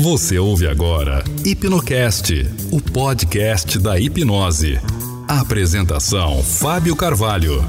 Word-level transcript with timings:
Você 0.00 0.38
ouve 0.38 0.66
agora 0.66 1.22
Hipnocast, 1.44 2.32
o 2.70 2.80
podcast 2.80 3.78
da 3.78 4.00
hipnose. 4.00 4.80
Apresentação: 5.28 6.42
Fábio 6.42 6.96
Carvalho. 6.96 7.62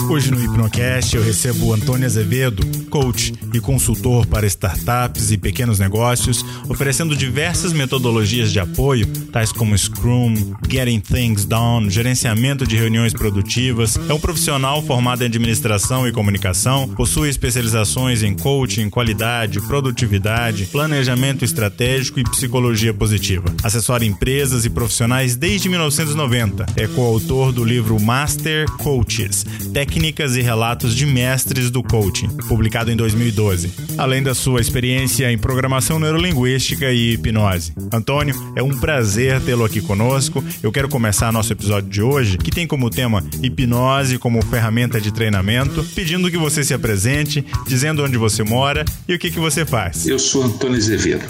Hoje 0.09 0.31
no 0.31 0.43
Hipnocast 0.43 1.15
eu 1.15 1.23
recebo 1.23 1.73
Antônio 1.73 2.05
Azevedo, 2.05 2.63
coach 2.89 3.33
e 3.53 3.59
consultor 3.59 4.27
para 4.27 4.45
startups 4.45 5.31
e 5.31 5.37
pequenos 5.37 5.79
negócios, 5.79 6.45
oferecendo 6.67 7.15
diversas 7.15 7.73
metodologias 7.73 8.51
de 8.51 8.59
apoio, 8.59 9.07
tais 9.31 9.51
como 9.51 9.77
Scrum, 9.77 10.55
Getting 10.69 10.99
Things 10.99 11.45
Done, 11.45 11.89
gerenciamento 11.89 12.67
de 12.67 12.75
reuniões 12.75 13.13
produtivas. 13.13 13.97
É 14.09 14.13
um 14.13 14.19
profissional 14.19 14.81
formado 14.83 15.23
em 15.23 15.25
administração 15.25 16.07
e 16.07 16.11
comunicação, 16.11 16.87
possui 16.89 17.29
especializações 17.29 18.21
em 18.21 18.35
coaching, 18.35 18.89
qualidade, 18.89 19.61
produtividade, 19.61 20.65
planejamento 20.65 21.45
estratégico 21.45 22.19
e 22.19 22.23
psicologia 22.23 22.93
positiva. 22.93 23.53
Assessora 23.63 24.05
empresas 24.05 24.65
e 24.65 24.69
profissionais 24.69 25.35
desde 25.35 25.69
1990. 25.69 26.65
É 26.75 26.87
coautor 26.87 27.51
do 27.51 27.63
livro 27.63 27.99
Master 27.99 28.69
Coaches 28.71 29.45
Técnicas 29.93 30.35
e 30.35 30.41
Relatos 30.41 30.95
de 30.95 31.05
Mestres 31.05 31.69
do 31.69 31.83
Coaching, 31.83 32.27
publicado 32.47 32.89
em 32.89 32.95
2012, 32.95 33.71
além 33.95 34.23
da 34.23 34.33
sua 34.33 34.59
experiência 34.59 35.31
em 35.31 35.37
programação 35.37 35.99
neurolinguística 35.99 36.91
e 36.91 37.13
hipnose. 37.13 37.73
Antônio, 37.91 38.33
é 38.55 38.63
um 38.63 38.75
prazer 38.79 39.39
tê-lo 39.41 39.63
aqui 39.63 39.81
conosco. 39.81 40.43
Eu 40.63 40.71
quero 40.71 40.89
começar 40.89 41.31
nosso 41.31 41.53
episódio 41.53 41.91
de 41.91 42.01
hoje, 42.01 42.39
que 42.39 42.49
tem 42.49 42.65
como 42.65 42.89
tema 42.89 43.23
hipnose 43.43 44.17
como 44.17 44.43
ferramenta 44.43 44.99
de 44.99 45.13
treinamento, 45.13 45.83
pedindo 45.93 46.31
que 46.31 46.39
você 46.39 46.63
se 46.63 46.73
apresente, 46.73 47.45
dizendo 47.67 48.03
onde 48.03 48.17
você 48.17 48.41
mora 48.41 48.83
e 49.07 49.13
o 49.13 49.19
que, 49.19 49.29
que 49.29 49.39
você 49.39 49.63
faz. 49.63 50.07
Eu 50.07 50.17
sou 50.17 50.41
Antônio 50.41 50.75
Azevedo, 50.77 51.29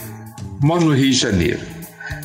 moro 0.61 0.85
no 0.85 0.95
Rio 0.95 1.11
de 1.11 1.17
Janeiro. 1.17 1.59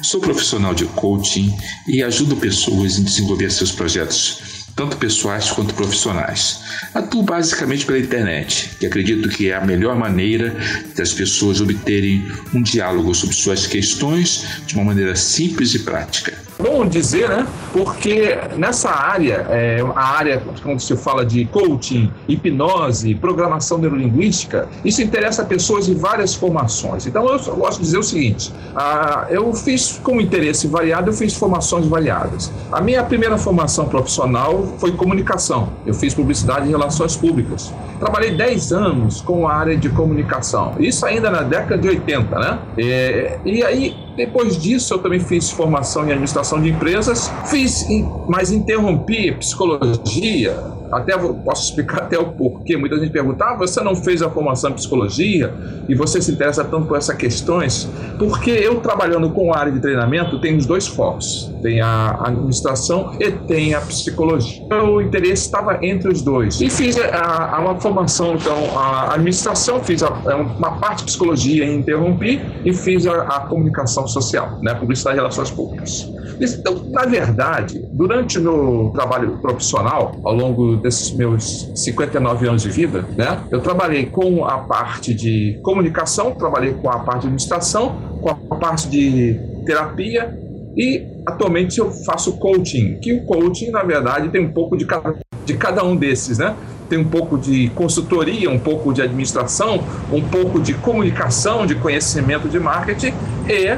Sou 0.02 0.20
profissional 0.20 0.72
de 0.72 0.84
coaching 0.84 1.52
e 1.88 2.00
ajudo 2.00 2.36
pessoas 2.36 2.96
em 2.96 3.02
desenvolver 3.02 3.50
seus 3.50 3.72
projetos 3.72 4.47
tanto 4.78 4.96
pessoais 4.96 5.50
quanto 5.50 5.74
profissionais. 5.74 6.60
Atuo 6.94 7.24
basicamente 7.24 7.84
pela 7.84 7.98
internet, 7.98 8.70
que 8.78 8.86
acredito 8.86 9.28
que 9.28 9.50
é 9.50 9.56
a 9.56 9.66
melhor 9.66 9.96
maneira 9.96 10.54
das 10.96 11.12
pessoas 11.12 11.60
obterem 11.60 12.24
um 12.54 12.62
diálogo 12.62 13.12
sobre 13.12 13.34
suas 13.34 13.66
questões 13.66 14.62
de 14.66 14.76
uma 14.76 14.84
maneira 14.84 15.16
simples 15.16 15.74
e 15.74 15.80
prática. 15.80 16.47
Bom 16.60 16.86
dizer, 16.86 17.28
né? 17.28 17.46
Porque 17.72 18.36
nessa 18.56 18.90
área, 18.90 19.46
é, 19.48 19.80
a 19.94 20.04
área 20.16 20.42
quando 20.60 20.80
se 20.80 20.96
fala 20.96 21.24
de 21.24 21.44
coaching, 21.44 22.12
hipnose, 22.26 23.14
programação 23.14 23.78
neurolinguística, 23.78 24.68
isso 24.84 25.00
interessa 25.00 25.44
pessoas 25.44 25.86
de 25.86 25.94
várias 25.94 26.34
formações. 26.34 27.06
Então 27.06 27.24
eu 27.28 27.56
gosto 27.56 27.78
de 27.78 27.84
dizer 27.84 27.98
o 27.98 28.02
seguinte: 28.02 28.52
ah, 28.74 29.28
eu 29.30 29.54
fiz 29.54 30.00
com 30.02 30.20
interesse 30.20 30.66
variado, 30.66 31.10
eu 31.10 31.14
fiz 31.14 31.32
formações 31.34 31.86
variadas. 31.86 32.50
A 32.72 32.80
minha 32.80 33.04
primeira 33.04 33.38
formação 33.38 33.86
profissional 33.86 34.66
foi 34.78 34.90
comunicação. 34.90 35.68
Eu 35.86 35.94
fiz 35.94 36.12
publicidade 36.12 36.66
e 36.66 36.70
relações 36.70 37.16
públicas. 37.16 37.72
Trabalhei 38.00 38.36
10 38.36 38.72
anos 38.72 39.20
com 39.20 39.46
a 39.46 39.54
área 39.54 39.76
de 39.76 39.88
comunicação. 39.90 40.74
Isso 40.80 41.06
ainda 41.06 41.30
na 41.30 41.42
década 41.42 41.78
de 41.78 41.88
80, 41.88 42.38
né? 42.38 42.58
É, 42.76 43.38
e 43.44 43.62
aí 43.62 44.07
depois 44.18 44.60
disso, 44.60 44.94
eu 44.94 44.98
também 44.98 45.20
fiz 45.20 45.48
formação 45.48 46.02
em 46.02 46.10
administração 46.10 46.60
de 46.60 46.70
empresas, 46.70 47.30
fiz, 47.46 47.86
mas 48.28 48.50
interrompi 48.50 49.30
psicologia 49.30 50.77
até 50.92 51.16
posso 51.16 51.70
explicar 51.70 52.02
até 52.08 52.18
o 52.18 52.26
porquê. 52.32 52.76
Muita 52.76 52.98
gente 52.98 53.10
pergunta: 53.10 53.44
ah, 53.44 53.56
você 53.56 53.82
não 53.82 53.94
fez 53.94 54.22
a 54.22 54.30
formação 54.30 54.70
em 54.70 54.74
psicologia 54.74 55.52
e 55.88 55.94
você 55.94 56.20
se 56.20 56.32
interessa 56.32 56.64
tanto 56.64 56.86
por 56.86 56.96
essas 56.96 57.16
questões? 57.16 57.88
Porque 58.18 58.50
eu, 58.50 58.80
trabalhando 58.80 59.30
com 59.30 59.52
a 59.52 59.58
área 59.58 59.72
de 59.72 59.80
treinamento, 59.80 60.40
tenho 60.40 60.56
os 60.56 60.66
dois 60.66 60.86
focos: 60.86 61.52
tem 61.62 61.80
a 61.80 62.18
administração 62.24 63.16
e 63.20 63.30
tem 63.30 63.74
a 63.74 63.80
psicologia. 63.80 64.62
O 64.70 65.00
interesse 65.00 65.46
estava 65.46 65.78
entre 65.84 66.10
os 66.10 66.22
dois. 66.22 66.60
E 66.60 66.70
fiz 66.70 66.98
a, 66.98 67.56
a 67.56 67.60
uma 67.60 67.80
formação, 67.80 68.34
então, 68.34 68.78
a 68.78 69.14
administração, 69.14 69.82
fiz 69.82 70.02
a, 70.02 70.08
é 70.26 70.34
uma 70.34 70.72
parte 70.78 70.98
de 70.98 71.04
psicologia 71.04 71.64
e 71.64 71.74
interrompi, 71.74 72.40
e 72.64 72.72
fiz 72.72 73.06
a, 73.06 73.22
a 73.22 73.40
comunicação 73.40 74.06
social, 74.06 74.58
né, 74.62 74.74
publicidade 74.74 75.16
e 75.16 75.20
relações 75.20 75.50
públicas. 75.50 76.10
Então, 76.40 76.84
na 76.90 77.04
verdade, 77.04 77.84
durante 77.92 78.38
meu 78.38 78.90
trabalho 78.94 79.38
profissional, 79.38 80.16
ao 80.22 80.34
longo 80.34 80.76
desses 80.76 81.12
meus 81.12 81.70
59 81.74 82.48
anos 82.48 82.62
de 82.62 82.70
vida, 82.70 83.04
né, 83.16 83.40
eu 83.50 83.60
trabalhei 83.60 84.06
com 84.06 84.44
a 84.44 84.58
parte 84.58 85.14
de 85.14 85.58
comunicação, 85.62 86.32
trabalhei 86.32 86.74
com 86.74 86.88
a 86.88 87.00
parte 87.00 87.22
de 87.22 87.26
administração, 87.26 87.96
com 88.20 88.30
a 88.30 88.56
parte 88.56 88.88
de 88.88 89.38
terapia 89.64 90.38
e 90.76 91.04
atualmente 91.26 91.78
eu 91.78 91.90
faço 91.90 92.36
coaching, 92.38 92.98
que 93.00 93.12
o 93.12 93.24
coaching, 93.24 93.70
na 93.70 93.82
verdade, 93.82 94.28
tem 94.28 94.40
um 94.40 94.52
pouco 94.52 94.76
de 94.76 94.86
cada, 94.86 95.16
de 95.44 95.54
cada 95.54 95.84
um 95.84 95.96
desses, 95.96 96.38
né? 96.38 96.54
Tem 96.88 96.98
um 96.98 97.04
pouco 97.04 97.36
de 97.36 97.68
consultoria, 97.70 98.48
um 98.48 98.58
pouco 98.58 98.92
de 98.94 99.02
administração, 99.02 99.82
um 100.10 100.22
pouco 100.22 100.60
de 100.60 100.72
comunicação, 100.74 101.66
de 101.66 101.74
conhecimento 101.74 102.48
de 102.48 102.58
marketing 102.58 103.12
e 103.48 103.76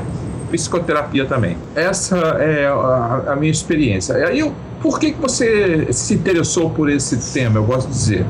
psicoterapia 0.50 1.24
também. 1.24 1.56
Essa 1.74 2.16
é 2.16 2.66
a, 2.66 3.32
a 3.32 3.36
minha 3.36 3.50
experiência. 3.50 4.14
E 4.14 4.24
aí, 4.24 4.52
por 4.82 4.98
que, 4.98 5.12
que 5.12 5.20
você 5.20 5.92
se 5.92 6.14
interessou 6.14 6.70
por 6.70 6.90
esse 6.90 7.32
tema? 7.32 7.58
Eu 7.58 7.64
gosto 7.64 7.88
de 7.88 7.94
dizer. 7.94 8.26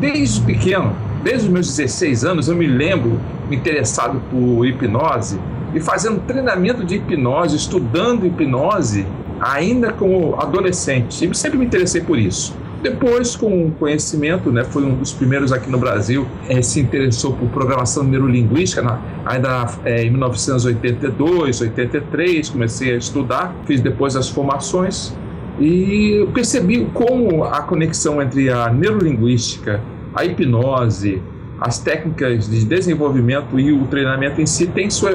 Desde 0.00 0.40
pequeno, 0.42 0.94
desde 1.22 1.46
os 1.46 1.52
meus 1.52 1.66
16 1.76 2.24
anos, 2.24 2.48
eu 2.48 2.54
me 2.54 2.66
lembro 2.66 3.18
me 3.48 3.56
interessado 3.56 4.20
por 4.30 4.66
hipnose 4.66 5.38
e 5.74 5.80
fazendo 5.80 6.20
treinamento 6.20 6.84
de 6.84 6.96
hipnose, 6.96 7.56
estudando 7.56 8.26
hipnose, 8.26 9.06
ainda 9.40 9.92
como 9.92 10.40
adolescente. 10.40 11.24
E 11.24 11.34
sempre 11.34 11.58
me 11.58 11.66
interessei 11.66 12.00
por 12.00 12.18
isso. 12.18 12.54
Depois, 12.80 13.34
com 13.34 13.72
conhecimento, 13.72 14.52
né, 14.52 14.62
foi 14.62 14.84
um 14.84 14.94
dos 14.94 15.12
primeiros 15.12 15.52
aqui 15.52 15.68
no 15.68 15.78
Brasil, 15.78 16.28
é, 16.48 16.62
se 16.62 16.80
interessou 16.80 17.32
por 17.32 17.48
programação 17.48 18.04
neurolinguística, 18.04 18.80
na, 18.80 19.00
ainda 19.26 19.66
é, 19.84 20.04
em 20.04 20.10
1982, 20.10 21.60
83, 21.60 22.48
comecei 22.48 22.92
a 22.94 22.96
estudar, 22.96 23.54
fiz 23.66 23.80
depois 23.80 24.14
as 24.14 24.28
formações 24.28 25.12
e 25.58 26.24
percebi 26.32 26.86
como 26.94 27.42
a 27.42 27.62
conexão 27.62 28.22
entre 28.22 28.48
a 28.48 28.70
neurolinguística, 28.70 29.80
a 30.14 30.24
hipnose, 30.24 31.20
as 31.60 31.78
técnicas 31.78 32.48
de 32.48 32.64
desenvolvimento 32.64 33.58
e 33.58 33.72
o 33.72 33.86
treinamento 33.86 34.40
em 34.40 34.46
si 34.46 34.66
tem, 34.66 34.88
sua, 34.90 35.12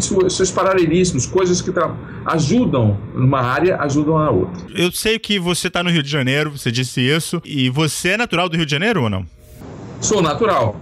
sua, 0.00 0.28
seus 0.28 0.50
paralelismos, 0.50 1.26
coisas 1.26 1.60
que 1.60 1.70
ajudam 2.26 2.98
numa 3.14 3.40
área, 3.40 3.76
ajudam 3.80 4.18
na 4.18 4.30
outra. 4.30 4.60
Eu 4.74 4.90
sei 4.90 5.18
que 5.18 5.38
você 5.38 5.68
está 5.68 5.82
no 5.82 5.90
Rio 5.90 6.02
de 6.02 6.10
Janeiro, 6.10 6.50
você 6.50 6.70
disse 6.72 7.00
isso, 7.00 7.40
e 7.44 7.70
você 7.70 8.10
é 8.10 8.16
natural 8.16 8.48
do 8.48 8.56
Rio 8.56 8.66
de 8.66 8.72
Janeiro 8.72 9.02
ou 9.02 9.10
não? 9.10 9.24
Sou 10.00 10.20
natural. 10.20 10.76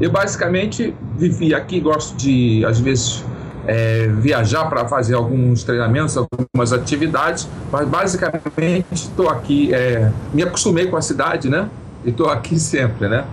Eu 0.00 0.10
basicamente 0.10 0.94
vivi 1.16 1.54
aqui, 1.54 1.80
gosto 1.80 2.16
de, 2.16 2.64
às 2.64 2.78
vezes, 2.78 3.24
é, 3.66 4.08
viajar 4.08 4.66
para 4.66 4.86
fazer 4.88 5.14
alguns 5.14 5.62
treinamentos, 5.64 6.16
algumas 6.16 6.72
atividades, 6.72 7.48
mas 7.70 7.88
basicamente 7.88 8.86
estou 8.92 9.28
aqui, 9.28 9.72
é, 9.74 10.10
me 10.32 10.42
acostumei 10.42 10.86
com 10.86 10.96
a 10.96 11.02
cidade, 11.02 11.48
né? 11.48 11.68
E 12.04 12.10
estou 12.10 12.28
aqui 12.28 12.58
sempre, 12.60 13.08
né? 13.08 13.24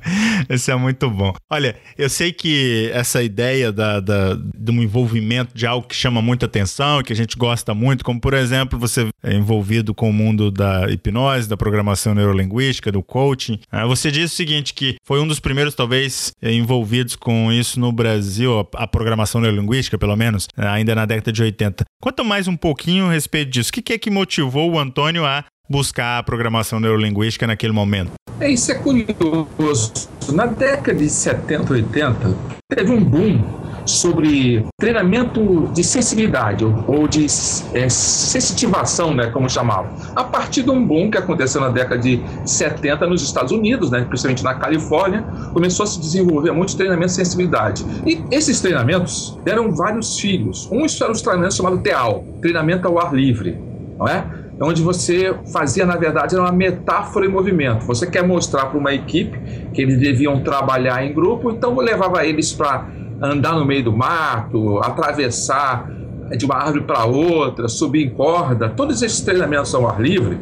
Esse 0.48 0.70
é 0.70 0.76
muito 0.76 1.10
bom. 1.10 1.32
Olha, 1.50 1.76
eu 1.96 2.08
sei 2.08 2.32
que 2.32 2.90
essa 2.92 3.22
ideia 3.22 3.72
da, 3.72 4.00
da, 4.00 4.34
de 4.34 4.70
um 4.70 4.82
envolvimento 4.82 5.56
de 5.56 5.66
algo 5.66 5.86
que 5.86 5.94
chama 5.94 6.22
muita 6.22 6.46
atenção 6.46 7.00
e 7.00 7.04
que 7.04 7.12
a 7.12 7.16
gente 7.16 7.36
gosta 7.36 7.74
muito, 7.74 8.04
como 8.04 8.20
por 8.20 8.34
exemplo, 8.34 8.78
você 8.78 9.08
é 9.22 9.34
envolvido 9.34 9.94
com 9.94 10.10
o 10.10 10.12
mundo 10.12 10.50
da 10.50 10.90
hipnose, 10.90 11.48
da 11.48 11.56
programação 11.56 12.14
neurolinguística, 12.14 12.90
do 12.90 13.02
coaching. 13.02 13.58
Ah, 13.70 13.86
você 13.86 14.10
disse 14.10 14.34
o 14.34 14.36
seguinte, 14.36 14.74
que 14.74 14.96
foi 15.04 15.20
um 15.20 15.26
dos 15.26 15.40
primeiros, 15.40 15.74
talvez, 15.74 16.32
envolvidos 16.42 17.16
com 17.16 17.52
isso 17.52 17.78
no 17.78 17.92
Brasil, 17.92 18.68
a 18.74 18.86
programação 18.86 19.40
neurolinguística, 19.40 19.98
pelo 19.98 20.16
menos, 20.16 20.48
ainda 20.56 20.94
na 20.94 21.04
década 21.04 21.32
de 21.32 21.42
80. 21.42 21.84
Conta 22.00 22.24
mais 22.24 22.48
um 22.48 22.56
pouquinho 22.56 23.06
a 23.06 23.12
respeito 23.12 23.50
disso. 23.50 23.70
O 23.70 23.72
que 23.72 23.92
é 23.92 23.98
que 23.98 24.10
motivou 24.10 24.72
o 24.72 24.78
Antônio 24.78 25.24
a 25.24 25.44
buscar 25.68 26.18
a 26.18 26.22
programação 26.22 26.80
neurolinguística 26.80 27.46
naquele 27.46 27.72
momento? 27.72 28.12
É, 28.40 28.50
isso 28.50 28.72
é 28.72 28.74
curioso. 28.74 29.92
Na 30.32 30.46
década 30.46 30.94
de 30.94 31.08
70, 31.08 31.72
80, 31.72 32.36
teve 32.68 32.90
um 32.90 33.02
boom 33.02 33.62
sobre 33.84 34.64
treinamento 34.78 35.68
de 35.72 35.82
sensibilidade 35.82 36.64
ou 36.64 37.08
de 37.08 37.26
é, 37.74 37.88
sensitivação, 37.88 39.14
né, 39.14 39.30
como 39.30 39.48
chamavam. 39.48 39.90
A 40.14 40.24
partir 40.24 40.62
de 40.62 40.70
um 40.70 40.84
boom 40.86 41.10
que 41.10 41.18
aconteceu 41.18 41.60
na 41.60 41.68
década 41.68 42.00
de 42.00 42.20
70 42.44 43.06
nos 43.06 43.22
Estados 43.22 43.52
Unidos, 43.52 43.90
né, 43.90 44.04
principalmente 44.04 44.44
na 44.44 44.54
Califórnia, 44.54 45.22
começou 45.52 45.84
a 45.84 45.86
se 45.86 46.00
desenvolver 46.00 46.52
muito 46.52 46.76
treinamento 46.76 47.08
de 47.08 47.14
sensibilidade. 47.14 47.84
E 48.06 48.22
esses 48.30 48.60
treinamentos 48.60 49.38
deram 49.44 49.72
vários 49.72 50.18
filhos. 50.18 50.68
Um 50.70 50.86
era 51.00 51.12
os 51.12 51.22
treinamentos 51.22 51.56
chamado 51.56 51.78
TEAL, 51.78 52.24
treinamento 52.40 52.86
ao 52.86 52.98
ar 52.98 53.14
livre, 53.14 53.58
não 53.98 54.06
é? 54.06 54.41
Onde 54.62 54.82
você 54.82 55.34
fazia, 55.52 55.84
na 55.84 55.96
verdade, 55.96 56.34
era 56.34 56.42
uma 56.42 56.52
metáfora 56.52 57.26
em 57.26 57.28
movimento. 57.28 57.84
Você 57.86 58.06
quer 58.06 58.26
mostrar 58.26 58.66
para 58.66 58.78
uma 58.78 58.94
equipe 58.94 59.38
que 59.72 59.82
eles 59.82 59.98
deviam 59.98 60.40
trabalhar 60.40 61.04
em 61.04 61.12
grupo, 61.12 61.50
então 61.50 61.76
levava 61.78 62.24
eles 62.24 62.52
para 62.52 62.86
andar 63.20 63.54
no 63.54 63.64
meio 63.64 63.84
do 63.84 63.92
mato, 63.92 64.78
atravessar 64.78 65.90
de 66.36 66.44
uma 66.44 66.56
árvore 66.56 66.84
para 66.84 67.04
outra, 67.04 67.68
subir 67.68 68.06
em 68.06 68.10
corda. 68.10 68.68
Todos 68.68 69.02
esses 69.02 69.20
treinamentos 69.20 69.74
ao 69.74 69.86
ar 69.86 70.00
livre 70.00 70.38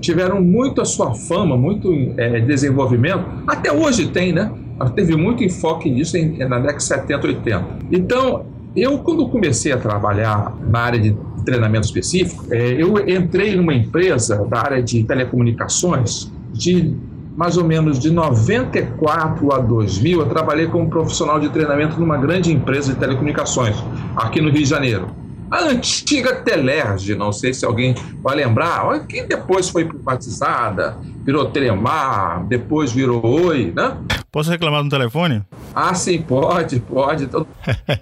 tiveram 0.00 0.40
muito 0.40 0.80
a 0.80 0.84
sua 0.84 1.14
fama, 1.14 1.56
muito 1.56 1.92
é, 2.16 2.40
desenvolvimento. 2.40 3.24
Até 3.46 3.72
hoje 3.72 4.08
tem, 4.08 4.32
né? 4.32 4.52
Teve 4.94 5.14
muito 5.16 5.44
enfoque 5.44 5.90
nisso 5.90 6.16
na 6.38 6.58
década 6.58 6.78
de 6.78 6.84
70, 6.84 7.26
80. 7.26 7.64
Então, 7.92 8.46
eu, 8.74 8.98
quando 8.98 9.28
comecei 9.28 9.72
a 9.72 9.76
trabalhar 9.76 10.54
na 10.68 10.80
área 10.80 10.98
de 10.98 11.14
treinamento 11.44 11.86
específico, 11.86 12.46
é, 12.50 12.72
eu 12.72 12.96
entrei 13.08 13.56
numa 13.56 13.74
empresa 13.74 14.44
da 14.48 14.60
área 14.60 14.82
de 14.82 15.02
telecomunicações 15.04 16.30
de 16.52 16.94
mais 17.36 17.56
ou 17.56 17.64
menos 17.64 17.98
de 17.98 18.10
94 18.10 19.52
a 19.54 19.58
2000, 19.58 20.20
eu 20.20 20.26
trabalhei 20.26 20.66
como 20.66 20.90
profissional 20.90 21.40
de 21.40 21.48
treinamento 21.48 21.98
numa 21.98 22.18
grande 22.18 22.52
empresa 22.52 22.92
de 22.92 22.98
telecomunicações 22.98 23.76
aqui 24.14 24.40
no 24.40 24.50
Rio 24.50 24.62
de 24.62 24.68
Janeiro. 24.68 25.08
A 25.50 25.64
antiga 25.64 26.36
Telerge, 26.36 27.14
não 27.14 27.32
sei 27.32 27.52
se 27.52 27.64
alguém 27.64 27.94
vai 28.22 28.36
lembrar, 28.36 29.06
que 29.06 29.22
depois 29.22 29.68
foi 29.68 29.84
privatizada, 29.84 30.96
virou 31.24 31.46
Telemar, 31.46 32.44
depois 32.46 32.92
virou 32.92 33.24
Oi, 33.24 33.72
né? 33.74 33.96
Posso 34.32 34.50
reclamar 34.50 34.84
no 34.84 34.88
telefone? 34.88 35.42
Ah, 35.74 35.92
sim, 35.92 36.22
pode, 36.22 36.80
pode. 36.80 37.24
Então... 37.24 37.46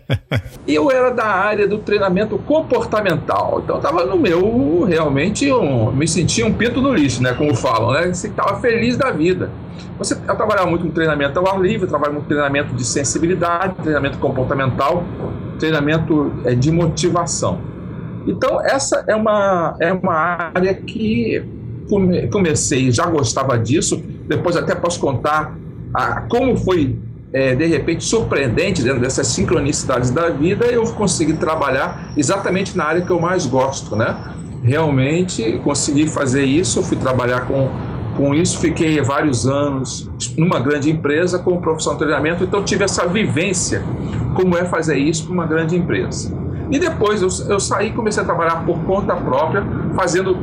eu 0.69 0.91
era 0.91 1.11
da 1.11 1.25
área 1.25 1.67
do 1.67 1.79
treinamento 1.79 2.39
comportamental, 2.39 3.63
então 3.65 3.79
estava 3.79 4.05
no 4.05 4.19
meu, 4.19 4.85
realmente, 4.85 5.51
um, 5.51 5.91
me 5.91 6.07
sentia 6.07 6.47
um 6.47 6.53
pinto 6.53 6.83
no 6.83 6.93
lixo, 6.93 7.23
né, 7.23 7.33
como 7.33 7.55
falam, 7.55 7.93
né? 7.93 8.13
Você 8.13 8.29
estava 8.29 8.61
feliz 8.61 8.97
da 8.97 9.11
vida. 9.11 9.51
Você, 9.99 10.15
eu 10.15 10.37
trabalhava 10.37 10.69
muito 10.69 10.85
com 10.85 10.91
treinamento 10.91 11.39
ao 11.39 11.49
ar 11.49 11.61
livre, 11.61 11.87
eu 11.87 11.89
trabalhava 11.89 12.19
muito 12.19 12.29
treinamento 12.29 12.75
de 12.75 12.85
sensibilidade, 12.85 13.75
treinamento 13.77 14.19
comportamental, 14.19 15.03
treinamento 15.59 16.33
é, 16.45 16.55
de 16.55 16.71
motivação. 16.71 17.61
Então, 18.27 18.61
essa 18.61 19.05
é 19.09 19.17
uma, 19.17 19.77
é 19.81 19.93
uma 19.93 20.51
área 20.55 20.75
que 20.75 21.43
come, 21.89 22.29
comecei, 22.29 22.91
já 22.91 23.07
gostava 23.07 23.59
disso, 23.59 24.03
depois 24.27 24.57
até 24.57 24.75
posso 24.75 25.01
contar 25.01 25.57
a, 25.95 26.23
como 26.23 26.57
foi, 26.57 26.97
é, 27.33 27.55
de 27.55 27.67
repente, 27.67 28.05
surpreendente 28.05 28.83
dentro 28.83 29.01
dessas 29.01 29.27
sincronicidades 29.29 30.11
da 30.11 30.29
vida, 30.31 30.67
eu 30.67 30.85
consegui 30.93 31.35
trabalhar 31.35 32.13
exatamente 32.17 32.77
na 32.77 32.85
área 32.85 33.03
que 33.03 33.11
eu 33.11 33.21
mais 33.21 33.47
gosto, 33.47 33.97
né? 33.97 34.17
Realmente 34.63 35.61
consegui 35.65 36.09
fazer 36.09 36.45
isso, 36.45 36.83
fui 36.83 36.97
trabalhar 36.97 37.47
com 37.47 37.69
com 38.19 38.35
isso, 38.35 38.59
fiquei 38.59 39.01
vários 39.01 39.47
anos 39.47 40.11
numa 40.37 40.59
grande 40.59 40.91
empresa 40.91 41.39
como 41.39 41.61
profissional 41.61 41.97
de 41.97 42.05
treinamento, 42.05 42.43
então 42.43 42.65
tive 42.65 42.83
essa 42.83 43.07
vivência, 43.07 43.81
como 44.35 44.59
é 44.59 44.65
fazer 44.65 44.99
isso 44.99 45.25
para 45.25 45.33
uma 45.33 45.47
grande 45.47 45.77
empresa. 45.77 46.37
E 46.69 46.81
depois 46.81 47.23
eu, 47.23 47.29
eu 47.49 47.61
saí 47.61 47.91
e 47.91 47.93
comecei 47.93 48.21
a 48.21 48.27
trabalhar 48.27 48.67
por 48.67 48.77
conta 48.81 49.15
própria, 49.15 49.65
fazendo 49.95 50.37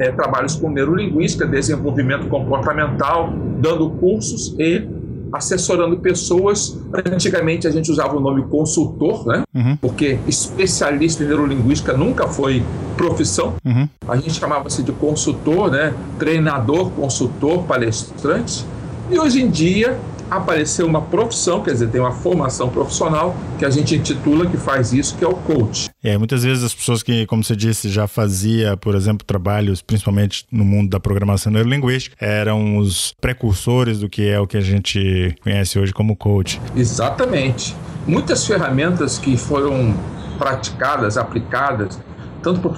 é, 0.00 0.10
trabalhos 0.10 0.56
com 0.56 0.70
neurolinguística, 0.70 1.46
desenvolvimento 1.46 2.26
comportamental, 2.28 3.30
dando 3.58 3.90
cursos 3.90 4.54
e 4.58 4.88
assessorando 5.30 5.98
pessoas. 5.98 6.80
Antigamente 7.12 7.68
a 7.68 7.70
gente 7.70 7.90
usava 7.92 8.16
o 8.16 8.20
nome 8.20 8.42
consultor, 8.44 9.26
né? 9.26 9.42
Uhum. 9.54 9.76
Porque 9.76 10.18
especialista 10.26 11.22
em 11.22 11.26
neurolinguística 11.26 11.92
nunca 11.92 12.26
foi 12.26 12.64
profissão. 12.96 13.54
Uhum. 13.64 13.86
A 14.08 14.16
gente 14.16 14.32
chamava-se 14.32 14.82
de 14.82 14.90
consultor, 14.90 15.70
né? 15.70 15.92
Treinador, 16.18 16.90
consultor, 16.92 17.64
palestrante. 17.64 18.64
E 19.10 19.18
hoje 19.18 19.42
em 19.42 19.50
dia 19.50 19.98
apareceu 20.30 20.86
uma 20.86 21.02
profissão, 21.02 21.60
quer 21.60 21.72
dizer, 21.72 21.88
tem 21.88 22.00
uma 22.00 22.12
formação 22.12 22.68
profissional 22.70 23.36
que 23.58 23.66
a 23.66 23.70
gente 23.70 23.96
intitula 23.96 24.46
que 24.46 24.56
faz 24.56 24.92
isso, 24.92 25.16
que 25.16 25.24
é 25.24 25.28
o 25.28 25.34
coach. 25.34 25.89
É, 26.02 26.16
muitas 26.16 26.42
vezes 26.42 26.64
as 26.64 26.74
pessoas 26.74 27.02
que, 27.02 27.26
como 27.26 27.44
você 27.44 27.54
disse, 27.54 27.90
já 27.90 28.06
fazia, 28.06 28.74
por 28.74 28.94
exemplo, 28.94 29.26
trabalhos, 29.26 29.82
principalmente 29.82 30.46
no 30.50 30.64
mundo 30.64 30.88
da 30.88 30.98
programação 30.98 31.52
neurolinguística, 31.52 32.16
eram 32.18 32.78
os 32.78 33.14
precursores 33.20 33.98
do 34.00 34.08
que 34.08 34.26
é 34.26 34.40
o 34.40 34.46
que 34.46 34.56
a 34.56 34.62
gente 34.62 35.36
conhece 35.42 35.78
hoje 35.78 35.92
como 35.92 36.16
coach. 36.16 36.60
Exatamente. 36.74 37.76
Muitas 38.06 38.46
ferramentas 38.46 39.18
que 39.18 39.36
foram 39.36 39.94
praticadas, 40.38 41.18
aplicadas, 41.18 42.00
tanto 42.42 42.60
por 42.60 42.74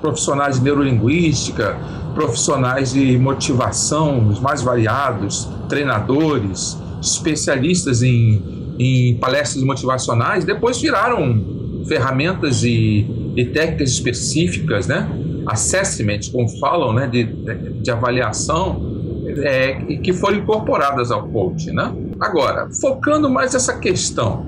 profissionais 0.00 0.56
de 0.56 0.64
neurolinguística, 0.64 1.78
profissionais 2.14 2.92
de 2.92 3.16
motivação, 3.16 4.28
os 4.28 4.40
mais 4.40 4.60
variados, 4.60 5.48
treinadores, 5.68 6.76
especialistas 7.00 8.02
em, 8.02 8.74
em 8.76 9.16
palestras 9.18 9.62
motivacionais, 9.62 10.44
depois 10.44 10.80
viraram 10.80 11.65
ferramentas 11.86 12.62
e, 12.62 13.06
e 13.36 13.44
técnicas 13.46 13.90
específicas, 13.90 14.86
né? 14.86 15.08
assessment, 15.46 16.20
como 16.32 16.48
falam, 16.58 16.92
né? 16.92 17.06
de, 17.06 17.24
de 17.24 17.90
avaliação, 17.90 18.96
é, 19.44 19.74
que 20.02 20.12
foram 20.12 20.38
incorporadas 20.38 21.10
ao 21.10 21.28
coaching. 21.28 21.72
Né? 21.72 21.94
Agora, 22.20 22.68
focando 22.80 23.30
mais 23.30 23.54
essa 23.54 23.78
questão, 23.78 24.46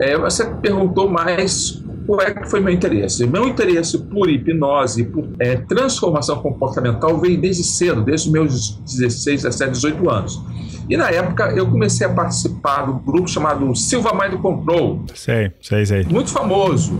é, 0.00 0.16
você 0.16 0.44
perguntou 0.46 1.08
mais 1.08 1.82
qual 2.08 2.22
é 2.22 2.32
que 2.32 2.48
foi 2.48 2.60
meu 2.60 2.72
interesse? 2.72 3.26
Meu 3.26 3.46
interesse 3.46 3.98
por 3.98 4.30
hipnose, 4.30 5.04
por 5.04 5.28
é, 5.38 5.56
transformação 5.56 6.38
comportamental 6.40 7.18
veio 7.18 7.38
desde 7.38 7.62
cedo, 7.62 8.02
desde 8.02 8.28
os 8.28 8.32
meus 8.32 8.70
16, 8.86 9.42
17, 9.42 9.72
18 9.72 10.10
anos. 10.10 10.40
E 10.88 10.96
na 10.96 11.10
época 11.10 11.52
eu 11.54 11.66
comecei 11.66 12.06
a 12.06 12.10
participar 12.10 12.86
do 12.86 12.94
grupo 12.94 13.28
chamado 13.28 13.74
Silva 13.74 14.12
Mind 14.12 14.40
Control. 14.40 15.04
Sei, 15.14 15.52
sei, 15.60 15.84
sei. 15.84 16.04
Muito 16.04 16.30
famoso. 16.30 16.98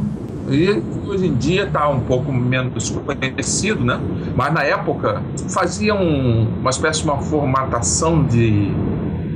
E 0.50 0.70
hoje 1.06 1.26
em 1.26 1.34
dia 1.34 1.64
está 1.64 1.88
um 1.88 2.00
pouco 2.00 2.32
menos 2.32 2.90
conhecido, 2.90 3.84
né? 3.84 4.00
Mas 4.34 4.52
na 4.52 4.62
época 4.62 5.22
fazia 5.48 5.94
um, 5.94 6.48
uma 6.60 6.70
espécie 6.70 7.02
de 7.02 7.06
uma 7.06 7.18
formatação 7.18 8.26
de, 8.26 8.70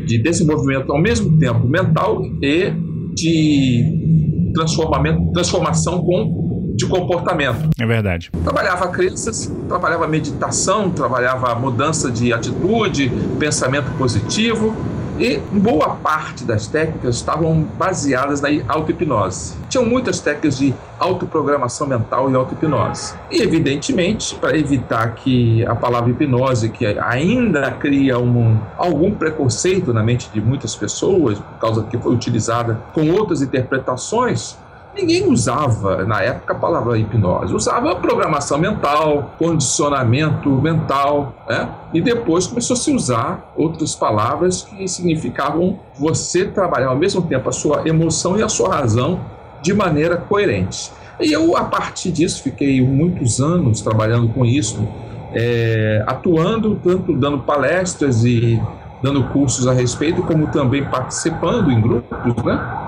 de 0.06 0.22
desenvolvimento 0.22 0.90
ao 0.90 1.00
mesmo 1.00 1.38
tempo 1.38 1.66
mental 1.66 2.22
e 2.42 2.72
de 3.14 4.52
transformamento, 4.54 5.32
transformação 5.32 6.02
com 6.02 6.41
de 6.82 6.86
comportamento. 6.86 7.70
É 7.78 7.86
verdade. 7.86 8.30
Trabalhava 8.42 8.88
crianças, 8.88 9.50
trabalhava 9.68 10.06
meditação, 10.06 10.90
trabalhava 10.90 11.54
mudança 11.54 12.10
de 12.10 12.32
atitude, 12.32 13.10
pensamento 13.38 13.90
positivo 13.96 14.74
e 15.18 15.38
boa 15.52 15.90
parte 15.90 16.42
das 16.42 16.66
técnicas 16.66 17.16
estavam 17.16 17.62
baseadas 17.78 18.40
na 18.40 18.48
auto-hipnose. 18.66 19.54
Tinham 19.68 19.84
muitas 19.84 20.20
técnicas 20.20 20.58
de 20.58 20.74
autoprogramação 20.98 21.86
mental 21.86 22.30
e 22.30 22.34
auto-hipnose. 22.34 23.14
E, 23.30 23.42
evidentemente, 23.42 24.34
para 24.34 24.56
evitar 24.56 25.14
que 25.14 25.64
a 25.66 25.74
palavra 25.74 26.10
hipnose, 26.10 26.70
que 26.70 26.86
ainda 26.86 27.70
cria 27.72 28.18
um, 28.18 28.58
algum 28.76 29.12
preconceito 29.12 29.92
na 29.92 30.02
mente 30.02 30.30
de 30.32 30.40
muitas 30.40 30.74
pessoas, 30.74 31.38
por 31.38 31.58
causa 31.60 31.84
que 31.84 31.98
foi 31.98 32.14
utilizada 32.14 32.80
com 32.92 33.10
outras 33.10 33.42
interpretações, 33.42 34.56
ninguém 34.94 35.26
usava 35.28 36.04
na 36.04 36.22
época 36.22 36.52
a 36.52 36.56
palavra 36.56 36.98
hipnose, 36.98 37.54
usava 37.54 37.96
programação 37.96 38.58
mental, 38.58 39.34
condicionamento 39.38 40.50
mental, 40.50 41.34
né? 41.48 41.68
E 41.92 42.00
depois 42.00 42.46
começou 42.46 42.74
a 42.74 42.76
se 42.76 42.92
usar 42.92 43.52
outras 43.56 43.94
palavras 43.94 44.62
que 44.62 44.86
significavam 44.86 45.78
você 45.98 46.44
trabalhar 46.46 46.88
ao 46.88 46.96
mesmo 46.96 47.22
tempo 47.22 47.48
a 47.48 47.52
sua 47.52 47.88
emoção 47.88 48.38
e 48.38 48.42
a 48.42 48.48
sua 48.48 48.74
razão 48.74 49.20
de 49.62 49.72
maneira 49.72 50.16
coerente. 50.16 50.90
E 51.20 51.32
eu, 51.32 51.56
a 51.56 51.64
partir 51.64 52.10
disso, 52.10 52.42
fiquei 52.42 52.80
muitos 52.80 53.40
anos 53.40 53.80
trabalhando 53.80 54.28
com 54.28 54.44
isso, 54.44 54.86
é, 55.32 56.02
atuando, 56.06 56.74
tanto 56.82 57.12
dando 57.12 57.38
palestras 57.38 58.24
e 58.24 58.60
dando 59.02 59.24
cursos 59.24 59.66
a 59.66 59.72
respeito, 59.72 60.22
como 60.22 60.46
também 60.48 60.84
participando 60.84 61.70
em 61.70 61.80
grupos, 61.80 62.42
né? 62.44 62.81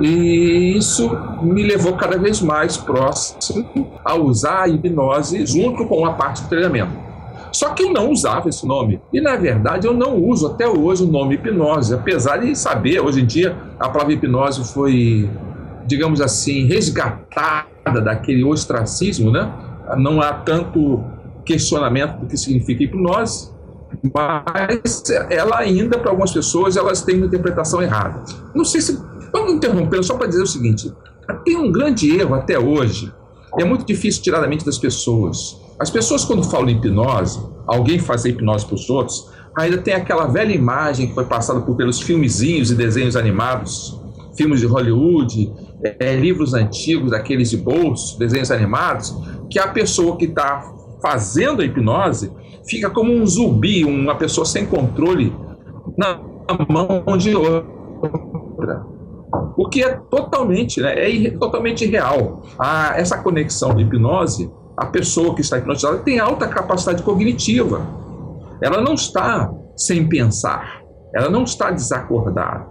E 0.00 0.76
isso 0.76 1.10
me 1.42 1.62
levou 1.62 1.94
cada 1.94 2.18
vez 2.18 2.40
mais 2.40 2.76
próximo 2.76 3.92
a 4.04 4.14
usar 4.14 4.62
a 4.62 4.68
hipnose 4.68 5.44
junto 5.46 5.86
com 5.86 6.04
a 6.06 6.12
parte 6.12 6.42
de 6.42 6.48
treinamento. 6.48 6.92
Só 7.52 7.70
que 7.70 7.82
eu 7.82 7.92
não 7.92 8.10
usava 8.10 8.48
esse 8.48 8.66
nome. 8.66 9.00
E 9.12 9.20
na 9.20 9.36
verdade 9.36 9.86
eu 9.86 9.92
não 9.92 10.16
uso 10.16 10.46
até 10.46 10.66
hoje 10.66 11.04
o 11.04 11.06
nome 11.06 11.34
hipnose, 11.34 11.94
apesar 11.94 12.38
de 12.38 12.56
saber, 12.56 13.00
hoje 13.00 13.20
em 13.20 13.26
dia 13.26 13.56
a 13.78 13.88
palavra 13.88 14.14
hipnose 14.14 14.72
foi, 14.72 15.28
digamos 15.86 16.20
assim, 16.20 16.66
resgatada 16.66 18.00
daquele 18.02 18.42
ostracismo, 18.42 19.30
né? 19.30 19.52
Não 19.98 20.22
há 20.22 20.32
tanto 20.32 21.04
questionamento 21.44 22.20
do 22.20 22.26
que 22.26 22.36
significa 22.38 22.84
hipnose, 22.84 23.50
mas 24.14 25.02
ela 25.28 25.58
ainda, 25.58 25.98
para 25.98 26.10
algumas 26.10 26.32
pessoas, 26.32 26.76
elas 26.76 27.02
têm 27.02 27.18
uma 27.18 27.26
interpretação 27.26 27.82
errada. 27.82 28.22
Não 28.54 28.64
sei 28.64 28.80
se 28.80 28.98
Vamos 29.32 29.54
interromper 29.54 30.02
só 30.04 30.16
para 30.16 30.26
dizer 30.26 30.42
o 30.42 30.46
seguinte: 30.46 30.92
tem 31.44 31.56
um 31.56 31.72
grande 31.72 32.14
erro 32.14 32.34
até 32.34 32.58
hoje, 32.58 33.12
e 33.56 33.62
é 33.62 33.64
muito 33.64 33.84
difícil 33.86 34.22
tirar 34.22 34.40
da 34.40 34.46
mente 34.46 34.64
das 34.64 34.78
pessoas. 34.78 35.60
As 35.78 35.90
pessoas, 35.90 36.24
quando 36.24 36.44
falam 36.44 36.68
em 36.68 36.76
hipnose, 36.76 37.40
alguém 37.66 37.98
fazer 37.98 38.30
hipnose 38.30 38.66
para 38.66 38.74
os 38.74 38.88
outros, 38.90 39.30
ainda 39.56 39.78
tem 39.78 39.94
aquela 39.94 40.26
velha 40.26 40.52
imagem 40.52 41.08
que 41.08 41.14
foi 41.14 41.24
passada 41.24 41.60
por, 41.60 41.76
pelos 41.76 42.00
filmezinhos 42.00 42.70
e 42.70 42.74
desenhos 42.74 43.16
animados, 43.16 43.98
filmes 44.36 44.60
de 44.60 44.66
Hollywood, 44.66 45.52
é, 45.98 46.14
livros 46.14 46.54
antigos, 46.54 47.10
daqueles 47.10 47.50
de 47.50 47.56
bolso, 47.56 48.18
desenhos 48.18 48.50
animados, 48.50 49.14
que 49.50 49.58
a 49.58 49.68
pessoa 49.68 50.16
que 50.16 50.26
está 50.26 50.72
fazendo 51.02 51.62
a 51.62 51.64
hipnose 51.64 52.30
fica 52.64 52.88
como 52.88 53.12
um 53.12 53.26
zumbi, 53.26 53.84
uma 53.84 54.14
pessoa 54.14 54.46
sem 54.46 54.64
controle 54.66 55.34
na 55.98 56.20
mão 56.68 57.18
de 57.18 57.34
outra 57.34 58.91
o 59.56 59.68
que 59.68 59.82
é 59.82 59.96
totalmente, 60.10 60.80
né, 60.80 60.94
é 60.96 61.30
totalmente 61.30 61.86
real. 61.86 62.42
A, 62.58 62.94
essa 62.96 63.18
conexão 63.18 63.74
de 63.74 63.82
hipnose, 63.82 64.50
a 64.76 64.86
pessoa 64.86 65.34
que 65.34 65.40
está 65.40 65.58
hipnotizada 65.58 65.98
tem 65.98 66.18
alta 66.18 66.48
capacidade 66.48 67.02
cognitiva. 67.02 67.86
Ela 68.60 68.80
não 68.80 68.94
está 68.94 69.52
sem 69.76 70.08
pensar, 70.08 70.82
ela 71.14 71.28
não 71.28 71.44
está 71.44 71.70
desacordada. 71.70 72.66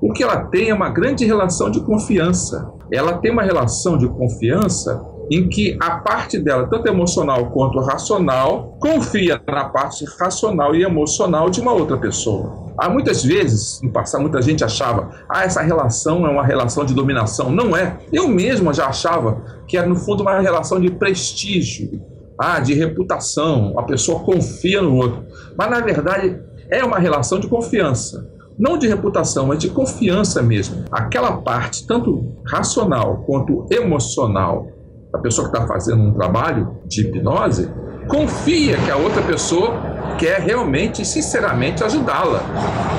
O 0.00 0.12
que 0.12 0.22
ela 0.22 0.44
tem 0.46 0.70
é 0.70 0.74
uma 0.74 0.90
grande 0.90 1.24
relação 1.24 1.70
de 1.70 1.80
confiança. 1.80 2.70
Ela 2.92 3.18
tem 3.18 3.30
uma 3.30 3.42
relação 3.42 3.96
de 3.96 4.06
confiança 4.08 5.13
em 5.30 5.48
que 5.48 5.76
a 5.80 5.98
parte 5.98 6.38
dela, 6.38 6.66
tanto 6.68 6.88
emocional 6.88 7.50
quanto 7.50 7.80
racional, 7.80 8.76
confia 8.80 9.40
na 9.46 9.64
parte 9.66 10.04
racional 10.18 10.74
e 10.74 10.82
emocional 10.82 11.48
de 11.50 11.60
uma 11.60 11.72
outra 11.72 11.96
pessoa. 11.96 12.64
Há 12.76 12.88
muitas 12.88 13.22
vezes, 13.22 13.80
no 13.82 13.90
passado, 13.90 14.22
muita 14.22 14.42
gente 14.42 14.64
achava, 14.64 15.10
ah, 15.28 15.44
essa 15.44 15.62
relação 15.62 16.26
é 16.26 16.30
uma 16.30 16.44
relação 16.44 16.84
de 16.84 16.92
dominação. 16.92 17.50
Não 17.50 17.76
é. 17.76 17.98
Eu 18.12 18.28
mesmo 18.28 18.72
já 18.72 18.86
achava 18.86 19.42
que 19.68 19.76
era, 19.76 19.86
no 19.86 19.96
fundo, 19.96 20.22
uma 20.22 20.40
relação 20.40 20.80
de 20.80 20.90
prestígio, 20.90 22.02
ah, 22.38 22.58
de 22.58 22.74
reputação. 22.74 23.78
A 23.78 23.82
pessoa 23.84 24.20
confia 24.20 24.82
no 24.82 24.96
outro. 24.96 25.24
Mas, 25.56 25.70
na 25.70 25.80
verdade, 25.80 26.40
é 26.68 26.84
uma 26.84 26.98
relação 26.98 27.38
de 27.38 27.46
confiança. 27.46 28.28
Não 28.58 28.78
de 28.78 28.86
reputação, 28.86 29.46
mas 29.46 29.58
de 29.58 29.68
confiança 29.68 30.42
mesmo. 30.42 30.84
Aquela 30.90 31.38
parte, 31.38 31.86
tanto 31.86 32.24
racional 32.46 33.24
quanto 33.26 33.66
emocional, 33.70 34.68
a 35.14 35.18
pessoa 35.18 35.48
que 35.48 35.56
está 35.56 35.66
fazendo 35.66 36.02
um 36.02 36.12
trabalho 36.12 36.76
de 36.86 37.02
hipnose 37.02 37.70
confia 38.08 38.76
que 38.78 38.90
a 38.90 38.96
outra 38.96 39.22
pessoa 39.22 39.74
quer 40.18 40.40
realmente, 40.40 41.04
sinceramente, 41.04 41.84
ajudá-la. 41.84 42.40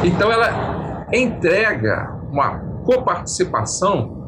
Então 0.04 0.32
ela 0.32 1.08
entrega 1.12 2.18
uma 2.32 2.60
coparticipação 2.86 4.24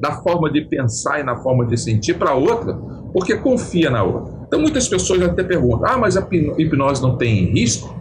da 0.00 0.12
forma 0.12 0.50
de 0.50 0.62
pensar 0.62 1.20
e 1.20 1.22
na 1.22 1.36
forma 1.36 1.66
de 1.66 1.76
sentir 1.76 2.14
para 2.14 2.30
a 2.30 2.34
outra, 2.34 2.74
porque 3.12 3.36
confia 3.36 3.90
na 3.90 4.02
outra. 4.02 4.34
Então 4.46 4.60
muitas 4.60 4.88
pessoas 4.88 5.22
até 5.22 5.44
perguntam: 5.44 5.88
ah, 5.88 5.98
mas 5.98 6.16
a 6.16 6.26
hipnose 6.58 7.00
não 7.00 7.16
tem 7.16 7.44
risco? 7.52 7.94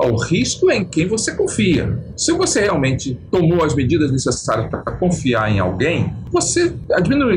O 0.00 0.16
risco 0.16 0.70
é 0.70 0.76
em 0.76 0.84
quem 0.84 1.08
você 1.08 1.34
confia. 1.34 1.98
Se 2.16 2.32
você 2.32 2.60
realmente 2.60 3.18
tomou 3.30 3.64
as 3.64 3.74
medidas 3.74 4.12
necessárias 4.12 4.70
para 4.70 4.80
confiar 4.92 5.50
em 5.50 5.58
alguém, 5.58 6.14
você 6.30 6.72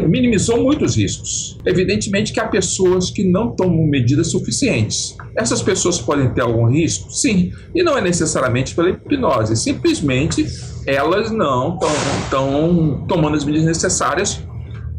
minimizou 0.07 0.61
muitos 0.61 0.95
riscos. 0.95 1.57
Evidentemente 1.65 2.31
que 2.31 2.39
há 2.39 2.47
pessoas 2.47 3.09
que 3.09 3.23
não 3.23 3.55
tomam 3.55 3.87
medidas 3.87 4.27
suficientes. 4.27 5.17
Essas 5.35 5.61
pessoas 5.61 5.99
podem 5.99 6.29
ter 6.33 6.41
algum 6.41 6.67
risco? 6.69 7.11
Sim. 7.11 7.51
E 7.73 7.81
não 7.81 7.97
é 7.97 8.01
necessariamente 8.01 8.75
pela 8.75 8.89
hipnose, 8.89 9.55
simplesmente 9.55 10.45
elas 10.85 11.31
não 11.31 11.79
estão 12.23 13.05
tomando 13.07 13.37
as 13.37 13.43
medidas 13.43 13.65
necessárias 13.65 14.41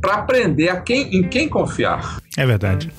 para 0.01 0.15
aprender 0.15 0.69
a 0.69 0.81
quem, 0.81 1.17
em 1.17 1.23
quem 1.29 1.49
confiar. 1.49 2.19
É 2.37 2.45
verdade. 2.45 2.91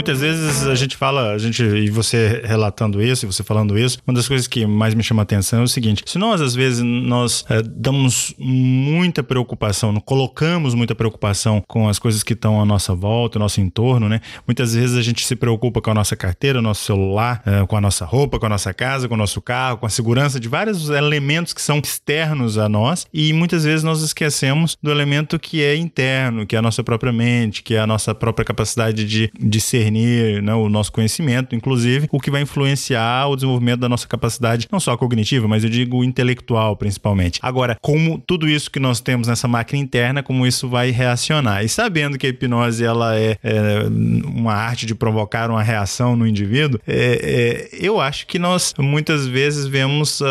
Muitas 0.00 0.20
vezes 0.20 0.66
a 0.66 0.74
gente 0.74 0.96
fala, 0.96 1.32
a 1.32 1.38
gente, 1.38 1.62
e 1.62 1.90
você 1.90 2.40
relatando 2.42 3.02
isso, 3.02 3.26
e 3.26 3.30
você 3.30 3.44
falando 3.44 3.78
isso, 3.78 3.98
uma 4.06 4.14
das 4.14 4.26
coisas 4.26 4.46
que 4.46 4.64
mais 4.64 4.94
me 4.94 5.02
chama 5.02 5.20
a 5.20 5.24
atenção 5.24 5.60
é 5.60 5.62
o 5.62 5.68
seguinte: 5.68 6.02
se 6.06 6.18
nós, 6.18 6.40
às 6.40 6.54
vezes, 6.54 6.80
nós 6.82 7.44
é, 7.50 7.60
damos 7.62 8.34
muita 8.38 9.22
preocupação, 9.22 9.94
colocamos 10.00 10.74
muita 10.74 10.94
preocupação 10.94 11.62
com 11.68 11.86
as 11.86 11.98
coisas 11.98 12.22
que 12.22 12.32
estão 12.32 12.62
à 12.62 12.64
nossa 12.64 12.94
volta, 12.94 13.36
ao 13.36 13.40
nosso 13.40 13.60
entorno, 13.60 14.08
né? 14.08 14.22
Muitas 14.46 14.74
vezes 14.74 14.96
a 14.96 15.02
gente 15.02 15.26
se 15.26 15.36
preocupa 15.36 15.82
com 15.82 15.90
a 15.90 15.94
nossa 15.94 16.16
carteira, 16.16 16.62
nosso 16.62 16.82
celular, 16.82 17.42
é, 17.44 17.66
com 17.66 17.76
a 17.76 17.80
nossa 17.80 18.06
roupa, 18.06 18.38
com 18.38 18.46
a 18.46 18.50
nossa 18.50 18.72
casa, 18.72 19.06
com 19.06 19.14
o 19.14 19.18
nosso 19.18 19.42
carro, 19.42 19.76
com 19.78 19.86
a 19.86 19.90
segurança 19.90 20.40
de 20.40 20.48
vários 20.48 20.88
elementos 20.88 21.52
que 21.52 21.60
são 21.60 21.78
externos 21.78 22.56
a 22.56 22.70
nós, 22.70 23.06
e 23.12 23.34
muitas 23.34 23.64
vezes 23.64 23.84
nós 23.84 24.00
esquecemos 24.00 24.78
do 24.82 24.90
elemento 24.90 25.38
que 25.38 25.62
é 25.62 25.76
interno, 25.76 26.46
que 26.46 26.56
é 26.56 26.58
a 26.58 26.62
nossa 26.62 26.82
própria 26.82 27.12
mente, 27.12 27.62
que 27.62 27.74
é 27.74 27.80
a 27.80 27.86
nossa 27.86 28.14
própria 28.14 28.46
capacidade 28.46 29.04
de, 29.04 29.30
de 29.38 29.60
ser 29.60 29.89
discernir 29.90 30.42
né, 30.42 30.54
o 30.54 30.68
nosso 30.68 30.92
conhecimento, 30.92 31.54
inclusive, 31.54 32.08
o 32.10 32.20
que 32.20 32.30
vai 32.30 32.42
influenciar 32.42 33.28
o 33.28 33.34
desenvolvimento 33.34 33.80
da 33.80 33.88
nossa 33.88 34.06
capacidade, 34.06 34.68
não 34.70 34.80
só 34.80 34.96
cognitiva, 34.96 35.48
mas 35.48 35.64
eu 35.64 35.70
digo 35.70 36.04
intelectual, 36.04 36.76
principalmente. 36.76 37.40
Agora, 37.42 37.76
como 37.80 38.18
tudo 38.18 38.48
isso 38.48 38.70
que 38.70 38.78
nós 38.78 39.00
temos 39.00 39.28
nessa 39.28 39.48
máquina 39.48 39.80
interna, 39.80 40.22
como 40.22 40.46
isso 40.46 40.68
vai 40.68 40.90
reacionar? 40.90 41.64
E 41.64 41.68
sabendo 41.68 42.16
que 42.16 42.26
a 42.26 42.30
hipnose 42.30 42.84
ela 42.84 43.16
é, 43.16 43.36
é 43.42 43.84
uma 44.24 44.54
arte 44.54 44.86
de 44.86 44.94
provocar 44.94 45.50
uma 45.50 45.62
reação 45.62 46.16
no 46.16 46.26
indivíduo, 46.26 46.80
é, 46.86 47.68
é, 47.72 47.78
eu 47.80 48.00
acho 48.00 48.26
que 48.26 48.38
nós 48.38 48.74
muitas 48.78 49.26
vezes 49.26 49.66
vemos 49.66 50.20
uh, 50.20 50.24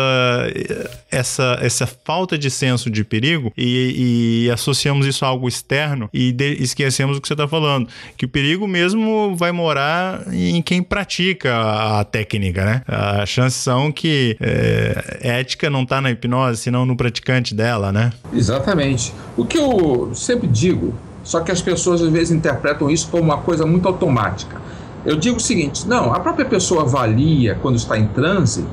essa, 1.10 1.58
essa 1.60 1.86
falta 1.86 2.38
de 2.38 2.50
senso 2.50 2.90
de 2.90 3.04
perigo 3.04 3.52
e, 3.56 4.46
e 4.46 4.50
associamos 4.50 5.06
isso 5.06 5.24
a 5.24 5.28
algo 5.28 5.48
externo 5.48 6.08
e 6.12 6.32
de, 6.32 6.62
esquecemos 6.62 7.18
o 7.18 7.20
que 7.20 7.28
você 7.28 7.34
está 7.34 7.46
falando, 7.46 7.88
que 8.16 8.24
o 8.24 8.28
perigo 8.28 8.66
mesmo 8.66 9.34
vai 9.36 9.49
morar 9.52 10.22
em 10.32 10.60
quem 10.62 10.82
pratica 10.82 11.54
a 12.00 12.04
técnica, 12.04 12.64
né? 12.64 12.82
As 12.86 13.28
chances 13.28 13.60
são 13.60 13.92
que 13.92 14.36
é, 14.40 15.18
ética 15.22 15.68
não 15.68 15.82
está 15.82 16.00
na 16.00 16.10
hipnose, 16.10 16.62
senão 16.62 16.84
no 16.84 16.96
praticante 16.96 17.54
dela, 17.54 17.92
né? 17.92 18.12
Exatamente. 18.32 19.12
O 19.36 19.44
que 19.44 19.58
eu 19.58 20.10
sempre 20.14 20.46
digo, 20.46 20.94
só 21.22 21.40
que 21.40 21.50
as 21.50 21.62
pessoas 21.62 22.02
às 22.02 22.10
vezes 22.10 22.30
interpretam 22.30 22.90
isso 22.90 23.08
como 23.08 23.22
uma 23.22 23.38
coisa 23.38 23.66
muito 23.66 23.86
automática. 23.86 24.60
Eu 25.04 25.16
digo 25.16 25.36
o 25.36 25.40
seguinte: 25.40 25.86
não, 25.86 26.12
a 26.12 26.20
própria 26.20 26.44
pessoa 26.44 26.82
avalia 26.82 27.54
quando 27.60 27.76
está 27.76 27.98
em 27.98 28.08
transe 28.08 28.64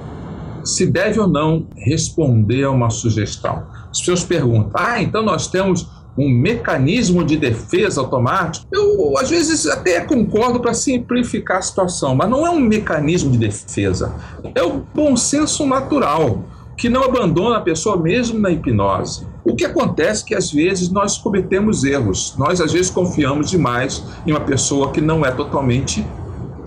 se 0.63 0.85
deve 0.85 1.19
ou 1.19 1.27
não 1.27 1.65
responder 1.75 2.63
a 2.63 2.71
uma 2.71 2.89
sugestão. 2.89 3.63
As 3.89 3.99
pessoas 3.99 4.23
perguntam: 4.23 4.71
ah, 4.73 5.01
então 5.01 5.23
nós 5.23 5.47
temos 5.47 5.87
um 6.17 6.29
mecanismo 6.29 7.23
de 7.23 7.37
defesa 7.37 8.01
automático, 8.01 8.65
eu 8.71 9.17
às 9.17 9.29
vezes 9.29 9.67
até 9.67 10.01
concordo 10.01 10.59
para 10.59 10.73
simplificar 10.73 11.57
a 11.57 11.61
situação, 11.61 12.15
mas 12.15 12.29
não 12.29 12.45
é 12.45 12.49
um 12.49 12.59
mecanismo 12.59 13.31
de 13.31 13.37
defesa. 13.37 14.15
É 14.55 14.63
o 14.63 14.81
bom 14.93 15.15
senso 15.15 15.65
natural 15.65 16.43
que 16.75 16.89
não 16.89 17.03
abandona 17.03 17.57
a 17.57 17.61
pessoa 17.61 17.97
mesmo 17.97 18.39
na 18.39 18.51
hipnose. 18.51 19.25
O 19.43 19.55
que 19.55 19.65
acontece 19.65 20.23
é 20.23 20.27
que 20.27 20.35
às 20.35 20.51
vezes 20.51 20.89
nós 20.89 21.17
cometemos 21.17 21.83
erros. 21.83 22.35
Nós 22.37 22.61
às 22.61 22.71
vezes 22.71 22.91
confiamos 22.91 23.49
demais 23.49 24.03
em 24.25 24.31
uma 24.31 24.41
pessoa 24.41 24.91
que 24.91 25.01
não 25.01 25.25
é 25.25 25.31
totalmente 25.31 26.05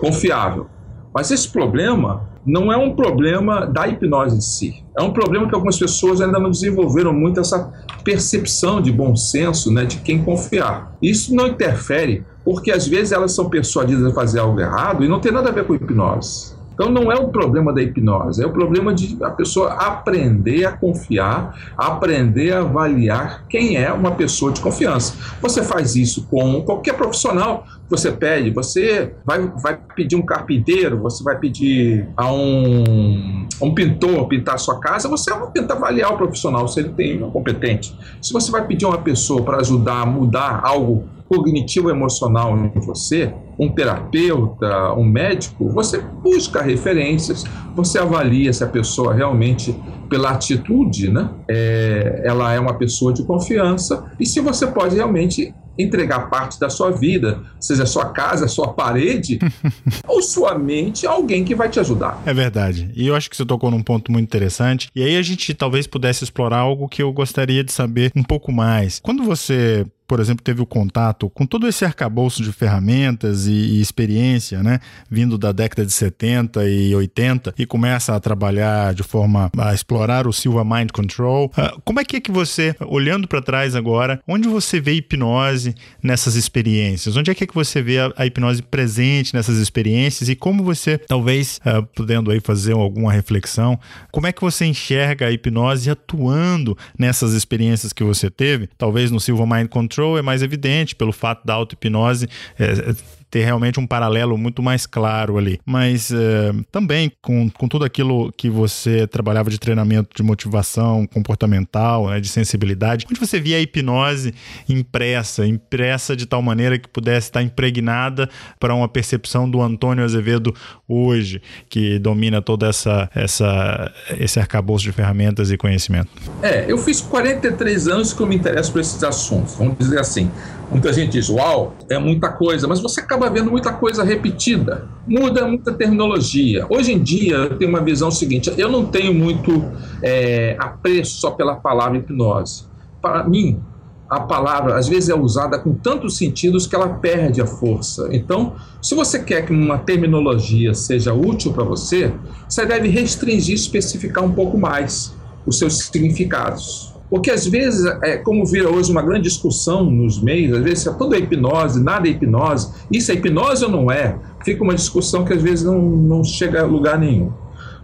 confiável. 0.00 0.66
Mas 1.14 1.31
esse 1.31 1.49
problema 1.49 2.29
não 2.45 2.73
é 2.73 2.76
um 2.76 2.95
problema 2.95 3.67
da 3.67 3.87
hipnose 3.87 4.37
em 4.37 4.40
si. 4.40 4.85
É 4.99 5.02
um 5.02 5.12
problema 5.12 5.49
que 5.49 5.55
algumas 5.55 5.79
pessoas 5.79 6.21
ainda 6.21 6.38
não 6.38 6.50
desenvolveram 6.50 7.12
muito 7.12 7.40
essa 7.40 7.73
percepção 8.02 8.81
de 8.81 8.90
bom 8.90 9.14
senso, 9.14 9.73
né, 9.73 9.85
de 9.85 9.99
quem 9.99 10.23
confiar. 10.23 10.97
Isso 11.02 11.35
não 11.35 11.47
interfere, 11.49 12.25
porque 12.45 12.71
às 12.71 12.87
vezes 12.87 13.12
elas 13.12 13.33
são 13.33 13.50
persuadidas 13.50 14.05
a 14.07 14.14
fazer 14.14 14.38
algo 14.40 14.59
errado 14.61 15.05
e 15.05 15.09
não 15.09 15.21
tem 15.21 15.33
nada 15.33 15.50
a 15.50 15.52
ver 15.52 15.64
com 15.64 15.75
hipnose. 15.75 16.55
Então 16.81 16.91
não 16.91 17.13
é 17.13 17.15
o 17.15 17.29
problema 17.29 17.75
da 17.75 17.83
hipnose, 17.83 18.43
é 18.43 18.47
o 18.47 18.51
problema 18.51 18.95
de 18.95 19.23
a 19.23 19.29
pessoa 19.29 19.75
aprender 19.75 20.65
a 20.65 20.73
confiar, 20.73 21.75
aprender 21.77 22.55
a 22.55 22.61
avaliar 22.61 23.45
quem 23.51 23.77
é 23.77 23.93
uma 23.93 24.13
pessoa 24.13 24.51
de 24.51 24.63
confiança. 24.63 25.15
Você 25.43 25.63
faz 25.63 25.95
isso 25.95 26.27
com 26.31 26.63
qualquer 26.63 26.95
profissional, 26.95 27.67
você 27.87 28.11
pede, 28.11 28.49
você 28.49 29.13
vai, 29.27 29.47
vai 29.63 29.79
pedir 29.95 30.17
um 30.17 30.23
carpinteiro, 30.23 30.99
você 31.03 31.23
vai 31.23 31.39
pedir 31.39 32.09
a 32.17 32.33
um, 32.33 33.47
um 33.61 33.75
pintor 33.75 34.27
pintar 34.27 34.55
a 34.55 34.59
sua 34.59 34.81
casa, 34.81 35.07
você 35.07 35.31
tenta 35.53 35.75
avaliar 35.75 36.15
o 36.15 36.17
profissional 36.17 36.67
se 36.67 36.81
ele 36.81 36.95
tem 36.95 37.19
uma 37.19 37.31
competente. 37.31 37.95
Se 38.23 38.33
você 38.33 38.51
vai 38.51 38.67
pedir 38.67 38.87
uma 38.87 38.97
pessoa 38.97 39.43
para 39.43 39.59
ajudar 39.59 40.01
a 40.01 40.07
mudar 40.07 40.63
algo 40.65 41.07
cognitivo 41.31 41.91
emocional 41.91 42.59
em 42.59 42.81
você, 42.81 43.33
um 43.57 43.69
terapeuta, 43.69 44.93
um 44.95 45.05
médico, 45.05 45.71
você 45.71 46.01
busca 46.01 46.61
referências, 46.61 47.45
você 47.73 48.01
avalia 48.01 48.53
se 48.53 48.65
a 48.65 48.67
pessoa 48.67 49.15
realmente, 49.15 49.73
pela 50.09 50.31
atitude, 50.31 51.09
né, 51.09 51.31
é, 51.49 52.23
ela 52.25 52.53
é 52.53 52.59
uma 52.59 52.75
pessoa 52.75 53.13
de 53.13 53.23
confiança 53.23 54.11
e 54.19 54.27
se 54.27 54.41
você 54.41 54.67
pode 54.67 54.97
realmente 54.97 55.55
entregar 55.79 56.29
parte 56.29 56.59
da 56.59 56.69
sua 56.69 56.91
vida, 56.91 57.41
seja 57.61 57.87
sua 57.87 58.07
casa, 58.07 58.49
sua 58.49 58.73
parede, 58.75 59.39
ou 60.07 60.21
sua 60.21 60.59
mente 60.59 61.07
alguém 61.07 61.45
que 61.45 61.55
vai 61.55 61.69
te 61.69 61.79
ajudar. 61.79 62.21
É 62.27 62.35
verdade. 62.35 62.91
E 62.95 63.07
eu 63.07 63.15
acho 63.15 63.31
que 63.31 63.37
você 63.37 63.47
tocou 63.47 63.71
num 63.71 63.83
ponto 63.83 64.11
muito 64.11 64.25
interessante. 64.25 64.91
E 64.95 65.03
aí 65.03 65.17
a 65.17 65.23
gente 65.23 65.55
talvez 65.55 65.87
pudesse 65.87 66.25
explorar 66.25 66.59
algo 66.59 66.89
que 66.89 67.03
eu 67.03 67.13
gostaria 67.13 67.65
de 67.65 67.73
saber 67.73 68.11
um 68.15 68.23
pouco 68.23 68.53
mais. 68.53 69.01
Quando 69.03 69.23
você 69.23 69.87
por 70.11 70.19
exemplo, 70.19 70.43
teve 70.43 70.61
o 70.61 70.67
contato 70.67 71.31
com 71.31 71.47
todo 71.47 71.69
esse 71.69 71.85
arcabouço 71.85 72.43
de 72.43 72.50
ferramentas 72.52 73.47
e, 73.47 73.52
e, 73.52 73.81
experiência, 73.81 74.61
né, 74.61 74.81
vindo 75.09 75.38
da 75.38 75.52
década 75.52 75.87
de 75.87 75.93
70 75.93 76.69
e 76.69 76.93
80 76.93 77.55
e 77.57 77.64
começa 77.64 78.17
a 78.17 78.19
trabalhar 78.19 78.93
de 78.93 79.05
forma 79.05 79.49
a 79.57 79.73
explorar 79.73 80.26
o 80.26 80.33
Silva 80.33 80.64
Mind 80.64 80.90
Control. 80.90 81.47
Uh, 81.57 81.81
como 81.85 82.00
é 82.00 82.05
que 82.05 82.17
é 82.17 82.21
que 82.21 82.33
você, 82.33 82.75
olhando 82.81 83.29
para 83.29 83.40
trás 83.40 83.76
agora, 83.76 84.21
onde 84.26 84.49
você 84.49 84.81
vê 84.81 84.95
hipnose 84.95 85.76
nessas 86.02 86.35
experiências? 86.35 87.17
Onde 87.17 87.31
é 87.31 87.35
que 87.35 87.45
é 87.45 87.47
que 87.47 87.55
você 87.55 87.81
vê 87.81 88.00
a, 88.00 88.12
a 88.17 88.26
hipnose 88.26 88.62
presente 88.62 89.33
nessas 89.33 89.59
experiências 89.59 90.29
e 90.29 90.35
como 90.35 90.64
você, 90.64 90.99
talvez, 90.99 91.61
uh, 91.64 91.87
podendo 91.95 92.33
aí 92.33 92.40
fazer 92.40 92.73
alguma 92.73 93.12
reflexão, 93.12 93.79
como 94.11 94.26
é 94.26 94.33
que 94.33 94.40
você 94.40 94.67
enxerga 94.67 95.29
a 95.29 95.31
hipnose 95.31 95.88
atuando 95.88 96.76
nessas 96.99 97.33
experiências 97.33 97.93
que 97.93 98.02
você 98.02 98.29
teve, 98.29 98.69
talvez 98.76 99.12
no 99.12 99.21
Silva 99.21 99.47
Mind 99.47 99.69
Control 99.69 100.00
Control 100.00 100.19
é 100.19 100.23
mais 100.23 100.42
evidente 100.42 100.95
pelo 100.95 101.12
fato 101.12 101.47
da 101.47 101.52
auto-hipnose 101.52 102.26
é, 102.59 102.95
ter 103.31 103.45
realmente 103.45 103.79
um 103.79 103.87
paralelo 103.87 104.37
muito 104.37 104.63
mais 104.63 104.87
claro 104.87 105.39
ali. 105.39 105.61
Mas 105.65 106.11
é, 106.11 106.53
também 106.73 107.13
com, 107.23 107.49
com 107.51 107.69
tudo 107.69 107.85
aquilo 107.85 108.33
que 108.33 108.51
você 108.51 109.07
trabalhava 109.07 109.49
de 109.49 109.59
treinamento 109.59 110.11
de 110.15 110.23
motivação 110.23 111.07
comportamental, 111.07 112.09
né, 112.09 112.21
de 112.21 112.29
sensibilidade, 112.29 113.07
onde 113.09 113.21
você 113.21 113.39
via 113.39 113.57
a 113.57 113.61
hipnose 113.61 114.35
impressa, 114.69 115.47
impressa 115.47 116.17
de 116.17 116.27
tal 116.27 116.43
maneira 116.43 116.79
que 116.79 116.89
pudesse 116.89 117.29
estar 117.29 117.43
impregnada 117.43 118.29
para 118.59 118.75
uma 118.75 118.89
percepção 118.89 119.49
do 119.49 119.63
Antônio 119.63 120.05
Azevedo 120.05 120.55
hoje, 120.89 121.41
que 121.69 121.99
domina 121.99 122.43
toda 122.43 122.69
essa, 122.69 123.09
essa 123.15 123.93
esse 124.19 124.41
arcabouço 124.41 124.85
de 124.85 124.93
ferramentas 124.93 125.51
e 125.51 125.57
conhecimento. 125.57 126.11
É, 126.43 126.71
eu 126.71 126.79
fiz 126.79 127.01
43 127.01 127.89
anos 127.89 128.13
que 128.13 128.21
eu 128.21 128.27
me 128.27 128.35
interesso 128.35 128.73
por 128.73 128.81
esses 128.81 129.03
assuntos, 129.05 129.55
vamos 129.55 129.79
dizer 129.79 130.01
assim. 130.01 130.31
Muita 130.71 130.93
gente 130.93 131.12
diz, 131.12 131.29
uau, 131.29 131.75
é 131.89 131.99
muita 131.99 132.29
coisa, 132.29 132.69
mas 132.69 132.81
você 132.81 133.00
acaba 133.00 133.29
vendo 133.29 133.50
muita 133.50 133.73
coisa 133.73 134.05
repetida. 134.05 134.89
Muda 135.05 135.47
muita 135.47 135.73
terminologia. 135.73 136.65
Hoje 136.71 136.93
em 136.93 137.03
dia, 137.03 137.35
eu 137.35 137.59
tenho 137.59 137.71
uma 137.71 137.81
visão 137.81 138.09
seguinte: 138.11 138.53
eu 138.57 138.71
não 138.71 138.87
tenho 138.87 139.12
muito 139.12 139.65
é, 140.00 140.57
apreço 140.61 141.21
só 141.21 141.33
pela 141.33 141.57
palavra 141.57 141.99
hipnose. 141.99 142.65
Para 143.03 143.25
mim, 143.25 143.61
a 144.09 144.21
palavra 144.21 144.76
às 144.76 144.89
vezes 144.89 145.09
é 145.09 145.15
usada 145.15 145.59
com 145.59 145.75
tantos 145.75 146.17
sentidos 146.17 146.69
que 146.69 146.76
ela 146.76 146.89
perde 146.89 147.41
a 147.41 147.47
força. 147.47 148.09
Então, 148.13 148.54
se 148.80 148.95
você 148.95 149.19
quer 149.19 149.47
que 149.47 149.52
uma 149.52 149.78
terminologia 149.78 150.73
seja 150.73 151.13
útil 151.13 151.52
para 151.52 151.65
você, 151.65 152.13
você 152.49 152.65
deve 152.65 152.89
restringir, 152.89 153.54
especificar 153.54 154.25
um 154.25 154.33
pouco 154.33 154.56
mais 154.56 155.15
os 155.45 155.59
seus 155.59 155.78
significados. 155.78 156.90
Porque 157.11 157.31
às 157.31 157.45
vezes, 157.45 157.85
é, 158.05 158.19
como 158.19 158.47
vira 158.47 158.71
hoje 158.71 158.93
uma 158.93 159.03
grande 159.03 159.25
discussão 159.25 159.91
nos 159.91 160.23
meios, 160.23 160.57
às 160.57 160.63
vezes 160.63 160.87
é 160.87 160.93
tudo 160.93 161.17
é 161.17 161.19
hipnose, 161.19 161.83
nada 161.83 162.07
é 162.07 162.13
hipnose, 162.13 162.73
isso 162.91 163.11
é 163.11 163.15
hipnose 163.17 163.65
ou 163.65 163.71
não 163.71 163.91
é? 163.91 164.17
Fica 164.45 164.63
uma 164.63 164.75
discussão 164.75 165.25
que 165.25 165.33
às 165.33 165.43
vezes 165.43 165.65
não, 165.65 165.81
não 165.81 166.23
chega 166.23 166.63
a 166.63 166.67
lugar 166.67 166.97
nenhum. 166.99 167.33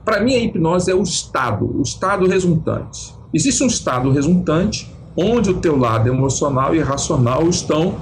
Para 0.04 0.20
mim, 0.20 0.34
a 0.34 0.38
hipnose 0.38 0.88
é 0.88 0.94
o 0.94 1.02
estado, 1.02 1.68
o 1.76 1.82
estado 1.82 2.28
resultante. 2.28 3.12
Existe 3.34 3.64
um 3.64 3.66
estado 3.66 4.12
resultante 4.12 4.88
onde 5.16 5.50
o 5.50 5.54
teu 5.54 5.76
lado 5.76 6.08
emocional 6.08 6.74
e 6.74 6.78
racional 6.78 7.48
estão 7.48 7.96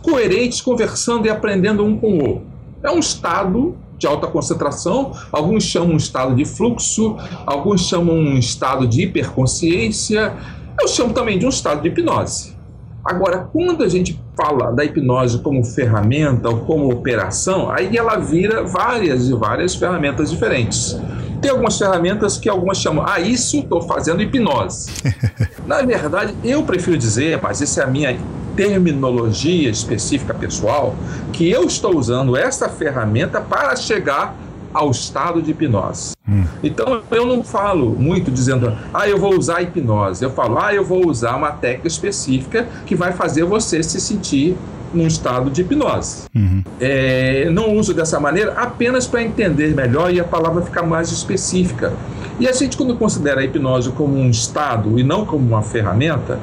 coerentes, 0.00 0.60
conversando 0.60 1.26
e 1.26 1.30
aprendendo 1.30 1.84
um 1.84 1.98
com 1.98 2.18
o 2.18 2.22
outro. 2.22 2.46
É 2.84 2.90
um 2.90 3.00
estado 3.00 3.74
de 3.98 4.06
alta 4.06 4.28
concentração, 4.28 5.12
alguns 5.32 5.64
chamam 5.64 5.94
um 5.94 5.96
estado 5.96 6.36
de 6.36 6.44
fluxo, 6.44 7.16
alguns 7.44 7.88
chamam 7.88 8.14
um 8.14 8.38
estado 8.38 8.86
de 8.86 9.02
hiperconsciência, 9.02 10.36
eu 10.80 10.88
chamo 10.88 11.12
também 11.12 11.38
de 11.38 11.46
um 11.46 11.48
estado 11.48 11.82
de 11.82 11.88
hipnose. 11.88 12.56
Agora, 13.04 13.48
quando 13.52 13.82
a 13.82 13.88
gente 13.88 14.20
fala 14.36 14.70
da 14.70 14.84
hipnose 14.84 15.38
como 15.38 15.64
ferramenta 15.64 16.48
ou 16.48 16.60
como 16.60 16.92
operação, 16.92 17.70
aí 17.70 17.96
ela 17.96 18.16
vira 18.16 18.64
várias 18.64 19.28
e 19.28 19.34
várias 19.34 19.74
ferramentas 19.74 20.30
diferentes. 20.30 20.98
Tem 21.40 21.50
algumas 21.50 21.78
ferramentas 21.78 22.36
que 22.36 22.48
algumas 22.48 22.78
chamam, 22.78 23.04
ah, 23.06 23.20
isso 23.20 23.60
estou 23.60 23.80
fazendo 23.82 24.20
hipnose. 24.20 24.90
Na 25.66 25.82
verdade, 25.82 26.34
eu 26.44 26.62
prefiro 26.64 26.98
dizer, 26.98 27.40
mas 27.42 27.62
essa 27.62 27.80
é 27.80 27.84
a 27.84 27.86
minha 27.86 28.18
terminologia 28.56 29.70
específica 29.70 30.34
pessoal, 30.34 30.96
que 31.32 31.48
eu 31.48 31.64
estou 31.64 31.96
usando 31.96 32.36
essa 32.36 32.68
ferramenta 32.68 33.40
para 33.40 33.76
chegar 33.76 34.36
ao 34.72 34.90
estado 34.90 35.40
de 35.40 35.50
hipnose. 35.50 36.12
Hum. 36.28 36.44
Então 36.62 37.02
eu 37.10 37.26
não 37.26 37.42
falo 37.42 37.96
muito 37.98 38.30
dizendo, 38.30 38.76
ah, 38.92 39.08
eu 39.08 39.18
vou 39.18 39.36
usar 39.36 39.62
hipnose. 39.62 40.22
Eu 40.22 40.30
falo, 40.30 40.58
ah, 40.58 40.74
eu 40.74 40.84
vou 40.84 41.06
usar 41.06 41.36
uma 41.36 41.52
técnica 41.52 41.88
específica 41.88 42.68
que 42.86 42.94
vai 42.94 43.12
fazer 43.12 43.44
você 43.44 43.82
se 43.82 44.00
sentir 44.00 44.56
num 44.92 45.06
estado 45.06 45.50
de 45.50 45.62
hipnose. 45.62 46.24
Uhum. 46.34 46.62
É, 46.80 47.48
não 47.50 47.74
uso 47.74 47.92
dessa 47.92 48.18
maneira 48.18 48.52
apenas 48.52 49.06
para 49.06 49.22
entender 49.22 49.74
melhor 49.74 50.12
e 50.12 50.20
a 50.20 50.24
palavra 50.24 50.62
ficar 50.62 50.82
mais 50.82 51.10
específica. 51.10 51.92
E 52.40 52.46
a 52.46 52.52
gente, 52.52 52.76
quando 52.76 52.96
considera 52.96 53.40
a 53.40 53.44
hipnose 53.44 53.90
como 53.90 54.16
um 54.16 54.30
estado 54.30 54.98
e 54.98 55.02
não 55.02 55.26
como 55.26 55.46
uma 55.46 55.62
ferramenta, 55.62 56.38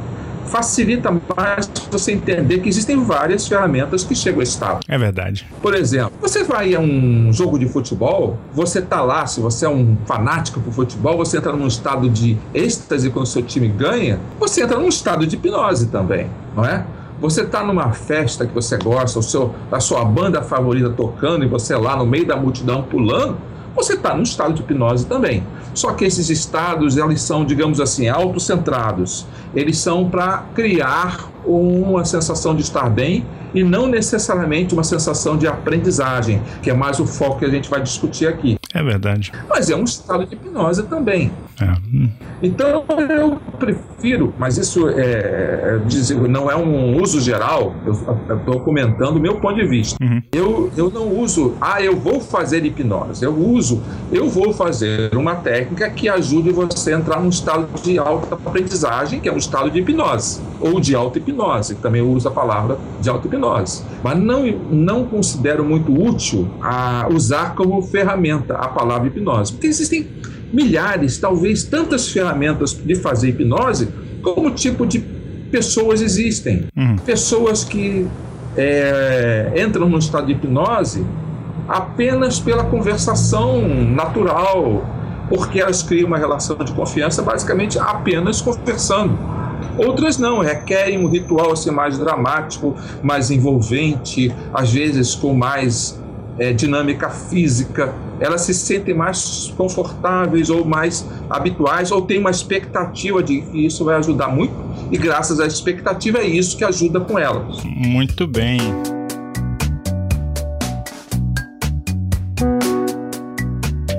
facilita 0.45 1.11
mais 1.35 1.69
você 1.91 2.11
entender 2.11 2.59
que 2.59 2.69
existem 2.69 3.03
várias 3.03 3.47
ferramentas 3.47 4.03
que 4.03 4.15
chegam 4.15 4.39
a 4.39 4.43
estado. 4.43 4.79
É 4.87 4.97
verdade. 4.97 5.47
Por 5.61 5.75
exemplo, 5.75 6.13
você 6.21 6.43
vai 6.43 6.75
a 6.75 6.79
um 6.79 7.31
jogo 7.31 7.57
de 7.59 7.67
futebol, 7.67 8.37
você 8.53 8.81
tá 8.81 9.01
lá, 9.01 9.25
se 9.25 9.39
você 9.39 9.65
é 9.65 9.69
um 9.69 9.97
fanático 10.05 10.59
por 10.59 10.73
futebol, 10.73 11.17
você 11.17 11.37
entra 11.37 11.53
num 11.53 11.67
estado 11.67 12.09
de 12.09 12.37
êxtase 12.53 13.09
quando 13.09 13.25
o 13.25 13.27
seu 13.27 13.41
time 13.41 13.67
ganha, 13.67 14.19
você 14.39 14.63
entra 14.63 14.77
num 14.77 14.87
estado 14.87 15.25
de 15.25 15.35
hipnose 15.35 15.87
também, 15.87 16.29
não 16.55 16.65
é? 16.65 16.85
Você 17.19 17.41
está 17.41 17.63
numa 17.63 17.91
festa 17.93 18.45
que 18.45 18.53
você 18.53 18.77
gosta, 18.77 19.19
o 19.19 19.23
seu, 19.23 19.55
a 19.71 19.79
sua 19.79 20.03
banda 20.03 20.41
favorita 20.41 20.89
tocando 20.89 21.45
e 21.45 21.47
você 21.47 21.75
lá 21.75 21.95
no 21.95 22.05
meio 22.05 22.25
da 22.25 22.35
multidão 22.35 22.83
pulando, 22.83 23.37
você 23.75 23.93
está 23.93 24.15
num 24.15 24.23
estado 24.23 24.53
de 24.53 24.61
hipnose 24.61 25.05
também. 25.05 25.43
Só 25.73 25.91
que 25.91 26.05
esses 26.05 26.29
estados, 26.29 26.95
eles 26.95 27.21
são, 27.21 27.43
digamos 27.43 27.81
assim, 27.81 28.07
autocentrados. 28.07 29.25
Eles 29.53 29.77
são 29.77 30.09
para 30.09 30.45
criar 30.55 31.29
uma 31.45 32.05
sensação 32.05 32.55
de 32.55 32.61
estar 32.61 32.89
bem 32.89 33.25
e 33.53 33.63
não 33.63 33.87
necessariamente 33.87 34.73
uma 34.73 34.83
sensação 34.83 35.37
de 35.37 35.47
aprendizagem, 35.47 36.41
que 36.63 36.69
é 36.69 36.73
mais 36.73 36.99
o 36.99 37.05
foco 37.05 37.39
que 37.39 37.45
a 37.45 37.49
gente 37.49 37.69
vai 37.69 37.81
discutir 37.81 38.27
aqui. 38.27 38.57
É 38.75 38.83
verdade. 38.83 39.31
Mas 39.49 39.69
é 39.69 39.75
um 39.75 39.85
estado 39.85 40.25
de 40.25 40.35
hipnose 40.35 40.83
também. 40.83 41.31
É. 41.61 41.73
Então 42.43 42.83
eu 42.99 43.37
prefiro, 43.57 44.33
mas 44.37 44.57
isso 44.57 44.89
é, 44.89 45.79
é 45.79 46.27
não 46.27 46.51
é 46.51 46.57
um 46.57 47.01
uso 47.01 47.21
geral, 47.21 47.73
eu 47.85 47.93
estou 48.35 48.59
comentando 48.59 49.15
o 49.15 49.19
meu 49.19 49.39
ponto 49.39 49.55
de 49.55 49.65
vista. 49.65 49.95
Uhum. 50.03 50.21
Eu, 50.33 50.69
eu 50.75 50.91
não 50.91 51.07
uso, 51.17 51.55
ah, 51.61 51.81
eu 51.81 51.95
vou 51.95 52.19
fazer 52.19 52.65
hipnose. 52.65 53.23
Eu 53.23 53.33
uso, 53.33 53.81
eu 54.11 54.27
vou 54.27 54.51
fazer 54.53 55.15
uma 55.15 55.35
técnica 55.35 55.89
que 55.89 56.09
ajude 56.09 56.51
você 56.51 56.93
a 56.93 56.97
entrar 56.97 57.21
num 57.21 57.29
estado 57.29 57.69
de 57.81 57.97
alta 57.97 58.35
aprendizagem, 58.35 59.21
que 59.21 59.29
é 59.29 59.31
um 59.31 59.37
estado 59.37 59.71
de 59.71 59.79
hipnose, 59.79 60.41
ou 60.59 60.81
de 60.81 60.93
auto-hipnose, 60.93 61.75
que 61.75 61.81
também 61.81 62.01
usa 62.01 62.27
a 62.27 62.31
palavra 62.31 62.77
de 62.99 63.09
auto-hipnose. 63.09 63.83
Mas 64.03 64.17
não, 64.17 64.45
não 64.69 65.05
considero 65.05 65.63
muito 65.63 65.93
útil 65.93 66.49
a 66.61 67.07
usar 67.09 67.55
como 67.55 67.81
ferramenta 67.81 68.64
a 68.65 68.69
palavra 68.69 69.07
hipnose, 69.07 69.53
porque 69.53 69.67
existem 69.67 70.07
milhares, 70.51 71.17
talvez 71.17 71.63
tantas 71.63 72.09
ferramentas 72.09 72.73
de 72.73 72.95
fazer 72.95 73.29
hipnose 73.29 73.89
como 74.21 74.51
tipo 74.51 74.85
de 74.85 74.99
pessoas 75.51 76.01
existem. 76.01 76.65
Uhum. 76.75 76.95
Pessoas 76.97 77.63
que 77.63 78.07
é, 78.57 79.53
entram 79.55 79.89
no 79.89 79.97
estado 79.97 80.27
de 80.27 80.33
hipnose 80.33 81.05
apenas 81.67 82.39
pela 82.39 82.63
conversação 82.63 83.61
natural, 83.67 84.85
porque 85.29 85.59
elas 85.59 85.81
criam 85.81 86.07
uma 86.07 86.17
relação 86.17 86.55
de 86.57 86.71
confiança 86.73 87.21
basicamente 87.21 87.79
apenas 87.79 88.41
conversando. 88.41 89.17
Outras 89.77 90.17
não, 90.17 90.39
requerem 90.39 91.03
um 91.03 91.09
ritual 91.09 91.51
assim, 91.51 91.71
mais 91.71 91.97
dramático, 91.97 92.75
mais 93.03 93.31
envolvente, 93.31 94.33
às 94.53 94.71
vezes 94.71 95.15
com 95.15 95.33
mais 95.33 95.99
é, 96.39 96.53
dinâmica 96.53 97.09
física, 97.09 97.93
elas 98.19 98.41
se 98.41 98.53
sentem 98.53 98.93
mais 98.93 99.53
confortáveis 99.57 100.49
ou 100.49 100.65
mais 100.65 101.05
habituais 101.29 101.91
ou 101.91 102.01
têm 102.01 102.19
uma 102.19 102.31
expectativa 102.31 103.21
de 103.21 103.41
que 103.41 103.65
isso 103.65 103.83
vai 103.83 103.95
ajudar 103.95 104.29
muito 104.29 104.53
e 104.91 104.97
graças 104.97 105.39
à 105.39 105.45
expectativa 105.45 106.19
é 106.19 106.27
isso 106.27 106.57
que 106.57 106.63
ajuda 106.63 106.99
com 106.99 107.17
elas. 107.17 107.63
Muito 107.63 108.27
bem. 108.27 108.94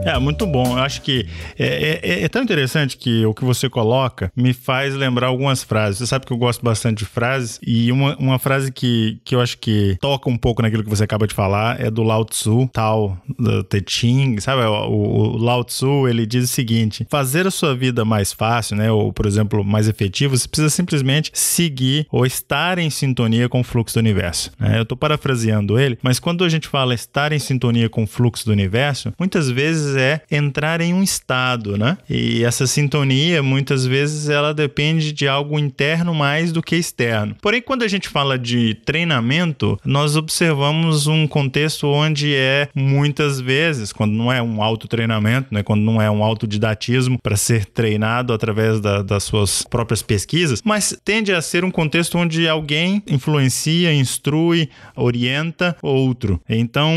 É, 0.06 0.16
muito 0.20 0.46
bom. 0.46 0.78
Eu 0.78 0.84
acho 0.84 1.02
que 1.02 1.26
é, 1.58 2.00
é, 2.00 2.22
é, 2.22 2.28
tão 2.28 2.40
interessante 2.40 2.96
que 2.96 3.26
o 3.26 3.34
que 3.34 3.44
você 3.44 3.68
coloca 3.68 4.30
me 4.36 4.52
faz 4.52 4.94
lembrar 4.94 5.26
algumas 5.26 5.64
frases. 5.64 5.98
Você 5.98 6.06
sabe 6.06 6.24
que 6.24 6.32
eu 6.32 6.36
gosto 6.36 6.64
bastante 6.64 6.98
de 6.98 7.04
frases, 7.04 7.58
e 7.66 7.90
uma, 7.90 8.16
uma 8.16 8.38
frase 8.38 8.70
que, 8.70 9.18
que 9.24 9.34
eu 9.34 9.40
acho 9.40 9.58
que 9.58 9.96
toca 10.00 10.30
um 10.30 10.36
pouco 10.36 10.62
naquilo 10.62 10.84
que 10.84 10.88
você 10.88 11.02
acaba 11.02 11.26
de 11.26 11.34
falar 11.34 11.80
é 11.80 11.90
do 11.90 12.04
Lao 12.04 12.24
Tzu, 12.24 12.70
tal, 12.72 13.18
do 13.36 13.64
Te 13.64 13.82
Ching, 13.86 14.38
sabe? 14.40 14.62
O, 14.62 14.92
o, 14.92 15.36
Lao 15.38 15.64
Tzu, 15.64 16.06
ele 16.06 16.24
diz 16.24 16.44
o 16.44 16.52
seguinte: 16.52 17.04
fazer 17.10 17.46
a 17.46 17.50
sua 17.50 17.74
vida 17.74 18.04
mais 18.04 18.32
fácil, 18.32 18.76
né? 18.76 18.90
Ou, 18.92 19.12
por 19.12 19.26
exemplo, 19.26 19.64
mais 19.64 19.88
efetiva, 19.88 20.36
você 20.36 20.46
precisa 20.46 20.70
simplesmente 20.70 21.32
seguir 21.34 22.06
ou 22.12 22.24
estar 22.24 22.78
em 22.78 22.90
sintonia 22.90 23.48
com 23.48 23.60
o 23.60 23.64
fluxo 23.64 23.96
do 23.96 24.00
universo. 24.00 24.52
Né? 24.58 24.78
Eu 24.78 24.82
estou 24.82 24.96
parafraseando 24.96 25.80
ele, 25.80 25.98
mas 26.00 26.20
quando 26.20 26.44
a 26.44 26.48
gente 26.48 26.68
fala 26.68 26.94
estar 26.94 27.32
em 27.32 27.40
sintonia 27.40 27.88
com 27.88 28.04
o 28.04 28.06
fluxo 28.06 28.46
do 28.46 28.52
universo, 28.52 29.12
muitas 29.18 29.50
vezes 29.50 29.95
é 29.96 30.20
entrar 30.30 30.80
em 30.80 30.94
um 30.94 31.02
estado, 31.02 31.76
né? 31.76 31.98
E 32.08 32.44
essa 32.44 32.66
sintonia, 32.66 33.42
muitas 33.42 33.86
vezes, 33.86 34.28
ela 34.28 34.52
depende 34.52 35.12
de 35.12 35.26
algo 35.26 35.58
interno 35.58 36.14
mais 36.14 36.52
do 36.52 36.62
que 36.62 36.76
externo. 36.76 37.36
Porém, 37.40 37.62
quando 37.62 37.82
a 37.82 37.88
gente 37.88 38.08
fala 38.08 38.38
de 38.38 38.74
treinamento, 38.84 39.78
nós 39.84 40.16
observamos 40.16 41.06
um 41.06 41.26
contexto 41.26 41.86
onde 41.86 42.34
é 42.34 42.68
muitas 42.74 43.40
vezes, 43.40 43.92
quando 43.92 44.12
não 44.12 44.32
é 44.32 44.42
um 44.42 44.62
autotreinamento, 44.62 45.48
né? 45.52 45.62
Quando 45.62 45.82
não 45.82 46.00
é 46.00 46.10
um 46.10 46.22
autodidatismo 46.22 47.18
para 47.22 47.36
ser 47.36 47.64
treinado 47.64 48.32
através 48.32 48.80
da, 48.80 49.02
das 49.02 49.24
suas 49.24 49.62
próprias 49.62 50.02
pesquisas, 50.02 50.62
mas 50.64 50.96
tende 51.04 51.32
a 51.32 51.40
ser 51.40 51.64
um 51.64 51.70
contexto 51.70 52.18
onde 52.18 52.48
alguém 52.48 53.02
influencia, 53.06 53.92
instrui, 53.92 54.68
orienta 54.94 55.76
outro. 55.82 56.40
Então, 56.48 56.92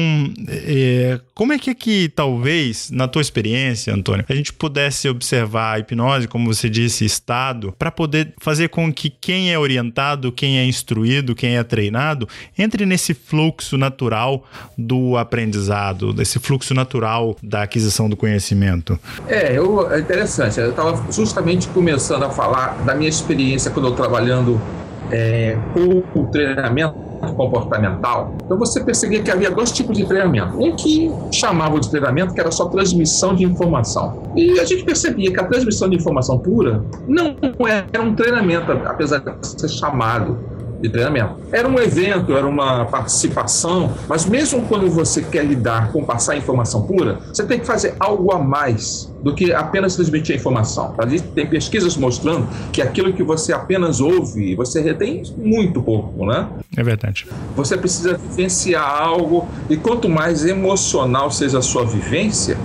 é, 0.47 1.19
como 1.33 1.53
é 1.53 1.59
que 1.59 1.69
é 1.69 1.75
que 1.75 2.09
talvez 2.09 2.88
na 2.91 3.07
tua 3.07 3.21
experiência, 3.21 3.93
Antônio, 3.93 4.25
a 4.27 4.35
gente 4.35 4.53
pudesse 4.53 5.07
observar 5.07 5.75
a 5.75 5.79
hipnose, 5.79 6.27
como 6.27 6.53
você 6.53 6.69
disse, 6.69 7.05
estado, 7.05 7.73
para 7.77 7.91
poder 7.91 8.33
fazer 8.39 8.69
com 8.69 8.91
que 8.93 9.09
quem 9.09 9.51
é 9.51 9.59
orientado, 9.59 10.31
quem 10.31 10.59
é 10.59 10.65
instruído, 10.65 11.35
quem 11.35 11.57
é 11.57 11.63
treinado, 11.63 12.27
entre 12.57 12.85
nesse 12.85 13.13
fluxo 13.13 13.77
natural 13.77 14.45
do 14.77 15.17
aprendizado, 15.17 16.13
desse 16.13 16.39
fluxo 16.39 16.73
natural 16.73 17.35
da 17.41 17.63
aquisição 17.63 18.09
do 18.09 18.15
conhecimento? 18.15 18.99
É, 19.27 19.57
eu, 19.57 19.91
é 19.91 19.99
interessante. 19.99 20.59
Eu 20.59 20.71
estava 20.71 21.11
justamente 21.11 21.67
começando 21.67 22.23
a 22.23 22.29
falar 22.29 22.83
da 22.83 22.95
minha 22.95 23.09
experiência 23.09 23.71
quando 23.71 23.87
eu 23.87 23.95
trabalhando 23.95 24.59
é, 25.11 25.57
com 25.73 26.19
o 26.19 26.27
treinamento 26.27 27.08
comportamental, 27.35 28.33
então 28.43 28.57
você 28.57 28.83
percebia 28.83 29.21
que 29.21 29.31
havia 29.31 29.51
dois 29.51 29.71
tipos 29.71 29.97
de 29.97 30.05
treinamento. 30.05 30.57
Um 30.57 30.75
que 30.75 31.11
chamava 31.31 31.79
de 31.79 31.89
treinamento 31.89 32.33
que 32.33 32.39
era 32.39 32.51
só 32.51 32.65
transmissão 32.65 33.35
de 33.35 33.43
informação. 33.43 34.23
E 34.35 34.59
a 34.59 34.65
gente 34.65 34.83
percebia 34.83 35.31
que 35.31 35.39
a 35.39 35.43
transmissão 35.43 35.89
de 35.89 35.95
informação 35.95 36.37
pura 36.37 36.83
não 37.07 37.35
era 37.91 38.03
um 38.03 38.15
treinamento, 38.15 38.71
apesar 38.71 39.19
de 39.19 39.47
ser 39.47 39.69
chamado 39.69 40.37
de 40.79 40.89
treinamento. 40.89 41.35
Era 41.51 41.67
um 41.67 41.79
evento, 41.79 42.35
era 42.35 42.47
uma 42.47 42.85
participação, 42.85 43.91
mas 44.07 44.25
mesmo 44.25 44.61
quando 44.63 44.89
você 44.89 45.21
quer 45.21 45.45
lidar 45.45 45.91
com 45.91 46.03
passar 46.03 46.37
informação 46.37 46.83
pura, 46.83 47.19
você 47.27 47.45
tem 47.45 47.59
que 47.59 47.65
fazer 47.65 47.95
algo 47.99 48.31
a 48.33 48.39
mais 48.39 49.13
do 49.23 49.35
que 49.35 49.53
apenas 49.53 49.95
transmitir 49.95 50.35
a 50.35 50.39
informação. 50.39 50.95
Tem 51.35 51.45
pesquisas 51.45 51.97
mostrando 51.97 52.47
que 52.71 52.81
aquilo 52.81 53.11
que 53.11 53.23
você 53.23 53.51
apenas 53.51 53.99
ouve, 53.99 54.55
você 54.55 54.81
retém 54.81 55.23
muito 55.37 55.81
pouco, 55.81 56.25
né? 56.25 56.47
É 56.77 56.83
verdade. 56.83 57.27
Você 57.55 57.77
precisa 57.77 58.17
vivenciar 58.17 58.87
algo 58.87 59.47
e 59.69 59.75
quanto 59.75 60.07
mais 60.07 60.45
emocional 60.45 61.29
seja 61.31 61.59
a 61.59 61.61
sua 61.61 61.85
vivência, 61.85 62.57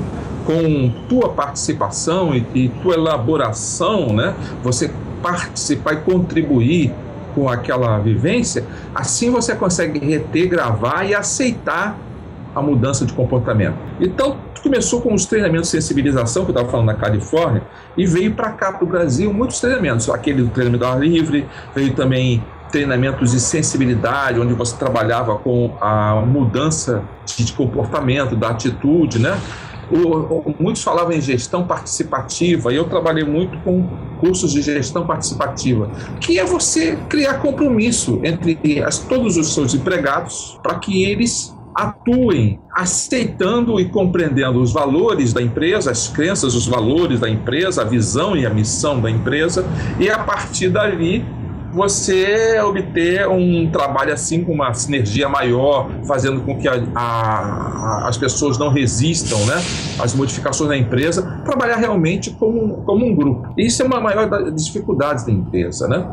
com 0.47 0.93
tua 1.09 1.31
participação 1.31 2.35
e, 2.35 2.47
e 2.55 2.69
tua 2.83 2.95
elaboração, 2.95 4.13
né? 4.13 4.35
Você 4.63 4.91
participar 5.23 5.95
e 5.95 5.97
contribuir 6.03 6.93
com 7.35 7.49
aquela 7.49 7.99
vivência, 7.99 8.65
assim 8.95 9.31
você 9.31 9.55
consegue 9.55 9.99
reter, 9.99 10.49
gravar 10.49 11.05
e 11.05 11.15
aceitar 11.15 11.97
a 12.55 12.63
mudança 12.63 13.05
de 13.05 13.13
comportamento. 13.13 13.77
Então, 14.01 14.37
começou 14.63 15.03
com 15.03 15.13
os 15.13 15.27
treinamentos 15.27 15.71
de 15.71 15.77
sensibilização, 15.77 16.45
que 16.45 16.51
eu 16.51 16.55
estava 16.55 16.71
falando 16.71 16.87
na 16.87 16.95
Califórnia, 16.95 17.63
e 17.97 18.07
veio 18.07 18.33
para 18.33 18.51
cá, 18.53 18.73
para 18.73 18.85
o 18.85 18.87
Brasil, 18.87 19.33
muitos 19.33 19.61
treinamentos. 19.61 20.09
Aquele 20.09 20.43
do 20.43 20.49
treinamento 20.49 20.85
ao 20.85 20.93
ar 20.93 21.01
livre, 21.01 21.47
veio 21.75 21.95
também 21.95 22.43
treinamentos 22.71 23.33
de 23.33 23.41
sensibilidade, 23.41 24.41
onde 24.41 24.55
você 24.55 24.77
trabalhava 24.77 25.37
com 25.37 25.77
a 25.81 26.23
mudança 26.27 27.03
de 27.27 27.53
comportamento, 27.53 28.35
da 28.35 28.49
atitude, 28.51 29.19
né? 29.19 29.39
O, 29.95 30.55
muitos 30.59 30.83
falavam 30.83 31.13
em 31.13 31.21
gestão 31.21 31.65
participativa 31.67 32.73
e 32.73 32.77
eu 32.77 32.85
trabalhei 32.85 33.23
muito 33.23 33.57
com 33.59 33.87
cursos 34.19 34.53
de 34.53 34.61
gestão 34.61 35.07
participativa, 35.07 35.89
que 36.21 36.39
é 36.39 36.45
você 36.45 36.97
criar 37.09 37.35
compromisso 37.35 38.21
entre 38.25 38.83
as, 38.83 38.99
todos 38.99 39.37
os 39.37 39.55
seus 39.55 39.73
empregados 39.73 40.59
para 40.63 40.81
que 40.81 41.05
eles 41.05 41.55
atuem 41.75 42.61
aceitando 42.73 43.81
e 43.81 43.89
compreendendo 43.89 44.61
os 44.61 44.73
valores 44.73 45.33
da 45.33 45.43
empresa, 45.43 45.91
as 45.91 46.09
crenças, 46.09 46.55
os 46.55 46.67
valores 46.67 47.21
da 47.21 47.29
empresa, 47.29 47.83
a 47.83 47.85
visão 47.85 48.37
e 48.37 48.47
a 48.47 48.51
missão 48.51 49.01
da 49.01 49.11
empresa, 49.11 49.65
e 49.99 50.09
a 50.09 50.19
partir 50.19 50.71
dali 50.71 51.25
você 51.75 52.61
obter 52.61 53.29
um 53.29 53.69
trabalho 53.71 54.13
assim 54.13 54.45
com 54.45 54.53
uma 54.53 54.73
sinergia 54.73 55.29
maior, 55.29 55.91
fazendo 56.07 56.41
com 56.43 56.57
que 56.57 56.69
a, 56.69 56.75
a, 56.95 58.09
as 58.09 58.17
pessoas 58.17 58.57
não 58.57 58.69
resistam 58.69 59.39
né, 59.47 59.57
às 59.99 60.15
modificações 60.15 60.69
da 60.69 60.77
empresa, 60.77 61.43
trabalhar 61.45 61.77
realmente 61.77 62.31
como, 62.31 62.83
como 62.85 63.05
um 63.05 63.15
grupo. 63.15 63.53
Isso 63.59 63.83
é 63.83 63.87
uma 63.87 64.01
maior 64.01 64.31
das 64.31 64.65
dificuldades 64.65 65.27
da 65.27 65.33
empresa. 65.33 65.89
Né? 65.89 66.07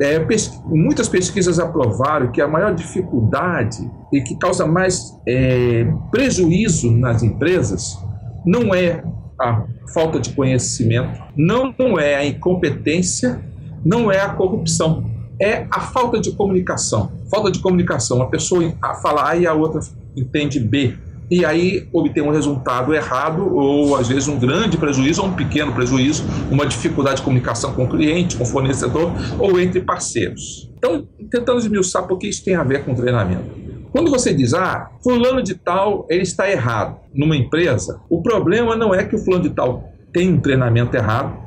É, 0.00 0.24
muitas 0.66 1.08
pesquisas 1.08 1.58
aprovaram 1.58 2.30
que 2.30 2.40
a 2.40 2.46
maior 2.46 2.74
dificuldade 2.74 3.90
e 4.12 4.20
que 4.20 4.36
causa 4.36 4.66
mais 4.66 5.18
é, 5.26 5.86
prejuízo 6.10 6.92
nas 6.92 7.22
empresas 7.22 7.98
não 8.44 8.74
é 8.74 9.02
a 9.40 9.64
falta 9.92 10.20
de 10.20 10.30
conhecimento, 10.30 11.22
não 11.36 11.98
é 11.98 12.16
a 12.16 12.24
incompetência 12.24 13.40
não 13.84 14.10
é 14.10 14.20
a 14.20 14.30
corrupção, 14.30 15.04
é 15.40 15.66
a 15.70 15.80
falta 15.80 16.20
de 16.20 16.32
comunicação. 16.32 17.12
Falta 17.30 17.50
de 17.50 17.58
comunicação, 17.58 18.22
a 18.22 18.26
pessoa 18.26 18.72
fala 19.02 19.28
A 19.30 19.36
e 19.36 19.46
a 19.46 19.52
outra 19.52 19.80
entende 20.16 20.58
B. 20.58 20.94
E 21.28 21.44
aí 21.44 21.88
obtém 21.92 22.22
um 22.22 22.30
resultado 22.30 22.94
errado, 22.94 23.52
ou 23.52 23.96
às 23.96 24.08
vezes 24.08 24.28
um 24.28 24.38
grande 24.38 24.76
prejuízo, 24.78 25.22
ou 25.22 25.28
um 25.28 25.32
pequeno 25.32 25.72
prejuízo, 25.72 26.24
uma 26.50 26.64
dificuldade 26.64 27.16
de 27.16 27.22
comunicação 27.22 27.72
com 27.72 27.84
o 27.84 27.88
cliente, 27.88 28.36
com 28.36 28.44
o 28.44 28.46
fornecedor, 28.46 29.10
ou 29.38 29.60
entre 29.60 29.80
parceiros. 29.80 30.70
Então, 30.78 31.06
tentando 31.30 31.58
esmiuçar 31.58 32.06
por 32.06 32.18
que 32.18 32.28
isso 32.28 32.44
tem 32.44 32.54
a 32.54 32.62
ver 32.62 32.84
com 32.84 32.94
treinamento. 32.94 33.66
Quando 33.90 34.10
você 34.10 34.32
diz, 34.32 34.54
ah, 34.54 34.90
fulano 35.02 35.42
de 35.42 35.54
tal, 35.54 36.06
ele 36.08 36.22
está 36.22 36.48
errado 36.48 36.96
numa 37.12 37.36
empresa, 37.36 38.00
o 38.08 38.22
problema 38.22 38.76
não 38.76 38.94
é 38.94 39.02
que 39.02 39.16
o 39.16 39.18
fulano 39.18 39.42
de 39.42 39.50
tal 39.50 39.90
tem 40.12 40.32
um 40.32 40.40
treinamento 40.40 40.96
errado, 40.96 41.45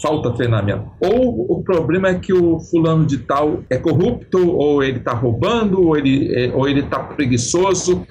falta 0.00 0.30
treinamento. 0.30 0.84
Ou 1.00 1.58
o 1.58 1.62
problema 1.62 2.08
é 2.08 2.14
que 2.14 2.32
o 2.32 2.58
fulano 2.58 3.04
de 3.04 3.18
tal 3.18 3.60
é 3.68 3.76
corrupto, 3.76 4.50
ou 4.50 4.82
ele 4.82 4.98
está 4.98 5.12
roubando, 5.12 5.82
ou 5.86 5.96
ele 5.96 6.32
é, 6.34 6.52
ou 6.54 6.68
ele 6.68 6.80
está 6.80 6.98
preguiçoso. 6.98 8.06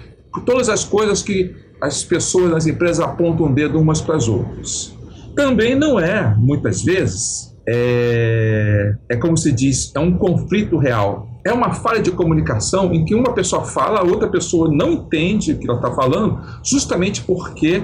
Todas 0.45 0.69
as 0.69 0.84
coisas 0.84 1.21
que 1.21 1.56
as 1.82 2.04
pessoas 2.04 2.52
nas 2.52 2.67
empresas 2.67 2.99
apontam 2.99 3.47
o 3.47 3.54
dedo 3.54 3.80
umas 3.80 4.02
para 4.02 4.15
as 4.15 4.28
outras. 4.28 4.95
Também 5.36 5.75
não 5.75 5.99
é, 5.99 6.36
muitas 6.38 6.84
vezes, 6.84 7.56
é, 7.67 8.93
é 9.10 9.15
como 9.15 9.38
se 9.38 9.52
diz, 9.52 9.91
é 9.95 9.99
um 9.99 10.17
conflito 10.17 10.78
real. 10.78 11.28
É 11.45 11.54
uma 11.54 11.71
falha 11.71 12.02
de 12.02 12.12
comunicação 12.12 12.93
em 12.93 13.06
que 13.06 13.15
uma 13.15 13.34
pessoa 13.34 13.63
fala, 13.63 14.02
a 14.02 14.04
outra 14.04 14.28
pessoa 14.28 14.69
não 14.69 14.91
entende 14.91 15.54
o 15.54 15.58
que 15.58 15.69
ela 15.69 15.80
está 15.80 15.91
falando, 15.91 16.39
justamente 16.63 17.23
porque 17.23 17.82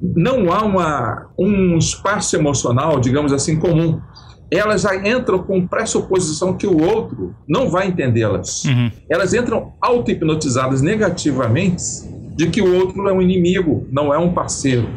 não 0.00 0.52
há 0.52 0.64
uma, 0.64 1.26
um 1.38 1.78
espaço 1.78 2.36
emocional, 2.36 3.00
digamos 3.00 3.32
assim, 3.32 3.56
comum. 3.58 4.00
Elas 4.50 4.82
já 4.82 4.94
entram 4.96 5.38
com 5.38 5.66
pressuposição 5.66 6.56
que 6.56 6.66
o 6.66 6.82
outro 6.82 7.34
não 7.48 7.70
vai 7.70 7.88
entendê-las. 7.88 8.64
Uhum. 8.64 8.90
Elas 9.08 9.34
entram 9.34 9.72
auto-hipnotizadas 9.80 10.82
negativamente 10.82 11.82
de 12.36 12.48
que 12.48 12.60
o 12.60 12.74
outro 12.74 13.08
é 13.08 13.12
um 13.12 13.22
inimigo, 13.22 13.86
não 13.90 14.12
é 14.12 14.18
um 14.18 14.32
parceiro. 14.32 14.88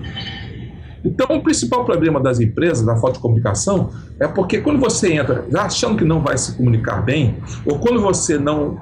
Então, 1.03 1.38
o 1.38 1.41
principal 1.41 1.86
problema 1.86 2.19
das 2.19 2.39
empresas, 2.39 2.86
da 2.86 2.95
falta 2.97 3.13
de 3.13 3.19
comunicação, 3.19 3.91
é 4.19 4.27
porque 4.27 4.60
quando 4.60 4.79
você 4.79 5.13
entra 5.13 5.45
já 5.49 5.63
achando 5.63 5.97
que 5.97 6.03
não 6.03 6.21
vai 6.21 6.38
se 6.38 6.55
comunicar 6.55 7.01
bem, 7.01 7.38
ou 7.65 7.79
quando 7.79 8.01
você 8.01 8.38
não 8.38 8.77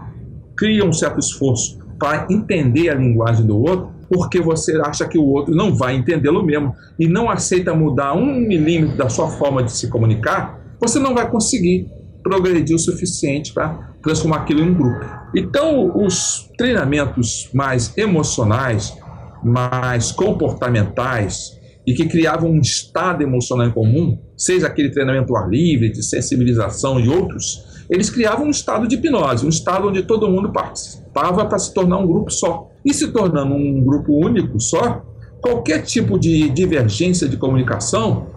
cria 0.55 0.83
um 0.83 0.93
certo 0.93 1.19
esforço 1.19 1.79
para 1.99 2.25
entender 2.29 2.89
a 2.89 2.95
linguagem 2.95 3.45
do 3.45 3.57
outro, 3.59 3.94
porque 4.09 4.39
você 4.39 4.79
acha 4.81 5.07
que 5.07 5.17
o 5.17 5.25
outro 5.25 5.55
não 5.55 5.75
vai 5.75 5.95
entendê-lo 5.95 6.43
mesmo 6.43 6.73
e 6.99 7.07
não 7.07 7.29
aceita 7.29 7.73
mudar 7.73 8.13
um 8.13 8.35
milímetro 8.35 8.97
da 8.97 9.09
sua 9.09 9.29
forma 9.29 9.63
de 9.63 9.71
se 9.71 9.89
comunicar, 9.89 10.59
você 10.79 10.99
não 10.99 11.13
vai 11.13 11.29
conseguir 11.29 11.87
progredir 12.23 12.75
o 12.75 12.79
suficiente 12.79 13.53
para 13.53 13.93
transformar 14.01 14.37
aquilo 14.37 14.61
em 14.61 14.69
um 14.69 14.73
grupo. 14.73 15.05
Então, 15.35 15.91
os 15.95 16.49
treinamentos 16.57 17.49
mais 17.53 17.95
emocionais, 17.97 18.95
mais 19.43 20.11
comportamentais 20.11 21.59
e 21.85 21.93
que 21.93 22.07
criavam 22.07 22.49
um 22.49 22.59
estado 22.59 23.21
emocional 23.21 23.67
em 23.67 23.71
comum, 23.71 24.17
seja 24.35 24.67
aquele 24.67 24.89
treinamento 24.89 25.35
ar 25.35 25.47
livre, 25.47 25.91
de 25.91 26.03
sensibilização 26.03 26.99
e 26.99 27.07
outros, 27.07 27.63
eles 27.89 28.09
criavam 28.09 28.47
um 28.47 28.49
estado 28.49 28.87
de 28.87 28.95
hipnose, 28.95 29.45
um 29.45 29.49
estado 29.49 29.87
onde 29.87 30.01
todo 30.03 30.29
mundo 30.29 30.51
participava 30.51 31.45
para 31.45 31.59
se 31.59 31.73
tornar 31.73 31.97
um 31.97 32.07
grupo 32.07 32.31
só. 32.31 32.69
E 32.85 32.93
se 32.93 33.11
tornando 33.11 33.55
um 33.55 33.83
grupo 33.83 34.13
único 34.13 34.59
só, 34.59 35.03
qualquer 35.41 35.81
tipo 35.81 36.19
de 36.19 36.49
divergência 36.49 37.27
de 37.27 37.37
comunicação 37.37 38.27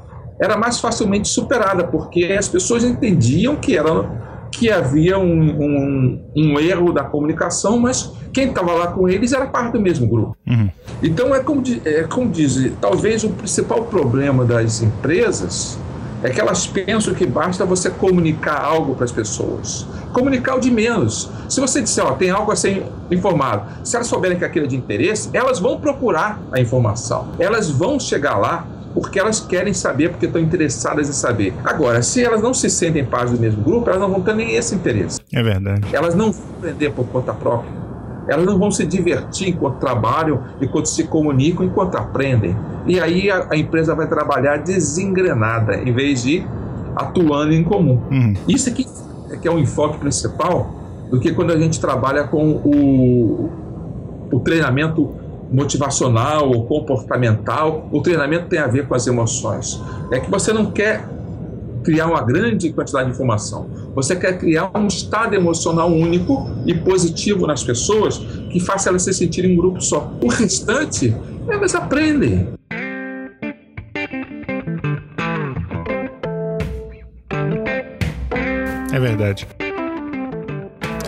era 0.40 0.56
mais 0.56 0.80
facilmente 0.80 1.28
superada, 1.28 1.84
porque 1.84 2.24
as 2.38 2.48
pessoas 2.48 2.84
entendiam 2.84 3.56
que, 3.56 3.76
era, 3.76 4.48
que 4.52 4.70
havia 4.70 5.18
um, 5.18 5.62
um, 5.62 6.24
um 6.37 6.61
erro 6.61 6.92
da 6.92 7.02
comunicação, 7.02 7.78
mas 7.78 8.12
quem 8.32 8.48
estava 8.48 8.72
lá 8.72 8.87
com 8.88 9.08
eles 9.08 9.32
era 9.32 9.46
parte 9.46 9.72
do 9.72 9.80
mesmo 9.80 10.06
grupo. 10.06 10.37
Uhum. 10.46 10.70
Então, 11.02 11.34
é 11.34 11.40
como, 11.40 11.62
é 11.84 12.02
como 12.04 12.30
diz, 12.30 12.72
talvez 12.80 13.24
o 13.24 13.30
principal 13.30 13.84
problema 13.84 14.44
das 14.44 14.80
empresas 14.80 15.78
é 16.22 16.31
que 16.31 16.40
elas 16.40 16.66
pensam 16.66 17.14
que 17.14 17.26
basta 17.26 17.64
você 17.64 17.90
comunicar 17.90 18.61
algo 18.61 18.94
para 18.94 19.04
as 19.04 19.12
pessoas. 19.12 19.87
Comunicar 20.12 20.57
o 20.57 20.61
de 20.61 20.70
menos. 20.70 21.31
Se 21.48 21.61
você 21.61 21.81
disser, 21.81 22.04
ó, 22.04 22.12
tem 22.12 22.31
algo 22.31 22.50
a 22.50 22.57
ser 22.57 22.85
informado, 23.11 23.87
se 23.87 23.94
elas 23.94 24.09
souberem 24.09 24.38
que 24.38 24.44
aquilo 24.44 24.66
é 24.66 24.68
de 24.68 24.76
interesse, 24.76 25.31
elas 25.33 25.59
vão 25.59 25.78
procurar 25.81 26.40
a 26.52 26.61
informação. 26.61 27.28
Elas 27.38 27.70
vão 27.70 28.00
chegar 28.00 28.37
lá 28.37 28.66
porque 28.94 29.18
elas 29.18 29.38
querem 29.38 29.72
saber, 29.72 30.11
porque 30.11 30.26
estão 30.26 30.40
interessadas 30.40 31.09
em 31.09 31.12
saber. 31.12 31.54
Agora, 31.64 32.02
se 32.02 32.24
elas 32.24 32.42
não 32.42 32.52
se 32.52 32.68
sentem 32.68 33.04
parte 33.04 33.33
do 33.33 33.38
mesmo 33.38 33.62
grupo, 33.62 33.88
elas 33.88 34.00
não 34.00 34.11
vão 34.11 34.22
ter 34.22 34.35
nem 34.35 34.57
esse 34.57 34.74
interesse. 34.74 35.20
É 35.33 35.42
verdade. 35.42 35.87
Elas 35.92 36.14
não 36.14 36.33
vão 36.33 36.42
aprender 36.59 36.90
por 36.90 37.07
conta 37.07 37.33
própria. 37.33 37.70
Elas 38.28 38.44
não 38.44 38.58
vão 38.58 38.70
se 38.70 38.84
divertir 38.86 39.48
enquanto 39.48 39.78
trabalham, 39.78 40.42
enquanto 40.60 40.86
se 40.86 41.04
comunicam, 41.04 41.64
enquanto 41.64 41.96
aprendem. 41.96 42.54
E 42.86 43.00
aí 43.00 43.30
a, 43.30 43.48
a 43.50 43.56
empresa 43.56 43.94
vai 43.94 44.06
trabalhar 44.06 44.58
desengrenada, 44.58 45.76
em 45.76 45.92
vez 45.92 46.22
de 46.22 46.46
atuando 46.94 47.52
em 47.52 47.64
comum. 47.64 48.00
Uhum. 48.10 48.34
Isso 48.46 48.68
aqui 48.68 48.86
é 49.30 49.36
que 49.36 49.48
é 49.48 49.50
o 49.50 49.58
enfoque 49.58 49.98
principal 49.98 50.70
do 51.10 51.18
que 51.18 51.32
quando 51.32 51.52
a 51.52 51.58
gente 51.58 51.80
trabalha 51.80 52.24
com 52.24 52.50
o, 52.52 53.50
o 54.30 54.40
treinamento 54.40 55.10
motivacional 55.50 56.48
ou 56.50 56.66
comportamental. 56.66 57.88
O 57.90 58.02
treinamento 58.02 58.46
tem 58.46 58.58
a 58.58 58.66
ver 58.66 58.86
com 58.86 58.94
as 58.94 59.06
emoções. 59.06 59.80
É 60.10 60.20
que 60.20 60.30
você 60.30 60.52
não 60.52 60.66
quer 60.70 61.08
criar 61.82 62.06
uma 62.06 62.22
grande 62.22 62.72
quantidade 62.72 63.06
de 63.06 63.14
informação. 63.14 63.68
Você 63.94 64.16
quer 64.16 64.38
criar 64.38 64.70
um 64.76 64.86
estado 64.86 65.34
emocional 65.34 65.90
único 65.90 66.50
e 66.66 66.74
positivo 66.74 67.46
nas 67.46 67.62
pessoas 67.62 68.18
que 68.18 68.60
faça 68.60 68.88
elas 68.88 69.02
se 69.02 69.12
sentirem 69.12 69.52
um 69.52 69.56
grupo 69.56 69.80
só. 69.80 70.12
O 70.22 70.28
restante, 70.28 71.14
elas 71.48 71.74
aprendem. 71.74 72.48
É 78.92 79.00
verdade. 79.00 79.46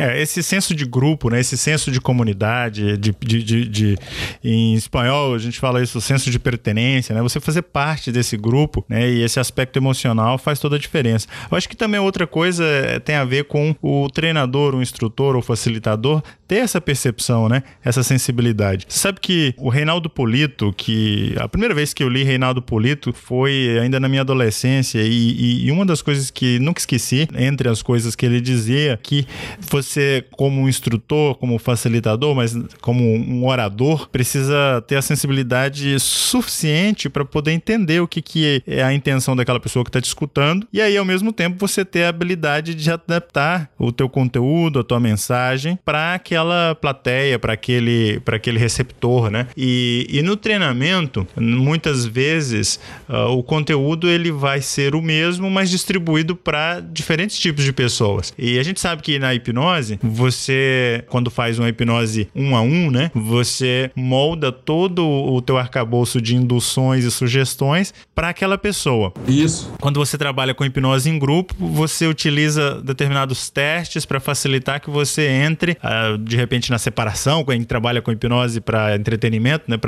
É, 0.00 0.22
esse 0.22 0.42
senso 0.42 0.74
de 0.74 0.86
grupo, 0.86 1.28
né? 1.28 1.40
Esse 1.40 1.58
senso 1.58 1.90
de 1.90 2.00
comunidade, 2.00 2.96
de, 2.96 3.14
de, 3.20 3.42
de, 3.42 3.68
de, 3.68 3.98
em 4.42 4.74
espanhol 4.74 5.34
a 5.34 5.38
gente 5.38 5.60
fala 5.60 5.82
isso, 5.82 5.98
o 5.98 6.00
senso 6.00 6.30
de 6.30 6.38
pertenência, 6.38 7.14
né? 7.14 7.20
Você 7.20 7.38
fazer 7.38 7.62
parte 7.62 8.10
desse 8.10 8.36
grupo, 8.36 8.82
né? 8.88 9.10
E 9.10 9.22
esse 9.22 9.38
aspecto 9.38 9.78
emocional 9.78 10.38
faz 10.38 10.58
toda 10.58 10.76
a 10.76 10.78
diferença. 10.78 11.28
Eu 11.50 11.56
acho 11.58 11.68
que 11.68 11.76
também 11.76 12.00
outra 12.00 12.26
coisa 12.26 12.64
é, 12.64 12.98
tem 12.98 13.14
a 13.14 13.24
ver 13.24 13.44
com 13.44 13.76
o 13.82 14.08
treinador, 14.08 14.74
o 14.74 14.80
instrutor 14.80 15.36
ou 15.36 15.42
facilitador 15.42 16.22
ter 16.50 16.56
essa 16.56 16.80
percepção, 16.80 17.48
né? 17.48 17.62
Essa 17.84 18.02
sensibilidade. 18.02 18.84
Você 18.88 18.98
sabe 18.98 19.20
que 19.20 19.54
o 19.56 19.68
Reinaldo 19.68 20.10
Polito, 20.10 20.74
que 20.76 21.32
a 21.38 21.48
primeira 21.48 21.72
vez 21.72 21.94
que 21.94 22.02
eu 22.02 22.08
li 22.08 22.24
Reinaldo 22.24 22.60
Polito 22.60 23.12
foi 23.12 23.78
ainda 23.80 24.00
na 24.00 24.08
minha 24.08 24.22
adolescência 24.22 24.98
e, 25.00 25.64
e, 25.64 25.70
uma 25.70 25.86
das 25.86 26.02
coisas 26.02 26.28
que 26.28 26.58
nunca 26.58 26.80
esqueci, 26.80 27.28
entre 27.36 27.68
as 27.68 27.82
coisas 27.82 28.16
que 28.16 28.26
ele 28.26 28.40
dizia, 28.40 28.98
que 29.00 29.24
você 29.60 30.24
como 30.32 30.68
instrutor, 30.68 31.36
como 31.36 31.56
facilitador, 31.56 32.34
mas 32.34 32.58
como 32.80 33.04
um 33.04 33.46
orador, 33.46 34.08
precisa 34.08 34.82
ter 34.88 34.96
a 34.96 35.02
sensibilidade 35.02 36.00
suficiente 36.00 37.08
para 37.08 37.24
poder 37.24 37.52
entender 37.52 38.00
o 38.00 38.08
que, 38.08 38.20
que 38.20 38.60
é 38.66 38.82
a 38.82 38.92
intenção 38.92 39.36
daquela 39.36 39.60
pessoa 39.60 39.84
que 39.84 39.90
está 39.90 40.00
te 40.00 40.06
escutando. 40.06 40.66
E 40.72 40.80
aí, 40.80 40.96
ao 40.96 41.04
mesmo 41.04 41.32
tempo, 41.32 41.56
você 41.60 41.84
ter 41.84 42.06
a 42.06 42.08
habilidade 42.08 42.74
de 42.74 42.90
adaptar 42.90 43.70
o 43.78 43.92
teu 43.92 44.08
conteúdo, 44.08 44.80
a 44.80 44.82
tua 44.82 44.98
mensagem 44.98 45.78
para 45.84 46.14
aquela 46.14 46.39
plateia, 46.80 47.38
para 47.38 47.52
aquele, 47.52 48.20
aquele 48.26 48.58
receptor, 48.58 49.30
né? 49.30 49.46
E, 49.56 50.06
e 50.08 50.22
no 50.22 50.36
treinamento, 50.36 51.26
muitas 51.36 52.06
vezes, 52.06 52.80
uh, 53.08 53.28
o 53.28 53.42
conteúdo 53.42 54.08
ele 54.08 54.30
vai 54.30 54.60
ser 54.60 54.94
o 54.94 55.02
mesmo, 55.02 55.50
mas 55.50 55.70
distribuído 55.70 56.34
para 56.34 56.80
diferentes 56.80 57.38
tipos 57.38 57.64
de 57.64 57.72
pessoas. 57.72 58.32
E 58.38 58.58
a 58.58 58.62
gente 58.62 58.80
sabe 58.80 59.02
que 59.02 59.18
na 59.18 59.34
hipnose 59.34 59.50
hipnose, 59.50 59.98
você, 60.02 61.04
quando 61.08 61.30
faz 61.30 61.58
uma 61.58 61.68
hipnose 61.68 62.28
um 62.34 62.56
a 62.56 62.62
um, 62.62 62.90
né? 62.90 63.10
Você 63.14 63.90
molda 63.94 64.50
todo 64.50 65.06
o 65.06 65.40
teu 65.42 65.58
arcabouço 65.58 66.20
de 66.20 66.36
induções 66.36 67.04
e 67.04 67.10
sugestões 67.10 67.92
para 68.14 68.28
aquela 68.28 68.56
pessoa. 68.56 69.12
Isso. 69.26 69.72
Quando 69.80 69.98
você 69.98 70.16
trabalha 70.16 70.54
com 70.54 70.64
hipnose 70.64 71.10
em 71.10 71.18
grupo, 71.18 71.54
você 71.58 72.06
utiliza 72.06 72.80
determinados 72.82 73.50
testes 73.50 74.04
para 74.04 74.20
facilitar 74.20 74.80
que 74.80 74.90
você 74.90 75.26
entre, 75.26 75.72
uh, 75.72 76.18
de 76.30 76.36
repente, 76.36 76.70
na 76.70 76.78
separação, 76.78 77.44
gente 77.50 77.66
trabalha 77.66 78.00
com 78.00 78.10
hipnose 78.10 78.60
para 78.60 78.96
entretenimento, 78.96 79.64
né? 79.68 79.78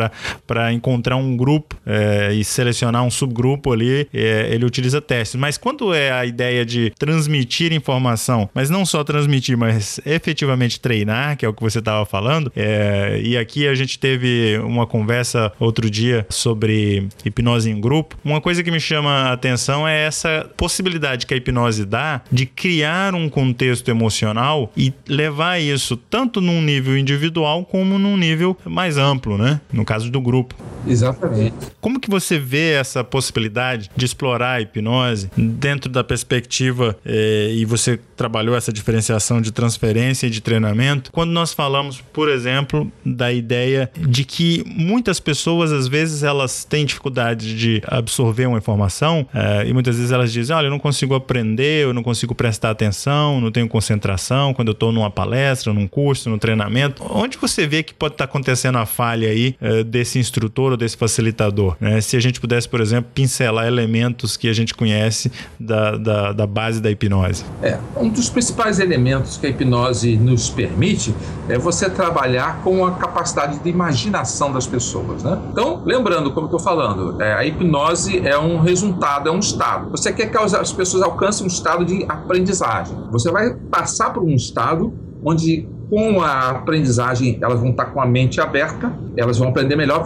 Para 0.47 0.73
encontrar 0.73 1.17
um 1.17 1.37
grupo 1.37 1.77
é, 1.87 2.33
e 2.33 2.45
selecionar 2.45 3.03
um 3.05 3.11
subgrupo 3.11 3.73
ali, 3.73 4.09
é, 4.13 4.49
ele 4.53 4.65
utiliza 4.65 5.01
testes. 5.01 5.39
Mas 5.39 5.57
quando 5.57 5.95
é 5.95 6.13
a 6.13 6.25
ideia 6.25 6.65
de 6.65 6.93
transmitir 6.99 7.73
informação, 7.73 8.49
mas 8.55 8.71
não 8.71 8.85
só 8.85 9.03
transmitir, 9.05 9.57
mas 9.57 9.83
mas 9.83 10.01
efetivamente 10.07 10.81
treinar, 10.81 11.37
que 11.37 11.45
é 11.45 11.49
o 11.49 11.53
que 11.53 11.63
você 11.63 11.81
estava 11.81 12.05
falando. 12.07 12.53
É, 12.55 13.21
e 13.23 13.37
aqui 13.37 13.67
a 13.67 13.75
gente 13.75 13.99
teve 13.99 14.59
uma 14.59 14.87
conversa 14.87 15.53
outro 15.59 15.91
dia 15.91 16.27
sobre 16.29 17.09
hipnose 17.25 17.71
em 17.71 17.81
grupo. 17.81 18.17
Uma 18.25 18.41
coisa 18.41 18.63
que 18.63 18.71
me 18.71 18.81
chama 18.81 19.11
a 19.11 19.33
atenção 19.33 19.87
é 19.87 20.05
essa 20.05 20.49
possibilidade 20.57 21.27
que 21.27 21.35
a 21.35 21.37
hipnose 21.37 21.85
dá 21.85 22.23
de 22.31 22.47
criar 22.47 23.15
um 23.15 23.29
contexto 23.29 23.89
emocional 23.89 24.71
e 24.77 24.93
levar 25.09 25.61
isso 25.61 25.97
tanto 25.97 26.32
num 26.41 26.63
nível 26.63 26.97
individual 26.97 27.65
como 27.65 27.99
num 27.99 28.17
nível 28.17 28.57
mais 28.65 28.97
amplo, 28.97 29.37
né? 29.39 29.61
No 29.73 29.85
caso 29.85 30.11
do 30.11 30.21
grupo. 30.21 30.55
Exatamente. 30.87 31.55
Como 31.81 32.01
que 32.01 32.11
você 32.11 32.39
vê 32.39 32.73
essa 32.73 33.05
possibilidade 33.05 33.91
de 33.97 34.05
explorar 34.05 34.55
a 34.55 34.61
hipnose 34.61 35.31
dentro 35.37 35.91
da 35.91 36.03
perspectiva, 36.03 36.97
eh, 37.05 37.53
e 37.55 37.65
você 37.65 37.99
trabalhou 38.17 38.57
essa 38.57 38.73
diferenciação 38.73 39.41
de 39.41 39.53
transferência 39.53 40.27
e 40.27 40.31
de 40.31 40.41
treinamento, 40.41 41.11
quando 41.13 41.31
nós 41.31 41.53
falamos, 41.53 42.01
por 42.13 42.29
exemplo, 42.29 42.91
da 43.05 43.33
ideia 43.33 43.91
de 43.97 44.25
que 44.25 44.65
muitas 44.67 45.21
pessoas, 45.21 45.73
às 45.73 45.89
vezes, 45.89 46.23
elas 46.23 46.65
têm 46.65 46.85
dificuldade 46.85 47.57
de 47.57 47.83
absorver 47.87 48.47
uma 48.47 48.59
informação 48.59 49.27
eh, 49.35 49.67
e 49.69 49.73
muitas 49.73 49.97
vezes 49.97 50.13
elas 50.13 50.33
dizem, 50.33 50.55
olha, 50.55 50.67
eu 50.67 50.71
não 50.71 50.79
consigo 50.79 51.15
aprender, 51.15 51.85
eu 51.85 51.95
não 51.95 52.03
consigo 52.03 52.35
prestar 52.35 52.71
atenção, 52.71 53.41
não 53.41 53.51
tenho 53.51 53.69
concentração 53.69 54.55
quando 54.55 54.69
eu 54.69 54.73
estou 54.73 54.93
numa 54.93 55.11
palestra, 55.11 55.73
num 55.73 55.87
curso, 55.87 56.22
num 56.29 56.39
treinamento. 56.39 57.03
Onde 57.11 57.39
você 57.39 57.67
vê 57.67 57.83
que 57.83 57.95
pode 57.95 58.15
estar 58.15 58.25
acontecendo 58.25 58.79
a 58.79 58.87
falha 58.87 59.29
aí 59.29 59.57
eh, 59.61 59.85
desse 59.85 60.19
instrutor 60.19 60.73
ou 60.73 60.77
desse 60.77 60.97
facilitador? 60.97 61.77
Né? 61.81 62.01
Se 62.01 62.17
a 62.17 62.21
gente 62.21 62.41
pudesse, 62.41 62.69
por 62.69 62.81
exemplo, 62.81 63.11
pincelar 63.15 63.67
elementos 63.67 64.37
que 64.37 64.49
a 64.49 64.53
gente 64.53 64.75
conhece 64.75 65.31
da, 65.59 65.97
da, 65.97 66.33
da 66.33 66.47
base 66.47 66.81
da 66.81 66.91
hipnose. 66.91 67.45
É, 67.63 67.79
um 67.97 68.09
dos 68.09 68.29
principais 68.29 68.79
elementos 68.79 69.37
que 69.37 69.47
a 69.47 69.51
hipnose 69.51 70.17
nos 70.17 70.51
permite 70.51 71.15
é 71.49 71.59
você 71.59 71.89
trabalhar 71.89 72.63
com 72.63 72.85
a 72.85 72.93
capacidade 72.93 73.59
de 73.59 73.69
imaginação 73.69 74.53
das 74.53 74.67
pessoas, 74.67 75.23
né? 75.23 75.39
Então, 75.51 75.83
lembrando, 75.85 76.33
como 76.33 76.47
eu 76.47 76.57
estou 76.57 76.61
falando, 76.61 77.21
é, 77.21 77.35
a 77.35 77.45
hipnose 77.45 78.27
é 78.27 78.39
um 78.39 78.61
resultado, 78.61 79.29
é 79.29 79.33
um 79.33 79.39
estado. 79.39 79.91
Você 79.91 80.13
quer 80.13 80.27
que 80.27 80.37
as 80.37 80.73
pessoas 80.73 81.03
alcancem 81.03 81.45
um 81.45 81.49
estado 81.49 81.85
de 81.85 82.05
aprendizagem. 82.09 82.97
Você 83.11 83.31
vai 83.31 83.55
passar 83.55 84.11
por 84.11 84.23
um 84.23 84.35
estado 84.35 84.93
onde 85.25 85.69
com 85.93 86.23
a 86.23 86.53
aprendizagem, 86.53 87.39
elas 87.43 87.61
vão 87.61 87.69
estar 87.69 87.85
com 87.85 88.01
a 88.01 88.07
mente 88.07 88.41
aberta, 88.41 88.99
elas 89.15 89.37
vão 89.37 89.49
aprender 89.49 89.77
melhor, 89.77 90.03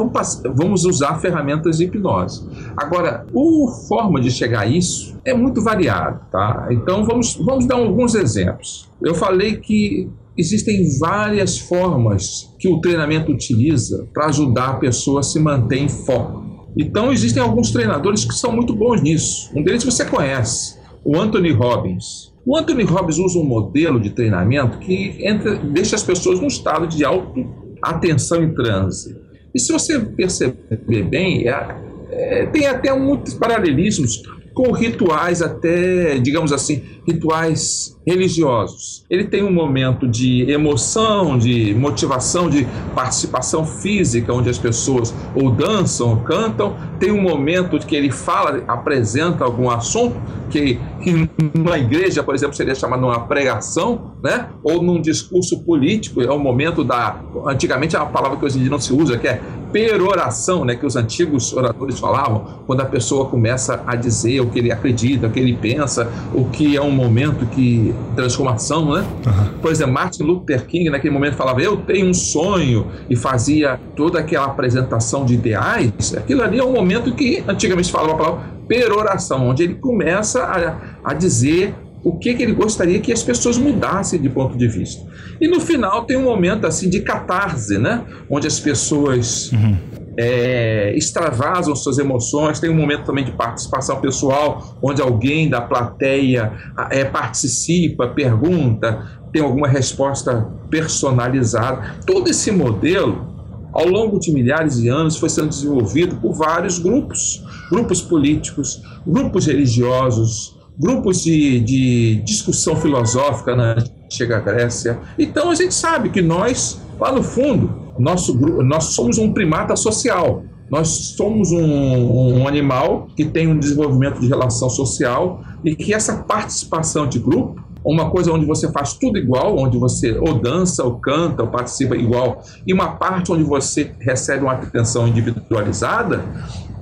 vamos 0.52 0.84
usar 0.84 1.20
ferramentas 1.20 1.78
de 1.78 1.84
hipnose. 1.84 2.44
Agora, 2.76 3.24
a 3.24 3.86
forma 3.86 4.20
de 4.20 4.28
chegar 4.28 4.62
a 4.62 4.66
isso 4.66 5.16
é 5.24 5.32
muito 5.32 5.62
variado, 5.62 6.20
tá? 6.32 6.66
Então, 6.72 7.04
vamos, 7.04 7.36
vamos 7.36 7.66
dar 7.66 7.76
alguns 7.76 8.16
exemplos. 8.16 8.90
Eu 9.00 9.14
falei 9.14 9.58
que 9.58 10.10
existem 10.36 10.98
várias 10.98 11.56
formas 11.56 12.52
que 12.58 12.68
o 12.68 12.80
treinamento 12.80 13.30
utiliza 13.30 14.08
para 14.12 14.26
ajudar 14.26 14.70
a 14.70 14.74
pessoa 14.74 15.20
a 15.20 15.22
se 15.22 15.38
manter 15.38 15.78
em 15.78 15.88
foco. 15.88 16.44
Então, 16.76 17.12
existem 17.12 17.40
alguns 17.40 17.70
treinadores 17.70 18.24
que 18.24 18.34
são 18.34 18.50
muito 18.50 18.74
bons 18.74 19.00
nisso. 19.00 19.52
Um 19.54 19.62
deles 19.62 19.84
você 19.84 20.04
conhece, 20.04 20.76
o 21.04 21.16
Anthony 21.16 21.52
Robbins. 21.52 22.34
O 22.46 22.56
Anthony 22.56 22.84
Robbins 22.84 23.18
usa 23.18 23.40
um 23.40 23.44
modelo 23.44 23.98
de 23.98 24.10
treinamento 24.10 24.78
que 24.78 25.16
entra, 25.20 25.56
deixa 25.56 25.96
as 25.96 26.04
pessoas 26.04 26.38
num 26.38 26.46
estado 26.46 26.86
de 26.86 27.04
alta 27.04 27.40
atenção 27.82 28.40
em 28.40 28.54
transe. 28.54 29.16
E 29.52 29.58
se 29.58 29.72
você 29.72 29.98
perceber 29.98 31.02
bem, 31.02 31.48
é, 31.48 31.76
é, 32.08 32.46
tem 32.46 32.68
até 32.68 32.96
muitos 32.96 33.34
paralelismos 33.34 34.22
com 34.56 34.72
rituais 34.72 35.42
até, 35.42 36.18
digamos 36.18 36.50
assim, 36.50 36.82
rituais 37.06 37.94
religiosos. 38.06 39.04
Ele 39.10 39.24
tem 39.24 39.42
um 39.42 39.52
momento 39.52 40.08
de 40.08 40.50
emoção, 40.50 41.36
de 41.36 41.74
motivação, 41.74 42.48
de 42.48 42.66
participação 42.94 43.66
física, 43.66 44.32
onde 44.32 44.48
as 44.48 44.56
pessoas 44.56 45.14
ou 45.34 45.50
dançam 45.50 46.08
ou 46.08 46.16
cantam. 46.18 46.74
Tem 46.98 47.12
um 47.12 47.20
momento 47.20 47.78
que 47.80 47.94
ele 47.94 48.10
fala, 48.10 48.64
apresenta 48.66 49.44
algum 49.44 49.68
assunto, 49.68 50.16
que, 50.48 50.78
que 51.02 51.28
numa 51.54 51.78
igreja, 51.78 52.22
por 52.22 52.34
exemplo, 52.34 52.56
seria 52.56 52.74
chamado 52.74 53.04
uma 53.04 53.26
pregação, 53.26 54.12
né? 54.22 54.48
ou 54.62 54.82
num 54.82 55.02
discurso 55.02 55.62
político, 55.64 56.22
é 56.22 56.30
o 56.30 56.38
momento 56.38 56.82
da. 56.82 57.20
Antigamente 57.46 57.94
é 57.94 57.98
uma 57.98 58.08
palavra 58.08 58.38
que 58.38 58.44
hoje 58.44 58.56
em 58.56 58.62
dia 58.62 58.70
não 58.70 58.80
se 58.80 58.92
usa, 58.92 59.18
que 59.18 59.28
é 59.28 59.42
peroração, 59.72 60.64
né? 60.64 60.76
que 60.76 60.86
os 60.86 60.96
antigos 60.96 61.52
oradores 61.52 61.98
falavam, 61.98 62.62
quando 62.66 62.80
a 62.80 62.86
pessoa 62.86 63.26
começa 63.26 63.82
a 63.86 63.94
dizer 63.94 64.45
o 64.46 64.50
que 64.50 64.58
ele 64.58 64.72
acredita, 64.72 65.26
o 65.26 65.30
que 65.30 65.40
ele 65.40 65.56
pensa, 65.60 66.10
o 66.34 66.44
que 66.44 66.76
é 66.76 66.82
um 66.82 66.90
momento 66.90 67.46
que 67.46 67.94
transformação, 68.14 68.94
né? 68.94 69.04
Uhum. 69.26 69.58
Por 69.60 69.70
exemplo, 69.70 69.92
Martin 69.92 70.22
Luther 70.22 70.66
King 70.66 70.90
naquele 70.90 71.12
momento 71.12 71.34
falava 71.34 71.60
eu 71.60 71.76
tenho 71.78 72.08
um 72.08 72.14
sonho 72.14 72.86
e 73.08 73.16
fazia 73.16 73.78
toda 73.94 74.18
aquela 74.18 74.46
apresentação 74.46 75.24
de 75.24 75.34
ideais. 75.34 76.14
Aquilo 76.16 76.42
ali 76.42 76.58
é 76.58 76.64
um 76.64 76.72
momento 76.72 77.12
que 77.14 77.42
antigamente 77.46 77.90
falava 77.90 78.12
a 78.12 78.16
palavra 78.16 78.56
peroração, 78.66 79.48
onde 79.48 79.62
ele 79.62 79.74
começa 79.74 80.42
a, 80.42 81.10
a 81.10 81.14
dizer 81.14 81.74
o 82.06 82.16
que, 82.16 82.34
que 82.34 82.42
ele 82.42 82.52
gostaria 82.52 83.00
que 83.00 83.12
as 83.12 83.22
pessoas 83.22 83.58
mudassem 83.58 84.20
de 84.20 84.28
ponto 84.28 84.56
de 84.56 84.68
vista. 84.68 85.04
E 85.40 85.48
no 85.48 85.60
final 85.60 86.04
tem 86.04 86.16
um 86.16 86.22
momento 86.22 86.64
assim 86.64 86.88
de 86.88 87.00
catarse, 87.00 87.78
né? 87.78 88.04
Onde 88.30 88.46
as 88.46 88.60
pessoas 88.60 89.50
uhum. 89.50 89.76
É, 90.18 90.94
extravasam 90.96 91.74
suas 91.76 91.98
emoções. 91.98 92.60
Tem 92.60 92.70
um 92.70 92.76
momento 92.76 93.04
também 93.04 93.24
de 93.24 93.32
participação 93.32 94.00
pessoal, 94.00 94.76
onde 94.82 95.02
alguém 95.02 95.48
da 95.48 95.60
plateia 95.60 96.52
é, 96.90 97.04
participa, 97.04 98.08
pergunta, 98.08 99.20
tem 99.32 99.42
alguma 99.42 99.68
resposta 99.68 100.50
personalizada. 100.70 101.96
Todo 102.06 102.28
esse 102.28 102.50
modelo 102.50 103.36
ao 103.76 103.86
longo 103.86 104.18
de 104.18 104.32
milhares 104.32 104.80
de 104.80 104.88
anos, 104.88 105.18
foi 105.18 105.28
sendo 105.28 105.50
desenvolvido 105.50 106.16
por 106.16 106.32
vários 106.32 106.78
grupos, 106.78 107.44
grupos 107.70 108.00
políticos, 108.00 108.80
grupos 109.06 109.44
religiosos, 109.46 110.56
grupos 110.78 111.22
de, 111.22 111.60
de 111.60 112.22
discussão 112.24 112.74
filosófica 112.76 113.54
na 113.54 113.74
antiga 113.74 114.40
Grécia. 114.40 114.98
Então 115.18 115.50
a 115.50 115.54
gente 115.54 115.74
sabe 115.74 116.08
que 116.08 116.22
nós, 116.22 116.80
lá 116.98 117.12
no 117.12 117.22
fundo, 117.22 117.85
nosso, 117.98 118.34
nós 118.62 118.84
somos 118.84 119.18
um 119.18 119.32
primata 119.32 119.76
social. 119.76 120.42
Nós 120.70 120.88
somos 121.16 121.52
um, 121.52 122.40
um, 122.40 122.48
animal 122.48 123.06
que 123.16 123.24
tem 123.24 123.46
um 123.46 123.58
desenvolvimento 123.58 124.20
de 124.20 124.26
relação 124.26 124.68
social 124.68 125.40
e 125.64 125.76
que 125.76 125.94
essa 125.94 126.24
participação 126.24 127.06
de 127.06 127.20
grupo, 127.20 127.64
uma 127.84 128.10
coisa 128.10 128.32
onde 128.32 128.44
você 128.44 128.70
faz 128.72 128.94
tudo 128.94 129.16
igual, 129.16 129.56
onde 129.56 129.78
você 129.78 130.18
ou 130.18 130.34
dança, 130.34 130.82
ou 130.82 130.98
canta, 130.98 131.44
ou 131.44 131.48
participa 131.48 131.96
igual, 131.96 132.42
e 132.66 132.72
uma 132.74 132.96
parte 132.96 133.30
onde 133.30 133.44
você 133.44 133.92
recebe 134.00 134.42
uma 134.42 134.54
atenção 134.54 135.06
individualizada, 135.06 136.24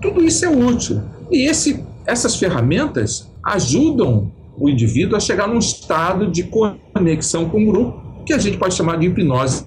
tudo 0.00 0.24
isso 0.24 0.46
é 0.46 0.48
útil. 0.48 1.03
E 1.31 1.46
esse, 1.46 1.85
essas 2.07 2.37
ferramentas 2.37 3.31
ajudam 3.44 4.33
o 4.57 4.68
indivíduo 4.68 5.16
a 5.16 5.20
chegar 5.20 5.46
num 5.46 5.59
estado 5.59 6.31
de 6.31 6.44
conexão 6.94 7.50
com 7.50 7.62
o 7.62 7.66
grupo, 7.66 8.24
que 8.24 8.33
a 8.33 8.38
gente 8.38 8.57
pode 8.57 8.74
chamar 8.74 8.98
de 8.98 9.07
hipnose 9.07 9.64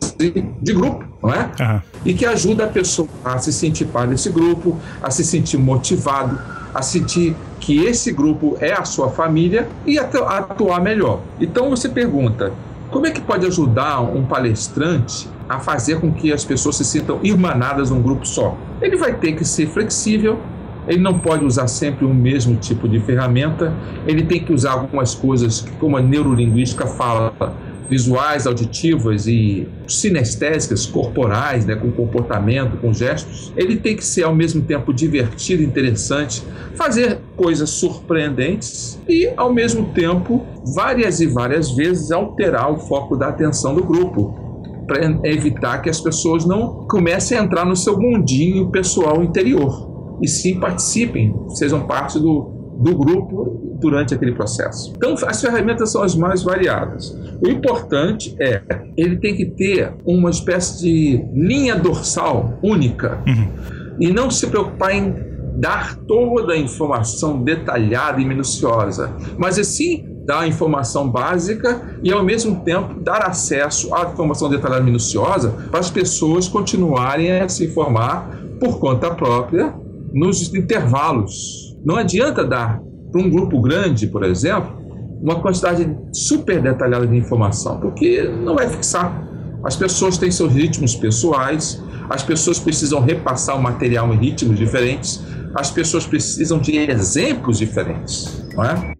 de 0.61 0.73
grupo, 0.73 1.06
não 1.27 1.33
é? 1.33 1.49
Uhum. 1.59 1.81
E 2.05 2.13
que 2.13 2.25
ajuda 2.25 2.63
a 2.63 2.67
pessoa 2.67 3.07
a 3.23 3.37
se 3.37 3.51
sentir 3.51 3.85
parte 3.85 4.11
desse 4.11 4.29
grupo, 4.29 4.77
a 5.03 5.11
se 5.11 5.23
sentir 5.23 5.57
motivado, 5.57 6.39
a 6.73 6.81
sentir 6.81 7.35
que 7.59 7.83
esse 7.83 8.11
grupo 8.13 8.55
é 8.61 8.71
a 8.71 8.85
sua 8.85 9.09
família 9.09 9.67
e 9.85 9.99
a 9.99 10.03
atuar 10.03 10.81
melhor. 10.81 11.19
Então 11.39 11.69
você 11.69 11.89
pergunta, 11.89 12.53
como 12.89 13.05
é 13.05 13.11
que 13.11 13.19
pode 13.19 13.45
ajudar 13.45 13.99
um 14.01 14.25
palestrante 14.25 15.27
a 15.49 15.59
fazer 15.59 15.99
com 15.99 16.11
que 16.11 16.31
as 16.31 16.45
pessoas 16.45 16.77
se 16.77 16.85
sintam 16.85 17.19
irmanadas 17.23 17.89
num 17.89 18.01
grupo 18.01 18.25
só? 18.25 18.55
Ele 18.81 18.95
vai 18.95 19.13
ter 19.13 19.33
que 19.33 19.43
ser 19.43 19.67
flexível, 19.67 20.39
ele 20.87 21.01
não 21.01 21.19
pode 21.19 21.43
usar 21.43 21.67
sempre 21.67 22.05
o 22.05 22.13
mesmo 22.13 22.55
tipo 22.55 22.87
de 22.87 22.99
ferramenta, 23.01 23.73
ele 24.05 24.23
tem 24.23 24.41
que 24.41 24.53
usar 24.53 24.71
algumas 24.71 25.13
coisas 25.13 25.59
que, 25.59 25.71
como 25.71 25.97
a 25.97 26.01
neurolinguística 26.01 26.87
fala, 26.87 27.33
visuais, 27.89 28.45
auditivas 28.45 29.27
e 29.27 29.67
sinestésicas, 29.87 30.85
corporais, 30.85 31.65
né, 31.65 31.75
com 31.75 31.91
comportamento, 31.91 32.77
com 32.77 32.93
gestos. 32.93 33.53
Ele 33.55 33.77
tem 33.77 33.95
que 33.95 34.05
ser 34.05 34.23
ao 34.23 34.35
mesmo 34.35 34.61
tempo 34.61 34.93
divertido, 34.93 35.63
interessante, 35.63 36.43
fazer 36.75 37.19
coisas 37.35 37.69
surpreendentes 37.69 38.99
e 39.07 39.31
ao 39.35 39.53
mesmo 39.53 39.85
tempo, 39.93 40.45
várias 40.75 41.19
e 41.19 41.27
várias 41.27 41.71
vezes 41.71 42.11
alterar 42.11 42.71
o 42.71 42.77
foco 42.77 43.15
da 43.15 43.29
atenção 43.29 43.75
do 43.75 43.83
grupo 43.83 44.45
para 44.85 45.03
evitar 45.25 45.81
que 45.81 45.89
as 45.89 45.99
pessoas 45.99 46.45
não 46.45 46.87
comecem 46.87 47.37
a 47.37 47.43
entrar 47.43 47.65
no 47.65 47.75
seu 47.75 47.99
mundinho 47.99 48.71
pessoal 48.71 49.21
interior 49.21 50.17
e 50.21 50.27
sim 50.27 50.59
participem, 50.59 51.35
sejam 51.49 51.85
parte 51.85 52.19
do, 52.19 52.56
do 52.77 52.95
grupo 52.95 53.77
durante 53.79 54.13
aquele 54.13 54.33
processo. 54.33 54.93
Então, 54.95 55.15
as 55.25 55.41
ferramentas 55.41 55.91
são 55.91 56.03
as 56.03 56.15
mais 56.15 56.43
variadas. 56.43 57.17
O 57.41 57.49
importante 57.49 58.35
é, 58.39 58.61
ele 58.95 59.17
tem 59.17 59.35
que 59.35 59.45
ter 59.45 59.93
uma 60.05 60.29
espécie 60.29 60.79
de 60.79 61.25
linha 61.33 61.75
dorsal 61.75 62.57
única 62.61 63.21
uhum. 63.27 63.47
e 63.99 64.11
não 64.11 64.29
se 64.29 64.47
preocupar 64.47 64.95
em 64.95 65.13
dar 65.57 65.95
toda 65.95 66.53
a 66.53 66.57
informação 66.57 67.41
detalhada 67.43 68.21
e 68.21 68.25
minuciosa, 68.25 69.11
mas 69.37 69.57
assim 69.57 70.05
dar 70.23 70.41
a 70.41 70.47
informação 70.47 71.09
básica 71.09 71.97
e 72.03 72.11
ao 72.11 72.23
mesmo 72.23 72.59
tempo 72.59 72.99
dar 72.99 73.23
acesso 73.23 73.93
à 73.95 74.03
informação 74.03 74.49
detalhada 74.49 74.81
e 74.81 74.85
minuciosa 74.85 75.55
para 75.71 75.79
as 75.79 75.89
pessoas 75.89 76.47
continuarem 76.47 77.31
a 77.31 77.49
se 77.49 77.65
informar 77.65 78.29
por 78.59 78.79
conta 78.79 79.09
própria 79.11 79.73
nos 80.13 80.53
intervalos. 80.53 81.66
Não 81.85 81.95
adianta 81.95 82.43
dar 82.43 82.79
para 83.11 83.21
um 83.21 83.29
grupo 83.29 83.61
grande, 83.61 84.07
por 84.07 84.23
exemplo, 84.23 84.77
uma 85.21 85.39
quantidade 85.39 85.89
super 86.13 86.61
detalhada 86.61 87.07
de 87.07 87.15
informação, 87.15 87.79
porque 87.79 88.23
não 88.23 88.55
vai 88.55 88.67
fixar. 88.67 89.25
As 89.63 89.75
pessoas 89.75 90.17
têm 90.17 90.29
seus 90.29 90.53
ritmos 90.53 90.95
pessoais, 90.95 91.81
as 92.09 92.23
pessoas 92.23 92.59
precisam 92.59 93.01
repassar 93.01 93.57
o 93.57 93.61
material 93.61 94.13
em 94.13 94.17
ritmos 94.17 94.57
diferentes, 94.57 95.21
as 95.55 95.71
pessoas 95.71 96.05
precisam 96.05 96.59
de 96.59 96.77
exemplos 96.77 97.57
diferentes, 97.57 98.45
não 98.53 98.63
é? 98.63 98.93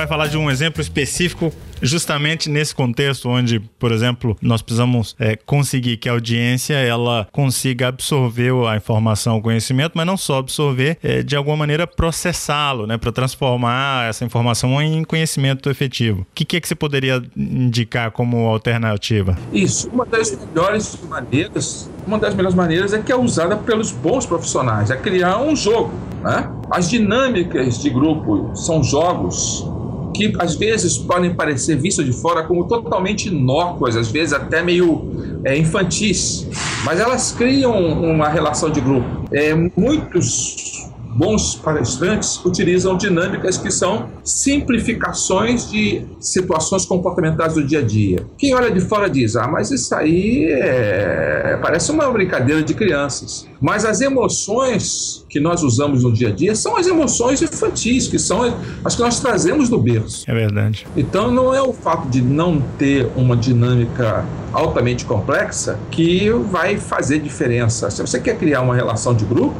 Vai 0.00 0.06
falar 0.06 0.28
de 0.28 0.38
um 0.38 0.50
exemplo 0.50 0.80
específico 0.80 1.52
justamente 1.82 2.48
nesse 2.48 2.74
contexto 2.74 3.28
onde, 3.28 3.60
por 3.78 3.92
exemplo, 3.92 4.36
nós 4.40 4.62
precisamos 4.62 5.14
é, 5.18 5.36
conseguir 5.36 5.96
que 5.98 6.08
a 6.08 6.12
audiência 6.12 6.74
ela 6.74 7.28
consiga 7.32 7.88
absorver 7.88 8.52
a 8.66 8.76
informação, 8.76 9.38
o 9.38 9.42
conhecimento, 9.42 9.92
mas 9.94 10.06
não 10.06 10.16
só 10.16 10.38
absorver, 10.38 10.98
é, 11.02 11.22
de 11.22 11.36
alguma 11.36 11.56
maneira 11.56 11.86
processá-lo, 11.86 12.86
né, 12.86 12.96
para 12.96 13.12
transformar 13.12 14.08
essa 14.08 14.24
informação 14.24 14.80
em 14.80 15.04
conhecimento 15.04 15.68
efetivo. 15.68 16.22
O 16.22 16.26
que, 16.34 16.44
que 16.44 16.56
é 16.56 16.60
que 16.60 16.68
você 16.68 16.74
poderia 16.74 17.22
indicar 17.36 18.10
como 18.10 18.46
alternativa? 18.46 19.36
Isso, 19.52 19.88
uma 19.90 20.06
das 20.06 20.36
melhores 20.36 20.98
maneiras, 21.08 21.90
uma 22.06 22.18
das 22.18 22.34
melhores 22.34 22.56
maneiras 22.56 22.92
é 22.92 23.00
que 23.00 23.12
é 23.12 23.16
usada 23.16 23.56
pelos 23.56 23.92
bons 23.92 24.24
profissionais, 24.24 24.90
é 24.90 24.96
criar 24.96 25.38
um 25.38 25.54
jogo, 25.54 25.92
né? 26.22 26.50
As 26.70 26.88
dinâmicas 26.88 27.80
de 27.80 27.90
grupo 27.90 28.54
são 28.54 28.82
jogos 28.82 29.64
que 30.12 30.32
às 30.38 30.54
vezes 30.54 30.98
podem 30.98 31.34
parecer 31.34 31.76
vistos 31.76 32.04
de 32.04 32.12
fora 32.12 32.42
como 32.42 32.64
totalmente 32.64 33.28
inócuas, 33.28 33.96
às 33.96 34.10
vezes 34.10 34.32
até 34.32 34.62
meio 34.62 35.40
é, 35.44 35.56
infantis, 35.56 36.46
mas 36.84 37.00
elas 37.00 37.32
criam 37.32 37.76
uma 38.02 38.28
relação 38.28 38.70
de 38.70 38.80
grupo. 38.80 39.24
É, 39.32 39.54
muitos 39.76 40.89
bons 41.14 41.56
palestrantes 41.56 42.42
utilizam 42.44 42.96
dinâmicas 42.96 43.58
que 43.58 43.70
são 43.70 44.08
simplificações 44.22 45.70
de 45.70 46.04
situações 46.20 46.84
comportamentais 46.84 47.54
do 47.54 47.64
dia 47.64 47.80
a 47.80 47.82
dia. 47.82 48.26
Quem 48.38 48.54
olha 48.54 48.70
de 48.70 48.80
fora 48.80 49.08
diz: 49.08 49.36
ah, 49.36 49.48
mas 49.48 49.70
isso 49.70 49.94
aí 49.94 50.46
é... 50.50 51.58
parece 51.60 51.90
uma 51.90 52.10
brincadeira 52.10 52.62
de 52.62 52.74
crianças. 52.74 53.48
Mas 53.60 53.84
as 53.84 54.00
emoções 54.00 55.24
que 55.28 55.38
nós 55.38 55.62
usamos 55.62 56.02
no 56.02 56.12
dia 56.12 56.28
a 56.28 56.32
dia 56.32 56.54
são 56.54 56.76
as 56.76 56.86
emoções 56.86 57.42
infantis, 57.42 58.08
que 58.08 58.18
são 58.18 58.56
as 58.84 58.94
que 58.94 59.02
nós 59.02 59.20
trazemos 59.20 59.68
do 59.68 59.78
berço. 59.78 60.24
É 60.28 60.34
verdade. 60.34 60.86
Então 60.96 61.30
não 61.30 61.54
é 61.54 61.60
o 61.60 61.72
fato 61.72 62.08
de 62.08 62.22
não 62.22 62.60
ter 62.78 63.08
uma 63.16 63.36
dinâmica 63.36 64.24
altamente 64.52 65.04
complexa 65.04 65.78
que 65.90 66.30
vai 66.30 66.76
fazer 66.76 67.20
diferença. 67.20 67.90
Se 67.90 68.00
você 68.00 68.18
quer 68.18 68.36
criar 68.38 68.62
uma 68.62 68.74
relação 68.74 69.14
de 69.14 69.24
grupo, 69.24 69.54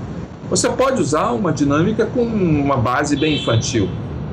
você 0.50 0.68
pode 0.68 1.00
usar 1.00 1.30
uma 1.30 1.52
dinâmica 1.52 2.04
com 2.04 2.22
uma 2.22 2.76
base 2.76 3.16
bem 3.16 3.36
infantil. 3.36 3.88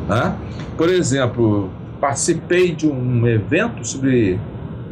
Né? 0.09 0.36
Por 0.76 0.89
exemplo, 0.89 1.70
participei 2.01 2.74
de 2.74 2.88
um 2.88 3.28
evento 3.28 3.88
sobre 3.88 4.39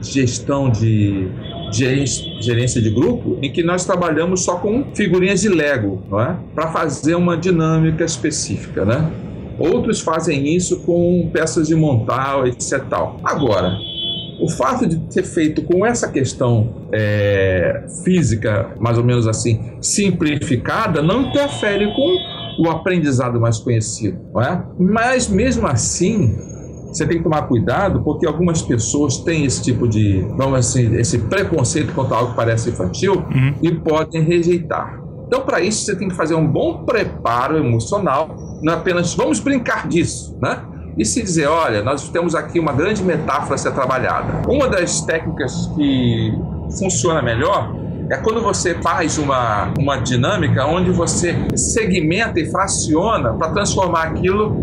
gestão 0.01 0.69
de 0.69 1.27
gerência 1.71 2.81
de 2.81 2.89
grupo 2.91 3.39
em 3.41 3.51
que 3.51 3.63
nós 3.63 3.83
trabalhamos 3.83 4.45
só 4.45 4.55
com 4.57 4.85
figurinhas 4.93 5.41
de 5.41 5.49
Lego, 5.49 6.03
é? 6.13 6.35
Para 6.53 6.67
fazer 6.71 7.15
uma 7.15 7.35
dinâmica 7.35 8.05
específica, 8.05 8.85
né? 8.85 9.11
Outros 9.57 9.99
fazem 9.99 10.55
isso 10.55 10.81
com 10.81 11.29
peças 11.33 11.67
de 11.67 11.75
montar, 11.75 12.45
etc. 12.47 12.83
Tal. 12.89 13.19
Agora, 13.23 13.77
o 14.39 14.49
fato 14.49 14.87
de 14.87 14.97
ter 15.13 15.23
feito 15.23 15.61
com 15.63 15.85
essa 15.85 16.11
questão 16.11 16.87
é, 16.91 17.85
física, 18.03 18.71
mais 18.79 18.97
ou 18.97 19.03
menos 19.03 19.27
assim, 19.27 19.73
simplificada, 19.81 21.01
não 21.01 21.23
interfere 21.23 21.93
com 21.93 22.63
o 22.63 22.69
aprendizado 22.69 23.39
mais 23.39 23.57
conhecido, 23.57 24.19
não 24.33 24.41
é? 24.41 24.63
Mas 24.79 25.27
mesmo 25.27 25.67
assim, 25.67 26.35
você 26.87 27.05
tem 27.05 27.17
que 27.17 27.23
tomar 27.23 27.43
cuidado 27.43 28.01
porque 28.03 28.25
algumas 28.25 28.61
pessoas 28.61 29.17
têm 29.17 29.45
esse 29.45 29.61
tipo 29.61 29.87
de, 29.87 30.21
vamos 30.37 30.59
assim, 30.59 30.95
esse 30.95 31.17
preconceito 31.17 31.93
contra 31.93 32.17
algo 32.17 32.31
que 32.31 32.35
parece 32.35 32.69
infantil 32.69 33.15
uhum. 33.15 33.53
e 33.61 33.71
podem 33.71 34.21
rejeitar. 34.21 35.01
Então, 35.27 35.41
para 35.41 35.59
isso, 35.59 35.85
você 35.85 35.95
tem 35.95 36.07
que 36.07 36.15
fazer 36.15 36.35
um 36.35 36.47
bom 36.47 36.85
preparo 36.85 37.57
emocional, 37.57 38.35
não 38.61 38.73
é 38.73 38.75
apenas 38.75 39.13
vamos 39.13 39.39
brincar 39.39 39.87
disso, 39.87 40.37
né? 40.41 40.61
E 40.97 41.05
se 41.05 41.21
dizer, 41.21 41.47
olha, 41.47 41.83
nós 41.83 42.07
temos 42.09 42.35
aqui 42.35 42.59
uma 42.59 42.71
grande 42.71 43.03
metáfora 43.03 43.55
a 43.55 43.57
ser 43.57 43.71
trabalhada. 43.71 44.49
Uma 44.49 44.69
das 44.69 45.01
técnicas 45.01 45.69
que 45.75 46.33
funciona 46.79 47.21
melhor 47.21 47.75
é 48.09 48.17
quando 48.17 48.41
você 48.41 48.75
faz 48.75 49.17
uma, 49.17 49.73
uma 49.79 49.97
dinâmica 49.97 50.65
onde 50.65 50.91
você 50.91 51.35
segmenta 51.55 52.39
e 52.39 52.49
fraciona 52.49 53.33
para 53.33 53.51
transformar 53.51 54.03
aquilo 54.03 54.55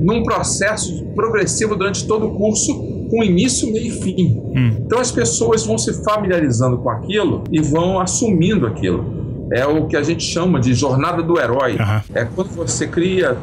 num 0.00 0.22
processo 0.22 1.04
progressivo 1.14 1.76
durante 1.76 2.06
todo 2.06 2.26
o 2.26 2.34
curso, 2.34 2.74
com 3.10 3.22
início, 3.22 3.70
meio 3.72 3.86
e 3.86 3.90
fim. 3.90 4.40
Hum. 4.54 4.76
Então 4.80 4.98
as 4.98 5.12
pessoas 5.12 5.64
vão 5.64 5.78
se 5.78 5.92
familiarizando 6.04 6.78
com 6.78 6.90
aquilo 6.90 7.44
e 7.52 7.60
vão 7.60 8.00
assumindo 8.00 8.66
aquilo. 8.66 9.14
É 9.52 9.64
o 9.66 9.86
que 9.86 9.96
a 9.96 10.02
gente 10.02 10.24
chama 10.24 10.58
de 10.58 10.74
jornada 10.74 11.22
do 11.22 11.38
herói. 11.38 11.72
Uhum. 11.72 12.00
É 12.14 12.24
quando 12.24 12.48
você 12.48 12.86
cria 12.86 13.36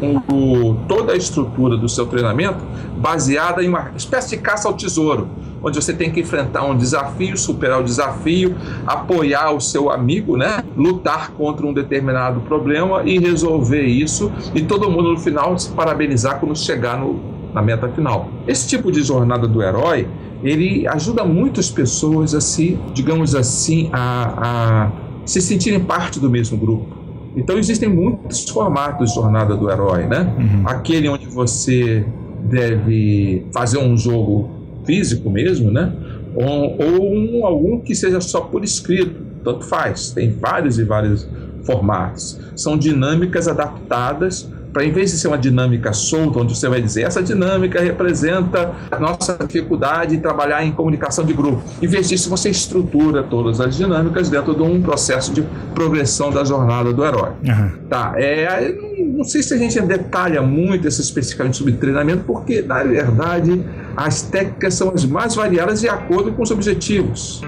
o, 0.00 0.76
toda 0.86 1.12
a 1.12 1.16
estrutura 1.16 1.76
do 1.76 1.88
seu 1.88 2.06
treinamento 2.06 2.58
baseada 2.96 3.62
em 3.62 3.68
uma 3.68 3.92
espécie 3.96 4.30
de 4.30 4.38
caça 4.38 4.68
ao 4.68 4.74
tesouro, 4.74 5.28
onde 5.62 5.80
você 5.80 5.92
tem 5.92 6.10
que 6.10 6.20
enfrentar 6.20 6.64
um 6.64 6.76
desafio, 6.76 7.36
superar 7.36 7.80
o 7.80 7.84
desafio, 7.84 8.54
apoiar 8.86 9.50
o 9.50 9.60
seu 9.60 9.90
amigo, 9.90 10.36
né? 10.36 10.62
lutar 10.76 11.32
contra 11.32 11.66
um 11.66 11.72
determinado 11.72 12.40
problema 12.40 13.02
e 13.04 13.18
resolver 13.18 13.82
isso, 13.82 14.32
e 14.54 14.62
todo 14.62 14.90
mundo 14.90 15.12
no 15.12 15.18
final 15.18 15.58
se 15.58 15.70
parabenizar 15.70 16.38
quando 16.38 16.56
chegar 16.56 16.98
no, 16.98 17.20
na 17.52 17.62
meta 17.62 17.88
final. 17.88 18.28
Esse 18.46 18.68
tipo 18.68 18.92
de 18.92 19.02
jornada 19.02 19.46
do 19.46 19.62
herói, 19.62 20.06
ele 20.42 20.86
ajuda 20.86 21.24
muitas 21.24 21.68
pessoas 21.70 22.34
a 22.34 22.40
se, 22.40 22.78
digamos 22.94 23.34
assim, 23.34 23.90
a, 23.92 24.34
a 24.36 24.92
se 25.24 25.40
sentirem 25.40 25.80
parte 25.80 26.20
do 26.20 26.30
mesmo 26.30 26.56
grupo. 26.56 26.97
Então 27.38 27.56
existem 27.56 27.88
muitos 27.88 28.48
formatos 28.48 29.10
de 29.10 29.14
jornada 29.14 29.56
do 29.56 29.70
herói, 29.70 30.06
né? 30.06 30.34
Uhum. 30.36 30.62
Aquele 30.66 31.08
onde 31.08 31.26
você 31.26 32.04
deve 32.42 33.46
fazer 33.52 33.78
um 33.78 33.96
jogo 33.96 34.50
físico 34.84 35.30
mesmo, 35.30 35.70
né? 35.70 35.92
Ou, 36.34 36.76
ou 36.80 37.14
um, 37.14 37.46
algum 37.46 37.80
que 37.80 37.94
seja 37.94 38.20
só 38.20 38.40
por 38.40 38.64
escrito, 38.64 39.22
tanto 39.44 39.64
faz. 39.64 40.10
Tem 40.10 40.30
vários 40.32 40.78
e 40.78 40.84
vários 40.84 41.28
formatos. 41.64 42.40
São 42.56 42.76
dinâmicas 42.76 43.46
adaptadas 43.46 44.48
para 44.72 44.84
em 44.84 44.92
vez 44.92 45.10
de 45.10 45.18
ser 45.18 45.28
uma 45.28 45.38
dinâmica 45.38 45.92
solta, 45.92 46.40
onde 46.40 46.56
você 46.56 46.68
vai 46.68 46.80
dizer 46.80 47.02
essa 47.02 47.22
dinâmica 47.22 47.80
representa 47.80 48.72
a 48.90 48.98
nossa 48.98 49.38
dificuldade 49.46 50.16
em 50.16 50.20
trabalhar 50.20 50.64
em 50.64 50.72
comunicação 50.72 51.24
de 51.24 51.32
grupo. 51.32 51.62
Em 51.82 51.86
vez 51.86 52.08
disso, 52.08 52.28
você 52.28 52.50
estrutura 52.50 53.22
todas 53.22 53.60
as 53.60 53.76
dinâmicas 53.76 54.28
dentro 54.28 54.54
de 54.54 54.62
um 54.62 54.80
processo 54.82 55.32
de 55.32 55.42
progressão 55.74 56.30
da 56.30 56.44
jornada 56.44 56.92
do 56.92 57.04
herói. 57.04 57.32
Uhum. 57.44 57.70
Tá, 57.88 58.14
é, 58.16 58.74
não 59.18 59.24
sei 59.24 59.42
se 59.42 59.54
a 59.54 59.56
gente 59.56 59.80
detalha 59.80 60.42
muito 60.42 60.86
esse 60.86 61.00
especificamente 61.00 61.56
sobre 61.56 61.72
treinamento, 61.72 62.24
porque 62.24 62.62
na 62.62 62.82
verdade 62.84 63.62
as 63.96 64.22
técnicas 64.22 64.74
são 64.74 64.92
as 64.94 65.04
mais 65.04 65.34
variadas 65.34 65.80
de 65.80 65.88
acordo 65.88 66.32
com 66.32 66.42
os 66.42 66.50
objetivos. 66.50 67.42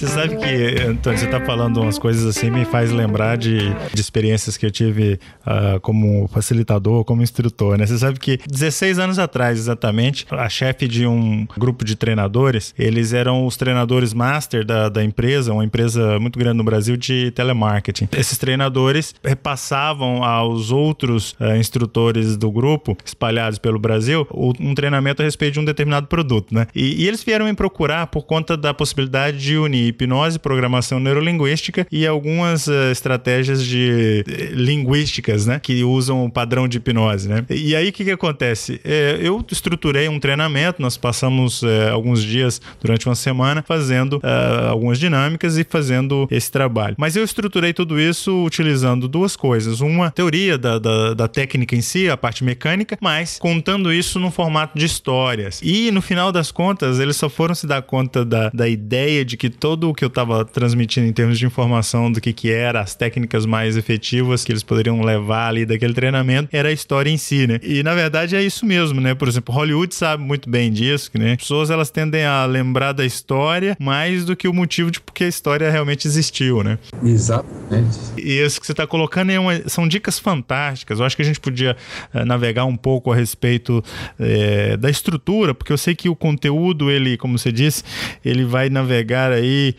Você 0.00 0.06
sabe 0.06 0.38
que, 0.38 0.82
Antônio, 0.82 1.18
você 1.18 1.26
está 1.26 1.38
falando 1.42 1.78
umas 1.82 1.98
coisas 1.98 2.24
assim, 2.24 2.48
me 2.48 2.64
faz 2.64 2.90
lembrar 2.90 3.36
de, 3.36 3.58
de 3.92 4.00
experiências 4.00 4.56
que 4.56 4.64
eu 4.64 4.70
tive 4.70 5.20
uh, 5.46 5.78
como 5.80 6.26
facilitador, 6.28 7.04
como 7.04 7.20
instrutor, 7.20 7.76
né? 7.76 7.84
Você 7.84 7.98
sabe 7.98 8.18
que 8.18 8.40
16 8.50 8.98
anos 8.98 9.18
atrás, 9.18 9.58
exatamente, 9.58 10.26
a 10.30 10.48
chefe 10.48 10.88
de 10.88 11.06
um 11.06 11.46
grupo 11.54 11.84
de 11.84 11.96
treinadores, 11.96 12.74
eles 12.78 13.12
eram 13.12 13.44
os 13.44 13.58
treinadores 13.58 14.14
master 14.14 14.64
da, 14.64 14.88
da 14.88 15.04
empresa, 15.04 15.52
uma 15.52 15.66
empresa 15.66 16.18
muito 16.18 16.38
grande 16.38 16.56
no 16.56 16.64
Brasil 16.64 16.96
de 16.96 17.30
telemarketing. 17.32 18.08
Esses 18.16 18.38
treinadores 18.38 19.14
repassavam 19.22 20.24
aos 20.24 20.72
outros 20.72 21.32
uh, 21.32 21.56
instrutores 21.58 22.38
do 22.38 22.50
grupo, 22.50 22.96
espalhados 23.04 23.58
pelo 23.58 23.78
Brasil, 23.78 24.26
um 24.32 24.74
treinamento 24.74 25.20
a 25.20 25.26
respeito 25.26 25.52
de 25.52 25.60
um 25.60 25.64
determinado 25.66 26.06
produto, 26.06 26.54
né? 26.54 26.66
E, 26.74 27.04
e 27.04 27.06
eles 27.06 27.22
vieram 27.22 27.44
me 27.44 27.52
procurar 27.52 28.06
por 28.06 28.22
conta 28.22 28.56
da 28.56 28.72
possibilidade 28.72 29.36
de 29.36 29.58
unir 29.58 29.89
hipnose, 29.90 30.38
programação 30.38 30.98
neurolinguística 30.98 31.86
e 31.90 32.06
algumas 32.06 32.66
uh, 32.66 32.90
estratégias 32.90 33.64
de 33.64 34.24
uh, 34.26 34.54
linguísticas, 34.54 35.46
né? 35.46 35.60
Que 35.60 35.84
usam 35.84 36.24
o 36.24 36.30
padrão 36.30 36.66
de 36.66 36.78
hipnose, 36.78 37.28
né? 37.28 37.44
E 37.50 37.74
aí 37.76 37.88
o 37.88 37.92
que, 37.92 38.04
que 38.04 38.10
acontece? 38.10 38.80
É, 38.84 39.18
eu 39.22 39.44
estruturei 39.50 40.08
um 40.08 40.18
treinamento, 40.18 40.82
nós 40.82 40.96
passamos 40.96 41.62
é, 41.62 41.90
alguns 41.90 42.22
dias 42.22 42.60
durante 42.80 43.06
uma 43.06 43.14
semana 43.14 43.62
fazendo 43.66 44.14
uh, 44.14 44.68
algumas 44.68 44.98
dinâmicas 44.98 45.56
e 45.56 45.64
fazendo 45.64 46.26
esse 46.30 46.50
trabalho. 46.50 46.96
Mas 46.98 47.16
eu 47.16 47.24
estruturei 47.24 47.72
tudo 47.72 48.00
isso 48.00 48.44
utilizando 48.44 49.08
duas 49.08 49.36
coisas. 49.36 49.80
Uma 49.80 50.10
teoria 50.10 50.58
da, 50.58 50.78
da, 50.78 51.14
da 51.14 51.28
técnica 51.28 51.74
em 51.76 51.80
si, 51.80 52.08
a 52.08 52.16
parte 52.16 52.44
mecânica, 52.44 52.98
mas 53.00 53.38
contando 53.38 53.92
isso 53.92 54.18
no 54.18 54.30
formato 54.30 54.78
de 54.78 54.84
histórias. 54.84 55.60
E 55.62 55.90
no 55.90 56.02
final 56.02 56.32
das 56.32 56.50
contas, 56.50 56.98
eles 56.98 57.16
só 57.16 57.28
foram 57.28 57.54
se 57.54 57.66
dar 57.66 57.82
conta 57.82 58.24
da, 58.24 58.50
da 58.52 58.68
ideia 58.68 59.24
de 59.24 59.36
que 59.36 59.48
todo 59.48 59.79
todo 59.80 59.88
o 59.88 59.94
que 59.94 60.04
eu 60.04 60.08
estava 60.08 60.44
transmitindo 60.44 61.06
em 61.06 61.12
termos 61.12 61.38
de 61.38 61.46
informação 61.46 62.12
do 62.12 62.20
que, 62.20 62.34
que 62.34 62.50
era, 62.50 62.82
as 62.82 62.94
técnicas 62.94 63.46
mais 63.46 63.78
efetivas 63.78 64.44
que 64.44 64.52
eles 64.52 64.62
poderiam 64.62 65.00
levar 65.00 65.48
ali 65.48 65.64
daquele 65.64 65.94
treinamento, 65.94 66.50
era 66.52 66.68
a 66.68 66.72
história 66.72 67.08
em 67.08 67.16
si, 67.16 67.46
né? 67.46 67.58
E 67.62 67.82
na 67.82 67.94
verdade 67.94 68.36
é 68.36 68.42
isso 68.42 68.66
mesmo, 68.66 69.00
né? 69.00 69.14
Por 69.14 69.26
exemplo, 69.26 69.54
Hollywood 69.54 69.94
sabe 69.94 70.22
muito 70.22 70.50
bem 70.50 70.70
disso, 70.70 71.10
né? 71.14 71.32
As 71.32 71.38
pessoas 71.38 71.70
elas 71.70 71.88
tendem 71.88 72.24
a 72.24 72.44
lembrar 72.44 72.92
da 72.92 73.06
história 73.06 73.74
mais 73.80 74.26
do 74.26 74.36
que 74.36 74.46
o 74.46 74.52
motivo 74.52 74.90
de 74.90 75.00
porque 75.00 75.24
a 75.24 75.28
história 75.28 75.70
realmente 75.70 76.06
existiu, 76.06 76.62
né? 76.62 76.78
Exatamente. 77.02 77.98
E 78.18 78.38
isso 78.38 78.60
que 78.60 78.66
você 78.66 78.72
está 78.72 78.86
colocando 78.86 79.32
é 79.32 79.40
uma, 79.40 79.66
são 79.66 79.88
dicas 79.88 80.18
fantásticas. 80.18 81.00
Eu 81.00 81.06
acho 81.06 81.16
que 81.16 81.22
a 81.22 81.24
gente 81.24 81.40
podia 81.40 81.74
uh, 82.14 82.24
navegar 82.26 82.66
um 82.66 82.76
pouco 82.76 83.10
a 83.10 83.16
respeito 83.16 83.82
uh, 84.18 84.76
da 84.76 84.90
estrutura, 84.90 85.54
porque 85.54 85.72
eu 85.72 85.78
sei 85.78 85.94
que 85.94 86.08
o 86.08 86.14
conteúdo, 86.14 86.90
ele, 86.90 87.16
como 87.16 87.38
você 87.38 87.50
disse, 87.50 87.82
ele 88.22 88.44
vai 88.44 88.68
navegar 88.68 89.32
aí 89.32 89.69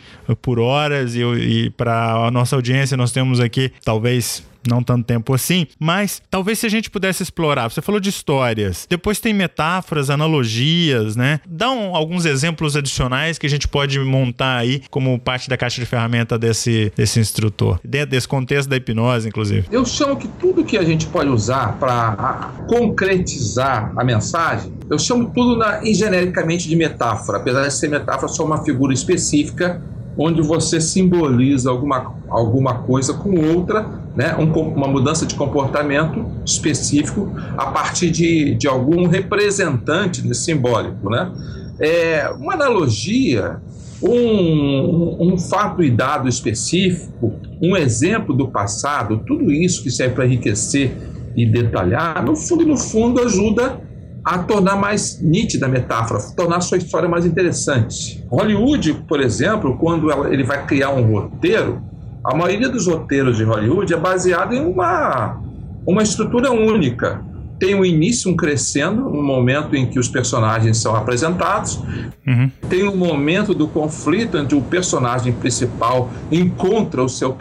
por 0.42 0.60
horas 0.60 1.16
e, 1.16 1.22
e 1.22 1.70
para 1.72 2.28
a 2.28 2.32
nossa 2.32 2.56
audiência 2.56 2.96
nós 2.98 3.12
temos 3.12 3.40
aqui 3.40 3.72
talvez 3.84 4.44
não 4.68 4.84
tanto 4.84 5.06
tempo 5.06 5.34
assim, 5.34 5.68
mas 5.80 6.22
talvez 6.30 6.60
se 6.60 6.66
a 6.66 6.70
gente 6.70 6.90
pudesse 6.90 7.24
explorar. 7.24 7.70
Você 7.70 7.82
falou 7.82 8.00
de 8.00 8.10
histórias, 8.10 8.86
depois 8.90 9.20
tem 9.20 9.34
metáforas, 9.34 10.10
analogias, 10.10 11.16
né? 11.16 11.40
Dá 11.48 11.72
um, 11.72 11.96
alguns 11.96 12.26
exemplos 12.26 12.76
adicionais 12.76 13.38
que 13.38 13.46
a 13.46 13.50
gente 13.50 13.68
pode 13.68 14.00
montar 14.00 14.58
aí 14.58 14.82
como 14.90 15.18
parte 15.20 15.50
da 15.50 15.58
caixa 15.58 15.82
de 15.82 15.88
ferramenta 15.88 16.38
desse, 16.38 16.92
desse 16.96 17.20
instrutor, 17.20 17.80
dentro 17.84 18.12
desse 18.12 18.28
contexto 18.28 18.70
da 18.70 18.78
hipnose, 18.78 19.28
inclusive. 19.28 19.68
Eu 19.72 19.86
chamo 19.86 20.16
que 20.16 20.28
tudo 20.28 20.64
que 20.64 20.78
a 20.78 20.84
gente 20.84 21.06
pode 21.08 21.30
usar 21.30 21.78
para 21.80 22.52
concretizar 22.68 23.94
a 23.96 24.04
mensagem, 24.04 24.74
eu 24.90 25.00
chamo 25.00 25.32
tudo 25.34 25.58
na, 25.58 25.84
genericamente 25.84 26.68
de 26.68 26.76
metáfora, 26.76 27.38
apesar 27.38 27.68
de 27.68 27.74
ser 27.74 27.90
metáfora 27.90 28.28
só 28.28 28.46
uma 28.46 28.64
figura 28.64 28.94
específica 28.94 29.82
onde 30.18 30.42
você 30.42 30.82
simboliza 30.82 31.70
alguma, 31.70 32.14
alguma 32.30 32.80
coisa 32.80 33.14
com 33.14 33.34
outra, 33.56 34.02
né? 34.16 34.36
Um, 34.38 34.52
uma 34.52 34.88
mudança 34.88 35.26
de 35.26 35.36
comportamento 35.36 36.26
específico 36.46 37.32
a 37.58 37.68
partir 37.68 38.12
de, 38.12 38.56
de 38.56 38.68
algum 38.68 39.08
representante 39.08 40.22
desse 40.22 40.46
simbólico. 40.46 41.10
Né? 41.10 41.32
É, 41.80 42.30
uma 42.38 42.54
analogia, 42.54 43.62
um, 44.04 45.34
um 45.34 45.38
fato 45.38 45.82
e 45.82 45.90
dado 45.90 46.28
específico, 46.28 47.34
um 47.62 47.76
exemplo 47.78 48.36
do 48.36 48.50
passado, 48.50 49.24
tudo 49.26 49.52
isso 49.52 49.82
que 49.82 49.90
serve 49.90 50.16
para 50.16 50.26
enriquecer 50.26 50.92
e 51.36 51.46
detalhar, 51.46 52.26
no 52.26 52.36
fundo, 52.36 52.66
no 52.66 52.78
fundo 52.78 53.22
ajuda 53.22 53.80
a 54.24 54.40
tornar 54.40 54.76
mais 54.76 55.20
nítida 55.22 55.66
a 55.66 55.70
metáfora, 55.70 56.20
tornar 56.36 56.58
a 56.58 56.62
sua 56.62 56.78
história 56.78 57.10
mais 57.10 57.26
interessante. 57.26 58.24
Hollywood, 58.30 58.94
por 59.08 59.20
exemplo, 59.20 59.78
quando 59.78 60.12
ele 60.32 60.44
vai 60.44 60.66
criar 60.66 60.92
um 60.92 61.12
roteiro, 61.12 61.82
a 62.24 62.36
maioria 62.36 62.70
dos 62.70 62.88
roteiros 62.88 63.38
de 63.38 63.44
Hollywood 63.44 63.92
é 63.92 63.98
baseado 63.98 64.54
em 64.54 64.64
uma, 64.64 65.42
uma 65.88 66.04
estrutura 66.04 66.52
única 66.52 67.31
tem 67.62 67.76
um 67.76 67.86
início, 67.86 68.32
um 68.32 68.36
crescendo, 68.36 69.08
um 69.08 69.22
momento 69.22 69.76
em 69.76 69.86
que 69.86 70.00
os 70.00 70.08
personagens 70.08 70.80
são 70.80 70.96
apresentados, 70.96 71.80
uhum. 72.26 72.50
tem 72.68 72.90
um 72.90 72.96
momento 72.96 73.54
do 73.54 73.68
conflito 73.68 74.36
onde 74.36 74.56
o 74.56 74.62
personagem 74.62 75.32
principal 75.32 76.10
encontra 76.32 77.04
o 77.04 77.08
seu, 77.08 77.38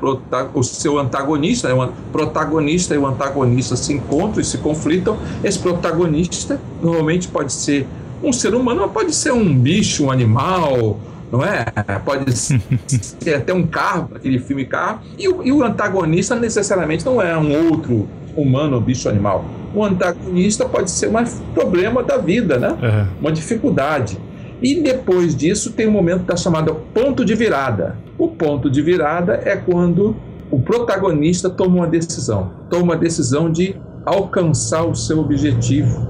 o 0.53 0.63
seu 0.63 0.99
antagonista, 0.99 1.75
o 1.75 1.93
protagonista 2.13 2.95
e 2.95 2.99
o 2.99 3.07
antagonista 3.07 3.77
se 3.77 3.95
encontram 3.95 4.43
e 4.43 4.45
se 4.45 4.59
conflitam. 4.59 5.17
Esse 5.43 5.59
protagonista 5.59 6.61
normalmente 6.83 7.27
pode 7.27 7.55
ser 7.55 7.87
um 8.23 8.31
ser 8.31 8.55
humano, 8.55 8.83
mas 8.83 8.93
pode 8.93 9.15
ser 9.15 9.33
um 9.33 9.59
bicho, 9.59 10.05
um 10.05 10.11
animal, 10.11 11.01
não 11.31 11.45
é? 11.45 11.65
Pode 12.05 12.33
ser 12.33 13.35
até 13.35 13.53
um 13.53 13.67
carro, 13.67 14.11
aquele 14.15 14.39
filme 14.39 14.65
carro. 14.65 15.01
E 15.19 15.29
o, 15.29 15.43
e 15.43 15.53
o 15.53 15.63
antagonista 15.63 16.35
necessariamente 16.35 17.05
não 17.05 17.21
é 17.21 17.37
um 17.37 17.69
outro 17.69 18.09
humano 18.37 18.77
ou 18.77 18.81
bicho 18.81 19.09
animal. 19.09 19.45
O 19.75 19.85
antagonista 19.85 20.65
pode 20.65 20.91
ser 20.91 21.09
um 21.09 21.25
problema 21.55 22.03
da 22.03 22.19
vida, 22.19 22.59
né? 22.59 22.71
Uhum. 22.71 23.07
Uma 23.21 23.33
dificuldade. 23.33 24.19
E 24.63 24.81
depois 24.81 25.35
disso 25.35 25.73
tem 25.73 25.87
um 25.87 25.93
momento 25.93 26.25
da 26.25 26.37
chamada 26.37 26.75
ponto 26.75 27.25
de 27.25 27.35
virada. 27.35 27.97
O 28.19 28.29
ponto 28.29 28.69
de 28.69 28.83
virada 28.83 29.41
é 29.45 29.57
quando 29.57 30.17
o 30.51 30.61
protagonista 30.61 31.49
toma 31.49 31.77
uma 31.77 31.87
decisão, 31.87 32.51
toma 32.69 32.83
uma 32.83 32.97
decisão 32.97 33.51
de 33.51 33.77
alcançar 34.05 34.85
o 34.85 34.95
seu 34.95 35.21
objetivo. 35.21 36.09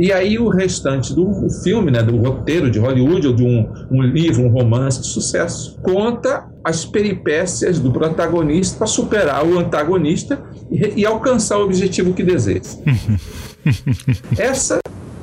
E 0.00 0.10
aí 0.10 0.38
o 0.38 0.48
restante 0.48 1.14
do 1.14 1.50
filme, 1.62 1.90
né, 1.90 2.02
do 2.02 2.16
roteiro 2.16 2.70
de 2.70 2.78
Hollywood 2.78 3.26
ou 3.26 3.34
de 3.34 3.44
um, 3.44 3.70
um 3.90 4.02
livro, 4.02 4.42
um 4.42 4.48
romance 4.48 5.02
de 5.02 5.08
sucesso, 5.08 5.78
conta 5.82 6.46
as 6.64 6.86
peripécias 6.86 7.78
do 7.78 7.92
protagonista 7.92 8.78
para 8.78 8.86
superar 8.86 9.44
o 9.44 9.58
antagonista 9.58 10.40
e, 10.70 11.02
e 11.02 11.06
alcançar 11.06 11.58
o 11.58 11.64
objetivo 11.64 12.14
que 12.14 12.22
deseja. 12.22 12.78
Essa, 14.38 14.80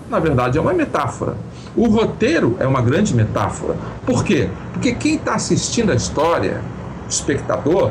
na 0.08 0.20
verdade, 0.20 0.60
é 0.60 0.62
uma 0.62 0.74
metáfora. 0.74 1.36
O 1.76 1.88
roteiro 1.88 2.56
é 2.60 2.68
uma 2.68 2.82
grande 2.82 3.16
metáfora. 3.16 3.76
Por 4.06 4.24
quê? 4.24 4.48
Porque 4.74 4.94
quem 4.94 5.16
está 5.16 5.34
assistindo 5.34 5.92
a 5.92 5.96
história, 5.96 6.62
o 7.04 7.10
espectador, 7.10 7.90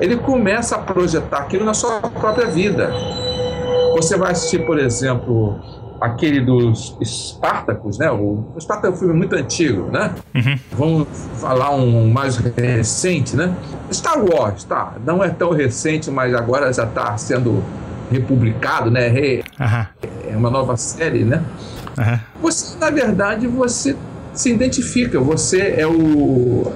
ele 0.00 0.16
começa 0.16 0.74
a 0.74 0.78
projetar 0.80 1.38
aquilo 1.38 1.64
na 1.64 1.74
sua 1.74 2.00
própria 2.00 2.48
vida. 2.48 2.92
Você 3.94 4.16
vai 4.16 4.32
assistir, 4.32 4.66
por 4.66 4.80
exemplo, 4.80 5.83
aquele 6.04 6.40
dos 6.40 6.96
Espartacos, 7.00 7.98
né? 7.98 8.10
O, 8.10 8.54
o 8.54 8.58
é 8.84 8.88
um 8.88 8.96
filme 8.96 9.14
muito 9.14 9.34
antigo, 9.34 9.90
né? 9.90 10.14
Uhum. 10.34 10.58
Vamos 10.72 11.08
falar 11.40 11.70
um 11.70 12.10
mais 12.10 12.36
recente, 12.36 13.34
né? 13.34 13.54
Star 13.92 14.18
Wars, 14.22 14.64
tá? 14.64 14.94
Não 15.04 15.22
é 15.22 15.30
tão 15.30 15.50
recente, 15.50 16.10
mas 16.10 16.34
agora 16.34 16.72
já 16.72 16.84
está 16.84 17.16
sendo 17.16 17.62
republicado, 18.10 18.90
né? 18.90 19.08
Re, 19.08 19.44
uhum. 19.58 19.86
É 20.30 20.36
uma 20.36 20.50
nova 20.50 20.76
série, 20.76 21.24
né? 21.24 21.42
Uhum. 21.98 22.18
Você, 22.42 22.78
na 22.78 22.90
verdade, 22.90 23.46
você 23.46 23.96
se 24.34 24.50
identifica. 24.52 25.18
Você 25.20 25.74
é 25.78 25.86
o 25.86 26.70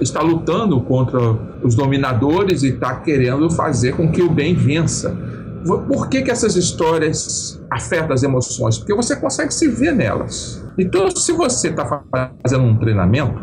está 0.00 0.20
lutando 0.20 0.80
contra 0.80 1.18
os 1.62 1.76
dominadores 1.76 2.64
e 2.64 2.70
está 2.70 2.96
querendo 2.96 3.48
fazer 3.50 3.94
com 3.94 4.10
que 4.10 4.20
o 4.20 4.28
bem 4.28 4.54
vença. 4.54 5.16
Por 5.64 6.08
que, 6.08 6.22
que 6.22 6.30
essas 6.30 6.56
histórias 6.56 7.60
afetam 7.70 8.12
as 8.12 8.22
emoções? 8.22 8.76
Porque 8.76 8.94
você 8.94 9.16
consegue 9.16 9.52
se 9.52 9.68
ver 9.68 9.94
nelas. 9.94 10.62
Então, 10.78 11.10
se 11.10 11.32
você 11.32 11.68
está 11.68 12.04
fazendo 12.42 12.64
um 12.64 12.78
treinamento, 12.78 13.40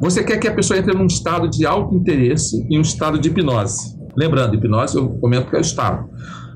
você 0.00 0.24
quer 0.24 0.38
que 0.38 0.48
a 0.48 0.54
pessoa 0.54 0.78
entre 0.78 0.92
num 0.92 1.06
estado 1.06 1.48
de 1.48 1.64
alto 1.64 1.94
interesse 1.94 2.66
e 2.68 2.76
um 2.76 2.82
estado 2.82 3.18
de 3.18 3.28
hipnose. 3.28 3.96
Lembrando, 4.16 4.54
hipnose 4.54 4.96
eu 4.96 5.08
comento 5.20 5.48
que 5.48 5.56
é 5.56 5.58
o 5.58 5.62
estado. 5.62 6.08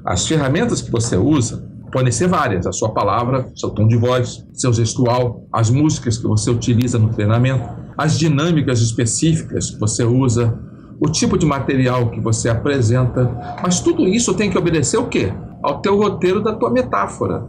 As 0.04 0.26
ferramentas 0.26 0.82
que 0.82 0.90
você 0.90 1.16
usa 1.16 1.64
podem 1.92 2.10
ser 2.10 2.28
várias: 2.28 2.66
a 2.66 2.72
sua 2.72 2.92
palavra, 2.92 3.50
seu 3.54 3.70
tom 3.70 3.86
de 3.86 3.96
voz, 3.96 4.44
seu 4.52 4.72
gestual, 4.72 5.46
as 5.52 5.70
músicas 5.70 6.18
que 6.18 6.26
você 6.26 6.50
utiliza 6.50 6.98
no 6.98 7.10
treinamento, 7.10 7.68
as 7.96 8.18
dinâmicas 8.18 8.80
específicas 8.80 9.70
que 9.70 9.78
você 9.78 10.04
usa, 10.04 10.58
o 11.00 11.10
tipo 11.10 11.38
de 11.38 11.46
material 11.46 12.10
que 12.10 12.20
você 12.20 12.48
apresenta, 12.48 13.58
mas 13.62 13.80
tudo 13.80 14.06
isso 14.06 14.34
tem 14.34 14.50
que 14.50 14.58
obedecer 14.58 14.98
o 14.98 15.06
quê? 15.06 15.32
Ao 15.62 15.80
teu 15.80 15.96
roteiro 15.96 16.42
da 16.42 16.54
tua 16.54 16.70
metáfora. 16.70 17.46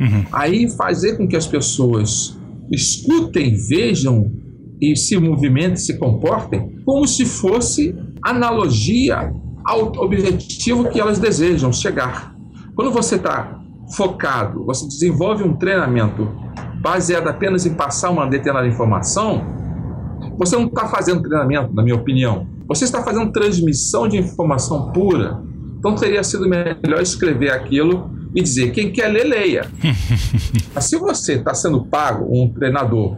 Uhum. 0.00 0.24
Aí 0.32 0.70
fazer 0.70 1.16
com 1.16 1.26
que 1.26 1.36
as 1.36 1.46
pessoas 1.46 2.38
escutem, 2.70 3.54
vejam 3.68 4.30
e 4.80 4.96
se 4.96 5.18
movimentem, 5.18 5.76
se 5.76 5.98
comportem 5.98 6.76
como 6.84 7.06
se 7.06 7.24
fosse 7.24 7.94
analogia 8.24 9.32
ao 9.64 9.92
objetivo 9.98 10.88
que 10.88 11.00
elas 11.00 11.18
desejam 11.18 11.72
chegar. 11.72 12.34
Quando 12.74 12.90
você 12.90 13.16
está 13.16 13.60
focado, 13.96 14.64
você 14.64 14.86
desenvolve 14.86 15.44
um 15.44 15.54
treinamento 15.54 16.28
baseado 16.80 17.28
apenas 17.28 17.64
em 17.64 17.74
passar 17.74 18.10
uma 18.10 18.26
determinada 18.26 18.66
informação, 18.66 19.44
você 20.38 20.56
não 20.56 20.66
está 20.66 20.88
fazendo 20.88 21.22
treinamento, 21.22 21.74
na 21.74 21.82
minha 21.82 21.94
opinião. 21.94 22.46
Você 22.68 22.84
está 22.84 23.02
fazendo 23.02 23.32
transmissão 23.32 24.08
de 24.08 24.16
informação 24.16 24.92
pura. 24.92 25.42
Então 25.78 25.94
teria 25.94 26.22
sido 26.22 26.48
melhor 26.48 27.02
escrever 27.02 27.50
aquilo 27.50 28.10
e 28.34 28.42
dizer: 28.42 28.72
quem 28.72 28.92
quer 28.92 29.08
ler, 29.08 29.24
leia. 29.24 29.66
Mas 30.74 30.84
se 30.84 30.96
você 30.96 31.34
está 31.34 31.54
sendo 31.54 31.84
pago, 31.84 32.26
um 32.30 32.52
treinador, 32.52 33.16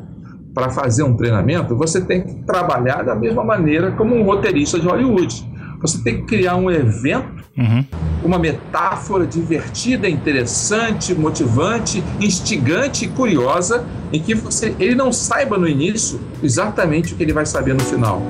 para 0.54 0.70
fazer 0.70 1.02
um 1.02 1.16
treinamento, 1.16 1.76
você 1.76 2.00
tem 2.00 2.22
que 2.22 2.34
trabalhar 2.44 3.02
da 3.02 3.14
mesma 3.14 3.44
maneira 3.44 3.90
como 3.92 4.14
um 4.14 4.22
roteirista 4.22 4.78
de 4.78 4.86
Hollywood. 4.86 5.44
Você 5.80 6.02
tem 6.02 6.18
que 6.18 6.22
criar 6.22 6.56
um 6.56 6.70
evento, 6.70 7.43
uhum. 7.56 7.84
uma 8.24 8.38
metáfora 8.38 9.26
divertida, 9.26 10.08
interessante, 10.08 11.14
motivante, 11.14 12.02
instigante 12.20 13.04
e 13.04 13.08
curiosa, 13.08 13.86
em 14.12 14.20
que 14.20 14.34
você, 14.34 14.74
ele 14.78 14.94
não 14.94 15.12
saiba 15.12 15.58
no 15.58 15.68
início 15.68 16.20
exatamente 16.42 17.14
o 17.14 17.16
que 17.16 17.22
ele 17.22 17.32
vai 17.32 17.46
saber 17.46 17.74
no 17.74 17.84
final. 17.84 18.22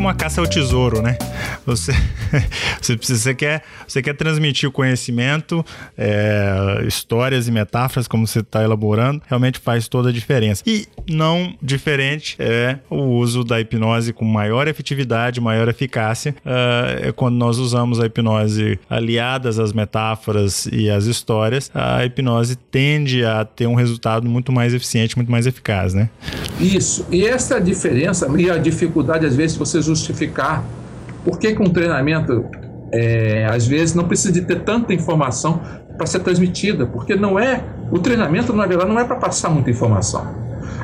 Como 0.00 0.08
uma 0.08 0.14
caça 0.14 0.40
ao 0.40 0.46
tesouro, 0.46 1.02
né? 1.02 1.18
Você, 1.66 1.92
você, 2.80 2.96
precisa, 2.96 3.18
você, 3.18 3.34
quer, 3.34 3.62
você 3.86 4.00
quer 4.00 4.14
transmitir 4.14 4.66
o 4.66 4.72
conhecimento, 4.72 5.62
é, 5.96 6.82
histórias 6.86 7.46
e 7.46 7.52
metáforas, 7.52 8.08
como 8.08 8.26
você 8.26 8.40
está 8.40 8.64
elaborando, 8.64 9.20
realmente 9.26 9.58
faz 9.58 9.88
toda 9.88 10.08
a 10.08 10.12
diferença. 10.12 10.62
E 10.66 10.86
não 11.06 11.54
diferente 11.60 12.34
é 12.38 12.78
o 12.88 13.02
uso 13.18 13.44
da 13.44 13.60
hipnose 13.60 14.14
com 14.14 14.24
maior 14.24 14.68
efetividade, 14.68 15.38
maior 15.38 15.68
eficácia, 15.68 16.34
uh, 16.46 17.08
é 17.08 17.12
quando 17.12 17.36
nós 17.36 17.58
usamos 17.58 18.00
a 18.00 18.06
hipnose 18.06 18.78
aliadas 18.88 19.58
às 19.58 19.70
metáforas 19.70 20.66
e 20.72 20.88
às 20.88 21.04
histórias, 21.04 21.70
a 21.74 22.06
hipnose 22.06 22.56
tende 22.56 23.22
a 23.22 23.44
ter 23.44 23.66
um 23.66 23.74
resultado 23.74 24.26
muito 24.26 24.50
mais 24.50 24.72
eficiente, 24.72 25.14
muito 25.14 25.30
mais 25.30 25.46
eficaz, 25.46 25.92
né? 25.92 26.08
Isso. 26.58 27.06
E 27.10 27.26
essa 27.26 27.56
é 27.56 27.60
diferença 27.60 28.26
e 28.38 28.50
a 28.50 28.56
dificuldade, 28.56 29.26
às 29.26 29.36
vezes, 29.36 29.52
de 29.52 29.58
você 29.58 29.89
justificar 29.94 30.64
por 31.24 31.38
que, 31.38 31.54
com 31.54 31.64
um 31.64 31.70
treinamento, 31.70 32.46
é, 32.92 33.46
às 33.46 33.66
vezes, 33.66 33.94
não 33.94 34.04
precisa 34.04 34.32
de 34.32 34.40
ter 34.42 34.60
tanta 34.60 34.92
informação 34.92 35.60
para 35.96 36.06
ser 36.06 36.20
transmitida, 36.20 36.86
porque 36.86 37.14
não 37.14 37.38
é. 37.38 37.62
O 37.90 37.98
treinamento, 37.98 38.52
na 38.52 38.66
verdade, 38.66 38.90
não 38.90 38.98
é 38.98 39.04
para 39.04 39.16
passar 39.16 39.50
muita 39.50 39.70
informação. 39.70 40.26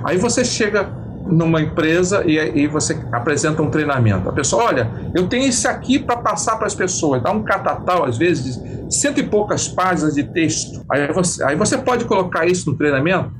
Aí 0.04 0.18
você 0.18 0.44
chega 0.44 0.88
numa 1.26 1.60
empresa 1.60 2.22
e, 2.24 2.36
e 2.36 2.66
você 2.66 2.96
apresenta 3.10 3.62
um 3.62 3.70
treinamento. 3.70 4.28
A 4.28 4.32
pessoa, 4.32 4.64
olha, 4.64 4.90
eu 5.14 5.26
tenho 5.26 5.46
isso 5.48 5.66
aqui 5.68 5.98
para 5.98 6.16
passar 6.18 6.56
para 6.56 6.66
as 6.66 6.74
pessoas. 6.74 7.22
Dá 7.22 7.32
um 7.32 7.42
catatal, 7.42 8.04
às 8.04 8.16
vezes, 8.16 8.60
cento 8.90 9.18
e 9.18 9.22
poucas 9.22 9.68
páginas 9.68 10.14
de 10.14 10.22
texto. 10.22 10.84
Aí 10.90 11.12
você, 11.12 11.42
aí 11.42 11.56
você 11.56 11.78
pode 11.78 12.04
colocar 12.04 12.46
isso 12.46 12.70
no 12.70 12.76
treinamento. 12.76 13.32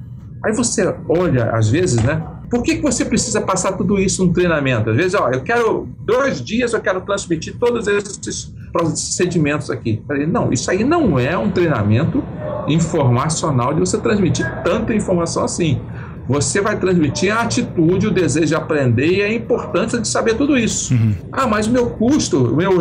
Aí 0.44 0.52
você 0.54 0.94
olha, 1.08 1.50
às 1.50 1.68
vezes, 1.68 2.02
né? 2.02 2.22
Por 2.50 2.62
que, 2.62 2.76
que 2.76 2.82
você 2.82 3.04
precisa 3.04 3.40
passar 3.40 3.72
tudo 3.72 3.98
isso 3.98 4.24
no 4.24 4.32
treinamento? 4.32 4.90
Às 4.90 4.96
vezes, 4.96 5.14
ó, 5.14 5.30
eu 5.30 5.42
quero 5.42 5.88
dois 6.00 6.42
dias, 6.42 6.72
eu 6.72 6.80
quero 6.80 7.00
transmitir 7.00 7.56
todos 7.58 7.86
esses 7.86 8.54
procedimentos 8.72 9.70
aqui. 9.70 10.02
Falei, 10.06 10.26
não, 10.26 10.52
isso 10.52 10.70
aí 10.70 10.84
não 10.84 11.18
é 11.18 11.36
um 11.36 11.50
treinamento 11.50 12.22
informacional 12.68 13.74
de 13.74 13.80
você 13.80 13.98
transmitir 13.98 14.46
tanta 14.62 14.94
informação 14.94 15.44
assim. 15.44 15.80
Você 16.28 16.60
vai 16.60 16.76
transmitir 16.78 17.36
a 17.36 17.42
atitude, 17.42 18.08
o 18.08 18.10
desejo 18.10 18.46
de 18.46 18.54
aprender 18.54 19.18
e 19.18 19.22
a 19.22 19.32
importância 19.32 20.00
de 20.00 20.08
saber 20.08 20.34
tudo 20.34 20.58
isso. 20.58 20.92
Uhum. 20.92 21.14
Ah, 21.30 21.46
mas 21.46 21.68
o 21.68 21.70
meu 21.70 21.90
custo, 21.90 22.52
o 22.52 22.56
meu 22.56 22.72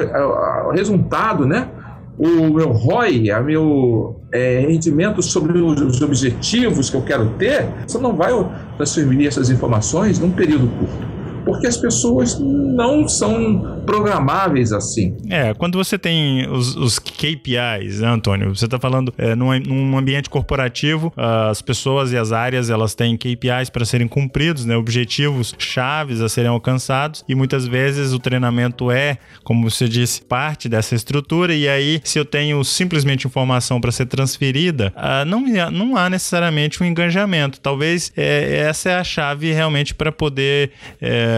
o 0.67 0.71
resultado, 0.71 1.45
né? 1.45 1.69
o 2.17 2.53
meu 2.53 2.71
ROI, 2.71 3.29
o 3.31 3.43
meu 3.43 4.21
é, 4.31 4.59
rendimento 4.59 5.21
sobre 5.21 5.59
os 5.59 6.01
objetivos 6.01 6.89
que 6.89 6.95
eu 6.95 7.01
quero 7.01 7.31
ter, 7.31 7.67
você 7.85 7.97
não 7.97 8.15
vai 8.15 8.31
transferir 8.77 9.27
essas 9.27 9.49
informações 9.49 10.19
num 10.19 10.31
período 10.31 10.67
curto 10.67 11.14
porque 11.45 11.67
as 11.67 11.77
pessoas 11.77 12.39
não 12.39 13.07
são 13.07 13.81
programáveis 13.85 14.73
assim. 14.73 15.15
É, 15.29 15.53
quando 15.53 15.77
você 15.77 15.97
tem 15.97 16.49
os, 16.49 16.75
os 16.75 16.99
KPIs, 16.99 17.99
né, 18.01 18.07
Antônio? 18.07 18.55
Você 18.55 18.65
está 18.65 18.79
falando 18.79 19.13
é, 19.17 19.35
num, 19.35 19.57
num, 19.59 19.97
ambiente 19.97 20.29
corporativo, 20.29 21.13
as 21.15 21.61
pessoas 21.61 22.11
e 22.11 22.17
as 22.17 22.31
áreas 22.31 22.69
elas 22.69 22.95
têm 22.95 23.15
KPIs 23.15 23.69
para 23.71 23.85
serem 23.85 24.07
cumpridos, 24.07 24.65
né? 24.65 24.75
Objetivos 24.75 25.53
chaves 25.57 26.19
a 26.21 26.27
serem 26.27 26.49
alcançados 26.49 27.23
e 27.29 27.35
muitas 27.35 27.67
vezes 27.67 28.11
o 28.11 28.19
treinamento 28.19 28.89
é, 28.89 29.17
como 29.43 29.69
você 29.69 29.87
disse, 29.87 30.21
parte 30.21 30.67
dessa 30.67 30.95
estrutura 30.95 31.53
e 31.53 31.67
aí 31.67 32.01
se 32.03 32.17
eu 32.17 32.25
tenho 32.25 32.63
simplesmente 32.63 33.27
informação 33.27 33.79
para 33.79 33.91
ser 33.91 34.07
transferida, 34.07 34.91
uh, 34.95 35.25
não, 35.25 35.41
não 35.71 35.97
há 35.97 36.09
necessariamente 36.09 36.81
um 36.81 36.85
engajamento. 36.85 37.59
Talvez 37.59 38.11
é, 38.17 38.65
essa 38.67 38.89
é 38.89 38.95
a 38.95 39.03
chave 39.03 39.51
realmente 39.51 39.93
para 39.93 40.11
poder 40.11 40.71
é, 41.01 41.34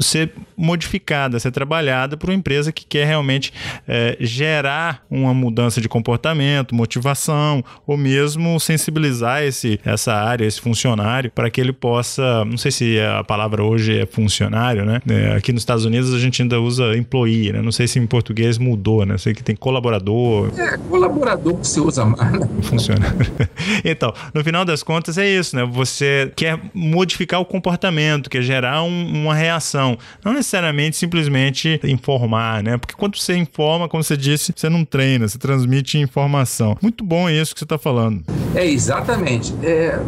ser 0.00 0.32
modificada, 0.56 1.38
ser 1.38 1.50
trabalhada 1.50 2.16
por 2.16 2.30
uma 2.30 2.36
empresa 2.36 2.72
que 2.72 2.84
quer 2.84 3.06
realmente 3.06 3.52
é, 3.86 4.16
gerar 4.20 5.04
uma 5.10 5.32
mudança 5.32 5.80
de 5.80 5.88
comportamento, 5.88 6.74
motivação, 6.74 7.64
ou 7.86 7.96
mesmo 7.96 8.58
sensibilizar 8.58 9.42
esse, 9.42 9.80
essa 9.84 10.14
área, 10.14 10.44
esse 10.44 10.60
funcionário, 10.60 11.30
para 11.30 11.50
que 11.50 11.60
ele 11.60 11.72
possa, 11.72 12.44
não 12.44 12.56
sei 12.56 12.70
se 12.70 13.00
a 13.00 13.22
palavra 13.22 13.62
hoje 13.62 14.00
é 14.00 14.06
funcionário, 14.06 14.84
né? 14.84 15.00
É, 15.08 15.36
aqui 15.36 15.52
nos 15.52 15.62
Estados 15.62 15.84
Unidos 15.84 16.12
a 16.12 16.18
gente 16.18 16.42
ainda 16.42 16.60
usa 16.60 16.96
employee, 16.96 17.52
né? 17.52 17.62
Não 17.62 17.72
sei 17.72 17.86
se 17.86 17.98
em 17.98 18.06
português 18.06 18.58
mudou, 18.58 19.04
né? 19.06 19.16
Sei 19.18 19.34
que 19.34 19.42
tem 19.42 19.54
colaborador. 19.54 20.50
É, 20.58 20.76
colaborador 20.76 21.56
que 21.56 21.66
se 21.66 21.80
usa 21.80 22.04
mais. 22.04 22.32
Né? 22.32 22.48
Funcionário. 22.62 23.18
então, 23.84 24.12
no 24.34 24.42
final 24.42 24.64
das 24.64 24.82
contas 24.82 25.18
é 25.18 25.28
isso, 25.28 25.54
né? 25.54 25.64
Você 25.64 26.32
quer 26.34 26.58
modificar 26.74 27.40
o 27.40 27.44
comportamento, 27.44 28.28
quer 28.28 28.42
gerar 28.42 28.82
um, 28.82 29.27
uma 29.28 29.34
reação. 29.34 29.96
Não 30.24 30.32
necessariamente 30.32 30.96
simplesmente 30.96 31.80
informar, 31.84 32.62
né? 32.62 32.76
Porque 32.76 32.94
quando 32.94 33.16
você 33.16 33.36
informa, 33.36 33.88
como 33.88 34.02
você 34.02 34.16
disse, 34.16 34.52
você 34.54 34.68
não 34.68 34.84
treina, 34.84 35.28
você 35.28 35.38
transmite 35.38 35.98
informação. 35.98 36.76
Muito 36.82 37.04
bom 37.04 37.28
isso 37.28 37.54
que 37.54 37.60
você 37.60 37.64
está 37.64 37.78
falando. 37.78 38.24
É, 38.54 38.66
exatamente. 38.66 39.54
É, 39.62 39.98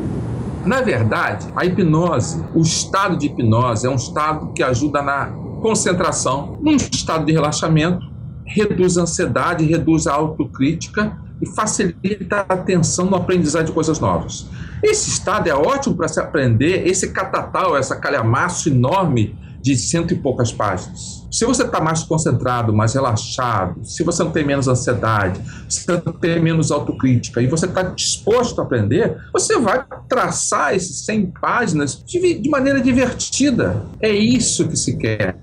na 0.64 0.82
verdade, 0.82 1.46
a 1.56 1.64
hipnose, 1.64 2.44
o 2.54 2.60
estado 2.60 3.16
de 3.16 3.26
hipnose 3.26 3.86
é 3.86 3.90
um 3.90 3.96
estado 3.96 4.52
que 4.52 4.62
ajuda 4.62 5.02
na 5.02 5.26
concentração, 5.60 6.58
num 6.60 6.76
estado 6.76 7.24
de 7.24 7.32
relaxamento, 7.32 8.10
reduz 8.50 8.98
a 8.98 9.02
ansiedade, 9.02 9.64
reduz 9.64 10.06
a 10.06 10.12
autocrítica 10.12 11.16
e 11.40 11.46
facilita 11.46 12.44
a 12.48 12.54
atenção 12.54 13.06
no 13.06 13.16
aprendizado 13.16 13.66
de 13.66 13.72
coisas 13.72 13.98
novas. 13.98 14.46
Esse 14.82 15.08
estado 15.10 15.48
é 15.48 15.54
ótimo 15.54 15.96
para 15.96 16.08
se 16.08 16.20
aprender 16.20 16.86
esse 16.86 17.12
catatal, 17.12 17.76
essa 17.76 17.96
calhamaço 17.96 18.68
enorme 18.68 19.38
de 19.62 19.76
cento 19.76 20.14
e 20.14 20.16
poucas 20.16 20.52
páginas. 20.52 21.26
Se 21.30 21.44
você 21.44 21.62
está 21.62 21.80
mais 21.80 22.02
concentrado, 22.02 22.72
mais 22.72 22.94
relaxado, 22.94 23.84
se 23.84 24.02
você 24.02 24.24
não 24.24 24.32
tem 24.32 24.44
menos 24.44 24.66
ansiedade, 24.66 25.40
se 25.68 25.84
você 25.84 26.02
não 26.04 26.12
tem 26.12 26.40
menos 26.40 26.70
autocrítica 26.70 27.40
e 27.40 27.46
você 27.46 27.66
está 27.66 27.82
disposto 27.82 28.60
a 28.60 28.64
aprender, 28.64 29.16
você 29.32 29.58
vai 29.58 29.84
traçar 30.08 30.74
esses 30.74 31.04
100 31.04 31.32
páginas 31.40 32.02
de, 32.04 32.40
de 32.40 32.50
maneira 32.50 32.80
divertida. 32.80 33.84
É 34.00 34.10
isso 34.10 34.66
que 34.66 34.76
se 34.76 34.96
quer. 34.96 35.36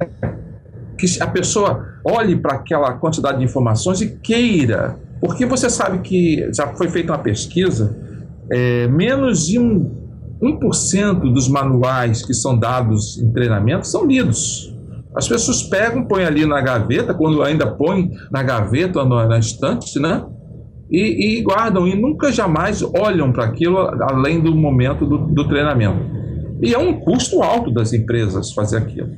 Que 0.97 1.05
a 1.21 1.27
pessoa 1.27 1.85
olhe 2.03 2.35
para 2.35 2.55
aquela 2.55 2.93
quantidade 2.93 3.37
de 3.37 3.43
informações 3.43 4.01
e 4.01 4.17
queira 4.17 4.97
porque 5.19 5.45
você 5.45 5.69
sabe 5.69 5.99
que 5.99 6.49
já 6.53 6.67
foi 6.75 6.89
feita 6.89 7.11
uma 7.11 7.19
pesquisa, 7.19 7.95
é, 8.51 8.87
menos 8.87 9.47
de 9.47 9.59
um, 9.59 9.91
1% 10.41 11.33
dos 11.33 11.47
manuais 11.47 12.23
que 12.23 12.33
são 12.33 12.57
dados 12.57 13.17
em 13.17 13.31
treinamento 13.31 13.87
são 13.87 14.05
lidos. 14.05 14.73
As 15.15 15.27
pessoas 15.27 15.63
pegam, 15.63 16.05
põem 16.05 16.25
ali 16.25 16.45
na 16.45 16.61
gaveta, 16.61 17.13
quando 17.13 17.41
ainda 17.41 17.65
põem 17.65 18.11
na 18.31 18.43
gaveta 18.43 18.99
ou 18.99 19.05
na, 19.05 19.39
estante, 19.39 19.99
né? 19.99 20.23
E, 20.89 21.39
e, 21.39 21.41
guardam 21.41 21.87
e 21.87 21.99
nunca 21.99 22.31
jamais 22.31 22.81
olham 22.81 23.33
para 23.33 23.43
aquilo 23.43 23.77
além 23.77 24.39
do 24.39 24.55
momento 24.55 25.05
do, 25.05 25.17
do 25.17 25.47
treinamento. 25.47 25.99
E 26.61 26.73
é 26.73 26.77
um 26.77 26.99
custo 26.99 27.41
alto 27.41 27.71
das 27.71 27.91
empresas 27.93 28.53
fazer 28.53 28.77
aquilo. 28.77 29.09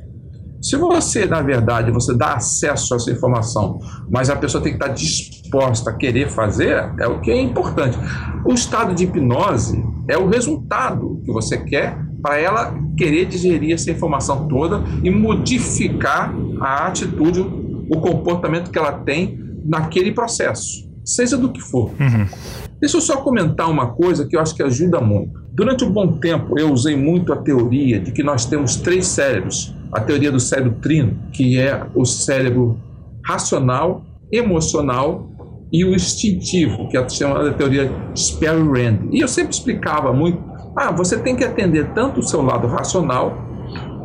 Se 0.60 0.76
você, 0.76 1.24
na 1.24 1.40
verdade, 1.40 1.90
você 1.90 2.14
dá 2.14 2.34
acesso 2.34 2.92
a 2.92 2.96
essa 2.98 3.10
informação, 3.10 3.78
mas 4.10 4.28
a 4.28 4.36
pessoa 4.36 4.62
tem 4.62 4.76
que 4.76 4.82
estar 4.82 4.92
disposta 4.92 5.90
a 5.90 5.94
querer 5.94 6.28
fazer, 6.28 6.92
é 6.98 7.06
o 7.06 7.20
que 7.20 7.30
é 7.30 7.40
importante. 7.40 7.96
O 8.44 8.52
estado 8.52 8.94
de 8.94 9.04
hipnose 9.04 9.82
é 10.06 10.18
o 10.18 10.28
resultado 10.28 11.22
que 11.24 11.32
você 11.32 11.56
quer 11.56 11.98
para 12.20 12.38
ela 12.38 12.78
querer 12.96 13.24
digerir 13.24 13.74
essa 13.74 13.90
informação 13.90 14.46
toda 14.48 14.82
e 15.02 15.10
modificar 15.10 16.34
a 16.60 16.88
atitude, 16.88 17.40
o 17.40 17.98
comportamento 17.98 18.70
que 18.70 18.78
ela 18.78 18.92
tem 18.92 19.40
naquele 19.64 20.12
processo, 20.12 20.86
seja 21.02 21.38
do 21.38 21.50
que 21.50 21.60
for. 21.60 21.90
Uhum. 21.98 22.26
Deixa 22.78 22.98
eu 22.98 23.00
só 23.00 23.16
comentar 23.18 23.70
uma 23.70 23.94
coisa 23.94 24.26
que 24.26 24.36
eu 24.36 24.40
acho 24.40 24.54
que 24.54 24.62
ajuda 24.62 25.00
muito. 25.00 25.40
Durante 25.52 25.84
um 25.84 25.90
bom 25.90 26.18
tempo, 26.18 26.58
eu 26.58 26.70
usei 26.70 26.96
muito 26.96 27.32
a 27.32 27.36
teoria 27.36 27.98
de 27.98 28.12
que 28.12 28.22
nós 28.22 28.44
temos 28.44 28.76
três 28.76 29.06
cérebros 29.06 29.74
a 29.92 30.00
teoria 30.00 30.30
do 30.30 30.40
cérebro 30.40 30.76
trino, 30.80 31.16
que 31.32 31.58
é 31.58 31.86
o 31.94 32.04
cérebro 32.04 32.78
racional, 33.24 34.04
emocional 34.32 35.28
e 35.72 35.84
o 35.84 35.94
instintivo, 35.94 36.88
que 36.88 36.96
é 36.96 37.08
chamada 37.08 37.52
teoria 37.52 37.90
Sperry-Rand. 38.14 39.08
E 39.12 39.20
eu 39.20 39.28
sempre 39.28 39.52
explicava 39.52 40.12
muito, 40.12 40.42
ah, 40.76 40.90
você 40.90 41.18
tem 41.18 41.36
que 41.36 41.44
atender 41.44 41.92
tanto 41.92 42.20
o 42.20 42.22
seu 42.22 42.42
lado 42.42 42.66
racional 42.66 43.36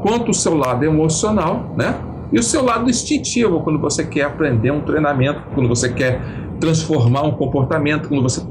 quanto 0.01 0.31
o 0.31 0.33
seu 0.33 0.55
lado 0.55 0.83
emocional, 0.83 1.73
né? 1.77 1.99
E 2.31 2.39
o 2.39 2.43
seu 2.43 2.63
lado 2.63 2.89
instintivo, 2.89 3.61
quando 3.61 3.79
você 3.79 4.05
quer 4.05 4.23
aprender 4.23 4.71
um 4.71 4.81
treinamento, 4.81 5.41
quando 5.53 5.67
você 5.67 5.91
quer 5.91 6.21
transformar 6.59 7.23
um 7.23 7.31
comportamento, 7.31 8.09
quando 8.09 8.23
você 8.23 8.41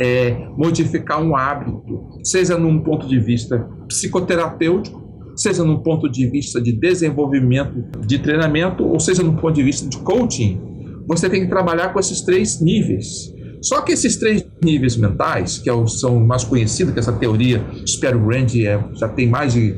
é, 0.00 0.48
modificar 0.56 1.22
um 1.22 1.36
hábito, 1.36 1.82
seja 2.22 2.56
num 2.56 2.80
ponto 2.80 3.06
de 3.06 3.18
vista 3.18 3.68
psicoterapêutico 3.88 5.05
seja 5.36 5.62
no 5.62 5.82
ponto 5.82 6.08
de 6.08 6.26
vista 6.28 6.60
de 6.60 6.72
desenvolvimento 6.72 7.84
de 8.06 8.18
treinamento, 8.18 8.84
ou 8.84 8.98
seja 8.98 9.22
no 9.22 9.36
ponto 9.36 9.54
de 9.54 9.62
vista 9.62 9.88
de 9.88 9.98
coaching, 9.98 10.60
você 11.06 11.28
tem 11.28 11.42
que 11.42 11.48
trabalhar 11.48 11.92
com 11.92 12.00
esses 12.00 12.22
três 12.22 12.60
níveis. 12.60 13.32
Só 13.62 13.80
que 13.82 13.92
esses 13.92 14.16
três 14.16 14.44
níveis 14.62 14.96
mentais, 14.96 15.58
que 15.58 15.70
é 15.70 15.86
são 15.86 16.20
mais 16.24 16.44
conhecidos, 16.44 16.92
que 16.92 16.98
essa 16.98 17.12
teoria, 17.12 17.64
espero 17.84 18.18
grande, 18.26 18.66
é, 18.66 18.82
já 18.94 19.08
tem 19.08 19.28
mais 19.28 19.52
de 19.52 19.74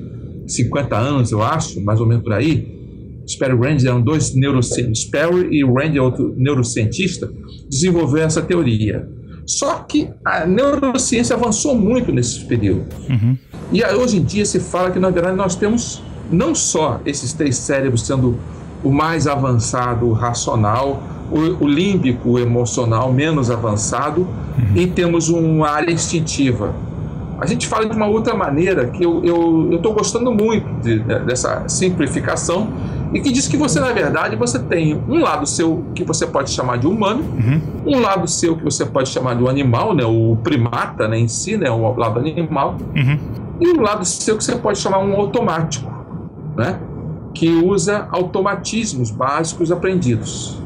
50 0.46 0.96
anos, 0.96 1.32
eu 1.32 1.42
acho, 1.42 1.82
mais 1.84 2.00
ou 2.00 2.06
menos 2.06 2.22
por 2.22 2.32
aí, 2.32 2.78
Sperry 3.26 3.56
Rand 3.56 3.84
eram 3.84 4.00
dois 4.00 4.34
neurocientistas, 4.34 5.00
Sperry 5.00 5.48
e 5.52 5.64
Rand 5.64 5.94
é 5.94 6.00
outro 6.00 6.34
neurocientista, 6.36 7.30
desenvolveu 7.68 8.22
essa 8.22 8.40
teoria. 8.40 9.06
Só 9.48 9.76
que 9.76 10.10
a 10.22 10.46
neurociência 10.46 11.34
avançou 11.34 11.74
muito 11.74 12.12
nesse 12.12 12.44
período. 12.44 12.84
Uhum. 13.08 13.34
E 13.72 13.82
hoje 13.82 14.18
em 14.18 14.22
dia 14.22 14.44
se 14.44 14.60
fala 14.60 14.90
que, 14.90 14.98
na 14.98 15.08
verdade, 15.08 15.36
nós 15.36 15.56
temos 15.56 16.02
não 16.30 16.54
só 16.54 17.00
esses 17.06 17.32
três 17.32 17.56
cérebros 17.56 18.06
sendo 18.06 18.38
o 18.84 18.92
mais 18.92 19.26
avançado, 19.26 20.06
o 20.06 20.12
racional, 20.12 21.02
o, 21.32 21.64
o 21.64 21.66
límbico, 21.66 22.32
o 22.32 22.38
emocional 22.38 23.10
menos 23.10 23.50
avançado, 23.50 24.20
uhum. 24.20 24.76
e 24.76 24.86
temos 24.86 25.30
uma 25.30 25.70
área 25.70 25.90
instintiva. 25.90 26.74
A 27.40 27.46
gente 27.46 27.66
fala 27.66 27.86
de 27.86 27.96
uma 27.96 28.06
outra 28.06 28.34
maneira 28.34 28.88
que 28.88 29.02
eu 29.02 29.72
estou 29.72 29.94
gostando 29.94 30.30
muito 30.30 30.68
de, 30.82 30.98
dessa 30.98 31.66
simplificação 31.68 32.68
e 33.12 33.20
que 33.20 33.30
diz 33.30 33.48
que 33.48 33.56
você, 33.56 33.80
na 33.80 33.92
verdade, 33.92 34.36
você 34.36 34.58
tem 34.58 34.94
um 35.08 35.20
lado 35.20 35.46
seu 35.46 35.84
que 35.94 36.04
você 36.04 36.26
pode 36.26 36.50
chamar 36.50 36.78
de 36.78 36.86
humano, 36.86 37.22
uhum. 37.22 37.60
um 37.86 38.00
lado 38.00 38.28
seu 38.28 38.56
que 38.56 38.64
você 38.64 38.84
pode 38.84 39.08
chamar 39.08 39.34
de 39.34 39.42
um 39.42 39.48
animal, 39.48 39.94
né, 39.94 40.04
o 40.04 40.36
primata 40.42 41.08
né, 41.08 41.18
em 41.18 41.28
si, 41.28 41.56
né, 41.56 41.70
o 41.70 41.94
lado 41.94 42.18
animal, 42.18 42.76
uhum. 42.94 43.18
e 43.60 43.68
um 43.68 43.80
lado 43.80 44.04
seu 44.04 44.36
que 44.36 44.44
você 44.44 44.56
pode 44.56 44.78
chamar 44.78 44.98
um 44.98 45.14
automático, 45.14 45.90
né, 46.56 46.78
que 47.32 47.48
usa 47.48 48.08
automatismos 48.10 49.10
básicos 49.10 49.72
aprendidos. 49.72 50.60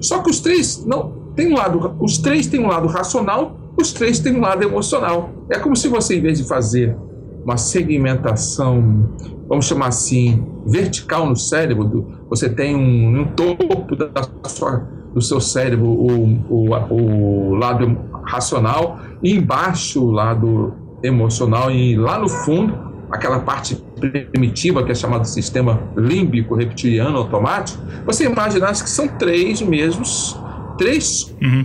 Só 0.00 0.18
que 0.22 0.30
os 0.30 0.40
três 0.40 0.84
não 0.84 1.12
tem 1.34 1.52
um 1.52 1.56
lado, 1.56 1.94
os 2.00 2.18
três 2.18 2.46
têm 2.46 2.60
um 2.60 2.68
lado 2.68 2.88
racional, 2.88 3.56
os 3.78 3.92
três 3.92 4.18
têm 4.18 4.34
um 4.34 4.40
lado 4.40 4.62
emocional. 4.64 5.30
É 5.50 5.58
como 5.58 5.76
se 5.76 5.86
você, 5.88 6.16
em 6.16 6.20
vez 6.20 6.38
de 6.38 6.44
fazer 6.44 6.96
uma 7.44 7.56
segmentação, 7.56 9.10
vamos 9.48 9.66
chamar 9.66 9.88
assim, 9.88 10.44
vertical 10.66 11.26
no 11.26 11.36
cérebro, 11.36 12.06
você 12.28 12.48
tem 12.48 12.74
um, 12.74 13.20
um 13.20 13.24
topo 13.28 13.94
da 13.94 14.10
sua, 14.48 14.88
do 15.14 15.20
seu 15.20 15.40
cérebro 15.40 15.86
o, 15.86 16.24
o, 16.50 16.94
o 16.94 17.54
lado 17.54 17.96
racional 18.24 18.98
e 19.22 19.32
embaixo 19.32 20.04
o 20.04 20.10
lado 20.10 20.74
emocional 21.02 21.70
e 21.70 21.96
lá 21.96 22.18
no 22.18 22.28
fundo 22.28 22.86
aquela 23.10 23.40
parte 23.40 23.76
primitiva 23.98 24.84
que 24.84 24.92
é 24.92 24.94
chamada 24.94 25.24
sistema 25.24 25.80
límbico 25.96 26.54
reptiliano 26.54 27.18
automático, 27.18 27.80
você 28.04 28.24
imaginasse 28.24 28.82
que 28.82 28.90
são 28.90 29.08
três 29.08 29.62
mesmos, 29.62 30.38
três 30.76 31.34
uhum. 31.40 31.64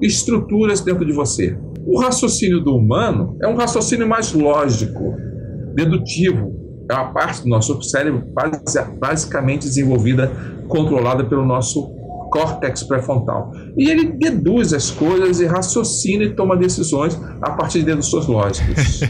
estruturas 0.00 0.80
dentro 0.80 1.04
de 1.04 1.12
você. 1.12 1.58
O 1.86 2.00
raciocínio 2.00 2.60
do 2.60 2.76
humano 2.76 3.36
é 3.42 3.48
um 3.48 3.56
raciocínio 3.56 4.06
mais 4.06 4.32
lógico, 4.32 5.16
dedutivo. 5.74 6.61
É 6.92 6.94
uma 6.94 7.10
parte 7.10 7.42
do 7.42 7.48
nosso 7.48 7.80
cérebro 7.80 8.22
basicamente 9.00 9.62
desenvolvida, 9.62 10.30
controlada 10.68 11.24
pelo 11.24 11.42
nosso 11.42 11.90
córtex 12.30 12.82
pré-frontal. 12.82 13.50
E 13.78 13.88
ele 13.88 14.12
deduz 14.12 14.74
as 14.74 14.90
coisas 14.90 15.40
e 15.40 15.46
raciocina 15.46 16.24
e 16.24 16.34
toma 16.34 16.54
decisões 16.54 17.18
a 17.40 17.52
partir 17.52 17.78
de 17.78 17.86
deduções 17.86 18.26
lógicas. 18.26 19.00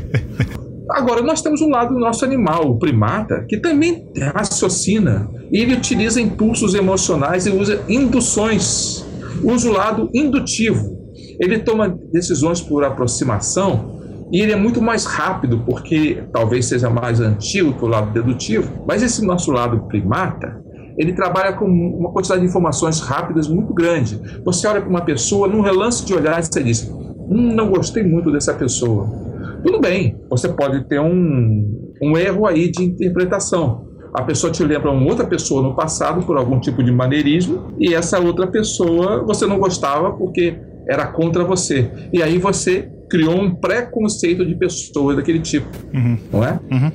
Agora, 0.91 1.23
nós 1.23 1.43
temos 1.43 1.61
um 1.61 1.71
lado 1.71 1.93
do 1.93 1.99
nosso 1.99 2.25
animal, 2.25 2.71
o 2.71 2.79
primata, 2.79 3.45
que 3.49 3.59
também 3.59 4.07
raciocina. 4.33 5.29
E 5.51 5.59
ele 5.59 5.75
utiliza 5.75 6.21
impulsos 6.21 6.75
emocionais 6.75 7.47
e 7.47 7.51
usa 7.51 7.83
induções. 7.89 9.05
Usa 9.43 9.69
o 9.69 9.73
lado 9.73 10.09
indutivo. 10.15 11.01
Ele 11.41 11.59
toma 11.59 11.89
decisões 12.13 12.61
por 12.61 12.85
aproximação 12.85 14.02
e 14.33 14.41
ele 14.41 14.53
é 14.53 14.57
muito 14.57 14.81
mais 14.81 15.05
rápido, 15.05 15.63
porque 15.67 16.25
talvez 16.33 16.67
seja 16.67 16.89
mais 16.89 17.21
antigo 17.21 17.75
que 17.75 17.85
o 17.85 17.89
lado 17.89 18.13
dedutivo. 18.13 18.85
Mas 18.87 19.03
esse 19.03 19.25
nosso 19.25 19.53
lado 19.53 19.87
primata, 19.89 20.61
ele 20.99 21.13
trabalha 21.13 21.53
com 21.53 21.67
uma 21.67 22.11
quantidade 22.11 22.41
de 22.41 22.47
informações 22.47 23.01
rápidas 23.01 23.47
muito 23.47 23.75
grande. 23.75 24.21
Você 24.45 24.67
olha 24.67 24.81
para 24.81 24.91
uma 24.91 25.05
pessoa, 25.05 25.47
num 25.47 25.61
relance 25.61 26.05
de 26.05 26.15
olhar, 26.15 26.43
você 26.43 26.63
diz: 26.63 26.91
hum, 26.91 27.55
não 27.55 27.71
gostei 27.71 28.03
muito 28.03 28.33
dessa 28.33 28.55
pessoa 28.55 29.33
tudo 29.63 29.81
bem, 29.81 30.21
você 30.29 30.49
pode 30.49 30.85
ter 30.89 31.01
um, 31.01 31.95
um 32.03 32.17
erro 32.17 32.47
aí 32.47 32.71
de 32.71 32.83
interpretação. 32.83 33.87
A 34.13 34.23
pessoa 34.23 34.53
te 34.53 34.63
lembra 34.65 34.91
uma 34.91 35.09
outra 35.09 35.25
pessoa 35.25 35.63
no 35.63 35.75
passado 35.75 36.27
por 36.27 36.37
algum 36.37 36.59
tipo 36.59 36.83
de 36.83 36.91
maneirismo 36.91 37.69
e 37.79 37.95
essa 37.95 38.19
outra 38.19 38.47
pessoa 38.47 39.25
você 39.25 39.47
não 39.47 39.59
gostava 39.59 40.13
porque 40.13 40.59
era 40.89 41.07
contra 41.07 41.45
você. 41.45 41.91
E 42.13 42.23
aí 42.23 42.39
você 42.39 42.89
criou 43.09 43.41
um 43.41 43.55
preconceito 43.55 44.45
de 44.45 44.55
pessoa 44.55 45.15
daquele 45.15 45.41
tipo, 45.41 45.69
uhum. 45.93 46.19
não 46.33 46.45
é? 46.45 46.59
Uhum. 46.71 46.93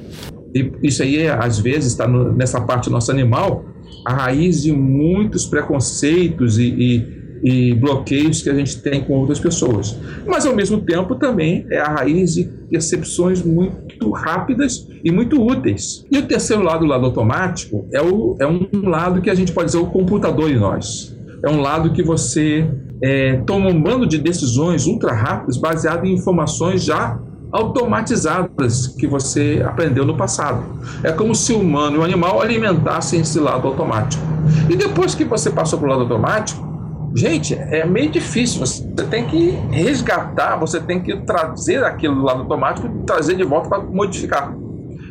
E 0.54 0.88
isso 0.88 1.04
aí, 1.04 1.28
às 1.28 1.60
vezes, 1.60 1.92
está 1.92 2.08
nessa 2.08 2.60
parte 2.62 2.86
do 2.86 2.92
nosso 2.92 3.12
animal, 3.12 3.66
a 4.06 4.14
raiz 4.14 4.64
de 4.64 4.72
muitos 4.72 5.46
preconceitos 5.46 6.58
e, 6.58 6.64
e 6.64 7.18
e 7.44 7.74
bloqueios 7.74 8.42
que 8.42 8.50
a 8.50 8.54
gente 8.54 8.82
tem 8.82 9.04
com 9.04 9.14
outras 9.14 9.40
pessoas. 9.40 9.98
Mas, 10.26 10.46
ao 10.46 10.56
mesmo 10.56 10.82
tempo, 10.82 11.16
também 11.16 11.66
é 11.70 11.80
a 11.80 11.88
raiz 11.88 12.36
de 12.36 12.46
percepções 12.70 13.44
muito 13.44 14.12
rápidas 14.12 14.88
e 15.04 15.12
muito 15.12 15.42
úteis. 15.42 16.06
E 16.12 16.18
o 16.18 16.24
terceiro 16.24 16.64
lado, 16.64 16.86
o 16.86 16.88
lado 16.88 17.06
automático, 17.06 17.88
é, 17.92 18.02
o, 18.02 18.36
é 18.40 18.48
um 18.48 18.90
lado 18.90 19.22
que 19.22 19.30
a 19.30 19.36
gente 19.36 19.52
pode 19.52 19.68
dizer 19.68 19.80
o 19.80 19.88
computador 19.88 20.50
em 20.50 20.58
nós. 20.58 21.17
É 21.44 21.50
um 21.50 21.62
lado 21.62 21.92
que 21.92 22.04
você 22.04 22.70
é, 23.02 23.38
toma 23.46 23.70
um 23.70 23.82
bando 23.82 24.08
de 24.08 24.18
decisões 24.18 24.86
ultra 24.86 25.14
rápidas 25.14 25.58
baseado 25.58 26.06
em 26.06 26.14
informações 26.14 26.84
já 26.84 27.20
automatizadas 27.52 28.88
que 28.88 29.08
você 29.08 29.64
aprendeu 29.66 30.06
no 30.06 30.18
passado. 30.18 30.64
É 31.04 31.12
como 31.12 31.34
se 31.34 31.54
o 31.54 31.60
humano 31.60 31.98
e 31.98 32.00
o 32.00 32.04
animal 32.04 32.42
alimentassem 32.42 33.22
esse 33.22 33.40
lado 33.40 33.68
automático. 33.68 34.22
E 34.70 34.76
depois 34.76 35.16
que 35.16 35.24
você 35.24 35.50
passou 35.50 35.80
para 35.80 35.88
o 35.88 35.92
lado 35.92 36.02
automático, 36.02 36.68
Gente, 37.16 37.56
é 37.56 37.84
meio 37.84 38.12
difícil. 38.12 38.60
Você 38.60 38.84
tem 39.10 39.26
que 39.26 39.50
resgatar, 39.72 40.56
você 40.58 40.80
tem 40.80 41.02
que 41.02 41.16
trazer 41.22 41.84
aquilo 41.84 42.16
do 42.16 42.22
lado 42.22 42.42
automático 42.42 42.88
trazer 43.06 43.36
de 43.36 43.44
volta 43.44 43.70
para 43.70 43.80
modificar. 43.80 44.54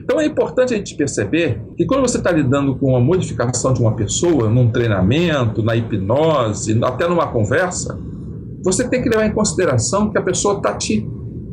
Então 0.07 0.20
é 0.20 0.24
importante 0.24 0.72
a 0.72 0.76
gente 0.76 0.94
perceber 0.94 1.61
que 1.76 1.84
quando 1.84 2.02
você 2.02 2.18
está 2.18 2.30
lidando 2.30 2.76
com 2.76 2.94
a 2.96 3.00
modificação 3.00 3.74
de 3.74 3.80
uma 3.80 3.96
pessoa, 3.96 4.48
num 4.48 4.70
treinamento, 4.70 5.64
na 5.64 5.74
hipnose, 5.74 6.78
até 6.84 7.09
numa 7.09 7.26
conversa, 7.26 7.98
você 8.62 8.88
tem 8.88 9.02
que 9.02 9.09
levar 9.09 9.26
em 9.26 9.32
consideração 9.32 10.09
que 10.09 10.16
a 10.16 10.22
pessoa 10.22 10.59
está 10.59 10.74
te 10.74 11.04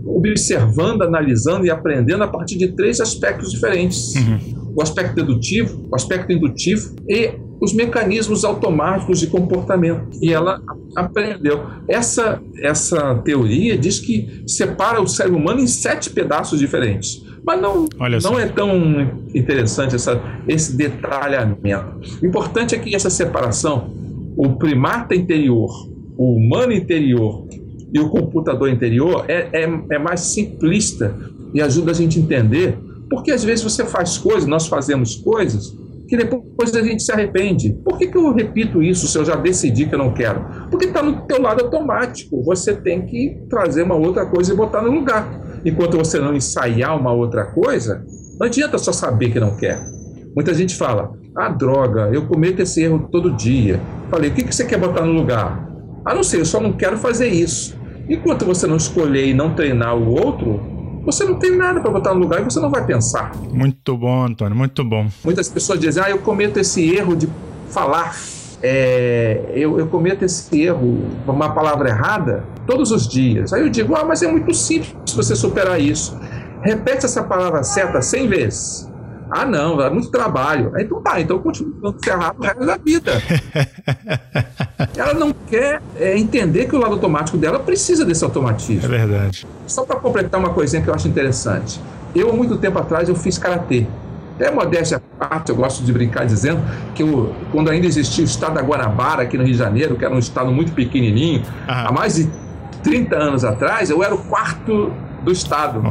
observando, 0.05 1.01
analisando 1.01 1.65
e 1.65 1.71
aprendendo 1.71 2.23
a 2.23 2.27
partir 2.27 2.55
de 2.59 2.67
três 2.75 3.01
aspectos 3.01 3.51
diferentes: 3.51 4.13
uhum. 4.17 4.62
O 4.75 4.81
aspecto 4.81 5.15
dedutivo, 5.15 5.87
o 5.91 5.95
aspecto 5.95 6.31
indutivo 6.31 6.95
e 7.07 7.33
os 7.61 7.73
mecanismos 7.73 8.43
automáticos 8.43 9.19
de 9.19 9.27
comportamento. 9.27 10.17
E 10.21 10.33
ela 10.33 10.61
aprendeu. 10.95 11.65
Essa, 11.87 12.41
essa 12.57 13.15
teoria 13.23 13.77
diz 13.77 13.99
que 13.99 14.43
separa 14.45 15.01
o 15.01 15.07
cérebro 15.07 15.39
humano 15.39 15.61
em 15.61 15.67
sete 15.67 16.09
pedaços 16.09 16.59
diferentes. 16.59 17.23
Mas 17.45 17.61
não, 17.61 17.87
não 18.21 18.39
é 18.39 18.47
tão 18.47 19.01
interessante 19.33 19.95
essa, 19.95 20.21
esse 20.47 20.75
detalhamento. 20.75 22.01
O 22.21 22.25
importante 22.25 22.73
é 22.73 22.79
que 22.79 22.95
essa 22.95 23.09
separação, 23.09 23.91
o 24.35 24.55
primata 24.57 25.13
interior, 25.13 25.69
o 26.17 26.35
humano 26.35 26.71
interior 26.71 27.47
e 27.93 27.99
o 27.99 28.09
computador 28.09 28.69
interior, 28.69 29.25
é, 29.27 29.49
é, 29.53 29.69
é 29.91 29.99
mais 29.99 30.21
simplista 30.21 31.15
e 31.53 31.61
ajuda 31.61 31.91
a 31.91 31.93
gente 31.93 32.17
a 32.17 32.21
entender 32.21 32.77
porque 33.13 33.29
às 33.29 33.43
vezes 33.43 33.63
você 33.63 33.85
faz 33.85 34.17
coisas, 34.17 34.47
nós 34.47 34.65
fazemos 34.65 35.15
coisas 35.17 35.77
que 36.07 36.17
depois 36.17 36.75
a 36.75 36.81
gente 36.81 37.03
se 37.03 37.11
arrepende. 37.11 37.71
Por 37.85 37.95
que, 37.95 38.07
que 38.07 38.17
eu 38.17 38.33
repito 38.33 38.81
isso 38.81 39.07
se 39.07 39.15
eu 39.15 39.23
já 39.23 39.35
decidi 39.35 39.85
que 39.85 39.93
eu 39.93 39.99
não 39.99 40.15
quero? 40.15 40.43
Porque 40.71 40.85
está 40.85 41.03
no 41.03 41.21
teu 41.27 41.39
lado 41.39 41.63
automático. 41.63 42.41
Você 42.43 42.75
tem 42.75 43.05
que 43.05 43.37
trazer 43.47 43.83
uma 43.83 43.93
outra 43.93 44.25
coisa 44.25 44.51
e 44.51 44.55
botar 44.55 44.81
no 44.81 44.91
lugar. 44.91 45.61
Enquanto 45.63 45.95
você 45.95 46.17
não 46.17 46.33
ensaiar 46.33 46.99
uma 46.99 47.11
outra 47.13 47.45
coisa, 47.45 48.03
não 48.39 48.47
adianta 48.47 48.79
só 48.79 48.91
saber 48.91 49.29
que 49.29 49.39
não 49.39 49.55
quer. 49.55 49.79
Muita 50.35 50.51
gente 50.55 50.75
fala, 50.75 51.13
ah, 51.37 51.49
droga, 51.49 52.09
eu 52.11 52.25
cometo 52.25 52.61
esse 52.63 52.81
erro 52.81 53.09
todo 53.11 53.29
dia. 53.29 53.79
Falei, 54.09 54.31
o 54.31 54.33
que, 54.33 54.43
que 54.43 54.55
você 54.55 54.65
quer 54.65 54.79
botar 54.79 55.05
no 55.05 55.13
lugar? 55.13 55.71
Ah, 56.03 56.15
não 56.15 56.23
sei, 56.23 56.41
eu 56.41 56.45
só 56.45 56.59
não 56.59 56.73
quero 56.73 56.97
fazer 56.97 57.27
isso. 57.27 57.77
Enquanto 58.09 58.43
você 58.43 58.65
não 58.65 58.77
escolher 58.77 59.27
e 59.27 59.35
não 59.35 59.53
treinar 59.53 59.95
o 59.95 60.09
outro, 60.09 60.72
você 61.05 61.23
não 61.25 61.35
tem 61.35 61.55
nada 61.55 61.81
para 61.81 61.91
botar 61.91 62.13
no 62.13 62.19
lugar 62.19 62.41
e 62.41 62.43
você 62.43 62.59
não 62.59 62.69
vai 62.69 62.85
pensar. 62.85 63.31
Muito 63.51 63.97
bom, 63.97 64.25
Antônio, 64.25 64.55
muito 64.55 64.83
bom. 64.83 65.07
Muitas 65.23 65.49
pessoas 65.49 65.79
dizem, 65.79 66.03
ah, 66.03 66.09
eu 66.09 66.19
cometo 66.19 66.57
esse 66.59 66.93
erro 66.93 67.15
de 67.15 67.27
falar. 67.69 68.15
É, 68.61 69.51
eu, 69.53 69.77
eu, 69.77 69.87
cometo 69.87 70.23
esse 70.23 70.61
erro, 70.61 71.05
uma 71.27 71.53
palavra 71.53 71.89
errada, 71.89 72.45
todos 72.65 72.91
os 72.91 73.05
dias. 73.07 73.51
Aí 73.51 73.61
eu 73.61 73.69
digo, 73.69 73.93
ah, 73.93 74.05
mas 74.05 74.23
é 74.23 74.31
muito 74.31 74.53
simples 74.53 74.95
você 75.13 75.35
superar 75.35 75.81
isso. 75.81 76.17
Repete 76.61 77.05
essa 77.05 77.21
palavra 77.23 77.61
certa 77.63 78.01
100 78.01 78.27
vezes. 78.29 78.92
Ah, 79.35 79.45
não, 79.47 79.81
é 79.81 79.89
muito 79.89 80.11
trabalho. 80.11 80.71
Então 80.77 81.01
tá, 81.01 81.19
então 81.19 81.37
eu 81.37 81.41
continuo 81.41 81.73
falando 81.81 82.07
errado 82.07 82.35
o 82.39 82.43
resto 82.43 82.65
da 82.65 82.77
vida. 82.77 83.11
ela 84.95 85.13
não 85.15 85.33
quer 85.33 85.81
é, 85.99 86.15
entender 86.15 86.67
que 86.67 86.75
o 86.75 86.79
lado 86.79 86.93
automático 86.93 87.35
dela 87.35 87.57
precisa 87.59 88.05
desse 88.05 88.23
automatismo. 88.23 88.85
É 88.85 88.97
verdade. 88.97 89.47
Só 89.65 89.83
para 89.83 89.95
completar 89.95 90.39
uma 90.39 90.51
coisinha 90.51 90.83
que 90.83 90.87
eu 90.87 90.93
acho 90.93 91.07
interessante. 91.07 91.81
Eu, 92.15 92.29
há 92.29 92.33
muito 92.33 92.57
tempo 92.57 92.77
atrás, 92.77 93.09
eu 93.09 93.15
fiz 93.15 93.39
karatê. 93.39 93.87
Até 94.35 94.51
modéstia 94.51 95.01
à 95.19 95.25
parte, 95.25 95.49
eu 95.49 95.55
gosto 95.55 95.83
de 95.83 95.91
brincar 95.91 96.25
dizendo 96.25 96.61
que 96.93 97.01
eu, 97.01 97.33
quando 97.51 97.71
ainda 97.71 97.87
existia 97.87 98.23
o 98.23 98.27
estado 98.27 98.53
da 98.53 98.61
Guanabara 98.61 99.23
aqui 99.23 99.35
no 99.35 99.43
Rio 99.43 99.53
de 99.53 99.57
Janeiro, 99.57 99.95
que 99.95 100.05
era 100.05 100.13
um 100.13 100.19
estado 100.19 100.51
muito 100.51 100.73
pequenininho, 100.73 101.43
há 101.67 101.91
mais 101.91 102.15
de 102.15 102.29
30 102.83 103.15
anos 103.15 103.43
atrás, 103.43 103.89
eu 103.89 104.03
era 104.03 104.13
o 104.13 104.17
quarto 104.19 104.91
do 105.23 105.31
estado, 105.31 105.81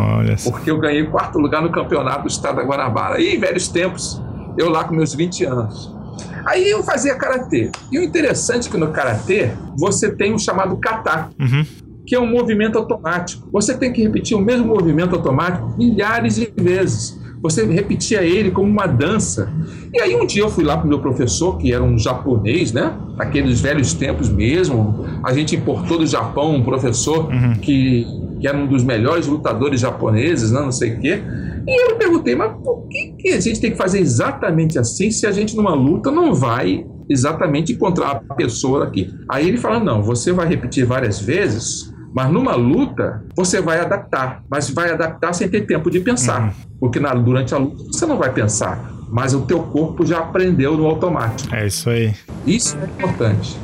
porque 0.45 0.71
eu 0.71 0.79
ganhei 0.79 1.05
quarto 1.07 1.39
lugar 1.39 1.63
no 1.63 1.71
campeonato 1.71 2.23
do 2.23 2.29
estado 2.29 2.57
da 2.57 2.63
Guanabara. 2.63 3.21
E 3.21 3.35
em 3.35 3.41
velhos 3.41 3.69
tempos, 3.69 4.23
eu 4.57 4.69
lá 4.69 4.85
com 4.85 4.95
meus 4.95 5.15
20 5.15 5.45
anos. 5.45 5.95
Aí 6.47 6.69
eu 6.69 6.83
fazia 6.83 7.15
karatê. 7.15 7.71
E 7.91 7.99
o 7.99 8.03
interessante 8.03 8.69
é 8.69 8.71
que 8.71 8.77
no 8.77 8.89
karatê 8.89 9.53
você 9.77 10.11
tem 10.11 10.35
o 10.35 10.39
chamado 10.39 10.77
kata, 10.77 11.31
uhum. 11.39 11.65
que 12.07 12.15
é 12.15 12.21
um 12.21 12.27
movimento 12.27 12.77
automático. 12.79 13.49
Você 13.53 13.77
tem 13.77 13.93
que 13.93 14.03
repetir 14.03 14.37
o 14.37 14.41
mesmo 14.41 14.67
movimento 14.67 15.15
automático 15.15 15.75
milhares 15.77 16.37
de 16.37 16.53
vezes. 16.57 17.21
Você 17.43 17.67
repetia 17.67 18.23
ele 18.23 18.53
como 18.53 18.69
uma 18.69 18.87
dança. 18.87 19.53
E 19.93 20.01
aí 20.01 20.15
um 20.15 20.25
dia 20.25 20.43
eu 20.43 20.49
fui 20.49 20.63
lá 20.63 20.77
para 20.77 20.87
o 20.87 20.89
meu 20.89 21.01
professor, 21.01 21.59
que 21.59 21.73
era 21.73 21.83
um 21.83 21.99
japonês, 21.99 22.73
né? 22.73 22.97
Aqueles 23.19 23.61
velhos 23.61 23.93
tempos 23.95 24.29
mesmo. 24.29 25.05
A 25.25 25.33
gente 25.33 25.57
importou 25.57 25.99
do 25.99 26.07
Japão 26.07 26.55
um 26.55 26.63
professor 26.63 27.27
uhum. 27.27 27.55
que, 27.55 28.07
que 28.43 28.49
era 28.49 28.59
um 28.59 28.67
dos 28.67 28.83
melhores 28.83 29.29
lutadores 29.29 29.81
japoneses, 29.81 30.51
né? 30.51 30.61
não 30.61 30.73
sei 30.73 30.95
o 30.95 31.01
quê. 31.01 31.23
E 31.65 31.91
eu 31.91 31.97
perguntei, 31.97 32.35
mas 32.35 32.53
por 32.61 32.89
que, 32.89 33.15
que 33.17 33.29
a 33.29 33.41
gente 33.41 33.61
tem 33.61 33.71
que 33.71 33.77
fazer 33.77 34.01
exatamente 34.01 34.81
assim 34.81 35.13
se 35.13 35.29
a 35.29 35.31
gente 35.31 35.57
numa 35.57 35.73
luta 35.73 36.11
não 36.11 36.35
vai 36.35 36.85
exatamente 37.09 37.73
encontrar 37.73 38.21
a 38.29 38.35
pessoa 38.35 38.83
aqui? 38.83 39.15
Aí 39.31 39.47
ele 39.47 39.59
fala: 39.59 39.79
não, 39.79 40.03
você 40.03 40.33
vai 40.33 40.49
repetir 40.49 40.85
várias 40.85 41.21
vezes, 41.21 41.95
mas 42.13 42.33
numa 42.33 42.57
luta 42.57 43.25
você 43.37 43.61
vai 43.61 43.79
adaptar, 43.79 44.43
mas 44.51 44.69
vai 44.69 44.91
adaptar 44.91 45.33
sem 45.33 45.49
ter 45.49 45.61
tempo 45.61 45.89
de 45.89 46.01
pensar, 46.01 46.43
uhum. 46.43 46.51
porque 46.81 46.99
na, 46.99 47.15
durante 47.15 47.55
a 47.55 47.59
luta 47.59 47.85
você 47.93 48.05
não 48.07 48.19
vai 48.19 48.33
pensar, 48.33 48.93
mas 49.09 49.35
o 49.35 49.43
teu 49.43 49.63
corpo 49.63 50.05
já 50.05 50.19
aprendeu 50.19 50.77
no 50.77 50.85
automático. 50.87 51.55
É 51.55 51.65
isso 51.65 51.89
aí. 51.89 52.13
Isso 52.45 52.77
é 52.77 52.87
importante. 52.87 53.57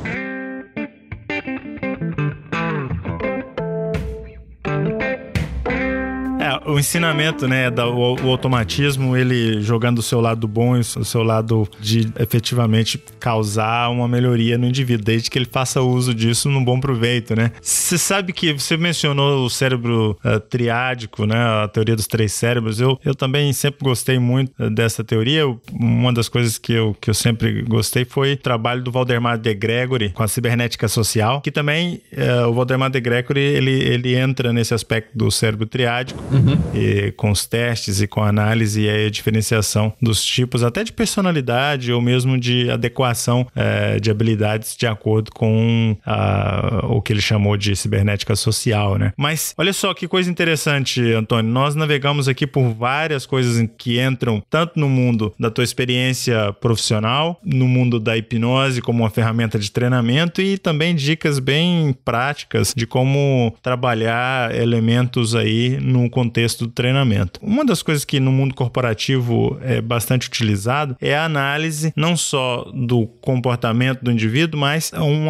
O 6.69 6.79
ensinamento, 6.79 7.47
né, 7.47 7.69
da, 7.69 7.87
o, 7.87 8.15
o, 8.15 8.29
automatismo, 8.29 9.17
ele 9.17 9.61
jogando 9.61 9.99
o 9.99 10.03
seu 10.03 10.21
lado 10.21 10.47
bom 10.47 10.77
e 10.77 10.79
o 10.79 10.83
seu 10.83 11.23
lado 11.23 11.67
de 11.79 12.11
efetivamente 12.19 13.01
causar 13.19 13.89
uma 13.89 14.07
melhoria 14.07 14.57
no 14.57 14.67
indivíduo, 14.67 15.03
desde 15.03 15.29
que 15.29 15.37
ele 15.37 15.47
faça 15.49 15.81
uso 15.81 16.13
disso 16.13 16.49
num 16.49 16.63
bom 16.63 16.79
proveito, 16.79 17.35
né? 17.35 17.51
Você 17.61 17.97
sabe 17.97 18.33
que 18.33 18.53
você 18.53 18.77
mencionou 18.77 19.45
o 19.45 19.49
cérebro 19.49 20.17
uh, 20.23 20.39
triádico, 20.39 21.25
né, 21.25 21.35
a 21.35 21.67
teoria 21.67 21.95
dos 21.95 22.07
três 22.07 22.31
cérebros. 22.33 22.79
Eu, 22.79 22.99
eu 23.03 23.15
também 23.15 23.51
sempre 23.53 23.79
gostei 23.83 24.19
muito 24.19 24.51
uh, 24.59 24.69
dessa 24.69 25.03
teoria. 25.03 25.43
Uma 25.71 26.13
das 26.13 26.29
coisas 26.29 26.57
que 26.57 26.73
eu, 26.73 26.95
que 26.99 27.09
eu 27.09 27.13
sempre 27.13 27.63
gostei 27.63 28.05
foi 28.05 28.33
o 28.33 28.37
trabalho 28.37 28.83
do 28.83 28.91
Valdemar 28.91 29.37
de 29.37 29.53
Gregory 29.53 30.09
com 30.09 30.23
a 30.23 30.27
cibernética 30.27 30.87
social, 30.87 31.41
que 31.41 31.51
também 31.51 32.01
uh, 32.13 32.47
o 32.47 32.53
Valdemar 32.53 32.89
de 32.89 32.99
Gregory 32.99 33.39
ele, 33.39 33.71
ele 33.71 34.15
entra 34.15 34.53
nesse 34.53 34.73
aspecto 34.73 35.17
do 35.17 35.31
cérebro 35.31 35.65
triádico. 35.65 36.21
Uhum 36.31 36.58
e, 36.73 37.11
com 37.13 37.31
os 37.31 37.45
testes 37.45 38.01
e 38.01 38.07
com 38.07 38.21
a 38.21 38.27
análise 38.27 38.81
e 38.81 38.89
a 38.89 39.09
diferenciação 39.09 39.93
dos 40.01 40.23
tipos, 40.23 40.63
até 40.63 40.83
de 40.83 40.91
personalidade 40.91 41.91
ou 41.91 42.01
mesmo 42.01 42.37
de 42.37 42.69
adequação 42.69 43.47
é, 43.55 43.99
de 43.99 44.11
habilidades 44.11 44.75
de 44.75 44.87
acordo 44.87 45.31
com 45.31 45.95
a, 46.05 46.85
o 46.89 47.01
que 47.01 47.13
ele 47.13 47.21
chamou 47.21 47.57
de 47.57 47.75
cibernética 47.75 48.35
social, 48.35 48.97
né? 48.97 49.13
Mas 49.17 49.53
olha 49.57 49.73
só 49.73 49.93
que 49.93 50.07
coisa 50.07 50.29
interessante, 50.29 51.01
Antônio. 51.13 51.51
Nós 51.51 51.75
navegamos 51.75 52.27
aqui 52.27 52.45
por 52.45 52.69
várias 52.73 53.25
coisas 53.25 53.67
que 53.77 53.99
entram 53.99 54.41
tanto 54.49 54.79
no 54.79 54.89
mundo 54.89 55.33
da 55.39 55.49
tua 55.49 55.63
experiência 55.63 56.53
profissional, 56.53 57.39
no 57.43 57.67
mundo 57.67 57.99
da 57.99 58.17
hipnose 58.17 58.81
como 58.81 59.03
uma 59.03 59.09
ferramenta 59.09 59.57
de 59.57 59.71
treinamento 59.71 60.41
e 60.41 60.57
também 60.57 60.95
dicas 60.95 61.39
bem 61.39 61.95
práticas 62.05 62.73
de 62.75 62.85
como 62.85 63.55
trabalhar 63.61 64.53
elementos 64.55 65.35
aí 65.35 65.77
no 65.81 66.09
contexto 66.09 66.48
do 66.57 66.67
treinamento. 66.67 67.39
Uma 67.43 67.65
das 67.65 67.81
coisas 67.81 68.03
que 68.03 68.19
no 68.19 68.31
mundo 68.31 68.55
corporativo 68.55 69.57
é 69.61 69.81
bastante 69.81 70.27
utilizado 70.27 70.97
é 70.99 71.15
a 71.15 71.25
análise 71.25 71.93
não 71.95 72.15
só 72.17 72.69
do 72.73 73.07
comportamento 73.21 74.01
do 74.01 74.11
indivíduo, 74.11 74.59
mas 74.59 74.91
um 74.93 75.27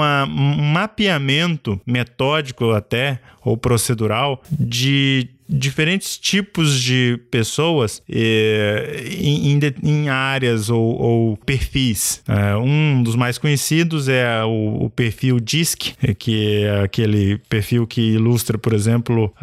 mapeamento 0.74 1.80
metódico 1.86 2.72
até 2.72 3.20
ou 3.43 3.57
procedural 3.57 4.41
de 4.51 5.30
diferentes 5.50 6.18
tipos 6.18 6.80
de 6.80 7.20
pessoas 7.32 8.02
eh, 8.10 9.04
em, 9.20 9.54
em, 9.54 9.60
em, 9.84 10.10
áreas 10.10 10.70
ou, 10.70 11.02
ou 11.02 11.38
perfis. 11.38 12.22
É, 12.28 12.56
um 12.56 13.02
dos 13.02 13.16
mais 13.16 13.38
conhecidos 13.38 14.08
é 14.08 14.43
o, 14.43 14.86
o, 14.86 14.89
perfil 14.89 15.39
DISC, 15.39 15.95
que 16.18 16.64
é 16.64 16.82
aquele 16.82 17.39
perfil 17.50 17.88
que 17.88 18.14
ilustra, 18.14 18.58
por 18.58 18.74
exemplo, 18.74 19.34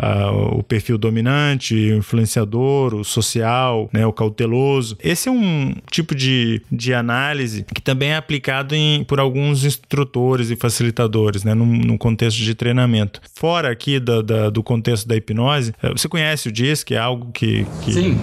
o 0.52 0.62
perfil 0.62 0.96
dominante, 0.96 1.74
o 1.74 1.96
influenciador, 1.96 2.94
o 2.94 3.04
social, 3.04 3.90
né, 3.92 4.06
o 4.06 4.12
cauteloso. 4.12 4.96
Esse 5.02 5.28
é 5.28 5.32
um 5.32 5.74
tipo 5.90 6.14
de, 6.14 6.62
de 6.70 6.94
análise 6.94 7.64
que 7.74 7.82
também 7.82 8.10
é 8.10 8.16
aplicado 8.16 8.74
em, 8.74 9.02
por 9.04 9.18
alguns 9.18 9.64
instrutores 9.64 10.50
e 10.50 10.56
facilitadores, 10.56 11.42
né, 11.42 11.54
contexto 11.98 12.38
de 12.38 12.54
treinamento. 12.54 13.20
Fora 13.34 13.70
aqui 13.70 13.98
da, 13.98 14.22
da, 14.22 14.50
do 14.50 14.62
contexto 14.62 15.08
da 15.08 15.16
hipnose, 15.16 15.74
você 16.00 16.08
conhece 16.08 16.48
o 16.48 16.52
DISC? 16.52 16.92
É 16.92 16.98
algo 16.98 17.30
que, 17.32 17.66
que... 17.82 17.92
Sim. 17.92 18.20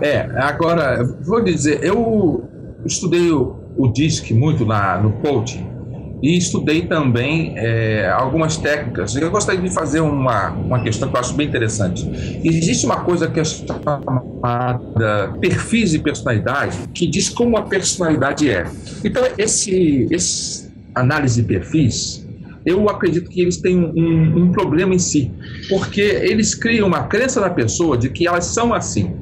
É, 0.00 0.28
agora, 0.36 1.02
vou 1.22 1.42
dizer, 1.42 1.82
eu 1.82 2.44
estudei 2.84 3.30
o, 3.30 3.56
o 3.76 3.88
DISC 3.88 4.32
muito 4.32 4.66
na, 4.66 4.98
no 4.98 5.12
coaching 5.12 5.66
e 6.22 6.36
estudei 6.36 6.82
também 6.82 7.54
é, 7.56 8.08
algumas 8.10 8.56
técnicas. 8.56 9.14
Eu 9.16 9.30
gostaria 9.30 9.60
de 9.60 9.70
fazer 9.70 10.00
uma, 10.00 10.50
uma 10.50 10.80
questão 10.82 11.08
que 11.08 11.16
eu 11.16 11.20
acho 11.20 11.34
bem 11.34 11.46
interessante. 11.46 12.08
Existe 12.42 12.86
uma 12.86 13.00
coisa 13.00 13.28
que 13.28 13.38
é 13.40 13.44
chamada 13.44 15.32
perfis 15.40 15.90
de 15.90 15.98
personalidade, 15.98 16.78
que 16.94 17.06
diz 17.06 17.28
como 17.28 17.56
a 17.56 17.62
personalidade 17.62 18.50
é. 18.50 18.66
Então, 19.04 19.22
esse, 19.38 20.06
esse 20.10 20.70
análise 20.94 21.42
de 21.42 21.46
perfis 21.46 22.25
eu 22.66 22.90
acredito 22.90 23.30
que 23.30 23.40
eles 23.40 23.58
têm 23.58 23.78
um, 23.78 24.42
um, 24.42 24.50
problema 24.50 24.92
em 24.92 24.98
si, 24.98 25.30
porque 25.68 26.00
eles 26.00 26.52
criam 26.52 26.88
uma 26.88 27.04
crença 27.04 27.40
na 27.40 27.48
pessoa 27.48 27.96
de 27.96 28.10
que 28.10 28.26
elas 28.26 28.46
são 28.46 28.74
assim. 28.74 29.14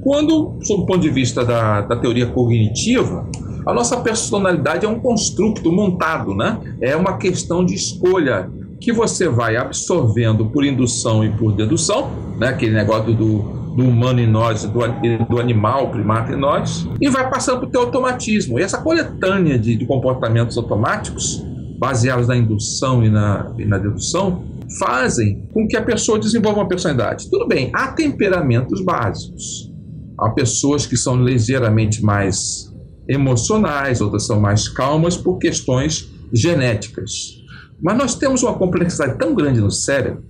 Quando, 0.00 0.58
sob 0.62 0.84
o 0.84 0.86
ponto 0.86 1.00
de 1.00 1.10
vista 1.10 1.44
da, 1.44 1.82
da 1.82 1.96
teoria 1.96 2.26
cognitiva, 2.26 3.28
a 3.66 3.74
nossa 3.74 3.98
personalidade 3.98 4.86
é 4.86 4.88
um 4.88 4.98
construto 4.98 5.70
montado, 5.70 6.34
né? 6.34 6.58
É 6.80 6.96
uma 6.96 7.18
questão 7.18 7.62
de 7.62 7.74
escolha 7.74 8.50
que 8.80 8.90
você 8.90 9.28
vai 9.28 9.56
absorvendo 9.56 10.46
por 10.46 10.64
indução 10.64 11.22
e 11.22 11.30
por 11.30 11.52
dedução, 11.52 12.10
né? 12.38 12.48
Aquele 12.48 12.72
negócio 12.72 13.12
do, 13.12 13.40
do 13.76 13.84
humano 13.84 14.20
em 14.20 14.26
nós, 14.26 14.64
do, 14.64 14.80
do 15.28 15.38
animal, 15.38 15.90
primata 15.90 16.32
em 16.32 16.36
nós, 16.36 16.88
e 16.98 17.10
vai 17.10 17.28
passando 17.28 17.58
para 17.58 17.68
o 17.68 17.70
teu 17.70 17.82
automatismo. 17.82 18.58
E 18.58 18.62
essa 18.62 18.78
coletânea 18.78 19.58
de, 19.58 19.76
de 19.76 19.84
comportamentos 19.84 20.56
automáticos 20.56 21.44
baseados 21.78 22.26
na 22.26 22.36
indução 22.36 23.04
e 23.04 23.08
na, 23.08 23.52
e 23.56 23.64
na 23.64 23.78
dedução, 23.78 24.44
fazem 24.78 25.46
com 25.52 25.66
que 25.66 25.76
a 25.76 25.82
pessoa 25.82 26.18
desenvolva 26.18 26.60
uma 26.60 26.68
personalidade. 26.68 27.30
Tudo 27.30 27.46
bem, 27.46 27.70
há 27.74 27.88
temperamentos 27.88 28.84
básicos. 28.84 29.72
Há 30.18 30.30
pessoas 30.30 30.84
que 30.84 30.96
são 30.96 31.22
ligeiramente 31.22 32.02
mais 32.02 32.74
emocionais, 33.08 34.00
outras 34.00 34.26
são 34.26 34.40
mais 34.40 34.68
calmas 34.68 35.16
por 35.16 35.38
questões 35.38 36.12
genéticas. 36.32 37.38
Mas 37.80 37.96
nós 37.96 38.14
temos 38.16 38.42
uma 38.42 38.54
complexidade 38.54 39.16
tão 39.16 39.34
grande 39.34 39.60
no 39.60 39.70
cérebro 39.70 40.24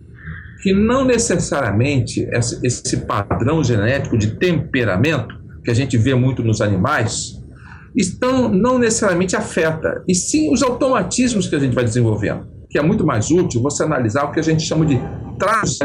que 0.62 0.72
não 0.72 1.04
necessariamente 1.04 2.28
esse 2.62 2.96
padrão 2.98 3.62
genético 3.62 4.18
de 4.18 4.32
temperamento, 4.36 5.34
que 5.64 5.70
a 5.70 5.74
gente 5.74 5.96
vê 5.96 6.14
muito 6.14 6.42
nos 6.42 6.60
animais, 6.60 7.37
então 7.98 8.48
não 8.48 8.78
necessariamente 8.78 9.34
afeta, 9.34 10.02
e 10.06 10.14
sim 10.14 10.52
os 10.52 10.62
automatismos 10.62 11.48
que 11.48 11.56
a 11.56 11.58
gente 11.58 11.74
vai 11.74 11.84
desenvolvendo, 11.84 12.46
que 12.70 12.78
é 12.78 12.82
muito 12.82 13.04
mais 13.04 13.30
útil 13.30 13.60
você 13.60 13.82
analisar 13.82 14.24
o 14.24 14.32
que 14.32 14.38
a 14.38 14.42
gente 14.42 14.62
chama 14.62 14.86
de 14.86 15.00
traços 15.38 15.78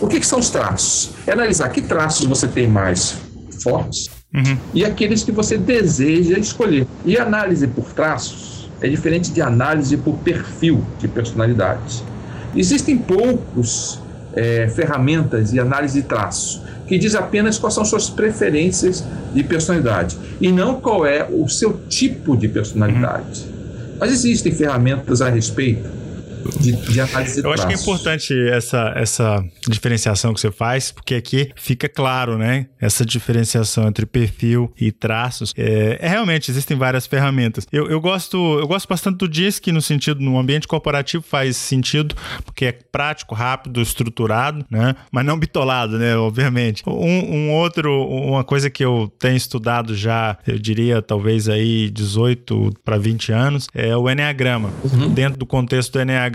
O 0.00 0.06
que, 0.06 0.20
que 0.20 0.26
são 0.26 0.38
os 0.38 0.48
traços? 0.48 1.10
É 1.26 1.32
analisar 1.32 1.68
que 1.68 1.82
traços 1.82 2.26
você 2.26 2.46
tem 2.46 2.66
mais 2.68 3.16
fortes 3.62 4.08
uhum. 4.34 4.56
e 4.72 4.84
aqueles 4.84 5.22
que 5.22 5.32
você 5.32 5.58
deseja 5.58 6.38
escolher. 6.38 6.86
E 7.04 7.18
análise 7.18 7.66
por 7.66 7.92
traços 7.92 8.70
é 8.80 8.88
diferente 8.88 9.30
de 9.30 9.42
análise 9.42 9.96
por 9.96 10.16
perfil 10.18 10.84
de 10.98 11.08
personalidade. 11.08 12.02
Existem 12.54 12.96
poucos 12.96 14.00
é, 14.36 14.68
ferramentas 14.68 15.50
de 15.50 15.60
análise 15.60 16.00
de 16.00 16.08
traços 16.08 16.62
que 16.86 16.98
diz 16.98 17.14
apenas 17.14 17.58
quais 17.58 17.74
são 17.74 17.84
suas 17.84 18.10
preferências 18.10 19.04
de 19.32 19.42
personalidade 19.42 20.16
e 20.40 20.52
não 20.52 20.80
qual 20.80 21.06
é 21.06 21.26
o 21.30 21.48
seu 21.48 21.80
tipo 21.88 22.36
de 22.36 22.48
personalidade. 22.48 23.46
Uhum. 23.46 23.96
Mas 24.00 24.12
existem 24.12 24.52
ferramentas 24.52 25.22
a 25.22 25.30
respeito 25.30 25.88
de, 26.60 26.72
de 26.72 27.00
análise 27.00 27.40
de 27.40 27.46
Eu 27.46 27.52
acho 27.52 27.66
que 27.66 27.72
é 27.72 27.76
importante 27.76 28.48
essa, 28.48 28.92
essa 28.96 29.44
diferenciação 29.68 30.32
que 30.34 30.40
você 30.40 30.50
faz, 30.50 30.92
porque 30.92 31.14
aqui 31.14 31.50
fica 31.56 31.88
claro, 31.88 32.38
né? 32.38 32.66
Essa 32.80 33.04
diferenciação 33.04 33.88
entre 33.88 34.06
perfil 34.06 34.72
e 34.80 34.92
traços. 34.92 35.52
É, 35.56 35.98
é 36.00 36.08
realmente, 36.08 36.50
existem 36.50 36.76
várias 36.76 37.06
ferramentas. 37.06 37.66
Eu, 37.72 37.88
eu, 37.88 38.00
gosto, 38.00 38.36
eu 38.58 38.66
gosto 38.66 38.88
bastante 38.88 39.18
do 39.18 39.28
DISC 39.28 39.68
no 39.68 39.80
sentido, 39.80 40.20
no 40.20 40.38
ambiente 40.38 40.66
corporativo 40.66 41.22
faz 41.22 41.56
sentido, 41.56 42.14
porque 42.44 42.66
é 42.66 42.72
prático, 42.72 43.34
rápido, 43.34 43.80
estruturado, 43.80 44.64
né? 44.70 44.94
Mas 45.10 45.24
não 45.24 45.38
bitolado, 45.38 45.98
né? 45.98 46.16
Obviamente. 46.16 46.82
Um, 46.86 47.34
um 47.34 47.52
outro, 47.52 47.90
uma 48.06 48.44
coisa 48.44 48.70
que 48.70 48.84
eu 48.84 49.12
tenho 49.18 49.36
estudado 49.36 49.94
já, 49.94 50.36
eu 50.46 50.58
diria 50.58 51.02
talvez 51.02 51.48
aí 51.48 51.90
18 51.90 52.72
para 52.84 52.98
20 52.98 53.32
anos, 53.32 53.66
é 53.74 53.96
o 53.96 54.08
Enneagrama. 54.10 54.70
Uhum. 54.84 55.08
Dentro 55.12 55.38
do 55.38 55.46
contexto 55.46 55.92
do 55.92 56.00
Enneagrama, 56.00 56.33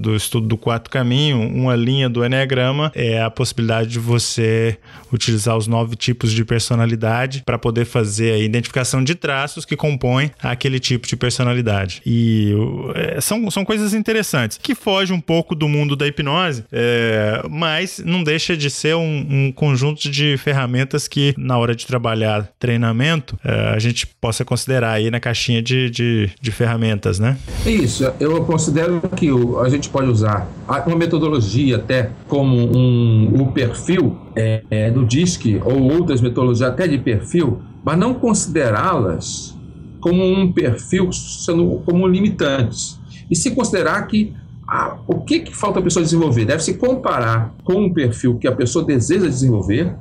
do 0.00 0.14
estudo 0.14 0.46
do 0.46 0.56
quarto 0.56 0.90
caminho, 0.90 1.40
uma 1.40 1.74
linha 1.74 2.08
do 2.08 2.24
Enneagrama 2.24 2.92
é 2.94 3.20
a 3.20 3.30
possibilidade 3.30 3.90
de 3.90 3.98
você 3.98 4.78
utilizar 5.12 5.56
os 5.56 5.66
nove 5.66 5.96
tipos 5.96 6.32
de 6.32 6.44
personalidade 6.44 7.42
para 7.44 7.58
poder 7.58 7.84
fazer 7.84 8.32
a 8.32 8.38
identificação 8.38 9.02
de 9.02 9.14
traços 9.14 9.64
que 9.64 9.76
compõem 9.76 10.30
aquele 10.42 10.78
tipo 10.78 11.06
de 11.06 11.16
personalidade. 11.16 12.00
E 12.06 12.54
é, 12.94 13.20
são, 13.20 13.50
são 13.50 13.64
coisas 13.64 13.94
interessantes, 13.94 14.58
que 14.62 14.74
fogem 14.74 15.16
um 15.16 15.20
pouco 15.20 15.54
do 15.54 15.68
mundo 15.68 15.96
da 15.96 16.06
hipnose, 16.06 16.64
é, 16.72 17.42
mas 17.50 18.02
não 18.04 18.22
deixa 18.22 18.56
de 18.56 18.70
ser 18.70 18.94
um, 18.94 19.26
um, 19.28 19.52
conjunto 19.52 20.10
de 20.10 20.36
ferramentas 20.36 21.08
que, 21.08 21.34
na 21.36 21.58
hora 21.58 21.74
de 21.74 21.86
trabalhar 21.86 22.48
treinamento, 22.58 23.38
é, 23.44 23.72
a 23.74 23.78
gente 23.78 24.06
possa 24.06 24.44
considerar 24.44 24.92
aí 24.92 25.10
na 25.10 25.20
caixinha 25.20 25.62
de, 25.62 25.90
de, 25.90 26.30
de 26.40 26.50
ferramentas, 26.50 27.18
né? 27.18 27.36
Isso, 27.66 28.04
eu 28.20 28.44
considero 28.44 29.00
que 29.16 29.31
a 29.60 29.68
gente 29.68 29.88
pode 29.88 30.08
usar 30.08 30.48
uma 30.86 30.96
metodologia 30.96 31.76
até 31.76 32.10
como 32.28 32.56
um, 32.56 33.42
o 33.42 33.52
perfil 33.52 34.16
é, 34.34 34.62
é, 34.70 34.90
do 34.90 35.04
DISC 35.04 35.60
ou 35.64 35.92
outras 35.92 36.20
metodologias 36.20 36.70
até 36.70 36.86
de 36.86 36.98
perfil, 36.98 37.60
mas 37.84 37.98
não 37.98 38.14
considerá-las 38.14 39.56
como 40.00 40.24
um 40.24 40.52
perfil 40.52 41.12
sendo 41.12 41.82
como 41.84 42.06
limitantes. 42.06 42.98
E 43.30 43.36
se 43.36 43.52
considerar 43.52 44.06
que 44.06 44.34
ah, 44.68 44.98
o 45.06 45.20
que, 45.20 45.40
que 45.40 45.54
falta 45.54 45.80
a 45.80 45.82
pessoa 45.82 46.02
desenvolver? 46.02 46.44
Deve 46.44 46.62
se 46.62 46.74
comparar 46.74 47.54
com 47.64 47.74
um 47.74 47.92
perfil 47.92 48.38
que 48.38 48.48
a 48.48 48.52
pessoa 48.52 48.84
deseja 48.84 49.26
desenvolver 49.26 49.94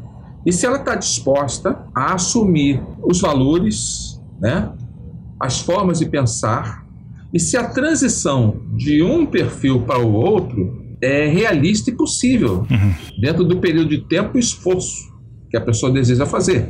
e 0.46 0.52
se 0.52 0.66
ela 0.66 0.78
está 0.78 0.96
disposta 0.96 1.86
a 1.94 2.14
assumir 2.14 2.82
os 3.04 3.22
valores, 3.22 4.20
né, 4.40 4.72
as 5.40 5.60
formas 5.60 6.00
de 6.00 6.06
pensar, 6.06 6.86
e 7.34 7.40
se 7.40 7.58
a 7.58 7.68
transição 7.68 8.62
de 8.76 9.02
um 9.02 9.26
perfil 9.26 9.82
para 9.84 10.00
o 10.00 10.14
outro 10.14 10.82
é 11.02 11.28
realista 11.28 11.90
e 11.90 11.96
possível, 11.96 12.66
uhum. 12.70 12.94
dentro 13.20 13.44
do 13.44 13.60
período 13.60 13.90
de 13.90 14.08
tempo 14.08 14.38
e 14.38 14.40
esforço 14.40 15.12
que 15.50 15.58
a 15.58 15.62
pessoa 15.62 15.92
deseja 15.92 16.26
fazer. 16.26 16.70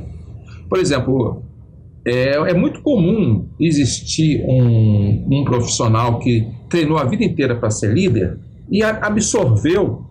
Por 0.70 0.80
exemplo, 0.80 1.44
é, 2.06 2.38
é 2.38 2.54
muito 2.54 2.82
comum 2.82 3.50
existir 3.60 4.44
um, 4.48 5.28
um 5.30 5.44
profissional 5.44 6.20
que 6.20 6.48
treinou 6.70 6.98
a 6.98 7.04
vida 7.04 7.24
inteira 7.24 7.56
para 7.60 7.70
ser 7.70 7.94
líder 7.94 8.40
e 8.72 8.82
absorveu 8.84 10.06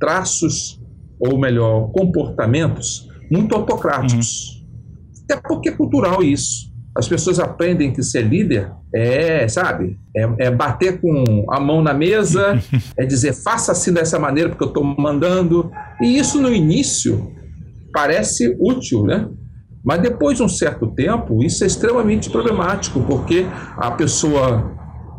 traços, 0.00 0.80
ou 1.20 1.38
melhor, 1.38 1.92
comportamentos 1.92 3.08
muito 3.30 3.54
autocráticos. 3.54 4.56
Uhum. 4.56 5.22
Até 5.24 5.40
porque 5.48 5.68
é 5.68 5.72
cultural 5.72 6.22
isso. 6.22 6.71
As 6.94 7.08
pessoas 7.08 7.38
aprendem 7.38 7.92
que 7.92 8.02
ser 8.02 8.22
líder 8.22 8.70
é, 8.94 9.48
sabe, 9.48 9.98
é, 10.14 10.46
é, 10.46 10.50
bater 10.50 11.00
com 11.00 11.46
a 11.50 11.58
mão 11.58 11.82
na 11.82 11.94
mesa, 11.94 12.60
é 12.98 13.06
dizer 13.06 13.32
faça 13.32 13.72
assim 13.72 13.92
dessa 13.92 14.18
maneira 14.18 14.50
porque 14.50 14.64
eu 14.64 14.68
estou 14.68 14.84
mandando. 14.84 15.70
E 16.00 16.18
isso 16.18 16.40
no 16.40 16.52
início 16.52 17.32
parece 17.92 18.56
útil, 18.60 19.04
né? 19.04 19.28
Mas 19.84 20.00
depois 20.00 20.36
de 20.36 20.44
um 20.44 20.48
certo 20.48 20.86
tempo, 20.94 21.42
isso 21.42 21.64
é 21.64 21.66
extremamente 21.66 22.30
problemático, 22.30 23.00
porque 23.02 23.46
a 23.76 23.90
pessoa 23.90 24.72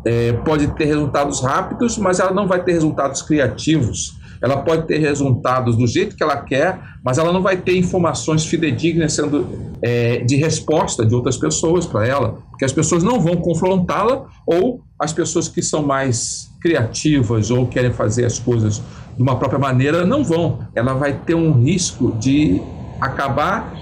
é, 0.06 0.32
pode 0.32 0.68
ter 0.74 0.86
resultados 0.86 1.42
rápidos, 1.42 1.98
mas 1.98 2.18
ela 2.18 2.32
não 2.32 2.46
vai 2.46 2.62
ter 2.62 2.72
resultados 2.72 3.20
criativos. 3.20 4.18
Ela 4.44 4.58
pode 4.58 4.86
ter 4.86 4.98
resultados 4.98 5.74
do 5.74 5.86
jeito 5.86 6.14
que 6.14 6.22
ela 6.22 6.36
quer, 6.36 6.78
mas 7.02 7.16
ela 7.16 7.32
não 7.32 7.40
vai 7.40 7.56
ter 7.56 7.78
informações 7.78 8.44
fidedignas 8.44 9.14
sendo 9.14 9.46
é, 9.80 10.18
de 10.18 10.36
resposta 10.36 11.06
de 11.06 11.14
outras 11.14 11.38
pessoas 11.38 11.86
para 11.86 12.06
ela, 12.06 12.36
porque 12.50 12.66
as 12.66 12.72
pessoas 12.72 13.02
não 13.02 13.18
vão 13.18 13.36
confrontá-la 13.36 14.26
ou 14.46 14.82
as 15.00 15.14
pessoas 15.14 15.48
que 15.48 15.62
são 15.62 15.82
mais 15.82 16.50
criativas 16.60 17.50
ou 17.50 17.66
querem 17.66 17.90
fazer 17.90 18.26
as 18.26 18.38
coisas 18.38 18.82
de 19.16 19.22
uma 19.22 19.38
própria 19.38 19.58
maneira 19.58 20.04
não 20.04 20.22
vão. 20.22 20.58
Ela 20.74 20.92
vai 20.92 21.14
ter 21.14 21.34
um 21.34 21.52
risco 21.62 22.12
de 22.12 22.60
acabar 23.00 23.72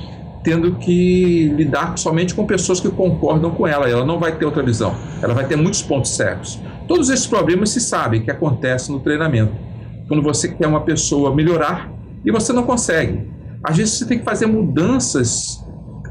tendo 0.44 0.76
que 0.76 1.48
lidar 1.56 1.98
somente 1.98 2.34
com 2.34 2.46
pessoas 2.46 2.78
que 2.78 2.88
concordam 2.88 3.50
com 3.50 3.66
ela. 3.66 3.88
Ela 3.88 4.06
não 4.06 4.20
vai 4.20 4.36
ter 4.36 4.44
outra 4.44 4.62
visão. 4.62 4.94
Ela 5.20 5.34
vai 5.34 5.44
ter 5.44 5.56
muitos 5.56 5.82
pontos 5.82 6.14
cegos. 6.14 6.60
Todos 6.86 7.10
esses 7.10 7.26
problemas 7.26 7.70
se 7.70 7.80
sabem 7.80 8.22
que 8.22 8.30
acontecem 8.30 8.94
no 8.94 9.00
treinamento. 9.00 9.71
Quando 10.08 10.22
você 10.22 10.48
quer 10.48 10.66
uma 10.66 10.84
pessoa 10.84 11.34
melhorar 11.34 11.90
e 12.24 12.30
você 12.30 12.52
não 12.52 12.64
consegue. 12.64 13.30
Às 13.64 13.76
vezes 13.76 13.98
você 13.98 14.06
tem 14.06 14.18
que 14.18 14.24
fazer 14.24 14.46
mudanças 14.46 15.62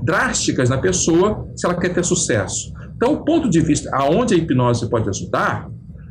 drásticas 0.03 0.69
na 0.69 0.77
pessoa 0.77 1.47
se 1.55 1.65
ela 1.65 1.75
quer 1.75 1.89
ter 1.89 2.03
sucesso. 2.03 2.71
Então, 2.95 3.13
o 3.13 3.25
ponto 3.25 3.49
de 3.49 3.59
vista 3.59 3.89
aonde 3.93 4.33
a 4.33 4.37
hipnose 4.37 4.89
pode 4.89 5.09
ajudar 5.09 5.69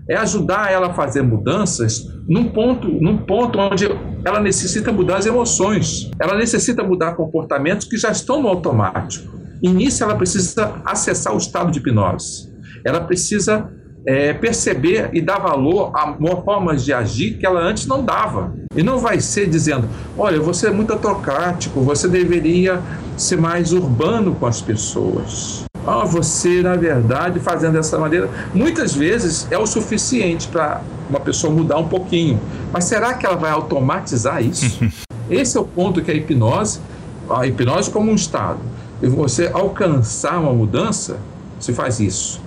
é 0.08 0.16
ajudar 0.16 0.72
ela 0.72 0.88
a 0.88 0.94
fazer 0.94 1.22
mudanças 1.22 2.04
num 2.28 2.48
ponto, 2.48 2.88
num 2.88 3.18
ponto 3.18 3.58
onde 3.58 3.86
ela 4.24 4.40
necessita 4.40 4.92
mudar 4.92 5.18
as 5.18 5.26
emoções, 5.26 6.10
ela 6.20 6.36
necessita 6.36 6.82
mudar 6.82 7.14
comportamentos 7.14 7.86
que 7.86 7.96
já 7.96 8.10
estão 8.10 8.42
no 8.42 8.48
automático. 8.48 9.38
E 9.62 9.68
nisso 9.68 10.02
ela 10.02 10.16
precisa 10.16 10.80
acessar 10.84 11.34
o 11.34 11.38
estado 11.38 11.70
de 11.70 11.78
hipnose. 11.78 12.50
Ela 12.84 13.00
precisa 13.02 13.70
é, 14.07 14.32
perceber 14.32 15.11
e 15.12 15.20
dar 15.20 15.38
valor 15.38 15.92
a 15.94 16.14
formas 16.44 16.84
de 16.84 16.92
agir 16.92 17.36
que 17.38 17.46
ela 17.46 17.61
antes 17.61 17.86
não 17.86 18.05
dava. 18.05 18.55
E 18.74 18.82
não 18.82 18.98
vai 18.98 19.20
ser 19.20 19.48
dizendo: 19.48 19.88
olha, 20.16 20.40
você 20.40 20.68
é 20.68 20.70
muito 20.70 20.92
autocrático, 20.92 21.80
você 21.80 22.09
deveria 22.09 22.80
ser 23.16 23.36
mais 23.36 23.72
urbano 23.72 24.34
com 24.34 24.46
as 24.46 24.61
pessoas. 24.61 25.64
Ah, 25.86 26.05
você, 26.05 26.62
na 26.62 26.76
verdade, 26.76 27.40
fazendo 27.40 27.72
dessa 27.72 27.98
maneira, 27.98 28.28
muitas 28.55 28.94
vezes 28.94 29.46
é 29.51 29.59
o 29.59 29.66
suficiente 29.66 30.46
para 30.48 30.82
uma 31.09 31.20
pessoa 31.20 31.53
mudar 31.53 31.78
um 31.78 31.88
pouquinho. 31.88 32.38
Mas 32.72 32.84
será 32.84 33.14
que 33.14 33.24
ela 33.24 33.36
vai 33.36 33.51
automatizar 33.51 34.42
isso? 34.42 34.78
Esse 35.30 35.57
é 35.57 35.61
o 35.61 35.64
ponto 35.64 36.03
que 36.03 36.11
a 36.11 36.14
hipnose, 36.14 36.80
a 37.28 37.46
hipnose 37.46 37.90
como 37.90 38.11
um 38.11 38.14
estado, 38.14 38.59
e 39.03 39.07
você 39.07 39.51
alcançar 39.53 40.38
uma 40.38 40.53
mudança, 40.53 41.18
se 41.59 41.72
faz 41.72 42.01
isso. 42.01 42.40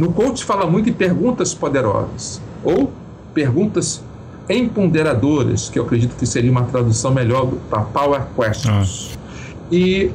No 0.00 0.12
coach 0.12 0.46
fala 0.46 0.64
muito 0.64 0.88
em 0.88 0.94
perguntas 0.94 1.52
poderosas 1.52 2.40
ou 2.64 2.90
perguntas 3.34 4.02
empoderadoras, 4.48 5.68
que 5.68 5.78
eu 5.78 5.84
acredito 5.84 6.16
que 6.16 6.24
seria 6.24 6.50
uma 6.50 6.62
tradução 6.64 7.12
melhor 7.12 7.46
para 7.68 7.82
Power 7.82 8.22
Questions. 8.34 9.10
Ah. 9.14 9.66
E 9.70 10.10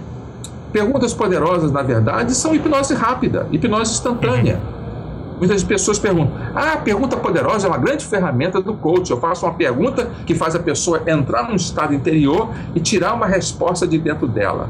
Perguntas 0.76 1.14
poderosas, 1.14 1.72
na 1.72 1.82
verdade, 1.82 2.36
são 2.36 2.54
hipnose 2.54 2.94
rápida, 2.94 3.48
hipnose 3.50 3.94
instantânea. 3.94 4.56
Uhum. 4.56 5.38
Muitas 5.38 5.64
pessoas 5.64 5.98
perguntam: 5.98 6.36
ah, 6.54 6.74
a 6.74 6.78
pergunta 6.78 7.16
poderosa 7.16 7.68
é 7.68 7.70
uma 7.70 7.78
grande 7.78 8.06
ferramenta 8.06 8.60
do 8.60 8.74
coach. 8.74 9.10
Eu 9.10 9.18
faço 9.18 9.46
uma 9.46 9.54
pergunta 9.54 10.10
que 10.26 10.36
faz 10.36 10.54
a 10.54 10.60
pessoa 10.60 11.02
entrar 11.08 11.48
num 11.48 11.56
estado 11.56 11.94
interior 11.94 12.50
e 12.76 12.82
tirar 12.82 13.14
uma 13.14 13.26
resposta 13.26 13.88
de 13.88 13.98
dentro 13.98 14.28
dela. 14.28 14.70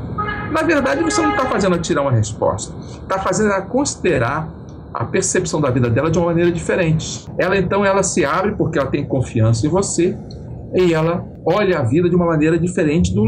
Na 0.51 0.61
verdade, 0.61 1.01
você 1.01 1.19
não 1.23 1.31
está 1.31 1.45
fazendo 1.45 1.75
tirar 1.79 2.03
uma 2.03 2.11
resposta, 2.11 2.71
está 3.01 3.17
fazendo 3.17 3.51
ela 3.51 3.61
considerar 3.61 4.47
a 4.95 5.03
percepção 5.03 5.59
da 5.59 5.69
vida 5.69 5.89
dela 5.89 6.09
de 6.09 6.17
uma 6.17 6.27
maneira 6.27 6.51
diferente. 6.51 7.27
Ela 7.37 7.57
então 7.57 7.85
ela 7.85 8.01
se 8.01 8.23
abre 8.23 8.53
porque 8.53 8.79
ela 8.79 8.89
tem 8.89 9.05
confiança 9.05 9.67
em 9.67 9.69
você 9.69 10.17
e 10.73 10.93
ela 10.93 11.25
olha 11.45 11.79
a 11.79 11.83
vida 11.83 12.09
de 12.09 12.15
uma 12.15 12.25
maneira 12.25 12.57
diferente 12.57 13.13
do, 13.13 13.21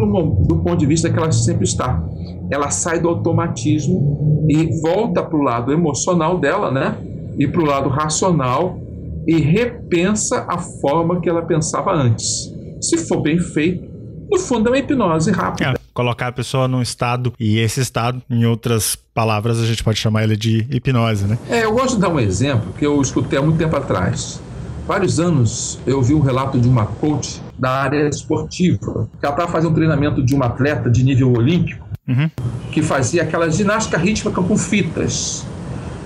do 0.47 0.57
ponto 0.57 0.78
de 0.78 0.86
vista 0.86 1.09
que 1.09 1.18
ela 1.18 1.32
sempre 1.32 1.65
está. 1.65 2.01
Ela 2.49 2.70
sai 2.70 2.99
do 2.99 3.09
automatismo 3.09 4.45
e 4.49 4.80
volta 4.82 5.22
para 5.22 5.38
o 5.38 5.41
lado 5.41 5.74
emocional 5.74 6.38
dela, 6.38 6.72
né? 6.72 6.95
E 7.38 7.45
para 7.45 7.61
o 7.61 7.65
lado 7.65 7.89
racional 7.89 8.80
e 9.28 9.36
repensa 9.41 10.45
a 10.47 10.57
forma 10.57 11.20
que 11.20 11.30
ela 11.30 11.41
pensava 11.41 11.93
antes. 11.93 12.53
Se 12.80 12.97
for 12.97 13.22
bem 13.22 13.38
feito, 13.38 13.86
no 14.32 14.39
fundo 14.39 14.70
é 14.70 14.72
uma 14.72 14.78
hipnose 14.78 15.32
rápida. 15.32 15.72
É, 15.72 15.76
colocar 15.98 16.28
a 16.28 16.32
pessoa 16.32 16.68
num 16.68 16.80
estado, 16.80 17.34
e 17.39 17.58
esse 17.58 17.82
estado, 17.82 18.22
em 18.30 18.45
outras 18.45 18.95
palavras, 18.95 19.60
a 19.60 19.66
gente 19.66 19.84
pode 19.84 19.98
chamar 19.98 20.26
ele 20.26 20.38
de 20.38 20.68
hipnose, 20.70 21.26
né? 21.26 21.39
É, 21.50 21.66
eu 21.66 21.72
gosto 21.72 21.95
de 21.95 22.02
dar 22.02 22.10
um 22.10 22.20
exemplo 22.20 22.72
que 22.78 22.86
eu 22.86 23.02
escutei 23.02 23.39
há 23.39 23.41
muito 23.41 23.58
tempo 23.58 23.76
atrás 23.76 24.39
vários 24.88 25.20
anos 25.20 25.80
eu 25.86 26.02
vi 26.02 26.14
um 26.14 26.22
relato 26.22 26.58
de 26.58 26.68
uma 26.68 26.86
coach 26.86 27.41
da 27.60 27.72
área 27.72 28.08
esportiva, 28.08 29.10
que 29.20 29.26
ela 29.26 29.34
estava 29.34 29.52
fazendo 29.52 29.72
um 29.72 29.74
treinamento 29.74 30.24
de 30.24 30.34
um 30.34 30.41
atleta 30.41 30.89
de 30.89 31.04
nível 31.04 31.34
olímpico, 31.34 31.86
uhum. 32.08 32.30
que 32.72 32.82
fazia 32.82 33.24
aquela 33.24 33.50
ginástica 33.50 33.98
rítmica 33.98 34.41
com 34.41 34.58
fitas. 34.58 35.45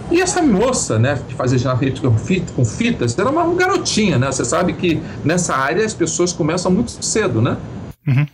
E 0.10 0.20
essa 0.20 0.42
moça, 0.42 0.98
né, 0.98 1.22
que 1.28 1.36
fazia 1.36 1.58
ginástica 1.60 2.10
com 2.56 2.66
fitas, 2.66 3.18
era 3.18 3.30
uma 3.30 3.54
garotinha, 3.54 4.18
né? 4.18 4.32
Você 4.32 4.44
sabe 4.44 4.74
que 4.74 5.02
nessa 5.24 5.56
área 5.56 5.86
as 5.86 5.94
pessoas 5.94 6.34
começam 6.34 6.72
muito 6.72 6.92
cedo, 7.06 7.42
né? 7.42 7.56
Uhum. 8.08 8.26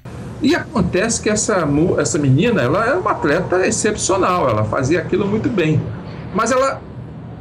E 0.42 0.56
acontece 0.56 1.22
que 1.22 1.30
essa, 1.30 1.68
essa 1.98 2.18
menina, 2.18 2.62
ela 2.62 2.86
era 2.86 3.00
uma 3.00 3.12
atleta 3.12 3.66
excepcional, 3.66 4.48
ela 4.48 4.64
fazia 4.64 5.00
aquilo 5.00 5.28
muito 5.28 5.50
bem. 5.50 5.82
Mas 6.34 6.52
ela, 6.52 6.80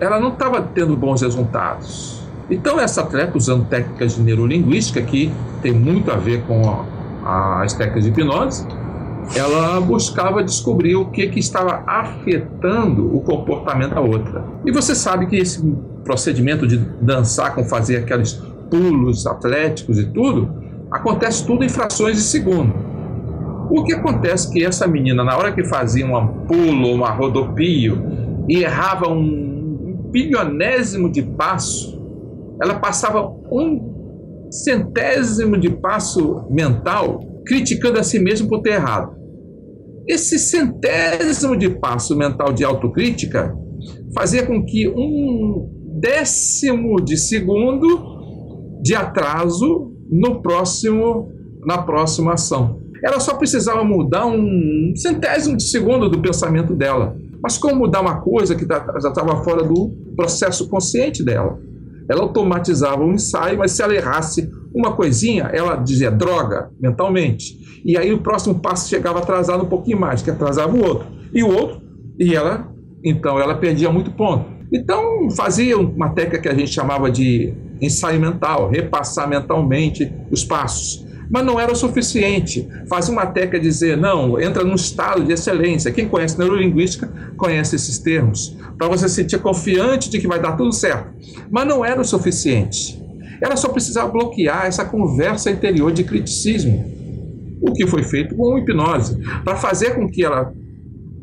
ela 0.01 0.19
não 0.19 0.31
estava 0.31 0.63
tendo 0.63 0.97
bons 0.97 1.21
resultados. 1.21 2.23
Então, 2.51 2.79
essa 2.79 3.03
atleta, 3.03 3.37
usando 3.37 3.67
técnicas 3.67 4.15
de 4.15 4.23
neurolinguística, 4.23 5.03
que 5.03 5.33
tem 5.61 5.73
muito 5.73 6.11
a 6.11 6.17
ver 6.17 6.43
com 6.45 6.87
a, 7.25 7.63
as 7.63 7.75
técnicas 7.75 8.05
de 8.05 8.11
hipnose, 8.11 8.67
ela 9.35 9.81
buscava 9.81 10.43
descobrir 10.43 10.95
o 10.95 11.07
que, 11.07 11.27
que 11.27 11.41
estava 11.41 11.83
afetando 11.87 13.15
o 13.15 13.21
comportamento 13.21 13.95
da 13.95 14.01
outra. 14.01 14.45
E 14.65 14.71
você 14.71 14.95
sabe 14.95 15.27
que 15.27 15.37
esse 15.37 15.61
procedimento 16.05 16.67
de 16.67 16.77
dançar 17.01 17.55
com 17.55 17.65
fazer 17.65 17.97
aqueles 17.97 18.35
pulos 18.71 19.27
atléticos 19.27 19.99
e 19.99 20.07
tudo, 20.07 20.66
acontece 20.91 21.47
tudo 21.47 21.65
em 21.65 21.69
frações 21.69 22.17
de 22.17 22.23
segundo. 22.23 22.75
O 23.71 23.83
que 23.85 23.95
acontece 23.95 24.49
é 24.49 24.53
que 24.53 24.65
essa 24.65 24.87
menina, 24.87 25.25
na 25.25 25.37
hora 25.37 25.53
que 25.53 25.65
fazia 25.65 26.07
um 26.07 26.45
pulo, 26.47 26.95
uma 26.95 27.11
rodopio, 27.11 27.99
e 28.49 28.63
errava 28.63 29.09
um 29.09 30.09
bilionésimo 30.11 31.11
de 31.11 31.23
passo, 31.23 32.01
ela 32.63 32.79
passava 32.79 33.29
um 33.51 34.49
centésimo 34.51 35.59
de 35.59 35.69
passo 35.69 36.47
mental 36.49 37.21
criticando 37.45 37.99
a 37.99 38.03
si 38.03 38.19
mesmo 38.19 38.49
por 38.49 38.63
ter 38.63 38.75
errado. 38.75 39.15
Esse 40.09 40.39
centésimo 40.39 41.57
de 41.57 41.69
passo 41.69 42.17
mental 42.17 42.53
de 42.53 42.65
autocrítica 42.65 43.57
fazia 44.15 44.47
com 44.47 44.65
que 44.65 44.89
um 44.89 45.69
décimo 46.01 47.01
de 47.01 47.17
segundo 47.17 48.81
de 48.83 48.95
atraso 48.95 49.96
no 50.11 50.43
próximo 50.43 51.33
na 51.65 51.79
próxima 51.79 52.35
ação. 52.35 52.81
Ela 53.03 53.19
só 53.19 53.35
precisava 53.35 53.83
mudar 53.83 54.25
um 54.27 54.93
centésimo 54.95 55.57
de 55.57 55.65
segundo 55.65 56.09
do 56.09 56.21
pensamento 56.21 56.75
dela. 56.75 57.17
Mas 57.43 57.59
como 57.59 57.77
mudar 57.77 58.01
uma 58.01 58.21
coisa 58.21 58.55
que 58.55 58.65
tá, 58.65 58.85
já 59.01 59.09
estava 59.09 59.43
fora 59.43 59.63
do 59.65 59.93
processo 60.17 60.69
consciente 60.69 61.25
dela? 61.25 61.59
Ela 62.09 62.23
automatizava 62.23 63.03
o 63.03 63.09
um 63.09 63.15
ensaio, 63.15 63.59
mas 63.59 63.73
se 63.73 63.83
ela 63.83 63.95
errasse 63.95 64.49
uma 64.75 64.93
coisinha, 64.93 65.51
ela 65.53 65.77
dizia 65.77 66.11
droga 66.11 66.71
mentalmente. 66.81 67.83
E 67.85 67.97
aí 67.97 68.13
o 68.13 68.23
próximo 68.23 68.61
passo 68.61 68.89
chegava 68.89 69.19
atrasado 69.19 69.65
um 69.65 69.69
pouquinho 69.69 69.99
mais, 69.99 70.23
que 70.23 70.31
atrasava 70.31 70.75
o 70.75 70.85
outro. 70.85 71.07
E 71.35 71.43
o 71.43 71.49
outro, 71.49 71.81
e 72.19 72.35
ela, 72.35 72.73
então 73.05 73.39
ela 73.39 73.57
perdia 73.57 73.91
muito 73.91 74.13
ponto. 74.13 74.47
Então 74.73 75.31
fazia 75.31 75.79
uma 75.79 76.11
técnica 76.11 76.41
que 76.43 76.49
a 76.49 76.55
gente 76.55 76.73
chamava 76.73 77.11
de 77.11 77.55
ensaio 77.81 78.21
mental, 78.21 78.69
repassar 78.69 79.29
mentalmente 79.29 80.13
os 80.31 80.45
passos. 80.45 81.07
Mas 81.29 81.45
não 81.45 81.59
era 81.59 81.73
o 81.73 81.77
suficiente. 81.77 82.69
Fazia 82.89 83.13
uma 83.13 83.27
técnica 83.27 83.59
dizer, 83.59 83.97
não, 83.97 84.41
entra 84.41 84.63
num 84.63 84.75
estado 84.75 85.25
de 85.25 85.33
excelência. 85.33 85.91
Quem 85.91 86.09
conhece 86.09 86.39
neurolinguística 86.39 87.11
conhece 87.37 87.75
esses 87.75 87.99
termos. 87.99 88.57
Para 88.79 88.89
você 88.89 89.09
se 89.09 89.17
sentir 89.17 89.41
confiante 89.41 90.09
de 90.09 90.21
que 90.21 90.29
vai 90.29 90.41
dar 90.41 90.57
tudo 90.57 90.73
certo. 90.73 91.11
Mas 91.51 91.67
não 91.67 91.85
era 91.85 92.01
o 92.01 92.05
suficiente. 92.05 93.03
Ela 93.41 93.57
só 93.57 93.69
precisava 93.69 94.11
bloquear 94.11 94.67
essa 94.67 94.85
conversa 94.85 95.51
interior 95.51 95.93
de 95.93 96.05
criticismo. 96.05 96.95
O 97.61 97.73
que 97.73 97.87
foi 97.87 98.03
feito 98.03 98.35
com 98.37 98.59
hipnose. 98.59 99.19
Para 99.45 99.57
fazer 99.57 99.95
com 99.95 100.09
que 100.09 100.25
ela, 100.25 100.53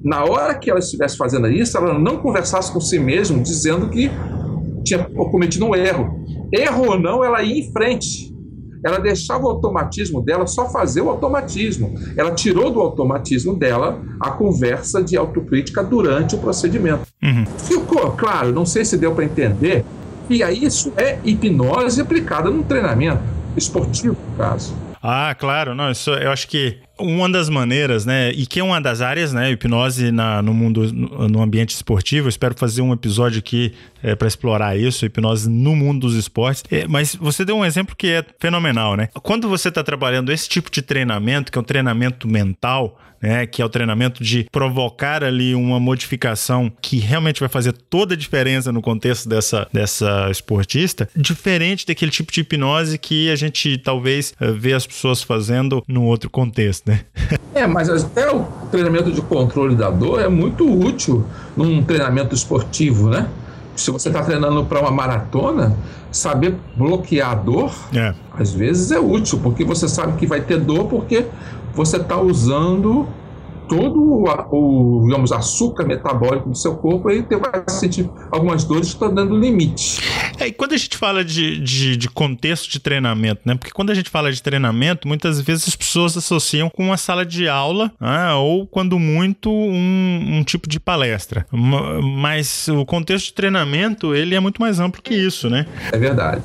na 0.03 0.23
hora 0.25 0.55
que 0.55 0.69
ela 0.69 0.79
estivesse 0.79 1.15
fazendo 1.15 1.47
isso, 1.47 1.77
ela 1.77 1.97
não 1.97 2.17
conversasse 2.17 2.71
com 2.71 2.81
si 2.81 2.99
mesma 2.99 3.39
dizendo 3.39 3.89
que 3.89 4.11
tinha 4.83 4.99
cometido 4.99 5.65
um 5.65 5.75
erro. 5.75 6.22
Erro 6.51 6.91
ou 6.91 6.99
não, 6.99 7.23
ela 7.23 7.41
ia 7.41 7.59
em 7.59 7.71
frente. 7.71 8.33
Ela 8.83 8.99
deixava 8.99 9.45
o 9.45 9.49
automatismo 9.49 10.21
dela 10.21 10.45
só 10.45 10.69
fazer 10.69 11.01
o 11.01 11.09
automatismo. 11.09 11.93
Ela 12.17 12.31
tirou 12.31 12.69
do 12.69 12.81
automatismo 12.81 13.55
dela 13.55 14.01
a 14.19 14.31
conversa 14.31 15.01
de 15.01 15.15
autocrítica 15.15 15.81
durante 15.81 16.35
o 16.35 16.37
procedimento. 16.37 17.07
Uhum. 17.23 17.45
Ficou 17.57 18.11
claro, 18.11 18.51
não 18.51 18.65
sei 18.65 18.83
se 18.83 18.97
deu 18.97 19.15
para 19.15 19.23
entender, 19.23 19.85
e 20.29 20.43
aí 20.43 20.65
isso 20.65 20.91
é 20.97 21.17
hipnose 21.23 22.01
aplicada 22.01 22.49
num 22.49 22.63
treinamento 22.63 23.23
esportivo, 23.55 24.17
no 24.31 24.37
caso. 24.37 24.75
Ah, 25.01 25.35
claro, 25.37 25.75
não, 25.75 25.91
isso 25.91 26.11
eu 26.11 26.31
acho 26.31 26.47
que 26.47 26.79
uma 26.99 27.29
das 27.29 27.49
maneiras, 27.49 28.05
né, 28.05 28.31
e 28.31 28.45
que 28.45 28.59
é 28.59 28.63
uma 28.63 28.79
das 28.79 29.01
áreas, 29.01 29.33
né, 29.33 29.51
hipnose 29.51 30.11
na, 30.11 30.41
no 30.41 30.53
mundo, 30.53 30.91
no, 30.93 31.27
no 31.27 31.41
ambiente 31.41 31.71
esportivo, 31.75 32.27
eu 32.27 32.29
espero 32.29 32.55
fazer 32.57 32.81
um 32.81 32.93
episódio 32.93 33.39
aqui 33.39 33.73
é, 34.01 34.15
para 34.15 34.27
explorar 34.27 34.77
isso, 34.77 35.05
hipnose 35.05 35.49
no 35.49 35.75
mundo 35.75 36.01
dos 36.01 36.15
esportes, 36.15 36.63
é, 36.69 36.87
mas 36.87 37.15
você 37.15 37.43
deu 37.43 37.57
um 37.57 37.65
exemplo 37.65 37.95
que 37.95 38.07
é 38.07 38.25
fenomenal, 38.39 38.95
né? 38.95 39.09
Quando 39.21 39.49
você 39.49 39.69
está 39.69 39.83
trabalhando 39.83 40.31
esse 40.31 40.47
tipo 40.47 40.69
de 40.69 40.81
treinamento, 40.81 41.51
que 41.51 41.57
é 41.57 41.61
um 41.61 41.63
treinamento 41.63 42.27
mental, 42.27 42.99
né, 43.23 43.47
que 43.47 43.61
é 43.61 43.65
o 43.65 43.69
treinamento 43.69 44.21
de 44.21 44.45
provocar 44.51 45.23
ali 45.23 45.55
uma 45.55 45.79
modificação 45.79 46.69
que 46.81 46.97
realmente 46.97 47.39
vai 47.39 47.47
fazer 47.47 47.71
toda 47.71 48.15
a 48.15 48.17
diferença 48.17 48.69
no 48.69 48.81
contexto 48.81 49.29
dessa, 49.29 49.65
dessa 49.71 50.29
esportista, 50.29 51.07
diferente 51.15 51.87
daquele 51.87 52.11
tipo 52.11 52.33
de 52.33 52.41
hipnose 52.41 52.97
que 52.97 53.31
a 53.31 53.35
gente 53.37 53.77
talvez 53.77 54.33
eh, 54.41 54.51
vê 54.51 54.73
as 54.73 54.85
pessoas 54.85 55.23
fazendo 55.23 55.81
num 55.87 56.03
outro 56.03 56.29
contexto, 56.29 56.82
né? 56.85 57.01
É, 57.53 57.65
mas 57.67 57.89
até 57.89 58.29
o 58.31 58.45
treinamento 58.71 59.11
de 59.11 59.21
controle 59.21 59.75
da 59.75 59.89
dor 59.89 60.19
é 60.19 60.27
muito 60.27 60.65
útil 60.67 61.23
num 61.55 61.83
treinamento 61.83 62.33
esportivo, 62.33 63.09
né? 63.09 63.27
Se 63.75 63.89
você 63.89 64.09
está 64.09 64.23
treinando 64.23 64.65
para 64.65 64.79
uma 64.79 64.91
maratona, 64.91 65.75
saber 66.11 66.55
bloquear 66.75 67.31
a 67.31 67.35
dor, 67.35 67.73
é. 67.93 68.13
às 68.37 68.53
vezes 68.53 68.91
é 68.91 68.99
útil, 68.99 69.39
porque 69.41 69.63
você 69.63 69.87
sabe 69.87 70.13
que 70.17 70.27
vai 70.27 70.41
ter 70.41 70.59
dor 70.59 70.85
porque 70.87 71.25
você 71.73 71.97
está 71.97 72.19
usando 72.19 73.07
todo 73.67 74.25
o, 74.51 75.01
digamos, 75.05 75.31
açúcar 75.31 75.85
metabólico 75.85 76.49
do 76.49 76.57
seu 76.57 76.75
corpo 76.75 77.09
e 77.09 77.21
você 77.21 77.37
vai 77.37 77.63
sentir 77.67 78.09
algumas 78.31 78.63
dores 78.63 78.89
que 78.89 78.93
estão 78.93 79.13
dando 79.13 79.35
limite. 79.37 80.01
É, 80.39 80.47
e 80.47 80.51
quando 80.51 80.73
a 80.73 80.77
gente 80.77 80.97
fala 80.97 81.23
de, 81.23 81.59
de, 81.59 81.95
de, 81.95 82.09
contexto 82.09 82.69
de 82.69 82.79
treinamento, 82.79 83.41
né? 83.45 83.55
Porque 83.55 83.71
quando 83.71 83.91
a 83.91 83.93
gente 83.93 84.09
fala 84.09 84.31
de 84.31 84.41
treinamento, 84.41 85.07
muitas 85.07 85.39
vezes 85.39 85.67
as 85.67 85.75
pessoas 85.75 86.17
associam 86.17 86.69
com 86.69 86.85
uma 86.85 86.97
sala 86.97 87.25
de 87.25 87.47
aula, 87.47 87.91
né? 87.99 88.33
ou 88.33 88.65
quando 88.67 88.97
muito, 88.99 89.51
um, 89.51 90.37
um 90.37 90.43
tipo 90.43 90.67
de 90.67 90.79
palestra. 90.79 91.45
Mas 91.51 92.67
o 92.67 92.85
contexto 92.85 93.27
de 93.27 93.33
treinamento, 93.33 94.15
ele 94.15 94.35
é 94.35 94.39
muito 94.39 94.61
mais 94.61 94.79
amplo 94.79 95.01
que 95.01 95.13
isso, 95.13 95.49
né? 95.49 95.65
É 95.91 95.97
verdade. 95.97 96.43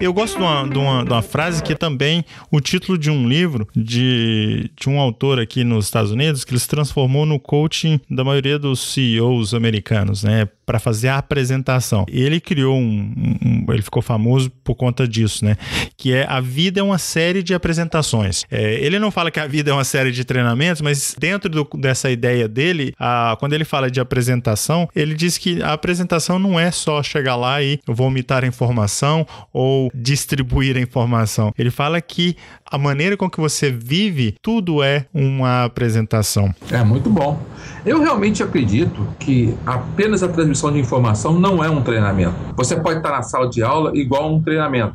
Eu 0.00 0.14
gosto 0.14 0.38
de 0.38 0.42
uma, 0.42 0.66
de, 0.66 0.78
uma, 0.78 1.04
de 1.04 1.12
uma, 1.12 1.20
frase 1.20 1.62
que 1.62 1.74
é 1.74 1.76
também 1.76 2.24
o 2.50 2.58
título 2.58 2.96
de 2.96 3.10
um 3.10 3.28
livro 3.28 3.68
de, 3.76 4.70
de 4.74 4.88
um 4.88 4.98
autor 4.98 5.38
aqui 5.38 5.62
nos 5.62 5.84
Estados 5.84 6.10
Unidos 6.10 6.42
que 6.42 6.52
ele 6.52 6.58
se 6.58 6.68
transformou 6.68 7.26
no 7.26 7.38
coaching 7.38 8.00
da 8.10 8.24
maioria 8.24 8.58
dos 8.58 8.80
CEOs 8.80 9.52
americanos, 9.52 10.24
né? 10.24 10.48
Para 10.70 10.78
fazer 10.78 11.08
a 11.08 11.18
apresentação. 11.18 12.06
Ele 12.08 12.40
criou 12.40 12.78
um, 12.78 13.12
um, 13.44 13.72
Ele 13.72 13.82
ficou 13.82 14.00
famoso 14.00 14.48
por 14.62 14.76
conta 14.76 15.08
disso, 15.08 15.44
né? 15.44 15.56
Que 15.96 16.14
é 16.14 16.24
a 16.28 16.40
vida 16.40 16.78
é 16.78 16.82
uma 16.82 16.96
série 16.96 17.42
de 17.42 17.52
apresentações. 17.52 18.44
É, 18.48 18.74
ele 18.74 19.00
não 19.00 19.10
fala 19.10 19.32
que 19.32 19.40
a 19.40 19.48
vida 19.48 19.72
é 19.72 19.74
uma 19.74 19.82
série 19.82 20.12
de 20.12 20.24
treinamentos, 20.24 20.80
mas 20.80 21.16
dentro 21.18 21.50
do, 21.50 21.68
dessa 21.76 22.08
ideia 22.08 22.46
dele, 22.46 22.94
a, 23.00 23.36
quando 23.40 23.52
ele 23.52 23.64
fala 23.64 23.90
de 23.90 23.98
apresentação, 23.98 24.88
ele 24.94 25.14
diz 25.14 25.36
que 25.36 25.60
a 25.60 25.72
apresentação 25.72 26.38
não 26.38 26.58
é 26.58 26.70
só 26.70 27.02
chegar 27.02 27.34
lá 27.34 27.60
e 27.60 27.80
vomitar 27.84 28.44
informação 28.44 29.26
ou 29.52 29.90
distribuir 29.92 30.76
a 30.76 30.80
informação. 30.80 31.52
Ele 31.58 31.70
fala 31.70 32.00
que 32.00 32.36
a 32.70 32.78
maneira 32.78 33.16
com 33.16 33.28
que 33.28 33.40
você 33.40 33.72
vive, 33.72 34.36
tudo 34.40 34.84
é 34.84 35.06
uma 35.12 35.64
apresentação. 35.64 36.54
É 36.70 36.84
muito 36.84 37.10
bom. 37.10 37.42
Eu 37.84 38.00
realmente 38.00 38.42
acredito 38.42 39.06
que 39.18 39.54
apenas 39.64 40.22
a 40.22 40.28
transmissão 40.28 40.70
de 40.70 40.78
informação 40.78 41.38
não 41.38 41.64
é 41.64 41.70
um 41.70 41.82
treinamento. 41.82 42.34
Você 42.56 42.76
pode 42.76 42.98
estar 42.98 43.10
na 43.10 43.22
sala 43.22 43.48
de 43.48 43.62
aula 43.62 43.96
igual 43.96 44.24
a 44.24 44.28
um 44.28 44.42
treinamento. 44.42 44.94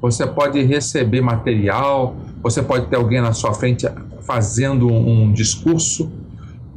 Você 0.00 0.26
pode 0.26 0.60
receber 0.62 1.20
material, 1.20 2.16
você 2.42 2.62
pode 2.62 2.86
ter 2.86 2.96
alguém 2.96 3.20
na 3.20 3.32
sua 3.32 3.54
frente 3.54 3.86
fazendo 4.22 4.88
um 4.88 5.32
discurso 5.32 6.10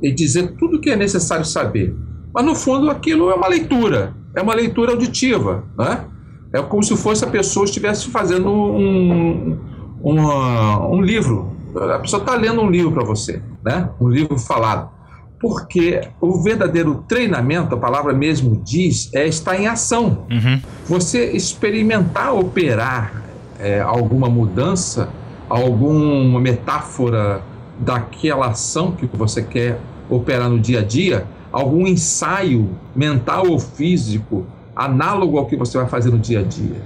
e 0.02 0.12
dizer 0.12 0.56
tudo 0.58 0.78
o 0.78 0.80
que 0.80 0.92
é 0.92 0.96
necessário 0.96 1.44
saber. 1.44 1.96
Mas 2.34 2.46
no 2.46 2.56
fundo 2.56 2.90
aquilo 2.90 3.32
é 3.32 3.34
uma 3.34 3.48
leitura, 3.48 4.14
é 4.36 4.42
uma 4.42 4.54
leitura 4.54 4.92
auditiva, 4.92 5.64
né? 5.78 6.06
É 6.54 6.62
como 6.62 6.84
se 6.84 6.96
fosse 6.96 7.24
a 7.24 7.28
pessoa 7.28 7.66
estivesse 7.66 8.08
fazendo 8.10 8.50
um, 8.50 9.58
um 10.04 11.02
livro. 11.02 11.56
A 11.76 12.00
pessoa 12.00 12.22
está 12.22 12.36
lendo 12.36 12.62
um 12.62 12.70
livro 12.70 12.92
para 12.92 13.04
você, 13.04 13.42
né? 13.64 13.90
um 14.00 14.08
livro 14.08 14.38
falado. 14.40 14.99
Porque 15.40 16.02
o 16.20 16.42
verdadeiro 16.42 17.04
treinamento, 17.08 17.74
a 17.74 17.78
palavra 17.78 18.14
mesmo 18.14 18.62
diz, 18.64 19.10
é 19.14 19.28
estar 19.28 19.60
em 19.60 19.68
ação. 19.68 20.26
Uhum. 20.30 20.60
Você 20.86 21.32
experimentar 21.32 22.34
operar 22.34 23.24
é, 23.60 23.80
alguma 23.80 24.30
mudança 24.30 25.10
alguma 25.50 26.40
metáfora 26.40 27.42
daquela 27.80 28.48
ação 28.48 28.92
que 28.92 29.08
você 29.08 29.42
quer 29.42 29.80
operar 30.10 30.50
no 30.50 30.60
dia 30.60 30.80
a 30.80 30.84
dia, 30.84 31.26
algum 31.52 31.88
ensaio 31.88 32.70
mental 32.96 33.48
ou 33.50 33.60
físico 33.60 34.46
análogo 34.76 35.38
ao 35.38 35.46
que 35.48 35.56
você 35.56 35.78
vai 35.78 35.88
fazer 35.88 36.12
no 36.12 36.20
dia 36.20 36.40
a 36.40 36.44
dia. 36.44 36.82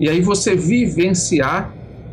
E 0.00 0.08
aí 0.08 0.20
você 0.20 0.56
vivenciar 0.56 1.72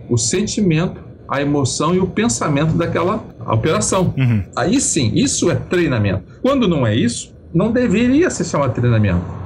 o 0.10 0.18
sentimento, 0.18 1.02
a 1.30 1.42
emoção 1.42 1.94
e 1.94 2.00
o 2.00 2.08
pensamento 2.08 2.74
daquela 2.74 3.24
operação. 3.48 4.14
Uhum. 4.18 4.44
Aí 4.56 4.80
sim, 4.80 5.12
isso 5.14 5.50
é 5.52 5.56
treinamento. 5.56 6.24
Quando 6.42 6.68
não 6.68 6.86
é 6.86 6.96
isso, 6.96 7.34
não 7.54 7.72
deveria 7.72 8.30
ser 8.30 8.46
chamado 8.46 8.74
treinamento 8.74 9.38